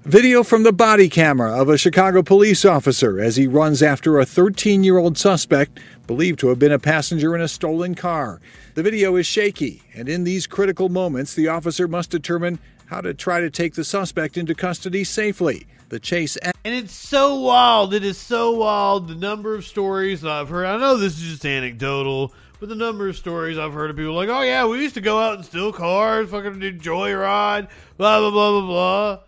Video 0.04 0.44
from 0.44 0.64
the 0.64 0.74
body 0.74 1.10
camera 1.10 1.60
of 1.60 1.70
a 1.70 1.78
Chicago 1.78 2.22
police 2.22 2.64
officer 2.64 3.20
as 3.20 3.38
he 3.38 3.48
runs 3.48 3.82
after 3.82 4.20
a 4.20 4.26
13 4.26 4.84
year 4.84 4.98
old 4.98 5.18
suspect 5.18 5.80
believed 6.06 6.40
to 6.40 6.50
have 6.50 6.60
been 6.60 6.74
a 6.74 6.78
passenger 6.78 7.34
in 7.34 7.42
a 7.42 7.48
stolen 7.48 7.96
car. 7.96 8.40
The 8.76 8.84
video 8.84 9.16
is 9.16 9.26
shaky, 9.26 9.82
and 9.96 10.10
in 10.10 10.26
these 10.26 10.46
critical 10.46 10.90
moments, 10.90 11.34
the 11.34 11.48
officer 11.48 11.88
must 11.88 12.12
determine 12.12 12.60
how 12.88 13.02
to 13.02 13.14
try 13.14 13.40
to 13.40 13.50
take 13.50 13.74
the 13.74 13.84
suspect 13.84 14.38
into 14.38 14.54
custody 14.54 15.06
safely. 15.06 15.66
The 15.96 16.02
chase 16.02 16.36
And 16.36 16.54
it's 16.66 16.92
so 16.92 17.36
wild. 17.36 17.94
It 17.94 18.04
is 18.04 18.18
so 18.18 18.52
wild. 18.52 19.08
The 19.08 19.16
number 19.16 19.56
of 19.56 19.64
stories 19.64 20.20
that 20.24 20.30
I've 20.30 20.50
heard. 20.50 20.66
I 20.66 20.76
know 20.78 20.98
this 20.98 21.14
is 21.14 21.22
just 21.22 21.46
anecdotal, 21.46 22.34
but 22.60 22.68
the 22.68 22.76
number 22.76 23.08
of 23.08 23.16
stories 23.16 23.58
I've 23.58 23.72
heard 23.72 23.92
of 23.92 23.96
people 23.96 24.14
like, 24.14 24.28
oh, 24.28 24.42
yeah, 24.42 24.66
we 24.66 24.82
used 24.82 24.96
to 24.96 25.02
go 25.02 25.18
out 25.18 25.36
and 25.36 25.46
steal 25.46 25.72
cars, 25.72 26.32
fucking 26.32 26.60
do 26.60 26.74
joyride, 26.74 27.70
blah, 27.96 28.20
blah, 28.20 28.30
blah, 28.30 28.60
blah, 28.60 28.68
blah. 28.68 29.20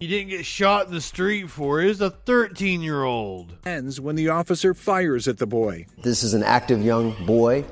He 0.00 0.06
didn't 0.06 0.30
get 0.30 0.46
shot 0.46 0.86
in 0.86 0.94
the 0.94 1.02
street 1.02 1.50
for 1.50 1.82
it. 1.82 1.88
He's 1.88 2.00
a 2.00 2.08
13 2.08 2.80
year 2.80 3.04
old. 3.04 3.58
ends 3.66 4.00
when 4.00 4.16
the 4.16 4.30
officer 4.30 4.72
fires 4.72 5.28
at 5.28 5.36
the 5.36 5.46
boy. 5.46 5.84
This 5.98 6.22
is 6.22 6.32
an 6.32 6.42
active 6.42 6.82
young 6.82 7.14
boy 7.26 7.66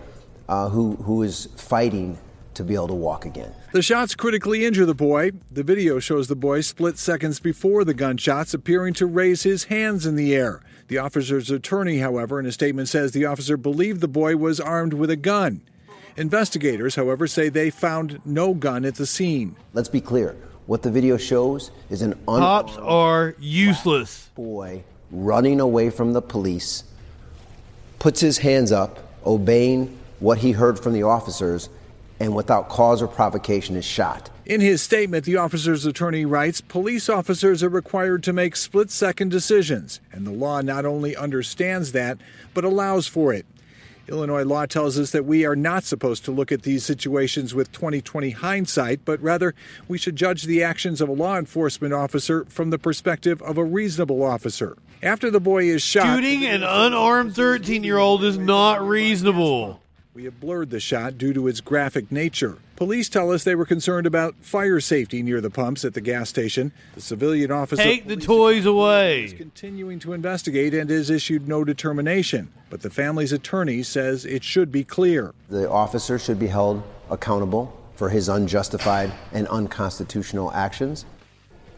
uh, 0.51 0.69
who, 0.69 0.97
who 0.97 1.23
is 1.23 1.49
fighting 1.57 2.19
to 2.55 2.65
be 2.65 2.75
able 2.75 2.89
to 2.89 2.95
walk 2.95 3.25
again. 3.25 3.53
The 3.73 3.83
shots 3.83 4.15
critically 4.15 4.65
injure 4.65 4.87
the 4.87 4.95
boy. 4.95 5.33
The 5.51 5.63
video 5.63 5.99
shows 5.99 6.29
the 6.29 6.37
boy 6.37 6.61
split 6.61 6.99
seconds 6.99 7.41
before 7.41 7.85
the 7.85 7.95
gunshots 7.95 8.53
appearing 8.55 8.95
to 8.95 9.07
raise 9.07 9.43
his 9.43 9.65
hands 9.65 10.07
in 10.07 10.17
the 10.17 10.35
air. 10.35 10.61
The 10.89 10.99
officer's 10.99 11.51
attorney, 11.51 11.99
however, 11.99 12.39
in 12.39 12.47
a 12.47 12.53
statement 12.53 12.89
says 12.89 13.13
the 13.13 13.25
officer 13.27 13.57
believed 13.57 14.01
the 14.01 14.09
boy 14.09 14.37
was 14.37 14.61
armed 14.61 14.93
with 14.93 15.11
a 15.11 15.17
gun. 15.17 15.63
Investigators, 16.17 16.95
however, 16.97 17.27
say 17.27 17.49
they 17.49 17.71
found 17.71 18.21
no 18.27 18.53
gun 18.53 18.85
at 18.85 18.97
the 18.97 19.07
scene. 19.07 19.57
Let's 19.73 19.89
be 19.89 20.01
clear. 20.01 20.37
What 20.67 20.83
the 20.83 20.91
video 20.91 21.17
shows 21.17 21.71
is 21.91 22.03
an 22.03 22.13
un- 22.29 22.41
Cops 22.41 22.77
are 22.77 23.35
useless. 23.41 24.29
boy 24.35 24.85
running 25.11 25.61
away 25.61 25.91
from 25.91 26.13
the 26.15 26.23
police, 26.23 26.85
puts 27.99 28.21
his 28.21 28.39
hands 28.39 28.73
up, 28.73 28.99
obeying 29.27 29.99
what 30.21 30.39
he 30.39 30.53
heard 30.53 30.79
from 30.79 30.93
the 30.93 31.03
officers, 31.03 31.69
and 32.23 32.37
without 32.37 32.69
cause 32.69 33.03
or 33.03 33.09
provocation 33.09 33.75
is 33.75 33.85
shot. 33.85 34.31
In 34.47 34.61
his 34.61 34.81
statement, 34.81 35.25
the 35.25 35.37
officer's 35.37 35.85
attorney 35.85 36.25
writes 36.25 36.61
police 36.61 37.09
officers 37.09 37.65
are 37.65 37.69
required 37.69 38.23
to 38.23 38.33
make 38.33 38.55
split 38.55 38.93
second 38.93 39.31
decisions, 39.31 40.01
and 40.13 40.25
the 40.25 40.31
law 40.31 40.61
not 40.61 40.87
only 40.87 41.17
understands 41.17 41.91
that, 41.93 42.19
but 42.55 42.63
allows 42.63 43.09
for 43.09 43.35
it. 43.35 43.45
Illinois 44.09 44.45
law 44.45 44.67
tells 44.67 45.01
us 45.01 45.11
that 45.11 45.25
we 45.25 45.45
are 45.45 45.57
not 45.57 45.83
supposed 45.83 46.25
to 46.25 46.31
look 46.31 46.53
at 46.53 46.63
these 46.63 46.85
situations 46.85 47.55
with 47.55 47.73
2020 47.73 48.31
hindsight, 48.31 49.05
but 49.05 49.21
rather 49.21 49.53
we 49.89 49.99
should 49.99 50.15
judge 50.15 50.45
the 50.45 50.63
actions 50.63 51.01
of 51.01 51.09
a 51.09 51.13
law 51.13 51.37
enforcement 51.37 51.93
officer 51.93 52.45
from 52.45 52.71
the 52.71 52.79
perspective 52.79 53.43
of 53.43 53.59
a 53.59 53.65
reasonable 53.65 54.23
officer. 54.23 54.77
After 55.03 55.29
the 55.29 55.41
boy 55.41 55.65
is 55.65 55.83
shot, 55.83 56.17
Shooting 56.17 56.45
an 56.45 56.63
unarmed 56.63 57.35
13 57.35 57.83
year 57.83 57.99
old 57.99 58.23
is 58.23 58.39
not 58.39 58.81
reasonable. 58.81 59.82
We 60.15 60.25
have 60.25 60.41
blurred 60.41 60.69
the 60.69 60.79
shot 60.79 61.17
due 61.17 61.33
to 61.33 61.49
its 61.49 61.63
graphic 61.63 62.13
nature. 62.13 62.59
Police 62.77 63.09
tell 63.09 63.31
us 63.31 63.45
they 63.45 63.55
were 63.55 63.65
concerned 63.65 64.07
about 64.07 64.35
fire 64.43 64.79
safety 64.79 65.23
near 65.23 65.41
the 65.41 65.49
pumps 65.49 65.87
at 65.87 65.95
the 65.95 66.03
gas 66.03 66.29
station. 66.29 66.71
The 66.95 67.01
civilian 67.01 67.51
officer 67.51 67.83
Take 67.83 68.07
the 68.07 68.17
toys 68.17 68.67
away. 68.67 69.25
is 69.25 69.33
continuing 69.33 69.99
to 70.01 70.13
investigate 70.13 70.75
and 70.75 70.91
has 70.91 71.09
issued 71.09 71.49
no 71.49 71.65
determination. 71.65 72.53
But 72.69 72.83
the 72.83 72.91
family's 72.91 73.33
attorney 73.33 73.83
says 73.83 74.27
it 74.27 74.45
should 74.45 74.71
be 74.71 74.85
clear. 74.85 75.33
The 75.49 75.71
officer 75.71 76.19
should 76.19 76.39
be 76.39 76.49
held 76.49 76.83
accountable 77.09 77.75
for 77.95 78.11
his 78.11 78.29
unjustified 78.29 79.11
and 79.33 79.49
unconstitutional 79.49 80.53
actions. 80.53 81.07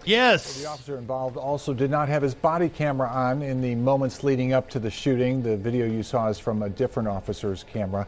Yes. 0.04 0.60
The 0.60 0.68
officer 0.68 0.98
involved 0.98 1.36
also 1.36 1.72
did 1.72 1.90
not 1.90 2.08
have 2.08 2.22
his 2.22 2.34
body 2.34 2.68
camera 2.68 3.08
on 3.08 3.42
in 3.42 3.60
the 3.60 3.74
moments 3.74 4.22
leading 4.22 4.52
up 4.52 4.68
to 4.70 4.78
the 4.78 4.90
shooting. 4.90 5.42
The 5.42 5.56
video 5.56 5.86
you 5.86 6.02
saw 6.02 6.28
is 6.28 6.38
from 6.38 6.62
a 6.62 6.68
different 6.68 7.08
officer's 7.08 7.64
camera. 7.64 8.06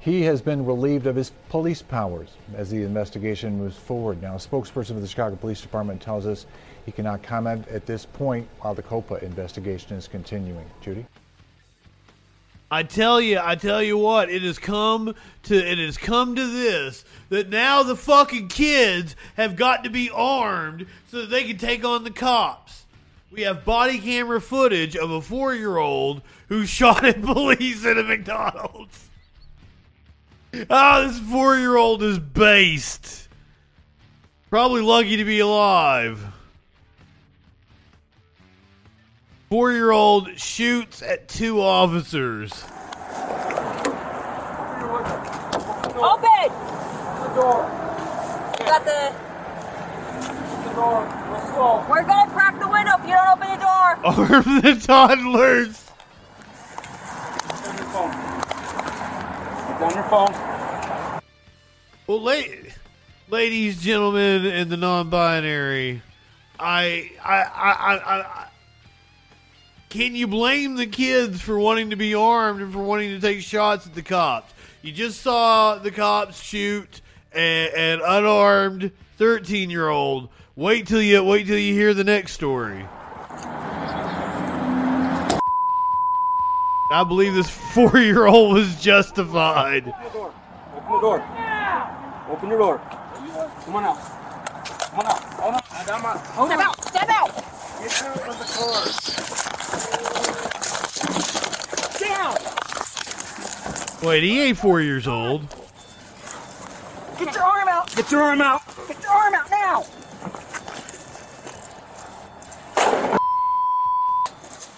He 0.00 0.22
has 0.22 0.40
been 0.40 0.64
relieved 0.64 1.06
of 1.06 1.16
his 1.16 1.32
police 1.48 1.82
powers 1.82 2.30
as 2.54 2.70
the 2.70 2.82
investigation 2.82 3.58
moves 3.58 3.76
forward. 3.76 4.22
Now, 4.22 4.34
a 4.34 4.38
spokesperson 4.38 4.94
for 4.94 5.00
the 5.00 5.08
Chicago 5.08 5.36
Police 5.36 5.60
Department 5.60 6.00
tells 6.00 6.26
us 6.26 6.46
he 6.84 6.92
cannot 6.92 7.22
comment 7.22 7.66
at 7.68 7.86
this 7.86 8.06
point 8.06 8.48
while 8.60 8.74
the 8.74 8.82
COPA 8.82 9.24
investigation 9.24 9.96
is 9.96 10.06
continuing. 10.06 10.66
Judy? 10.80 11.06
I 12.70 12.82
tell 12.82 13.20
you, 13.20 13.38
I 13.40 13.54
tell 13.54 13.82
you 13.82 13.96
what, 13.96 14.28
it 14.28 14.42
has 14.42 14.58
come 14.58 15.14
to 15.44 15.54
it 15.54 15.78
has 15.78 15.96
come 15.96 16.34
to 16.34 16.46
this 16.46 17.04
that 17.28 17.48
now 17.48 17.82
the 17.82 17.96
fucking 17.96 18.48
kids 18.48 19.14
have 19.36 19.56
got 19.56 19.84
to 19.84 19.90
be 19.90 20.10
armed 20.10 20.86
so 21.08 21.20
that 21.20 21.30
they 21.30 21.44
can 21.44 21.58
take 21.58 21.84
on 21.84 22.02
the 22.04 22.10
cops. 22.10 22.84
We 23.30 23.42
have 23.42 23.64
body 23.64 23.98
camera 23.98 24.40
footage 24.40 24.96
of 24.96 25.10
a 25.10 25.20
four 25.20 25.54
year 25.54 25.76
old 25.76 26.22
who 26.48 26.66
shot 26.66 27.04
at 27.04 27.22
police 27.22 27.84
at 27.84 27.98
a 27.98 28.02
McDonald's. 28.02 29.08
Oh, 30.70 31.06
this 31.06 31.18
four 31.20 31.56
year 31.56 31.76
old 31.76 32.02
is 32.02 32.18
based. 32.18 33.28
Probably 34.50 34.80
lucky 34.80 35.16
to 35.18 35.24
be 35.24 35.40
alive. 35.40 36.24
Four 39.48 39.72
year 39.72 39.92
old 39.92 40.38
shoots 40.38 41.02
at 41.02 41.28
two 41.28 41.60
officers. 41.60 42.52
Open! 45.96 46.50
The 47.20 47.28
door. 47.34 47.62
Got 48.58 48.84
the. 48.84 49.14
We're 51.88 52.02
gonna 52.02 52.30
crack 52.32 52.58
the 52.60 52.68
window 52.68 52.92
if 52.98 53.08
you 53.08 53.14
don't 53.14 53.28
open 53.28 53.48
the 53.48 53.56
door. 53.56 53.96
Arm 54.36 54.60
the 54.62 54.84
toddlers. 54.84 55.86
on 59.86 59.94
your 59.94 60.04
phone. 60.04 60.32
Well, 62.06 62.20
la- 62.20 62.70
ladies, 63.28 63.80
gentlemen, 63.82 64.46
and 64.46 64.70
the 64.70 64.76
non-binary, 64.76 66.02
I, 66.58 67.10
I, 67.22 67.34
I, 67.34 67.72
I, 67.72 68.20
I, 68.20 68.48
can 69.96 70.14
you 70.14 70.26
blame 70.26 70.76
the 70.76 70.86
kids 70.86 71.40
for 71.40 71.58
wanting 71.58 71.88
to 71.90 71.96
be 71.96 72.14
armed 72.14 72.60
and 72.60 72.70
for 72.70 72.82
wanting 72.82 73.08
to 73.10 73.20
take 73.20 73.40
shots 73.40 73.86
at 73.86 73.94
the 73.94 74.02
cops? 74.02 74.52
You 74.82 74.92
just 74.92 75.22
saw 75.22 75.76
the 75.76 75.90
cops 75.90 76.42
shoot 76.42 77.00
an, 77.32 77.70
an 77.74 78.00
unarmed 78.06 78.92
thirteen-year-old. 79.16 80.28
Wait 80.54 80.86
till 80.86 81.00
you 81.00 81.24
wait 81.24 81.46
till 81.46 81.56
you 81.58 81.72
hear 81.72 81.94
the 81.94 82.04
next 82.04 82.32
story. 82.32 82.84
I 86.92 87.04
believe 87.08 87.34
this 87.34 87.48
four-year-old 87.74 88.52
was 88.54 88.80
justified. 88.80 89.88
Open 89.88 90.02
the 90.04 91.00
door. 91.00 91.22
Open 92.30 92.48
your 92.50 92.58
door. 92.58 92.78
Come 92.78 93.76
on 93.76 93.84
out. 93.84 93.96
Come 94.78 95.00
on 95.00 95.06
out. 95.06 95.18
Hold 95.40 95.54
on. 95.54 95.62
Hold 95.62 96.52
on. 96.52 96.56
Step 96.56 96.58
out! 96.58 96.84
Step 96.84 97.08
out! 97.08 97.34
Get 97.80 98.02
out 98.02 98.28
of 98.28 98.38
the 98.38 98.44
car. 98.44 99.65
Down! 102.00 102.36
Wait, 104.02 104.22
he 104.22 104.42
ain't 104.42 104.58
four 104.58 104.80
years 104.80 105.06
old. 105.06 105.42
Get 107.18 107.34
your 107.34 107.42
arm 107.42 107.68
out! 107.68 107.94
Get 107.96 108.10
your 108.10 108.22
arm 108.22 108.40
out. 108.40 108.62
Get 108.88 109.02
your 109.02 109.12
arm 109.12 109.34
out 109.34 109.50
now! 109.50 109.84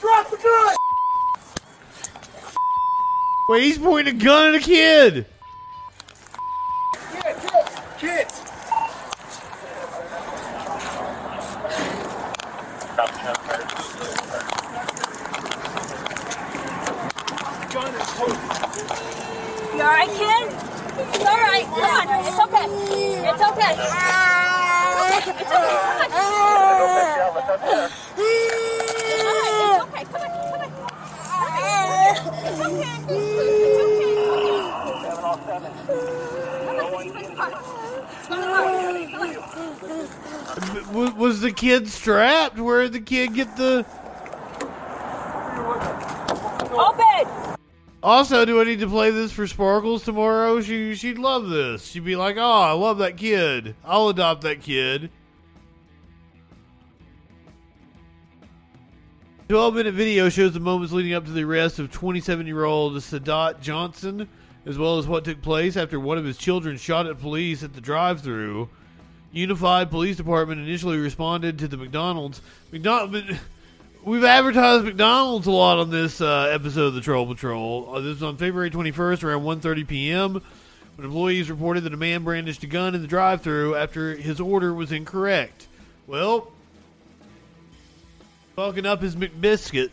Drop 0.00 0.30
the 0.30 0.36
gun. 0.36 0.76
Wait, 3.48 3.62
he's 3.62 3.78
pointing 3.78 4.14
a 4.14 4.18
gun 4.18 4.54
at 4.54 4.60
a 4.60 4.64
kid. 4.64 5.26
Kids, 7.12 7.50
kids, 7.50 7.70
kids. 7.98 8.42
You 19.78 19.84
alright, 19.84 20.08
kid? 20.08 20.50
It's 21.14 21.24
alright. 21.24 21.64
Come 21.66 21.82
on. 21.84 22.08
It's 22.26 22.40
okay. 22.40 22.66
It's 23.28 23.42
okay. 23.46 23.74
Okay, 24.98 25.30
it's 25.38 25.52
okay. 25.54 25.76
Come 25.78 25.94
on. 25.94 26.10
It's 26.10 26.18
alright. 26.18 27.22
It's 29.14 29.86
okay. 29.86 30.02
Come 30.10 30.18
on. 30.18 30.30
Come 30.50 30.58
on. 30.58 30.66
It's 32.44 32.58
okay. 32.58 33.08
W- 40.92 41.14
was 41.14 41.40
the 41.40 41.52
kid 41.52 41.86
strapped? 41.88 42.58
Where 42.58 42.82
did 42.82 42.94
the 42.94 43.00
kid 43.00 43.34
get 43.34 43.56
the? 43.56 43.86
Open! 46.72 47.47
Also, 48.02 48.44
do 48.44 48.60
I 48.60 48.64
need 48.64 48.80
to 48.80 48.86
play 48.86 49.10
this 49.10 49.32
for 49.32 49.46
Sparkles 49.46 50.04
tomorrow? 50.04 50.60
She 50.60 50.94
she'd 50.94 51.18
love 51.18 51.48
this. 51.48 51.84
She'd 51.84 52.04
be 52.04 52.14
like, 52.14 52.36
"Oh, 52.38 52.62
I 52.62 52.72
love 52.72 52.98
that 52.98 53.16
kid. 53.16 53.74
I'll 53.84 54.08
adopt 54.08 54.42
that 54.42 54.62
kid." 54.62 55.10
12 59.48 59.74
minute 59.74 59.94
video 59.94 60.28
shows 60.28 60.52
the 60.52 60.60
moments 60.60 60.92
leading 60.92 61.14
up 61.14 61.24
to 61.24 61.30
the 61.30 61.42
arrest 61.42 61.78
of 61.78 61.90
27 61.90 62.46
year 62.46 62.64
old 62.64 62.92
Sadat 62.96 63.60
Johnson, 63.62 64.28
as 64.66 64.76
well 64.76 64.98
as 64.98 65.06
what 65.06 65.24
took 65.24 65.40
place 65.40 65.76
after 65.76 65.98
one 65.98 66.18
of 66.18 66.24
his 66.24 66.36
children 66.36 66.76
shot 66.76 67.06
at 67.06 67.18
police 67.18 67.62
at 67.62 67.72
the 67.72 67.80
drive 67.80 68.20
through. 68.20 68.68
Unified 69.32 69.90
Police 69.90 70.16
Department 70.16 70.60
initially 70.60 70.98
responded 70.98 71.58
to 71.58 71.68
the 71.68 71.76
McDonald's. 71.76 72.42
McDonald, 72.70 73.24
we've 74.04 74.24
advertised 74.24 74.84
McDonald's 74.84 75.46
a 75.46 75.50
lot 75.50 75.78
on 75.78 75.90
this 75.90 76.20
uh, 76.20 76.50
episode 76.52 76.86
of 76.86 76.94
the 76.94 77.00
Troll 77.00 77.26
Patrol. 77.26 77.94
Uh, 77.94 78.00
this 78.00 78.14
was 78.14 78.22
on 78.22 78.36
February 78.36 78.70
21st 78.70 79.24
around 79.24 79.42
1.30 79.42 79.86
p.m. 79.86 80.42
when 80.96 81.04
employees 81.04 81.50
reported 81.50 81.84
that 81.84 81.94
a 81.94 81.96
man 81.96 82.24
brandished 82.24 82.62
a 82.62 82.66
gun 82.66 82.94
in 82.94 83.02
the 83.02 83.08
drive 83.08 83.42
through 83.42 83.76
after 83.76 84.14
his 84.14 84.40
order 84.40 84.72
was 84.72 84.92
incorrect. 84.92 85.66
Well, 86.06 86.52
fucking 88.56 88.86
up 88.86 89.02
his 89.02 89.16
McBiscuit. 89.16 89.90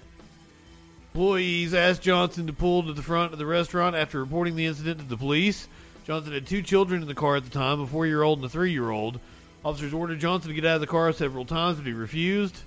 Employees 1.14 1.74
asked 1.74 2.02
Johnson 2.02 2.48
to 2.48 2.54
pull 2.54 2.84
to 2.84 2.94
the 2.94 3.02
front 3.02 3.32
of 3.32 3.40
the 3.40 3.46
restaurant 3.46 3.96
after 3.96 4.20
reporting 4.20 4.56
the 4.56 4.66
incident 4.66 5.00
to 5.00 5.06
the 5.06 5.18
police. 5.18 5.68
Johnson 6.06 6.34
had 6.34 6.46
two 6.46 6.62
children 6.62 7.02
in 7.02 7.08
the 7.08 7.16
car 7.16 7.38
at 7.38 7.46
the 7.46 7.50
time, 7.50 7.80
a 7.80 7.88
four 7.88 8.06
year 8.06 8.22
old 8.22 8.40
and 8.40 8.46
a 8.46 8.50
three 8.50 8.72
year 8.72 8.90
old. 8.90 9.20
Officers 9.64 9.94
ordered 9.94 10.20
Johnson 10.20 10.50
to 10.50 10.54
get 10.54 10.66
out 10.66 10.76
of 10.76 10.82
the 10.82 10.88
car 10.88 11.12
several 11.14 11.46
times, 11.46 11.78
but 11.78 11.88
he 11.88 11.94
refused. 11.94 12.62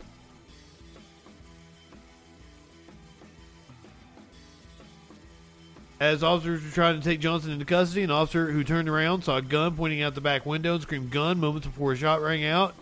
As 6.00 6.22
officers 6.22 6.62
were 6.62 6.70
trying 6.70 7.00
to 7.00 7.04
take 7.04 7.18
Johnson 7.18 7.50
into 7.50 7.64
custody, 7.64 8.04
an 8.04 8.12
officer 8.12 8.52
who 8.52 8.62
turned 8.62 8.88
around 8.88 9.24
saw 9.24 9.38
a 9.38 9.42
gun 9.42 9.74
pointing 9.74 10.00
out 10.00 10.14
the 10.14 10.20
back 10.20 10.46
window 10.46 10.74
and 10.74 10.82
screamed 10.82 11.10
gun 11.10 11.40
moments 11.40 11.66
before 11.66 11.92
a 11.92 11.96
shot 11.96 12.22
rang 12.22 12.44
out. 12.44 12.76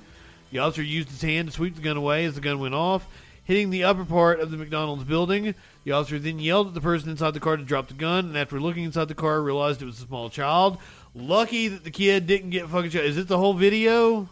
The 0.53 0.59
officer 0.59 0.83
used 0.83 1.09
his 1.09 1.23
hand 1.23 1.49
to 1.49 1.55
sweep 1.55 1.77
the 1.77 1.81
gun 1.81 1.97
away 1.97 2.27
as 2.27 2.35
the 2.35 2.43
gun 2.43 2.61
went 2.61 2.75
off, 2.75 3.09
hitting 3.43 3.71
the 3.71 3.85
upper 3.85 4.05
part 4.05 4.41
of 4.41 4.51
the 4.51 4.59
McDonald's 4.59 5.05
building. 5.05 5.55
The 5.85 5.93
officer 5.93 6.19
then 6.19 6.39
yelled 6.39 6.69
at 6.69 6.75
the 6.75 6.81
person 6.83 7.09
inside 7.09 7.33
the 7.33 7.41
car 7.41 7.57
to 7.57 7.65
drop 7.65 7.89
the 7.89 7.95
gun, 7.95 8.27
and 8.27 8.37
after 8.37 8.61
looking 8.61 8.85
inside 8.85 9.09
the 9.09 9.15
car, 9.15 9.41
realized 9.41 9.81
it 9.81 9.87
was 9.87 10.03
a 10.03 10.07
small 10.07 10.29
child. 10.29 10.77
Lucky 11.15 11.69
that 11.69 11.85
the 11.85 11.91
kid 11.91 12.27
didn't 12.27 12.51
get 12.51 12.69
fucking 12.69 12.91
shot. 12.91 13.05
Is 13.05 13.17
it 13.17 13.29
the 13.29 13.39
whole 13.39 13.55
video? 13.55 14.29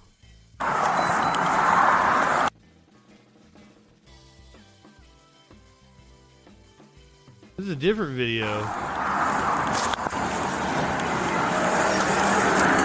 This 7.56 7.66
is 7.66 7.72
a 7.72 7.76
different 7.76 8.16
video. 8.16 8.46
Get 8.46 8.66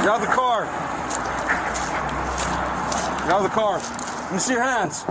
out 0.08 0.22
of 0.22 0.24
the 0.28 0.28
car. 0.28 0.66
Get 3.24 3.32
out 3.34 3.38
of 3.38 3.44
the 3.44 3.50
car. 3.50 3.80
Let 3.80 4.32
me 4.34 4.38
see 4.38 4.54
your 4.54 4.62
hands. 4.62 5.04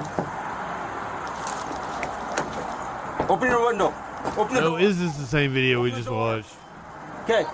Open 3.28 3.48
your 3.48 3.66
window. 3.66 3.92
Open 4.36 4.54
the 4.54 4.60
No, 4.60 4.70
door. 4.70 4.80
is 4.80 5.00
this 5.00 5.16
the 5.16 5.26
same 5.26 5.52
video 5.52 5.82
we 5.82 5.90
just 5.90 6.08
watched? 6.08 6.54
Okay. 7.24 7.44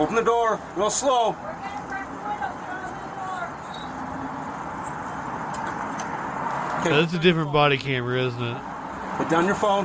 Open 0.00 0.14
the 0.14 0.22
door. 0.22 0.60
Real 0.76 0.88
slow. 0.88 1.34
No, 6.84 7.00
that's 7.00 7.12
a 7.12 7.18
different 7.18 7.52
body 7.52 7.76
camera, 7.76 8.22
isn't 8.28 8.40
it? 8.42 8.62
Put 9.16 9.28
down 9.28 9.46
your 9.46 9.56
phone. 9.56 9.84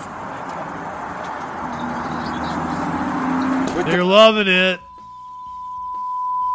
They're 3.86 4.04
loving 4.04 4.48
it. 4.48 4.82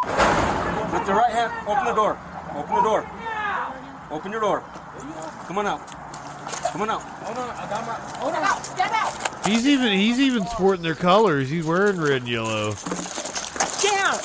With 0.03 1.07
the 1.07 1.13
right 1.13 1.31
hand, 1.31 1.53
open 1.69 1.85
the 1.85 1.95
door. 1.95 2.19
Open 2.57 2.75
the 2.75 2.83
door. 2.83 3.07
Open 4.11 4.33
your 4.33 4.41
door. 4.41 4.65
Come 5.47 5.59
on 5.59 5.67
out. 5.67 5.87
Come 6.73 6.83
on 6.83 6.91
out. 6.91 7.03
Hold 7.03 7.39
on. 7.39 7.51
I 7.51 7.69
got 7.69 7.87
my. 7.87 7.93
Hold 8.19 8.35
on. 8.35 8.63
Step 8.63 8.91
out! 8.93 9.47
He's 9.47 9.67
even 9.67 9.93
he's 9.93 10.19
even 10.19 10.47
sporting 10.47 10.83
their 10.83 10.95
colors. 10.95 11.51
He's 11.51 11.67
wearing 11.67 12.01
red 12.01 12.23
and 12.23 12.29
yellow. 12.29 12.75
Down! 13.83 14.19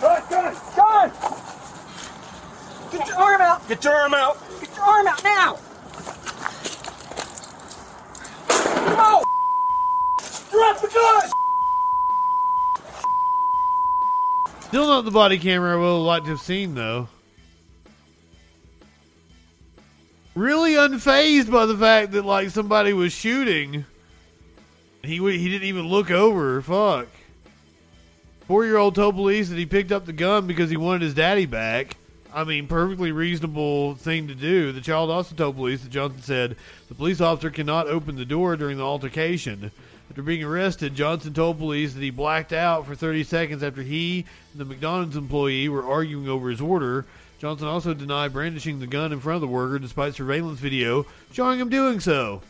Gun, 0.00 0.22
gun, 0.30 0.56
gun! 0.76 1.12
Get 2.92 3.08
your 3.08 3.16
arm 3.16 3.40
out! 3.40 3.68
Get 3.68 3.84
your 3.84 3.94
arm 3.94 4.14
out. 4.14 4.38
Get 4.60 4.76
your 4.76 4.84
arm 4.84 5.06
out 5.06 5.24
now! 5.24 5.58
Drop 10.50 10.80
the 10.80 10.88
gun! 10.88 11.30
Still 14.60 14.86
not 14.86 15.04
the 15.04 15.10
body 15.10 15.38
camera 15.38 15.72
I 15.72 15.76
would 15.76 15.86
have 15.86 16.02
liked 16.02 16.24
to 16.26 16.32
have 16.32 16.40
seen, 16.40 16.74
though. 16.74 17.08
Really 20.34 20.74
unfazed 20.74 21.50
by 21.50 21.66
the 21.66 21.76
fact 21.76 22.12
that 22.12 22.24
like 22.24 22.50
somebody 22.50 22.92
was 22.92 23.12
shooting. 23.12 23.84
He 25.02 25.16
he 25.16 25.48
didn't 25.48 25.66
even 25.66 25.88
look 25.88 26.10
over. 26.10 26.62
Fuck. 26.62 27.08
Four 28.46 28.64
year 28.64 28.76
old 28.76 28.94
told 28.94 29.14
police 29.14 29.48
that 29.48 29.58
he 29.58 29.66
picked 29.66 29.90
up 29.90 30.06
the 30.06 30.12
gun 30.12 30.46
because 30.46 30.70
he 30.70 30.76
wanted 30.76 31.02
his 31.02 31.14
daddy 31.14 31.46
back. 31.46 31.96
I 32.32 32.44
mean, 32.44 32.66
perfectly 32.66 33.10
reasonable 33.10 33.94
thing 33.94 34.28
to 34.28 34.34
do. 34.34 34.70
The 34.70 34.80
child 34.80 35.10
also 35.10 35.34
told 35.34 35.56
police 35.56 35.82
that 35.82 35.90
Johnson 35.90 36.22
said 36.22 36.56
the 36.88 36.94
police 36.94 37.20
officer 37.20 37.50
cannot 37.50 37.88
open 37.88 38.16
the 38.16 38.24
door 38.24 38.56
during 38.56 38.76
the 38.76 38.84
altercation. 38.84 39.72
After 40.10 40.22
being 40.22 40.42
arrested, 40.42 40.94
Johnson 40.94 41.34
told 41.34 41.58
police 41.58 41.94
that 41.94 42.02
he 42.02 42.10
blacked 42.10 42.52
out 42.52 42.86
for 42.86 42.94
30 42.94 43.24
seconds 43.24 43.62
after 43.62 43.82
he 43.82 44.24
and 44.52 44.60
the 44.60 44.64
McDonald's 44.64 45.16
employee 45.16 45.68
were 45.68 45.86
arguing 45.86 46.28
over 46.28 46.48
his 46.48 46.60
order. 46.60 47.04
Johnson 47.38 47.68
also 47.68 47.94
denied 47.94 48.32
brandishing 48.32 48.80
the 48.80 48.86
gun 48.86 49.12
in 49.12 49.20
front 49.20 49.36
of 49.36 49.42
the 49.42 49.46
worker 49.46 49.78
despite 49.78 50.14
surveillance 50.14 50.58
video 50.58 51.06
showing 51.32 51.60
him 51.60 51.68
doing 51.68 52.00
so. 52.00 52.42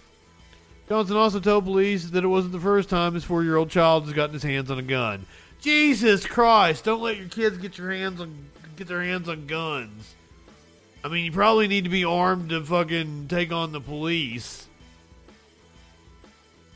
Johnson 0.89 1.16
also 1.16 1.40
told 1.40 1.64
police 1.64 2.10
that 2.10 2.24
it 2.24 2.28
wasn't 2.28 2.52
the 2.52 2.60
first 2.60 2.89
time 2.89 3.12
his 3.14 3.24
four 3.24 3.43
year 3.43 3.56
old 3.56 3.70
child 3.70 4.05
has 4.05 4.14
gotten 4.14 4.32
his 4.32 4.44
hands 4.44 4.70
on 4.70 4.78
a 4.78 4.82
gun. 4.82 5.26
Jesus 5.60 6.24
Christ, 6.24 6.85
don't 6.85 7.02
let 7.02 7.16
your 7.16 7.28
kids 7.28 7.59
get 7.59 7.76
your 7.76 7.90
hands 7.90 8.20
on 8.20 8.47
get 8.76 8.86
their 8.86 9.02
hands 9.02 9.28
on 9.28 9.47
guns. 9.47 10.14
I 11.02 11.09
mean, 11.09 11.24
you 11.24 11.32
probably 11.32 11.66
need 11.66 11.85
to 11.85 11.90
be 11.90 12.05
armed 12.05 12.51
to 12.51 12.64
fucking 12.64 13.26
take 13.28 13.52
on 13.52 13.72
the 13.72 13.80
police. 13.80 14.68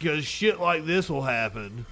Because 0.02 0.24
shit 0.24 0.58
like 0.58 0.84
this 0.84 1.08
will 1.08 1.22
happen. 1.22 1.86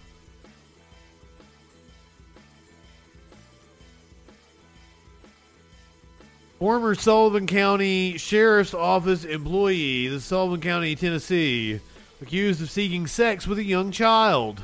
Former 6.59 6.97
Sullivan 6.97 7.47
County 7.47 8.19
Sheriff's 8.19 8.74
Office 8.74 9.24
employee, 9.24 10.09
the 10.09 10.20
Sullivan 10.20 10.61
County, 10.61 10.97
Tennessee, 10.97 11.78
accused 12.20 12.61
of 12.61 12.69
seeking 12.69 13.07
sex 13.07 13.47
with 13.47 13.59
a 13.59 13.65
young 13.65 13.93
child. 13.93 14.61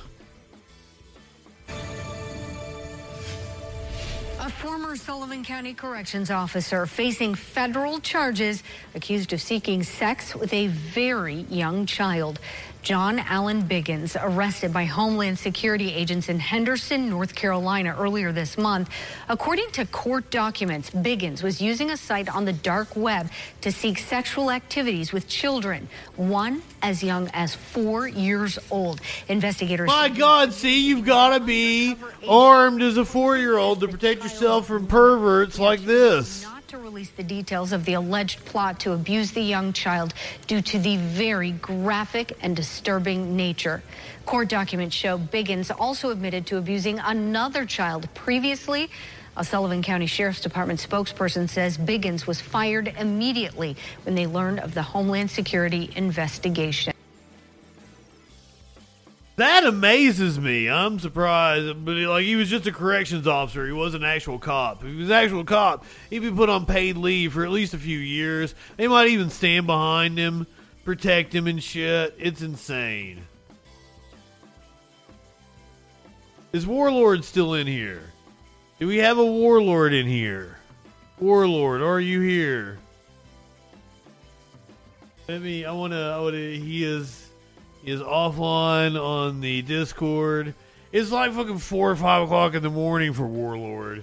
A 4.40 4.50
former 4.50 4.96
Sullivan 4.96 5.44
County 5.44 5.72
corrections 5.72 6.32
officer 6.32 6.84
facing 6.86 7.36
federal 7.36 8.00
charges 8.00 8.64
accused 8.96 9.32
of 9.32 9.40
seeking 9.40 9.84
sex 9.84 10.34
with 10.34 10.52
a 10.52 10.66
very 10.66 11.46
young 11.48 11.86
child. 11.86 12.40
John 12.86 13.18
Allen 13.18 13.64
Biggins, 13.64 14.16
arrested 14.16 14.72
by 14.72 14.84
Homeland 14.84 15.40
Security 15.40 15.92
agents 15.92 16.28
in 16.28 16.38
Henderson, 16.38 17.10
North 17.10 17.34
Carolina 17.34 17.96
earlier 17.98 18.30
this 18.30 18.56
month. 18.56 18.90
According 19.28 19.72
to 19.72 19.86
court 19.86 20.30
documents, 20.30 20.90
Biggins 20.90 21.42
was 21.42 21.60
using 21.60 21.90
a 21.90 21.96
site 21.96 22.32
on 22.32 22.44
the 22.44 22.52
dark 22.52 22.94
web 22.94 23.28
to 23.62 23.72
seek 23.72 23.98
sexual 23.98 24.52
activities 24.52 25.12
with 25.12 25.26
children, 25.26 25.88
one 26.14 26.62
as 26.80 27.02
young 27.02 27.28
as 27.32 27.56
four 27.56 28.06
years 28.06 28.56
old. 28.70 29.00
Investigators. 29.26 29.88
My 29.88 30.08
God, 30.08 30.52
see, 30.52 30.86
you've 30.86 31.04
got 31.04 31.36
to 31.36 31.40
be 31.40 31.96
armed 32.28 32.82
as 32.82 32.98
a 32.98 33.04
four 33.04 33.36
year 33.36 33.58
old 33.58 33.80
to 33.80 33.88
protect 33.88 34.22
yourself 34.22 34.68
from 34.68 34.86
perverts 34.86 35.58
like 35.58 35.80
this. 35.80 36.46
To 36.68 36.78
release 36.78 37.10
the 37.10 37.22
details 37.22 37.72
of 37.72 37.84
the 37.84 37.92
alleged 37.92 38.44
plot 38.44 38.80
to 38.80 38.90
abuse 38.90 39.30
the 39.30 39.40
young 39.40 39.72
child 39.72 40.12
due 40.48 40.60
to 40.60 40.80
the 40.80 40.96
very 40.96 41.52
graphic 41.52 42.36
and 42.42 42.56
disturbing 42.56 43.36
nature. 43.36 43.84
Court 44.24 44.48
documents 44.48 44.96
show 44.96 45.16
Biggins 45.16 45.70
also 45.78 46.10
admitted 46.10 46.44
to 46.46 46.56
abusing 46.56 46.98
another 46.98 47.66
child 47.66 48.12
previously. 48.14 48.90
A 49.36 49.44
Sullivan 49.44 49.80
County 49.80 50.06
Sheriff's 50.06 50.40
Department 50.40 50.80
spokesperson 50.80 51.48
says 51.48 51.78
Biggins 51.78 52.26
was 52.26 52.40
fired 52.40 52.92
immediately 52.98 53.76
when 54.02 54.16
they 54.16 54.26
learned 54.26 54.58
of 54.58 54.74
the 54.74 54.82
Homeland 54.82 55.30
Security 55.30 55.92
investigation. 55.94 56.95
That 59.36 59.66
amazes 59.66 60.40
me. 60.40 60.70
I'm 60.70 60.98
surprised, 60.98 61.84
but 61.84 61.96
he, 61.96 62.06
like 62.06 62.24
he 62.24 62.36
was 62.36 62.48
just 62.48 62.66
a 62.66 62.72
corrections 62.72 63.26
officer. 63.26 63.66
He 63.66 63.72
wasn't 63.72 64.04
an 64.04 64.10
actual 64.10 64.38
cop. 64.38 64.82
If 64.82 64.90
he 64.90 64.96
was 64.96 65.08
an 65.08 65.14
actual 65.14 65.44
cop, 65.44 65.84
he'd 66.08 66.20
be 66.20 66.30
put 66.30 66.48
on 66.48 66.64
paid 66.64 66.96
leave 66.96 67.34
for 67.34 67.44
at 67.44 67.50
least 67.50 67.74
a 67.74 67.78
few 67.78 67.98
years. 67.98 68.54
They 68.78 68.88
might 68.88 69.08
even 69.08 69.28
stand 69.28 69.66
behind 69.66 70.16
him, 70.16 70.46
protect 70.84 71.34
him, 71.34 71.46
and 71.46 71.62
shit. 71.62 72.14
It's 72.18 72.40
insane. 72.40 73.26
Is 76.52 76.66
Warlord 76.66 77.22
still 77.22 77.52
in 77.52 77.66
here? 77.66 78.00
Do 78.78 78.86
we 78.86 78.96
have 78.98 79.18
a 79.18 79.26
Warlord 79.26 79.92
in 79.92 80.06
here? 80.06 80.56
Warlord, 81.18 81.82
are 81.82 82.00
you 82.00 82.22
here? 82.22 82.78
Let 85.28 85.42
me. 85.42 85.66
I 85.66 85.72
want 85.72 85.92
to. 85.92 85.98
I 85.98 86.20
want 86.20 86.34
to. 86.34 86.58
He 86.58 86.84
is. 86.84 87.25
Is 87.86 88.00
offline 88.00 89.00
on 89.00 89.40
the 89.40 89.62
Discord. 89.62 90.54
It's 90.90 91.12
like 91.12 91.32
fucking 91.32 91.58
four 91.58 91.88
or 91.88 91.94
five 91.94 92.24
o'clock 92.24 92.54
in 92.54 92.64
the 92.64 92.68
morning 92.68 93.12
for 93.12 93.24
Warlord. 93.28 94.02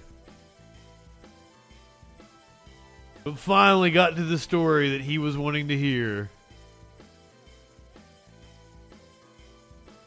But 3.25 3.37
finally 3.37 3.91
got 3.91 4.15
to 4.15 4.23
the 4.23 4.37
story 4.37 4.91
that 4.91 5.01
he 5.01 5.17
was 5.17 5.37
wanting 5.37 5.67
to 5.67 5.77
hear. 5.77 6.29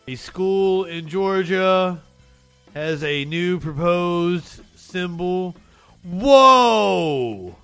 A 0.08 0.14
school 0.14 0.84
in 0.84 1.06
Georgia 1.06 2.00
has 2.72 3.04
a 3.04 3.26
new 3.26 3.60
proposed 3.60 4.62
symbol. 4.74 5.54
Whoa! 6.02 7.56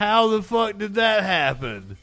How 0.00 0.28
the 0.28 0.42
fuck 0.42 0.78
did 0.78 0.94
that 0.94 1.24
happen? 1.24 1.98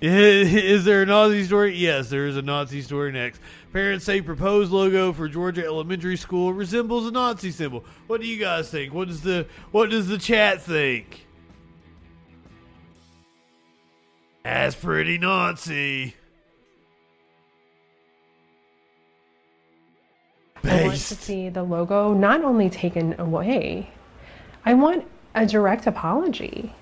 Is 0.02 0.86
there 0.86 1.02
a 1.02 1.06
Nazi 1.06 1.44
story? 1.44 1.76
Yes, 1.76 2.08
there 2.08 2.26
is 2.26 2.38
a 2.38 2.42
Nazi 2.42 2.80
story 2.80 3.12
next. 3.12 3.42
Parents 3.70 4.02
say 4.02 4.22
proposed 4.22 4.72
logo 4.72 5.12
for 5.12 5.28
Georgia 5.28 5.62
Elementary 5.62 6.16
School 6.16 6.54
resembles 6.54 7.06
a 7.06 7.10
Nazi 7.10 7.50
symbol. 7.50 7.84
What 8.06 8.22
do 8.22 8.26
you 8.26 8.38
guys 8.38 8.70
think? 8.70 8.94
What 8.94 9.08
does 9.08 9.20
the 9.20 9.46
what 9.72 9.90
does 9.90 10.08
the 10.08 10.16
chat 10.16 10.62
think? 10.62 11.26
That's 14.42 14.74
pretty 14.74 15.18
Nazi. 15.18 16.14
I 20.64 20.82
want 20.84 20.92
to 20.92 20.98
see 20.98 21.50
the 21.50 21.62
logo 21.62 22.14
not 22.14 22.42
only 22.42 22.70
taken 22.70 23.20
away, 23.20 23.90
I 24.64 24.72
want 24.72 25.04
a 25.34 25.44
direct 25.44 25.86
apology 25.86 26.74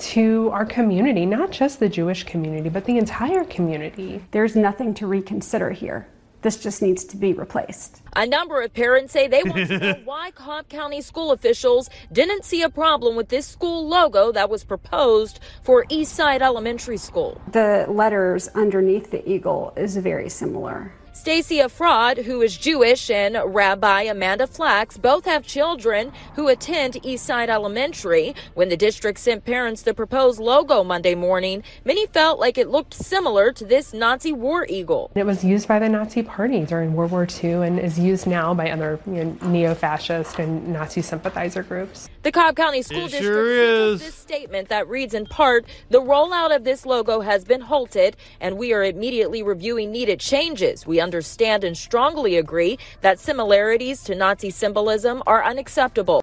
to 0.00 0.50
our 0.52 0.64
community, 0.64 1.26
not 1.26 1.50
just 1.50 1.80
the 1.80 1.88
Jewish 1.88 2.24
community, 2.24 2.68
but 2.68 2.84
the 2.84 2.98
entire 2.98 3.44
community. 3.44 4.22
There's 4.30 4.56
nothing 4.56 4.94
to 4.94 5.06
reconsider 5.06 5.70
here. 5.70 6.08
This 6.42 6.56
just 6.56 6.80
needs 6.80 7.04
to 7.04 7.18
be 7.18 7.34
replaced. 7.34 8.00
A 8.16 8.26
number 8.26 8.62
of 8.62 8.72
parents 8.72 9.12
say 9.12 9.28
they 9.28 9.42
want 9.42 9.68
to 9.68 9.78
know 9.78 10.00
why 10.04 10.30
Cobb 10.30 10.70
County 10.70 11.02
school 11.02 11.32
officials 11.32 11.90
didn't 12.10 12.44
see 12.44 12.62
a 12.62 12.70
problem 12.70 13.14
with 13.14 13.28
this 13.28 13.46
school 13.46 13.86
logo 13.86 14.32
that 14.32 14.48
was 14.48 14.64
proposed 14.64 15.40
for 15.62 15.84
Eastside 15.86 16.40
Elementary 16.40 16.96
School. 16.96 17.40
The 17.52 17.84
letters 17.88 18.48
underneath 18.48 19.10
the 19.10 19.28
eagle 19.30 19.74
is 19.76 19.98
very 19.98 20.30
similar. 20.30 20.94
Stacia 21.20 21.68
Fraud, 21.68 22.16
who 22.16 22.40
is 22.40 22.56
Jewish, 22.56 23.10
and 23.10 23.36
Rabbi 23.44 24.04
Amanda 24.04 24.46
Flax 24.46 24.96
both 24.96 25.26
have 25.26 25.46
children 25.46 26.12
who 26.34 26.48
attend 26.48 26.94
Eastside 26.94 27.50
Elementary. 27.50 28.34
When 28.54 28.70
the 28.70 28.76
district 28.76 29.18
sent 29.18 29.44
parents 29.44 29.82
the 29.82 29.92
proposed 29.92 30.40
logo 30.40 30.82
Monday 30.82 31.14
morning, 31.14 31.62
many 31.84 32.06
felt 32.06 32.40
like 32.40 32.56
it 32.56 32.70
looked 32.70 32.94
similar 32.94 33.52
to 33.52 33.66
this 33.66 33.92
Nazi 33.92 34.32
war 34.32 34.64
eagle. 34.66 35.10
It 35.14 35.26
was 35.26 35.44
used 35.44 35.68
by 35.68 35.78
the 35.78 35.90
Nazi 35.90 36.22
Party 36.22 36.64
during 36.64 36.94
World 36.94 37.10
War 37.10 37.26
II 37.44 37.66
and 37.66 37.78
is 37.78 37.98
used 37.98 38.26
now 38.26 38.54
by 38.54 38.70
other 38.70 38.98
you 39.04 39.24
know, 39.24 39.36
neo 39.42 39.74
fascist 39.74 40.38
and 40.38 40.68
Nazi 40.68 41.02
sympathizer 41.02 41.62
groups. 41.62 42.08
The 42.22 42.32
Cobb 42.32 42.56
County 42.56 42.80
School 42.80 43.04
It 43.04 43.10
District 43.10 43.24
sure 43.24 43.66
signals 43.66 44.00
this 44.00 44.14
statement 44.14 44.70
that 44.70 44.88
reads 44.88 45.12
in 45.12 45.26
part, 45.26 45.66
the 45.90 46.00
rollout 46.00 46.56
of 46.56 46.64
this 46.64 46.86
logo 46.86 47.20
has 47.20 47.44
been 47.44 47.60
halted 47.60 48.16
and 48.40 48.56
we 48.56 48.72
are 48.72 48.82
immediately 48.82 49.42
reviewing 49.42 49.92
needed 49.92 50.18
changes. 50.18 50.86
We 50.86 50.98
understand 51.10 51.64
and 51.64 51.76
strongly 51.76 52.36
agree 52.36 52.78
that 53.00 53.18
similarities 53.18 54.04
to 54.04 54.14
Nazi 54.14 54.48
symbolism 54.48 55.24
are 55.26 55.44
unacceptable. 55.44 56.22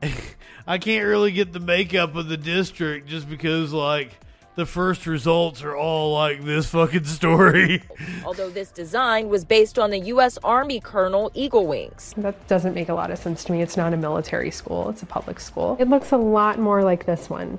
I 0.68 0.78
can't 0.78 1.04
really 1.04 1.32
get 1.32 1.52
the 1.52 1.58
makeup 1.58 2.14
of 2.14 2.28
the 2.28 2.36
district 2.36 3.08
just 3.08 3.28
because 3.28 3.72
like 3.72 4.12
the 4.54 4.64
first 4.64 5.08
results 5.08 5.64
are 5.64 5.74
all 5.74 6.12
like 6.12 6.44
this 6.44 6.66
fucking 6.66 7.04
story. 7.04 7.82
Although 8.24 8.48
this 8.48 8.70
design 8.70 9.28
was 9.28 9.44
based 9.44 9.76
on 9.76 9.90
the 9.90 9.98
U.S. 9.98 10.38
Army 10.44 10.78
Colonel 10.78 11.32
Eagle 11.34 11.66
Wings. 11.66 12.14
That 12.16 12.46
doesn't 12.46 12.74
make 12.74 12.88
a 12.88 12.94
lot 12.94 13.10
of 13.10 13.18
sense 13.18 13.42
to 13.44 13.52
me. 13.52 13.60
It's 13.60 13.76
not 13.76 13.92
a 13.92 13.96
military 13.96 14.52
school, 14.52 14.88
it's 14.88 15.02
a 15.02 15.06
public 15.06 15.40
school. 15.40 15.76
It 15.80 15.88
looks 15.88 16.12
a 16.12 16.16
lot 16.16 16.60
more 16.60 16.84
like 16.84 17.06
this 17.06 17.28
one. 17.28 17.58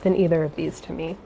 than 0.00 0.16
either 0.16 0.42
of 0.44 0.56
these 0.56 0.80
to 0.80 0.92
me. 0.92 1.18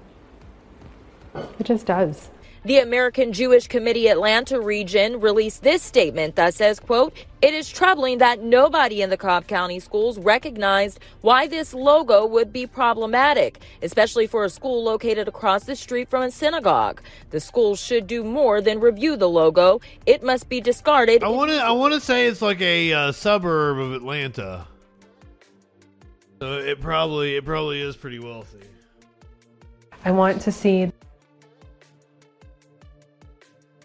It 1.61 1.65
just 1.65 1.87
does. 1.87 2.29
The 2.67 2.81
American 2.81 3.33
Jewish 3.33 3.69
Committee 3.69 4.09
Atlanta 4.09 4.61
region 4.61 5.21
released 5.21 5.63
this 5.63 5.85
statement 5.85 6.35
that 6.35 6.53
says, 6.53 6.81
quote, 6.81 7.17
it 7.41 7.55
is 7.55 7.69
troubling 7.69 8.19
that 8.19 8.43
nobody 8.43 9.03
in 9.03 9.09
the 9.09 9.17
Cobb 9.17 9.47
County 9.47 9.79
schools 9.79 10.19
recognized 10.19 10.99
why 11.21 11.47
this 11.47 11.73
logo 11.73 12.27
would 12.27 12.53
be 12.53 12.67
problematic, 12.67 13.61
especially 13.83 14.27
for 14.27 14.45
a 14.45 14.51
school 14.51 14.83
located 14.83 15.29
across 15.29 15.63
the 15.63 15.77
street 15.77 16.11
from 16.11 16.25
a 16.25 16.31
synagogue. 16.33 17.01
The 17.31 17.39
school 17.39 17.77
should 17.77 18.09
do 18.09 18.25
more 18.25 18.61
than 18.61 18.81
review 18.81 19.15
the 19.15 19.29
logo. 19.29 19.81
It 20.05 20.25
must 20.25 20.49
be 20.49 20.61
discarded. 20.61 21.23
I 21.23 21.29
want 21.29 21.53
to. 21.53 21.59
I 21.59 21.71
want 21.71 21.95
to 21.95 22.01
say 22.01 22.27
it's 22.27 22.43
like 22.43 22.61
a 22.61 22.93
uh, 22.93 23.13
suburb 23.13 23.79
of 23.79 23.93
Atlanta. 23.93 24.67
So 26.41 26.55
it 26.55 26.81
probably 26.81 27.37
it 27.37 27.45
probably 27.45 27.81
is 27.81 27.97
pretty 27.97 28.19
wealthy. 28.19 28.67
I 30.05 30.11
want 30.11 30.41
to 30.43 30.51
see 30.51 30.91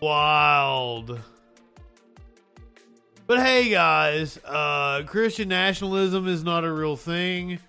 Wild. 0.01 1.19
But 3.27 3.39
hey, 3.39 3.69
guys, 3.69 4.39
uh, 4.43 5.03
Christian 5.05 5.47
nationalism 5.47 6.27
is 6.27 6.43
not 6.43 6.63
a 6.63 6.71
real 6.71 6.95
thing. 6.95 7.59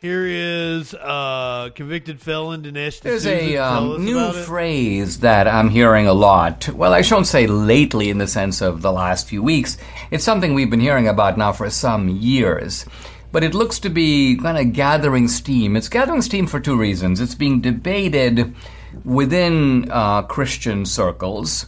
Here 0.00 0.26
is 0.26 0.94
uh, 0.94 1.70
convicted 1.74 2.20
felon 2.20 2.62
Dinesh 2.62 3.00
There's 3.00 3.26
a 3.26 3.56
um, 3.56 4.04
new 4.04 4.32
phrase 4.32 5.18
that 5.20 5.48
I'm 5.48 5.68
hearing 5.68 6.06
a 6.06 6.12
lot. 6.12 6.68
Well, 6.68 6.92
I 6.92 7.02
shouldn't 7.02 7.26
say 7.26 7.48
lately 7.48 8.10
in 8.10 8.18
the 8.18 8.28
sense 8.28 8.60
of 8.60 8.80
the 8.80 8.92
last 8.92 9.26
few 9.26 9.42
weeks. 9.42 9.76
It's 10.12 10.22
something 10.22 10.54
we've 10.54 10.70
been 10.70 10.78
hearing 10.78 11.08
about 11.08 11.36
now 11.36 11.50
for 11.50 11.68
some 11.68 12.08
years. 12.08 12.86
But 13.32 13.42
it 13.42 13.54
looks 13.54 13.80
to 13.80 13.88
be 13.88 14.36
kind 14.36 14.56
of 14.56 14.72
gathering 14.72 15.26
steam. 15.26 15.74
It's 15.74 15.88
gathering 15.88 16.22
steam 16.22 16.46
for 16.46 16.60
two 16.60 16.78
reasons. 16.78 17.20
It's 17.20 17.34
being 17.34 17.60
debated 17.60 18.54
within 19.04 19.90
uh, 19.90 20.22
Christian 20.22 20.86
circles, 20.86 21.66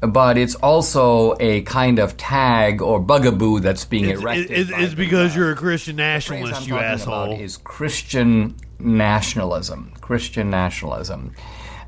but 0.00 0.36
it's 0.36 0.54
also 0.56 1.36
a 1.38 1.62
kind 1.62 1.98
of 1.98 2.16
tag 2.16 2.82
or 2.82 2.98
bugaboo 3.00 3.60
that's 3.60 3.84
being 3.84 4.08
It's, 4.08 4.20
erected. 4.20 4.70
it's, 4.70 4.94
because 4.94 5.36
you're 5.36 5.52
a 5.52 5.56
Christian 5.56 5.96
nationalist, 5.96 6.66
you 6.66 6.76
asshole. 6.76 7.38
is 7.40 7.56
Christian 7.58 8.56
nationalism. 8.80 9.92
Christian 10.00 10.50
nationalism. 10.50 11.32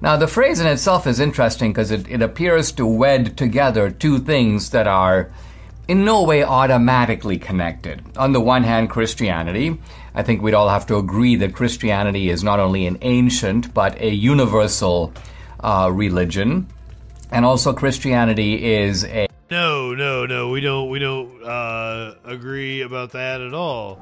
Now, 0.00 0.16
the 0.16 0.28
phrase 0.28 0.60
in 0.60 0.66
itself 0.66 1.06
is 1.06 1.18
interesting 1.18 1.72
because 1.72 1.90
it, 1.90 2.08
it 2.08 2.22
appears 2.22 2.72
to 2.72 2.86
wed 2.86 3.36
together 3.36 3.90
two 3.90 4.18
things 4.18 4.70
that 4.70 4.86
are 4.86 5.32
in 5.88 6.04
no 6.04 6.22
way 6.22 6.44
automatically 6.44 7.38
connected. 7.38 8.02
On 8.16 8.32
the 8.32 8.40
one 8.40 8.64
hand, 8.64 8.90
Christianity. 8.90 9.78
I 10.14 10.22
think 10.22 10.42
we'd 10.42 10.54
all 10.54 10.68
have 10.68 10.86
to 10.86 10.96
agree 10.96 11.36
that 11.36 11.54
Christianity 11.54 12.30
is 12.30 12.44
not 12.44 12.60
only 12.60 12.86
an 12.86 12.98
ancient 13.02 13.74
but 13.74 14.00
a 14.00 14.10
universal 14.10 15.12
uh, 15.60 15.90
religion. 15.92 16.68
And 17.30 17.44
also, 17.44 17.72
Christianity 17.72 18.64
is 18.76 19.04
a 19.04 19.26
No, 19.50 19.92
no, 19.94 20.24
no. 20.24 20.50
We 20.50 20.60
don't. 20.60 20.88
We 20.88 21.00
don't 21.00 21.42
uh, 21.42 22.14
agree 22.24 22.82
about 22.82 23.10
that 23.12 23.40
at 23.40 23.54
all. 23.54 23.98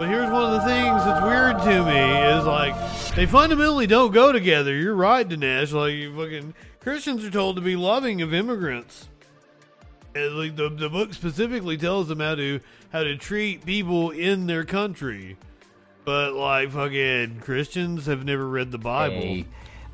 But 0.00 0.08
here's 0.08 0.30
one 0.30 0.42
of 0.42 0.50
the 0.52 0.66
things 0.66 1.04
that's 1.04 1.24
weird 1.24 1.58
to 1.62 1.84
me 1.84 2.38
is 2.38 2.44
like 2.44 2.74
they 3.14 3.26
fundamentally 3.26 3.86
don't 3.86 4.12
go 4.12 4.32
together. 4.32 4.74
You're 4.74 4.94
right, 4.94 5.28
Dinesh. 5.28 5.72
Like 5.72 5.94
you 5.94 6.14
fucking 6.16 6.54
Christians 6.80 7.24
are 7.24 7.30
told 7.30 7.56
to 7.56 7.62
be 7.62 7.76
loving 7.76 8.20
of 8.20 8.34
immigrants. 8.34 9.08
And, 10.14 10.36
like 10.36 10.56
the 10.56 10.70
the 10.70 10.88
book 10.88 11.14
specifically 11.14 11.76
tells 11.76 12.08
them 12.08 12.20
how 12.20 12.34
to 12.34 12.60
how 12.90 13.02
to 13.02 13.16
treat 13.16 13.64
people 13.64 14.10
in 14.10 14.46
their 14.46 14.64
country. 14.64 15.36
But 16.04 16.34
like 16.34 16.70
fucking 16.70 17.40
Christians 17.40 18.06
have 18.06 18.24
never 18.24 18.48
read 18.48 18.70
the 18.70 18.78
Bible. 18.78 19.44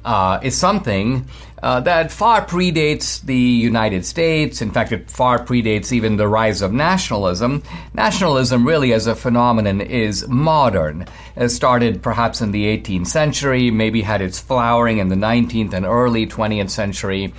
uh, 0.05 0.40
is 0.43 0.56
something 0.56 1.27
uh, 1.62 1.81
that 1.81 2.10
far 2.10 2.44
predates 2.44 3.23
the 3.23 3.36
United 3.36 4.05
States. 4.05 4.60
In 4.60 4.70
fact, 4.70 4.93
it 4.93 5.10
far 5.10 5.44
predates 5.44 5.93
even 5.93 6.16
the 6.16 6.27
rise 6.27 6.60
of 6.62 6.73
nationalism. 6.73 7.62
Nationalism, 7.94 8.66
really, 8.66 8.93
as 8.93 9.06
a 9.06 9.14
phenomenon, 9.14 9.81
is 9.81 10.27
modern. 10.28 11.06
It 11.36 11.51
started 11.51 12.02
perhaps 12.02 12.40
in 12.40 12.51
the 12.51 12.64
18th 12.77 13.06
century, 13.06 13.70
maybe 13.70 14.02
had 14.02 14.20
its 14.20 14.40
flowering 14.40 14.98
in 14.98 15.09
the 15.09 15.16
19th 15.16 15.73
and 15.73 15.86
early 15.86 16.27
20th 16.27 16.70
century. 16.70 17.32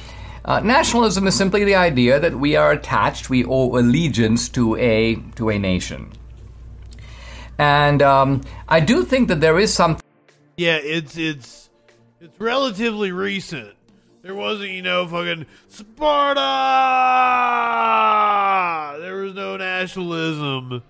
Uh, 0.45 0.59
nationalism 0.59 1.25
is 1.25 1.35
simply 1.35 1.63
the 1.63 1.75
idea 1.75 2.19
that 2.19 2.35
we 2.35 2.55
are 2.55 2.71
attached, 2.71 3.29
we 3.29 3.45
owe 3.45 3.77
allegiance 3.77 4.49
to 4.49 4.75
a 4.75 5.15
to 5.35 5.49
a 5.49 5.57
nation. 5.57 6.11
And 7.57 8.01
um, 8.01 8.41
I 8.67 8.81
do 8.81 9.03
think 9.03 9.29
that 9.29 9.39
there 9.39 9.57
is 9.57 9.73
something. 9.73 10.03
Yeah, 10.57 10.75
it's 10.75 11.17
it's 11.17 11.69
it's 12.19 12.37
relatively 12.39 13.11
recent. 13.11 13.73
There 14.21 14.35
wasn't, 14.35 14.71
you 14.71 14.81
know, 14.81 15.07
fucking 15.07 15.45
Sparta. 15.67 16.39
There 19.01 19.15
was 19.15 19.33
no 19.33 19.57
nationalism 19.57 20.81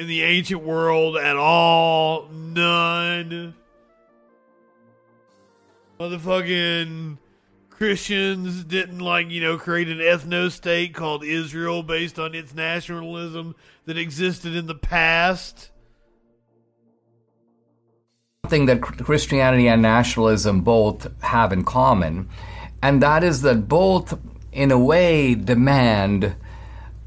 in 0.00 0.08
the 0.08 0.22
ancient 0.22 0.62
world 0.62 1.16
at 1.16 1.36
all. 1.36 2.28
None. 2.28 3.54
Motherfucking 6.00 7.18
Christians 7.82 8.62
didn't 8.62 9.00
like, 9.00 9.28
you 9.28 9.40
know, 9.40 9.58
create 9.58 9.88
an 9.88 9.98
ethno 9.98 10.52
state 10.52 10.94
called 10.94 11.24
Israel 11.24 11.82
based 11.82 12.16
on 12.16 12.32
its 12.32 12.54
nationalism 12.54 13.56
that 13.86 13.98
existed 13.98 14.54
in 14.54 14.68
the 14.68 14.74
past. 14.76 15.72
something 18.44 18.66
that 18.66 18.80
Christianity 18.80 19.66
and 19.66 19.82
nationalism 19.82 20.60
both 20.60 21.10
have 21.24 21.52
in 21.52 21.64
common, 21.64 22.28
and 22.84 23.02
that 23.02 23.24
is 23.24 23.42
that 23.42 23.68
both, 23.68 24.16
in 24.52 24.70
a 24.70 24.78
way, 24.78 25.34
demand 25.34 26.36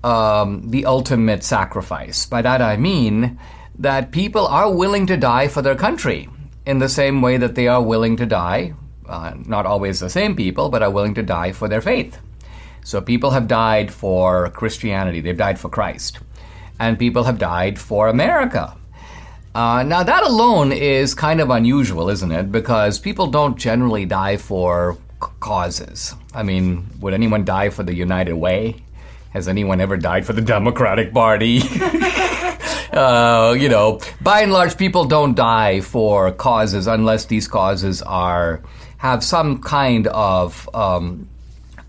um, 0.03 0.71
the 0.71 0.85
ultimate 0.85 1.45
sacrifice. 1.45 2.25
By 2.25 2.41
that 2.41 2.61
I 2.61 2.75
mean 2.75 3.39
that 3.79 4.11
people 4.11 4.45
are 4.45 4.75
willing 4.75 5.07
to 5.07 5.15
die 5.15 5.47
for 5.47 5.61
their 5.61 5.75
country 5.75 6.27
in 6.65 6.79
the 6.79 6.89
same 6.89 7.21
way 7.21 7.37
that 7.37 7.55
they 7.55 7.69
are 7.69 7.81
willing 7.81 8.17
to 8.17 8.25
die, 8.25 8.73
uh, 9.07 9.33
not 9.45 9.65
always 9.65 9.99
the 9.99 10.09
same 10.09 10.35
people, 10.35 10.69
but 10.69 10.83
are 10.83 10.91
willing 10.91 11.13
to 11.15 11.23
die 11.23 11.51
for 11.51 11.67
their 11.67 11.81
faith. 11.81 12.17
So 12.83 13.01
people 13.01 13.31
have 13.31 13.47
died 13.47 13.91
for 13.91 14.49
Christianity, 14.49 15.21
they've 15.21 15.37
died 15.37 15.59
for 15.59 15.69
Christ. 15.69 16.19
And 16.79 16.99
people 16.99 17.23
have 17.23 17.39
died 17.39 17.79
for 17.79 18.09
America. 18.09 18.75
Uh, 19.55 19.83
now, 19.83 20.03
that 20.03 20.21
alone 20.23 20.73
is 20.73 21.15
kind 21.15 21.39
of 21.39 21.49
unusual, 21.49 22.09
isn't 22.09 22.31
it? 22.31 22.51
Because 22.51 22.99
people 22.99 23.27
don't 23.27 23.57
generally 23.57 24.05
die 24.05 24.35
for 24.35 24.97
causes. 25.39 26.13
I 26.33 26.43
mean, 26.43 26.85
would 26.99 27.13
anyone 27.13 27.45
die 27.45 27.69
for 27.69 27.81
the 27.83 27.95
United 27.95 28.33
Way? 28.33 28.83
Has 29.31 29.47
anyone 29.47 29.79
ever 29.79 29.97
died 29.97 30.25
for 30.25 30.33
the 30.33 30.41
Democratic 30.41 31.13
Party? 31.13 31.61
uh, 32.91 33.55
you 33.57 33.69
know, 33.69 34.01
by 34.21 34.41
and 34.41 34.51
large, 34.51 34.77
people 34.77 35.05
don't 35.05 35.35
die 35.35 35.81
for 35.81 36.31
causes 36.31 36.85
unless 36.87 37.25
these 37.25 37.47
causes 37.47 38.01
are 38.01 38.61
have 39.05 39.23
some 39.23 39.61
kind 39.61 40.07
of 40.07 40.67
um, 40.73 41.29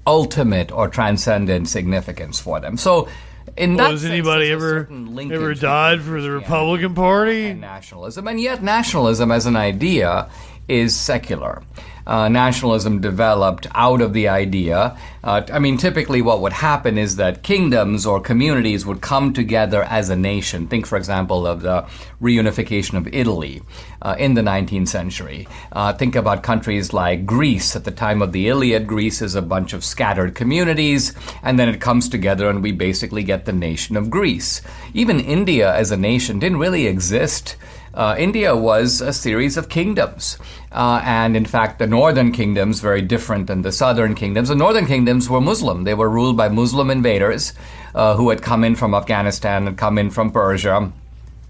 ultimate 0.07 0.71
or 0.71 0.87
transcendent 0.89 1.67
significance 1.69 2.39
for 2.39 2.61
them. 2.61 2.77
So, 2.77 3.09
in 3.57 3.77
Well, 3.77 3.87
that 3.87 3.93
has 3.93 4.03
sense, 4.03 4.13
anybody 4.13 4.51
ever 4.51 4.87
ever 5.33 5.55
died 5.55 6.03
for 6.03 6.21
the 6.21 6.31
Republican 6.31 6.95
Party? 6.95 7.55
nationalism, 7.55 8.29
and 8.29 8.39
yet 8.39 8.63
nationalism 8.63 9.33
as 9.33 9.47
an 9.47 9.57
idea 9.57 10.29
is 10.69 10.95
secular. 10.95 11.63
Uh, 12.07 12.29
nationalism 12.29 13.01
developed 13.01 13.67
out 13.75 14.01
of 14.01 14.13
the 14.13 14.29
idea. 14.29 14.97
Uh, 15.25 15.43
I 15.53 15.59
mean, 15.59 15.77
typically, 15.77 16.23
what 16.23 16.41
would 16.41 16.53
happen 16.53 16.99
is 16.99 17.17
that 17.17 17.43
kingdoms 17.43 18.07
or 18.07 18.21
communities 18.21 18.87
would 18.87 19.01
come 19.01 19.33
together 19.33 19.83
as 19.83 20.09
a 20.09 20.17
nation. 20.17 20.69
Think, 20.69 20.87
for 20.87 20.97
example, 20.97 21.47
of 21.47 21.63
the 21.63 21.87
reunification 22.23 22.95
of 22.95 23.09
Italy 23.13 23.63
uh, 24.03 24.15
in 24.19 24.35
the 24.35 24.43
19th 24.43 24.89
century. 24.89 25.49
Uh, 25.73 25.93
think 25.93 26.15
about 26.15 26.43
countries 26.43 26.93
like 26.93 27.27
Greece. 27.27 27.75
At 27.75 27.85
the 27.85 27.91
time 27.91 28.23
of 28.23 28.33
the 28.33 28.49
Iliad, 28.49 28.87
Greece 28.87 29.21
is 29.21 29.35
a 29.35 29.43
bunch 29.43 29.73
of 29.73 29.85
scattered 29.85 30.35
communities, 30.35 31.13
and 31.43 31.59
then 31.59 31.69
it 31.69 31.81
comes 31.81 32.09
together, 32.09 32.49
and 32.49 32.63
we 32.63 32.73
basically 32.73 33.25
get 33.25 33.45
the 33.45 33.53
nation 33.53 33.97
of 33.97 34.11
Greece. 34.11 34.63
Even 34.95 35.19
India 35.19 35.75
as 35.75 35.91
a 35.91 35.97
nation 35.97 36.39
didn't 36.39 36.59
really 36.59 36.87
exist. 36.87 37.57
Uh, 37.97 38.15
India 38.19 38.55
was 38.55 39.01
a 39.01 39.13
series 39.13 39.57
of 39.57 39.71
kingdoms. 39.71 40.37
Uh, 40.71 41.01
and 41.03 41.35
in 41.35 41.47
fact, 41.47 41.79
the 41.79 41.87
northern 41.87 42.31
kingdoms, 42.31 42.81
very 42.81 43.01
different 43.01 43.47
than 43.47 43.63
the 43.63 43.73
southern 43.73 44.15
kingdoms. 44.15 44.51
The 44.51 44.55
northern 44.55 44.85
kingdoms 44.85 45.31
were 45.31 45.41
Muslim. 45.41 45.85
They 45.85 45.95
were 45.95 46.11
ruled 46.11 46.37
by 46.37 46.51
Muslim 46.51 46.91
invaders 46.91 47.55
uh, 47.95 48.15
who 48.17 48.29
had 48.29 48.43
come 48.43 48.65
in 48.65 48.77
from 48.77 48.95
Afghanistan, 48.95 49.65
had 49.65 49.79
come 49.79 49.97
in 49.97 50.11
from 50.11 50.31
Persia, 50.31 50.93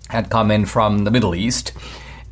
had 0.08 0.30
come 0.30 0.52
in 0.52 0.66
from 0.66 1.02
the 1.02 1.10
Middle 1.10 1.34
East. 1.34 1.72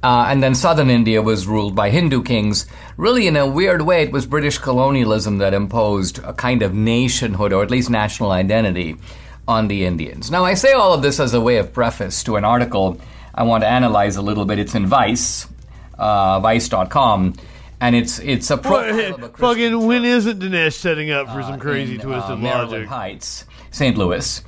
Uh, 0.05 0.27
and 0.29 0.43
then 0.43 0.55
southern 0.55 0.91
India 0.91 1.21
was 1.21 1.49
ruled 1.49 1.75
by 1.75 1.91
Hindu 1.91 2.23
kings. 2.23 2.67
Really, 2.97 3.27
in 3.27 3.37
a 3.37 3.49
weird 3.49 3.83
way, 3.83 4.03
it 4.03 4.13
was 4.13 4.27
British 4.27 4.59
colonialism 4.59 5.39
that 5.39 5.55
imposed 5.55 6.19
a 6.19 6.35
kind 6.35 6.63
of 6.63 6.73
nationhood, 6.73 7.53
or 7.53 7.65
at 7.65 7.71
least 7.71 7.91
national 7.91 8.31
identity, 8.31 8.97
on 9.49 9.67
the 9.67 9.85
Indians. 9.85 10.31
Now, 10.31 10.45
I 10.45 10.55
say 10.55 10.73
all 10.73 10.93
of 10.93 11.03
this 11.03 11.19
as 11.19 11.35
a 11.35 11.41
way 11.41 11.57
of 11.57 11.73
preface 11.73 12.23
to 12.25 12.37
an 12.37 12.45
article 12.45 13.01
I 13.35 13.43
want 13.43 13.63
to 13.65 13.69
analyze 13.69 14.17
a 14.17 14.23
little 14.23 14.45
bit. 14.45 14.59
It's 14.59 14.75
in 14.75 14.87
Vice. 14.87 15.47
uh, 15.99 16.41
Vice.com, 16.41 17.35
and 17.81 17.97
it's 17.97 18.19
it's 18.19 18.51
a 18.51 18.57
profile 18.57 19.15
of 19.15 19.23
a 19.23 19.29
Fucking 19.31 19.87
when 19.87 20.05
isn't 20.05 20.41
Dinesh 20.41 20.73
setting 20.75 21.11
up 21.11 21.29
for 21.29 21.43
some 21.43 21.59
crazy 21.61 21.95
in, 21.95 22.01
twisted 22.01 22.33
uh, 22.33 22.37
Maryland 22.37 22.71
logic? 22.73 22.89
Heights, 22.89 23.45
St. 23.71 23.97
Louis, 23.97 24.43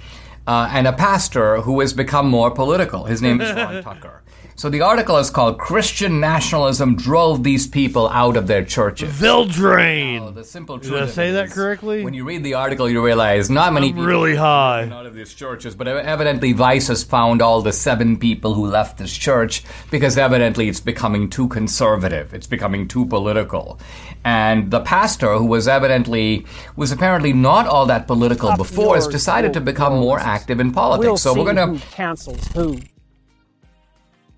uh, 0.47 0.69
and 0.73 0.87
a 0.87 0.93
pastor 0.93 1.61
who 1.61 1.81
has 1.81 1.93
become 1.93 2.29
more 2.29 2.51
political. 2.51 3.05
His 3.05 3.23
name 3.23 3.41
is 3.41 3.53
Ron 3.57 3.83
Tucker. 3.83 4.23
So 4.59 4.71
the 4.71 4.81
article 4.81 5.19
is 5.19 5.29
called 5.29 5.59
"Christian 5.59 6.19
Nationalism 6.19 6.97
Drove 6.97 7.45
These 7.45 7.67
People 7.67 8.09
Out 8.09 8.39
of 8.39 8.47
Their 8.47 8.65
Churches." 8.65 9.13
Vildrain. 9.13 10.35
the 10.35 10.45
simple 10.45 10.79
Did 10.79 10.95
I 10.95 11.07
say 11.09 11.29
it 11.29 11.33
that 11.33 11.49
is, 11.49 11.53
correctly? 11.53 12.03
When 12.03 12.15
you 12.15 12.25
read 12.25 12.43
the 12.43 12.55
article, 12.55 12.89
you 12.89 13.05
realize 13.05 13.51
not 13.51 13.75
many 13.75 13.89
I'm 13.89 13.93
people 13.93 14.07
really 14.07 14.35
high. 14.35 14.89
out 14.91 15.05
of 15.05 15.15
these 15.15 15.35
churches, 15.35 15.75
but 15.75 15.87
evidently 15.87 16.53
Vice 16.55 16.89
has 16.89 17.05
found 17.05 17.43
all 17.43 17.61
the 17.61 17.73
seven 17.73 18.17
people 18.17 18.55
who 18.55 18.67
left 18.67 18.97
this 18.97 19.15
church 19.15 19.63
because 19.91 20.17
evidently 20.17 20.71
it's 20.71 20.81
becoming 20.81 21.29
too 21.29 21.49
conservative. 21.49 22.33
It's 22.33 22.47
becoming 22.47 22.89
too 22.89 23.05
political. 23.05 23.79
And 24.25 24.71
the 24.71 24.81
pastor, 24.81 25.37
who 25.37 25.45
was 25.45 25.69
evidently 25.69 26.47
was 26.77 26.93
apparently 26.93 27.35
not 27.35 27.67
all 27.67 27.85
that 27.87 28.07
political 28.07 28.57
before, 28.57 28.95
has 28.95 29.07
decided 29.07 29.53
to 29.53 29.61
become 29.61 29.99
more 29.99 30.19
active 30.19 30.61
in 30.61 30.73
politics. 30.73 31.07
We'll 31.07 31.17
so 31.19 31.35
see 31.35 31.41
we're 31.41 31.53
going 31.53 31.75
who 31.75 31.79
to 31.79 31.87
cancels 31.89 32.49
who. 32.55 32.79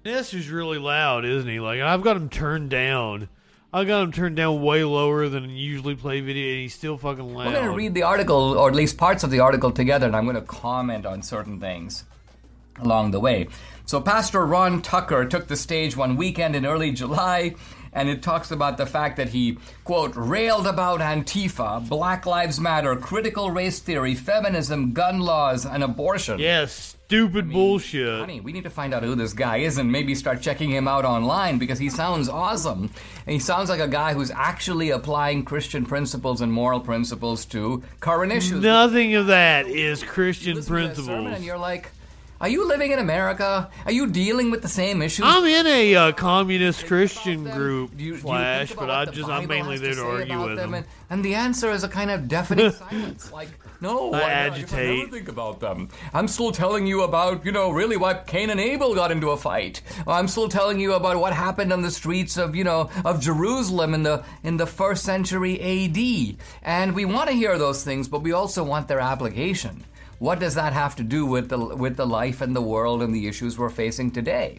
This 0.03 0.33
is 0.33 0.51
really 0.51 0.79
loud, 0.79 1.25
isn't 1.25 1.49
he? 1.49 1.61
Like 1.61 1.81
I've 1.81 2.03
got 2.03 2.17
him 2.17 2.29
turned 2.29 2.71
down. 2.71 3.29
I 3.73 3.85
got 3.85 4.03
him 4.03 4.13
turned 4.13 4.37
down 4.37 4.63
way 4.63 4.83
lower 4.83 5.29
than 5.29 5.45
I 5.45 5.49
usually 5.49 5.95
play 5.95 6.21
video, 6.21 6.53
and 6.53 6.63
he's 6.63 6.75
still 6.75 6.97
fucking 6.97 7.35
loud. 7.35 7.49
We're 7.49 7.53
going 7.53 7.71
to 7.71 7.77
read 7.77 7.93
the 7.93 8.03
article, 8.03 8.57
or 8.57 8.71
at 8.71 8.75
least 8.75 8.97
parts 8.97 9.25
of 9.25 9.31
the 9.31 9.41
article 9.41 9.71
together, 9.71 10.07
and 10.07 10.17
I'm 10.17 10.25
going 10.25 10.37
to 10.37 10.43
comment 10.43 11.05
on 11.05 11.21
certain 11.21 11.61
things 11.61 12.05
along 12.81 13.11
the 13.11 13.21
way. 13.21 13.49
So, 13.85 14.01
Pastor 14.01 14.47
Ron 14.47 14.81
Tucker 14.81 15.27
took 15.27 15.49
the 15.49 15.57
stage 15.57 15.99
one 15.99 16.17
weekend 16.17 16.57
in 16.57 16.65
early 16.65 16.93
July, 16.93 17.57
and 17.93 18.09
it 18.09 18.23
talks 18.23 18.51
about 18.51 18.77
the 18.77 18.87
fact 18.87 19.17
that 19.17 19.29
he, 19.31 19.59
quote, 19.85 20.15
railed 20.17 20.67
about 20.67 21.01
Antifa, 21.01 21.89
Black 21.89 22.27
Lives 22.27 22.61
Matter, 22.61 22.97
critical 22.97 23.51
race 23.51 23.79
theory, 23.79 24.15
feminism, 24.15 24.93
gun 24.93 25.21
laws, 25.21 25.65
and 25.67 25.83
abortion. 25.83 26.39
Yes, 26.39 26.97
stupid 27.07 27.51
bullshit. 27.51 28.21
Honey, 28.21 28.41
we 28.41 28.53
need 28.53 28.65
to 28.65 28.71
find 28.71 28.93
out 28.93 29.03
who 29.03 29.15
this 29.15 29.33
guy 29.33 29.59
is 29.59 29.79
and 29.79 29.91
maybe 29.91 30.15
start 30.15 30.43
checking 30.43 30.71
him 30.71 30.87
out 30.87 31.05
online 31.05 31.59
because 31.59 31.79
he 31.79 31.89
sounds 31.89 32.29
awesome. 32.29 32.91
And 33.27 33.33
he 33.33 33.39
sounds 33.39 33.71
like 33.71 33.81
a 33.81 33.89
guy 33.89 34.13
who's 34.15 34.31
actually 34.31 34.91
applying 34.91 35.45
Christian 35.45 35.87
principles 35.87 36.41
and 36.41 36.53
moral 36.53 36.81
principles 36.81 37.45
to 37.47 37.83
current 38.01 38.33
issues. 38.33 38.63
Nothing 38.63 39.15
of 39.15 39.29
that 39.29 39.67
is 39.67 40.03
Christian 40.03 40.63
principles. 40.63 41.09
and 41.09 41.45
you're 41.45 41.59
like, 41.59 41.91
are 42.41 42.49
you 42.49 42.69
living 42.69 42.93
in 42.93 42.99
America? 42.99 43.69
Are 43.85 43.93
you 43.93 44.07
dealing 44.07 44.51
with 44.51 44.63
the 44.63 44.69
same 44.69 45.03
issues? 45.03 45.25
I'm 45.27 45.45
in 45.45 45.67
a 45.67 45.95
uh, 45.95 46.13
communist 46.13 46.87
Christian 46.87 47.45
group, 47.45 47.97
do 47.97 48.05
you 48.05 48.17
Flash, 48.17 48.73
but 48.73 48.91
I 48.91 49.07
just 49.07 49.29
I'm 49.29 49.49
mainly 49.49 49.79
there 49.79 49.95
to 49.95 49.97
to 49.97 50.07
argue 50.07 50.39
with 50.41 50.57
them? 50.57 50.71
them. 50.71 50.75
And, 50.75 50.87
and 51.11 51.25
the 51.25 51.35
answer 51.35 51.71
is 51.71 51.83
a 51.85 51.89
kind 51.89 52.11
of 52.11 52.29
definite 52.29 52.75
silence. 52.75 53.33
Like, 53.33 53.49
no, 53.81 54.13
I 54.13 54.19
I, 54.19 54.23
I 54.23 54.31
agitate. 54.31 54.99
never 54.99 55.11
think 55.11 55.29
about 55.29 55.61
them. 55.61 55.89
I'm 56.15 56.29
still 56.29 56.53
telling 56.53 56.87
you 56.87 57.03
about, 57.03 57.45
you 57.45 57.53
know, 57.53 57.71
really 57.71 57.97
why 57.97 58.15
Cain 58.15 58.51
and 58.51 58.61
Abel 58.61 58.95
got 58.95 59.11
into 59.11 59.31
a 59.31 59.37
fight. 59.37 59.83
I'm 60.07 60.29
still 60.29 60.49
telling 60.49 60.79
you 60.81 60.93
about 60.95 61.19
what 61.19 61.33
happened 61.33 61.73
on 61.73 61.83
the 61.83 61.91
streets 61.91 62.37
of, 62.37 62.55
you 62.55 62.65
know, 62.65 62.91
of 63.05 63.21
Jerusalem 63.21 63.95
in 63.95 64.03
the 64.03 64.25
in 64.43 64.57
the 64.57 64.67
first 64.67 65.05
century 65.05 65.61
A.D. 65.61 66.39
And 66.63 66.95
we 66.95 67.05
want 67.05 67.31
to 67.31 67.35
hear 67.35 67.59
those 67.59 67.83
things, 67.85 68.09
but 68.09 68.23
we 68.23 68.33
also 68.33 68.63
want 68.63 68.87
their 68.89 69.01
application. 69.01 69.85
What 70.19 70.41
does 70.41 70.55
that 70.55 70.73
have 70.73 70.97
to 70.97 71.03
do 71.03 71.27
with 71.27 71.49
the 71.49 71.59
with 71.59 71.97
the 71.97 72.07
life 72.07 72.41
and 72.41 72.55
the 72.55 72.61
world 72.63 73.03
and 73.03 73.15
the 73.15 73.29
issues 73.29 73.57
we're 73.59 73.71
facing 73.71 74.11
today? 74.11 74.59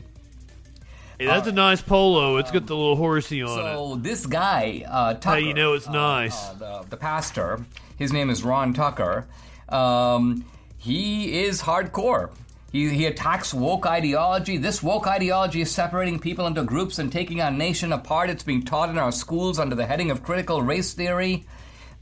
Hey, 1.19 1.25
that's 1.25 1.47
a 1.47 1.51
nice 1.51 1.81
polo. 1.81 2.37
It's 2.37 2.49
got 2.49 2.65
the 2.65 2.75
little 2.75 2.95
horsey 2.95 3.41
on 3.41 3.49
it. 3.59 3.61
So 3.75 3.95
this 3.95 4.25
guy, 4.25 4.85
uh, 4.87 5.15
Tucker, 5.15 5.29
How 5.29 5.35
you 5.35 5.53
know 5.53 5.73
it's 5.73 5.89
nice? 5.89 6.33
uh, 6.49 6.53
the, 6.53 6.89
the 6.91 6.97
pastor, 6.97 7.65
his 7.97 8.13
name 8.13 8.29
is 8.29 8.41
Ron 8.41 8.73
Tucker. 8.73 9.27
Um, 9.67 10.45
he 10.77 11.43
is 11.43 11.61
hardcore. 11.61 12.31
He, 12.71 12.87
he 12.89 13.05
attacks 13.05 13.53
woke 13.53 13.85
ideology. 13.85 14.55
This 14.57 14.81
woke 14.81 15.07
ideology 15.07 15.59
is 15.61 15.71
separating 15.71 16.19
people 16.19 16.47
into 16.47 16.63
groups 16.63 16.99
and 16.99 17.11
taking 17.11 17.41
our 17.41 17.51
nation 17.51 17.91
apart. 17.91 18.29
It's 18.29 18.43
being 18.43 18.63
taught 18.63 18.89
in 18.89 18.97
our 18.97 19.11
schools 19.11 19.59
under 19.59 19.75
the 19.75 19.85
heading 19.85 20.11
of 20.11 20.23
critical 20.23 20.61
race 20.61 20.93
theory. 20.93 21.45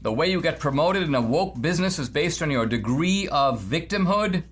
The 0.00 0.12
way 0.12 0.30
you 0.30 0.40
get 0.40 0.60
promoted 0.60 1.02
in 1.02 1.14
a 1.14 1.20
woke 1.20 1.60
business 1.60 1.98
is 1.98 2.08
based 2.08 2.40
on 2.40 2.50
your 2.50 2.66
degree 2.66 3.28
of 3.28 3.60
victimhood. 3.60 4.44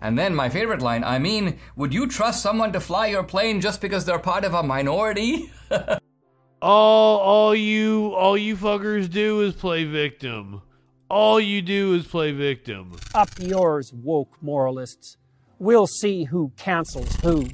And 0.00 0.18
then 0.18 0.34
my 0.34 0.48
favorite 0.48 0.82
line 0.82 1.04
I 1.04 1.18
mean, 1.18 1.58
would 1.76 1.94
you 1.94 2.06
trust 2.06 2.42
someone 2.42 2.72
to 2.72 2.80
fly 2.80 3.06
your 3.06 3.24
plane 3.24 3.60
just 3.60 3.80
because 3.80 4.04
they're 4.04 4.18
part 4.18 4.44
of 4.44 4.54
a 4.54 4.62
minority? 4.62 5.52
All 6.60 7.18
all 7.18 7.54
you 7.54 8.12
all 8.14 8.36
you 8.36 8.56
fuckers 8.56 9.08
do 9.08 9.42
is 9.42 9.54
play 9.54 9.84
victim. 9.84 10.60
All 11.08 11.38
you 11.38 11.62
do 11.62 11.94
is 11.94 12.04
play 12.04 12.32
victim. 12.32 12.96
Up 13.14 13.30
yours, 13.38 13.92
woke 13.92 14.36
moralists. 14.42 15.18
We'll 15.60 15.86
see 15.86 16.24
who 16.24 16.50
cancels 16.56 17.14
who. 17.16 17.46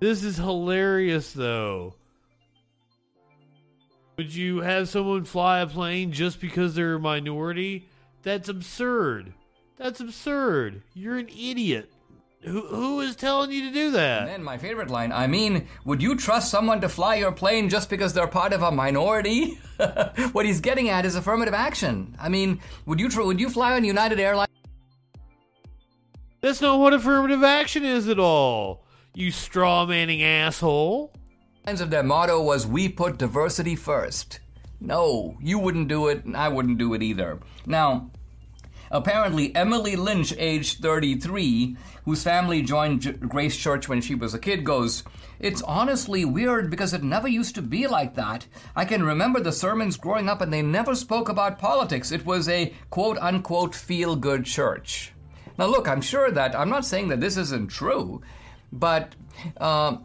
This 0.00 0.24
is 0.24 0.38
hilarious 0.38 1.32
though. 1.32 1.94
Would 4.16 4.34
you 4.34 4.60
have 4.60 4.88
someone 4.88 5.24
fly 5.24 5.60
a 5.60 5.66
plane 5.66 6.10
just 6.12 6.40
because 6.40 6.74
they're 6.74 6.94
a 6.94 7.00
minority? 7.00 7.88
That's 8.22 8.48
absurd. 8.48 9.34
That's 9.76 10.00
absurd. 10.00 10.82
You're 10.94 11.18
an 11.18 11.28
idiot. 11.28 11.92
Who 12.42 12.62
who 12.66 13.00
is 13.00 13.16
telling 13.16 13.50
you 13.50 13.62
to 13.68 13.72
do 13.72 13.86
And 13.86 13.94
that? 13.96 14.26
then 14.26 14.42
my 14.42 14.56
favorite 14.56 14.88
line 14.88 15.10
I 15.10 15.26
mean, 15.26 15.66
would 15.84 16.00
you 16.00 16.14
trust 16.16 16.50
someone 16.50 16.80
to 16.80 16.88
fly 16.88 17.16
your 17.16 17.32
plane 17.32 17.68
just 17.68 17.90
because 17.90 18.14
they're 18.14 18.26
part 18.28 18.52
of 18.52 18.62
a 18.62 18.70
minority? 18.70 19.58
what 20.32 20.46
he's 20.46 20.60
getting 20.60 20.88
at 20.88 21.04
is 21.04 21.14
affirmative 21.16 21.54
action. 21.54 22.14
I 22.20 22.28
mean, 22.28 22.60
would 22.86 23.00
you 23.00 23.08
tr- 23.08 23.22
would 23.22 23.40
you 23.40 23.50
fly 23.50 23.72
on 23.74 23.84
United 23.84 24.20
Airlines? 24.20 24.48
That's 26.40 26.60
not 26.60 26.78
what 26.78 26.94
affirmative 26.94 27.42
action 27.42 27.84
is 27.84 28.08
at 28.08 28.18
all. 28.18 28.84
You 29.14 29.30
straw 29.30 29.84
manning 29.86 30.22
asshole. 30.22 31.12
Of 31.66 31.90
their 31.90 32.04
motto 32.04 32.40
was 32.40 32.64
"We 32.66 32.88
put 32.88 33.18
diversity 33.18 33.74
first. 33.74 34.38
No, 34.80 35.36
you 35.40 35.58
wouldn't 35.58 35.88
do 35.88 36.06
it, 36.06 36.24
and 36.24 36.36
I 36.36 36.48
wouldn't 36.48 36.78
do 36.78 36.94
it 36.94 37.02
either. 37.02 37.40
Now, 37.66 38.10
apparently, 38.90 39.54
Emily 39.56 39.96
Lynch, 39.96 40.32
age 40.38 40.78
33, 40.78 41.76
whose 42.04 42.22
family 42.22 42.62
joined 42.62 43.00
J- 43.00 43.12
Grace 43.12 43.56
Church 43.56 43.88
when 43.88 44.00
she 44.00 44.14
was 44.14 44.32
a 44.32 44.38
kid, 44.38 44.64
goes, 44.64 45.02
It's 45.40 45.60
honestly 45.62 46.24
weird 46.24 46.70
because 46.70 46.94
it 46.94 47.02
never 47.02 47.26
used 47.26 47.56
to 47.56 47.62
be 47.62 47.88
like 47.88 48.14
that. 48.14 48.46
I 48.76 48.84
can 48.84 49.02
remember 49.02 49.40
the 49.40 49.52
sermons 49.52 49.96
growing 49.96 50.28
up 50.28 50.40
and 50.40 50.52
they 50.52 50.62
never 50.62 50.94
spoke 50.94 51.28
about 51.28 51.58
politics. 51.58 52.12
It 52.12 52.24
was 52.24 52.48
a 52.48 52.72
quote 52.90 53.18
unquote 53.18 53.74
feel 53.74 54.14
good 54.14 54.44
church. 54.44 55.12
Now, 55.58 55.66
look, 55.66 55.88
I'm 55.88 56.02
sure 56.02 56.30
that 56.30 56.54
I'm 56.54 56.68
not 56.70 56.84
saying 56.84 57.08
that 57.08 57.20
this 57.20 57.36
isn't 57.36 57.68
true, 57.68 58.20
but 58.72 59.14
uh, 59.56 59.96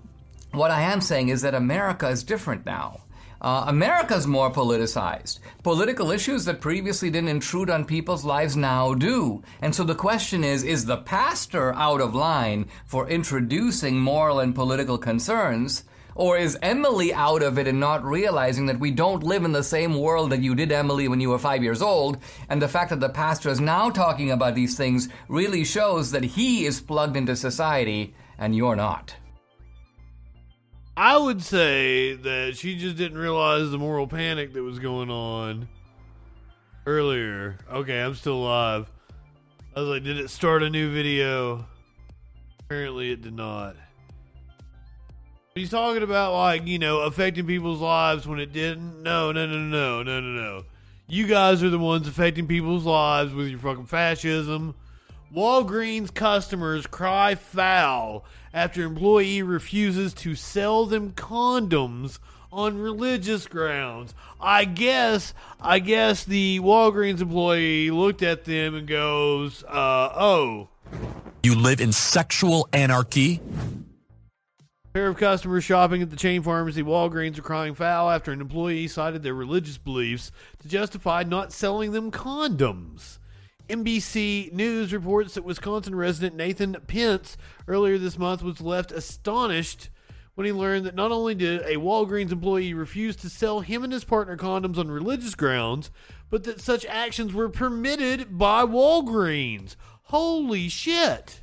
what 0.51 0.71
I 0.71 0.81
am 0.81 1.01
saying 1.01 1.29
is 1.29 1.41
that 1.41 1.55
America 1.55 2.07
is 2.09 2.23
different 2.23 2.65
now. 2.65 3.01
Uh, 3.41 3.65
America's 3.67 4.27
more 4.27 4.51
politicized. 4.51 5.39
Political 5.63 6.11
issues 6.11 6.45
that 6.45 6.61
previously 6.61 7.09
didn't 7.09 7.29
intrude 7.29 7.71
on 7.71 7.85
people's 7.85 8.23
lives 8.23 8.55
now 8.55 8.93
do. 8.93 9.41
And 9.61 9.73
so 9.73 9.83
the 9.83 9.95
question 9.95 10.43
is 10.43 10.63
is 10.63 10.85
the 10.85 10.97
pastor 10.97 11.73
out 11.73 12.01
of 12.01 12.13
line 12.13 12.67
for 12.85 13.09
introducing 13.09 13.99
moral 13.99 14.39
and 14.39 14.53
political 14.53 14.99
concerns? 14.99 15.85
Or 16.13 16.37
is 16.37 16.57
Emily 16.61 17.13
out 17.13 17.41
of 17.41 17.57
it 17.57 17.67
and 17.67 17.79
not 17.79 18.03
realizing 18.03 18.65
that 18.67 18.79
we 18.79 18.91
don't 18.91 19.23
live 19.23 19.45
in 19.45 19.53
the 19.53 19.63
same 19.63 19.97
world 19.97 20.31
that 20.31 20.41
you 20.41 20.53
did, 20.53 20.71
Emily, 20.71 21.07
when 21.07 21.21
you 21.21 21.29
were 21.29 21.39
five 21.39 21.63
years 21.63 21.81
old? 21.81 22.17
And 22.49 22.61
the 22.61 22.67
fact 22.67 22.89
that 22.89 22.99
the 22.99 23.09
pastor 23.09 23.49
is 23.49 23.61
now 23.61 23.89
talking 23.89 24.29
about 24.29 24.53
these 24.53 24.75
things 24.75 25.07
really 25.29 25.63
shows 25.63 26.11
that 26.11 26.23
he 26.23 26.65
is 26.65 26.81
plugged 26.81 27.15
into 27.15 27.35
society 27.35 28.13
and 28.37 28.55
you're 28.55 28.75
not. 28.75 29.15
I 31.01 31.17
would 31.17 31.41
say 31.41 32.13
that 32.13 32.57
she 32.57 32.77
just 32.77 32.95
didn't 32.95 33.17
realize 33.17 33.71
the 33.71 33.79
moral 33.79 34.05
panic 34.05 34.53
that 34.53 34.61
was 34.61 34.77
going 34.77 35.09
on 35.09 35.67
earlier. 36.85 37.57
Okay, 37.71 37.99
I'm 37.99 38.13
still 38.13 38.35
alive. 38.35 38.85
I 39.75 39.79
was 39.79 39.89
like, 39.89 40.03
did 40.03 40.19
it 40.19 40.29
start 40.29 40.61
a 40.61 40.69
new 40.69 40.93
video? 40.93 41.65
Apparently, 42.59 43.09
it 43.09 43.23
did 43.23 43.33
not. 43.33 43.77
He's 45.55 45.71
talking 45.71 46.03
about 46.03 46.35
like 46.35 46.67
you 46.67 46.77
know 46.77 46.99
affecting 46.99 47.47
people's 47.47 47.79
lives 47.79 48.27
when 48.27 48.39
it 48.39 48.53
didn't. 48.53 49.01
No, 49.01 49.31
no, 49.31 49.47
no, 49.47 49.57
no, 49.57 50.03
no, 50.03 50.19
no, 50.19 50.29
no. 50.29 50.63
You 51.07 51.25
guys 51.25 51.63
are 51.63 51.71
the 51.71 51.79
ones 51.79 52.07
affecting 52.07 52.45
people's 52.45 52.85
lives 52.85 53.33
with 53.33 53.47
your 53.47 53.57
fucking 53.57 53.87
fascism. 53.87 54.75
Walgreens 55.35 56.13
customers 56.13 56.85
cry 56.85 57.33
foul 57.33 58.23
after 58.53 58.83
employee 58.83 59.41
refuses 59.41 60.13
to 60.15 60.35
sell 60.35 60.85
them 60.85 61.11
condoms 61.11 62.19
on 62.51 62.77
religious 62.77 63.47
grounds. 63.47 64.13
I 64.39 64.65
guess 64.65 65.33
I 65.59 65.79
guess 65.79 66.25
the 66.25 66.59
Walgreens 66.59 67.21
employee 67.21 67.91
looked 67.91 68.21
at 68.21 68.45
them 68.45 68.75
and 68.75 68.87
goes, 68.87 69.63
uh, 69.63 70.09
"Oh, 70.13 70.67
You 71.43 71.55
live 71.55 71.81
in 71.81 71.91
sexual 71.91 72.67
anarchy. 72.73 73.39
A 74.85 74.93
pair 74.93 75.07
of 75.07 75.15
customers 75.17 75.63
shopping 75.63 76.01
at 76.01 76.09
the 76.09 76.17
chain 76.17 76.43
pharmacy 76.43 76.83
Walgreens 76.83 77.39
are 77.39 77.43
crying 77.43 77.73
foul 77.73 78.11
after 78.11 78.33
an 78.33 78.41
employee 78.41 78.89
cited 78.89 79.23
their 79.23 79.33
religious 79.33 79.77
beliefs 79.77 80.33
to 80.59 80.67
justify 80.67 81.23
not 81.23 81.53
selling 81.53 81.93
them 81.93 82.11
condoms. 82.11 83.19
NBC 83.71 84.51
News 84.51 84.91
reports 84.91 85.35
that 85.35 85.45
Wisconsin 85.45 85.95
resident 85.95 86.35
Nathan 86.35 86.75
Pence 86.87 87.37
earlier 87.69 87.97
this 87.97 88.19
month 88.19 88.43
was 88.43 88.59
left 88.59 88.91
astonished 88.91 89.89
when 90.35 90.45
he 90.45 90.51
learned 90.51 90.85
that 90.85 90.95
not 90.95 91.13
only 91.13 91.35
did 91.35 91.61
a 91.61 91.77
Walgreens 91.77 92.33
employee 92.33 92.73
refuse 92.73 93.15
to 93.15 93.29
sell 93.29 93.61
him 93.61 93.85
and 93.85 93.93
his 93.93 94.03
partner 94.03 94.35
condoms 94.35 94.77
on 94.77 94.91
religious 94.91 95.35
grounds, 95.35 95.89
but 96.29 96.43
that 96.43 96.59
such 96.59 96.85
actions 96.85 97.33
were 97.33 97.47
permitted 97.47 98.37
by 98.37 98.63
Walgreens. 98.65 99.77
Holy 100.03 100.67
shit! 100.67 101.39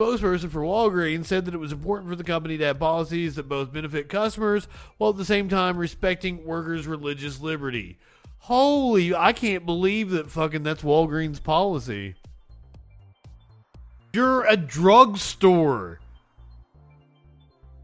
spokesperson 0.00 0.50
for 0.50 0.62
Walgreens 0.62 1.26
said 1.26 1.44
that 1.44 1.54
it 1.54 1.58
was 1.58 1.72
important 1.72 2.08
for 2.08 2.16
the 2.16 2.24
company 2.24 2.56
to 2.56 2.64
have 2.64 2.78
policies 2.78 3.34
that 3.34 3.48
both 3.48 3.72
benefit 3.72 4.08
customers 4.08 4.68
while 4.96 5.10
at 5.10 5.16
the 5.16 5.24
same 5.24 5.50
time 5.50 5.76
respecting 5.76 6.44
workers' 6.44 6.86
religious 6.86 7.40
liberty. 7.40 7.98
Holy, 8.46 9.12
I 9.12 9.32
can't 9.32 9.66
believe 9.66 10.10
that 10.10 10.30
fucking 10.30 10.62
that's 10.62 10.84
Walgreens 10.84 11.42
policy. 11.42 12.14
You're 14.12 14.44
a 14.44 14.56
drugstore. 14.56 15.98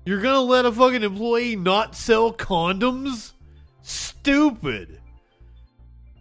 You're 0.05 0.21
gonna 0.21 0.41
let 0.41 0.65
a 0.65 0.71
fucking 0.71 1.03
employee 1.03 1.57
not 1.57 1.97
sell 1.97 2.33
condoms? 2.33 3.33
Stupid. 3.83 5.01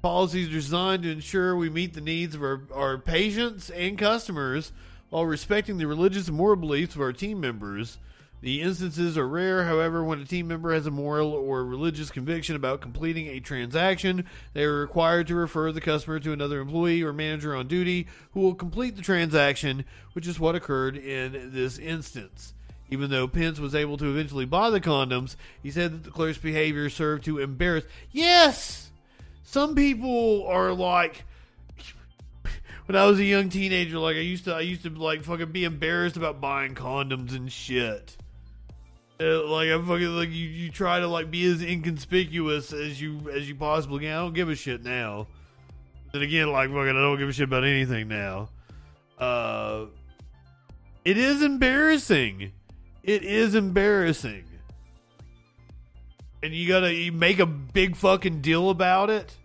Policies 0.02 0.50
designed 0.50 1.04
to 1.04 1.12
ensure 1.12 1.56
we 1.56 1.70
meet 1.70 1.94
the 1.94 2.02
needs 2.02 2.34
of 2.34 2.42
our, 2.42 2.62
our 2.74 2.98
patients 2.98 3.70
and 3.70 3.96
customers 3.96 4.72
while 5.12 5.28
respecting 5.28 5.78
the 5.78 5.86
religious 5.86 6.30
and 6.30 6.38
moral 6.38 6.56
beliefs 6.56 6.96
of 6.96 7.02
our 7.02 7.14
team 7.14 7.40
members. 7.40 8.00
The 8.42 8.62
instances 8.62 9.20
are 9.20 9.28
rare, 9.28 9.66
however, 9.66 10.04
when 10.04 10.20
a 10.20 10.26
team 10.26 10.48
member 10.48 10.74
has 10.74 10.88
a 10.88 10.92
moral 10.92 11.32
or 11.32 11.64
religious 11.64 12.10
conviction 12.10 12.56
about 12.56 12.82
completing 12.82 13.28
a 13.28 13.40
transaction, 13.40 14.26
they 14.54 14.64
are 14.64 14.80
required 14.80 15.28
to 15.28 15.36
refer 15.36 15.72
the 15.72 15.80
customer 15.80 16.20
to 16.20 16.34
another 16.34 16.60
employee 16.60 17.04
or 17.04 17.14
manager 17.14 17.56
on 17.56 17.68
duty 17.68 18.08
who 18.32 18.40
will 18.40 18.56
complete 18.56 18.96
the 18.96 19.04
transaction, 19.04 19.86
which 20.14 20.28
is 20.28 20.40
what 20.40 20.56
occurred 20.56 20.98
in 20.98 21.52
this 21.54 21.78
instance. 21.78 22.56
Even 22.90 23.12
though 23.12 23.28
Pence 23.28 23.60
was 23.60 23.76
able 23.76 23.98
to 23.98 24.10
eventually 24.10 24.46
buy 24.46 24.72
the 24.72 24.82
condoms, 24.82 25.36
he 25.62 25.70
said 25.70 25.94
that 25.94 26.04
the 26.04 26.10
clerk's 26.10 26.40
behavior 26.40 26.90
served 26.90 27.26
to 27.26 27.38
embarrass. 27.38 27.86
Yes! 28.12 28.90
Some 29.44 29.76
people 29.76 30.48
are 30.48 30.74
like, 30.74 31.26
when 32.88 32.96
I 32.96 33.06
was 33.06 33.20
a 33.20 33.24
young 33.24 33.50
teenager, 33.50 34.00
like 34.00 34.16
I 34.16 34.22
used 34.22 34.46
to, 34.46 34.56
I 34.56 34.62
used 34.62 34.82
to 34.82 34.90
like 34.90 35.24
fucking 35.24 35.52
be 35.52 35.64
embarrassed 35.64 36.18
about 36.18 36.42
buying 36.42 36.74
condoms 36.74 37.36
and 37.36 37.52
shit. 37.52 38.18
Uh, 39.22 39.46
like 39.48 39.70
I'm 39.70 39.86
fucking 39.86 40.08
like 40.08 40.30
you, 40.30 40.48
you 40.48 40.72
try 40.72 41.00
to 41.00 41.08
like 41.08 41.30
be 41.30 41.46
as 41.46 41.62
inconspicuous 41.62 42.74
as 42.74 43.00
you 43.00 43.30
as 43.32 43.48
you 43.48 43.56
possibly 43.56 44.00
can. 44.00 44.12
I 44.12 44.22
don't 44.22 44.34
give 44.34 44.50
a 44.50 44.56
shit 44.56 44.84
now. 44.84 45.28
Then 46.12 46.24
again, 46.24 46.52
like 46.52 46.70
fucking, 46.70 46.90
I 46.90 46.94
don't 46.94 47.20
give 47.20 47.30
a 47.30 47.34
shit 47.34 47.44
about 47.44 47.64
anything 47.64 48.08
now. 48.08 48.50
Uh, 49.20 49.86
it 51.06 51.18
is 51.18 51.44
embarrassing. 51.44 52.52
It 53.04 53.24
is 53.24 53.54
embarrassing. 53.54 54.46
And 56.42 56.54
you 56.54 56.68
gotta 56.68 56.92
you 56.92 57.12
make 57.12 57.38
a 57.38 57.46
big 57.46 57.96
fucking 57.96 58.42
deal 58.42 58.72
about 58.72 59.12
it 59.12 59.38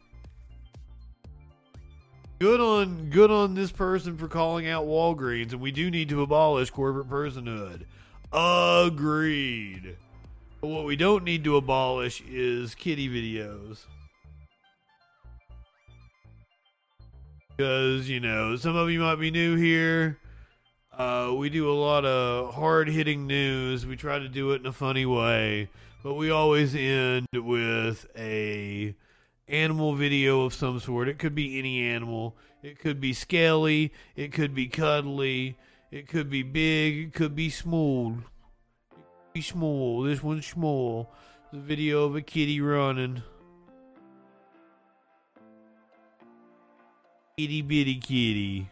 good 2.38 2.60
on 2.60 3.08
good 3.10 3.30
on 3.30 3.54
this 3.54 3.72
person 3.72 4.16
for 4.16 4.28
calling 4.28 4.68
out 4.68 4.86
Walgreens, 4.86 5.52
and 5.52 5.60
we 5.60 5.70
do 5.70 5.90
need 5.90 6.08
to 6.10 6.22
abolish 6.22 6.70
corporate 6.70 7.08
personhood. 7.08 7.84
Agreed. 8.36 9.96
What 10.60 10.84
we 10.84 10.94
don't 10.94 11.24
need 11.24 11.42
to 11.44 11.56
abolish 11.56 12.22
is 12.28 12.74
kitty 12.74 13.08
videos. 13.08 13.86
Because, 17.56 18.10
you 18.10 18.20
know, 18.20 18.56
some 18.56 18.76
of 18.76 18.90
you 18.90 19.00
might 19.00 19.14
be 19.14 19.30
new 19.30 19.56
here. 19.56 20.18
Uh, 20.92 21.32
we 21.34 21.48
do 21.48 21.70
a 21.70 21.72
lot 21.72 22.04
of 22.04 22.52
hard 22.52 22.88
hitting 22.88 23.26
news. 23.26 23.86
We 23.86 23.96
try 23.96 24.18
to 24.18 24.28
do 24.28 24.50
it 24.50 24.60
in 24.60 24.66
a 24.66 24.72
funny 24.72 25.06
way. 25.06 25.70
But 26.02 26.14
we 26.14 26.28
always 26.30 26.74
end 26.74 27.28
with 27.32 28.06
a 28.18 28.94
animal 29.48 29.94
video 29.94 30.44
of 30.44 30.52
some 30.52 30.78
sort. 30.78 31.08
It 31.08 31.18
could 31.18 31.34
be 31.34 31.58
any 31.58 31.80
animal. 31.88 32.36
It 32.62 32.78
could 32.78 33.00
be 33.00 33.14
scaly. 33.14 33.94
It 34.14 34.30
could 34.30 34.54
be 34.54 34.66
cuddly. 34.66 35.56
It 35.90 36.08
could 36.08 36.28
be 36.28 36.42
big. 36.42 36.98
It 36.98 37.14
could 37.14 37.36
be 37.36 37.48
small. 37.48 38.16
Be 39.32 39.40
small. 39.40 40.02
This 40.02 40.22
one's 40.22 40.46
small. 40.46 41.12
The 41.52 41.60
video 41.60 42.04
of 42.04 42.16
a 42.16 42.22
kitty 42.22 42.60
running. 42.60 43.22
Itty 47.36 47.62
bitty 47.62 47.96
kitty. 47.96 48.68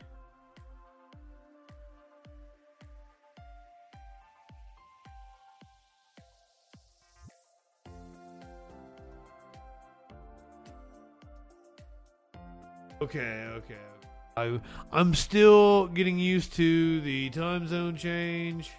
Okay, 13.00 13.46
okay. 13.56 13.93
I'm 14.36 15.14
still 15.14 15.86
getting 15.86 16.18
used 16.18 16.54
to 16.54 17.00
the 17.02 17.30
time 17.30 17.68
zone 17.68 17.96
change. 17.96 18.70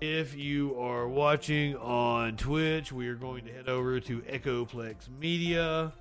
If 0.00 0.34
you 0.34 0.74
are 0.80 1.06
watching 1.06 1.76
on 1.76 2.36
Twitch, 2.36 2.90
we 2.90 3.08
are 3.08 3.14
going 3.14 3.44
to 3.44 3.52
head 3.52 3.68
over 3.68 4.00
to 4.00 4.20
Echoplex 4.22 5.10
Media. 5.18 5.92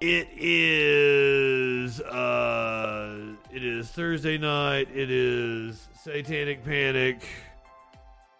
It 0.00 0.28
is 0.36 2.00
uh 2.00 3.34
it 3.52 3.64
is 3.64 3.88
Thursday 3.88 4.38
night. 4.38 4.88
It 4.94 5.10
is 5.10 5.88
Satanic 6.02 6.64
Panic, 6.64 7.24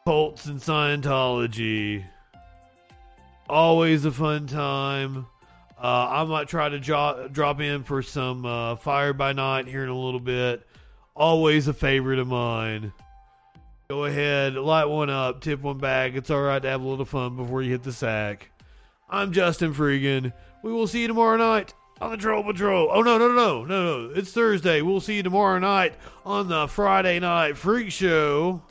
Cults 0.04 0.46
and 0.46 0.60
Scientology. 0.60 2.04
Always 3.48 4.04
a 4.04 4.12
fun 4.12 4.46
time. 4.46 5.26
Uh, 5.82 6.08
I 6.10 6.24
might 6.24 6.46
try 6.46 6.68
to 6.68 6.78
jo- 6.78 7.28
drop 7.32 7.60
in 7.60 7.82
for 7.82 8.02
some 8.02 8.46
uh, 8.46 8.76
Fire 8.76 9.12
by 9.12 9.32
Night 9.32 9.66
here 9.66 9.82
in 9.82 9.88
a 9.88 9.98
little 9.98 10.20
bit. 10.20 10.64
Always 11.16 11.66
a 11.66 11.74
favorite 11.74 12.20
of 12.20 12.28
mine. 12.28 12.92
Go 13.90 14.04
ahead, 14.04 14.54
light 14.54 14.84
one 14.84 15.10
up, 15.10 15.40
tip 15.40 15.60
one 15.60 15.78
back. 15.78 16.14
It's 16.14 16.30
all 16.30 16.40
right 16.40 16.62
to 16.62 16.68
have 16.68 16.82
a 16.82 16.86
little 16.86 17.04
fun 17.04 17.36
before 17.36 17.62
you 17.62 17.72
hit 17.72 17.82
the 17.82 17.92
sack. 17.92 18.50
I'm 19.10 19.32
Justin 19.32 19.74
Freegan. 19.74 20.32
We 20.62 20.72
will 20.72 20.86
see 20.86 21.02
you 21.02 21.08
tomorrow 21.08 21.36
night 21.36 21.74
on 22.00 22.12
the 22.12 22.16
Troll 22.16 22.44
Patrol. 22.44 22.88
Oh, 22.90 23.02
no, 23.02 23.18
no, 23.18 23.32
no, 23.32 23.64
no, 23.64 24.06
no. 24.06 24.12
It's 24.14 24.32
Thursday. 24.32 24.82
We'll 24.82 25.00
see 25.00 25.16
you 25.16 25.22
tomorrow 25.24 25.58
night 25.58 25.94
on 26.24 26.48
the 26.48 26.68
Friday 26.68 27.18
Night 27.18 27.58
Freak 27.58 27.90
Show. 27.90 28.62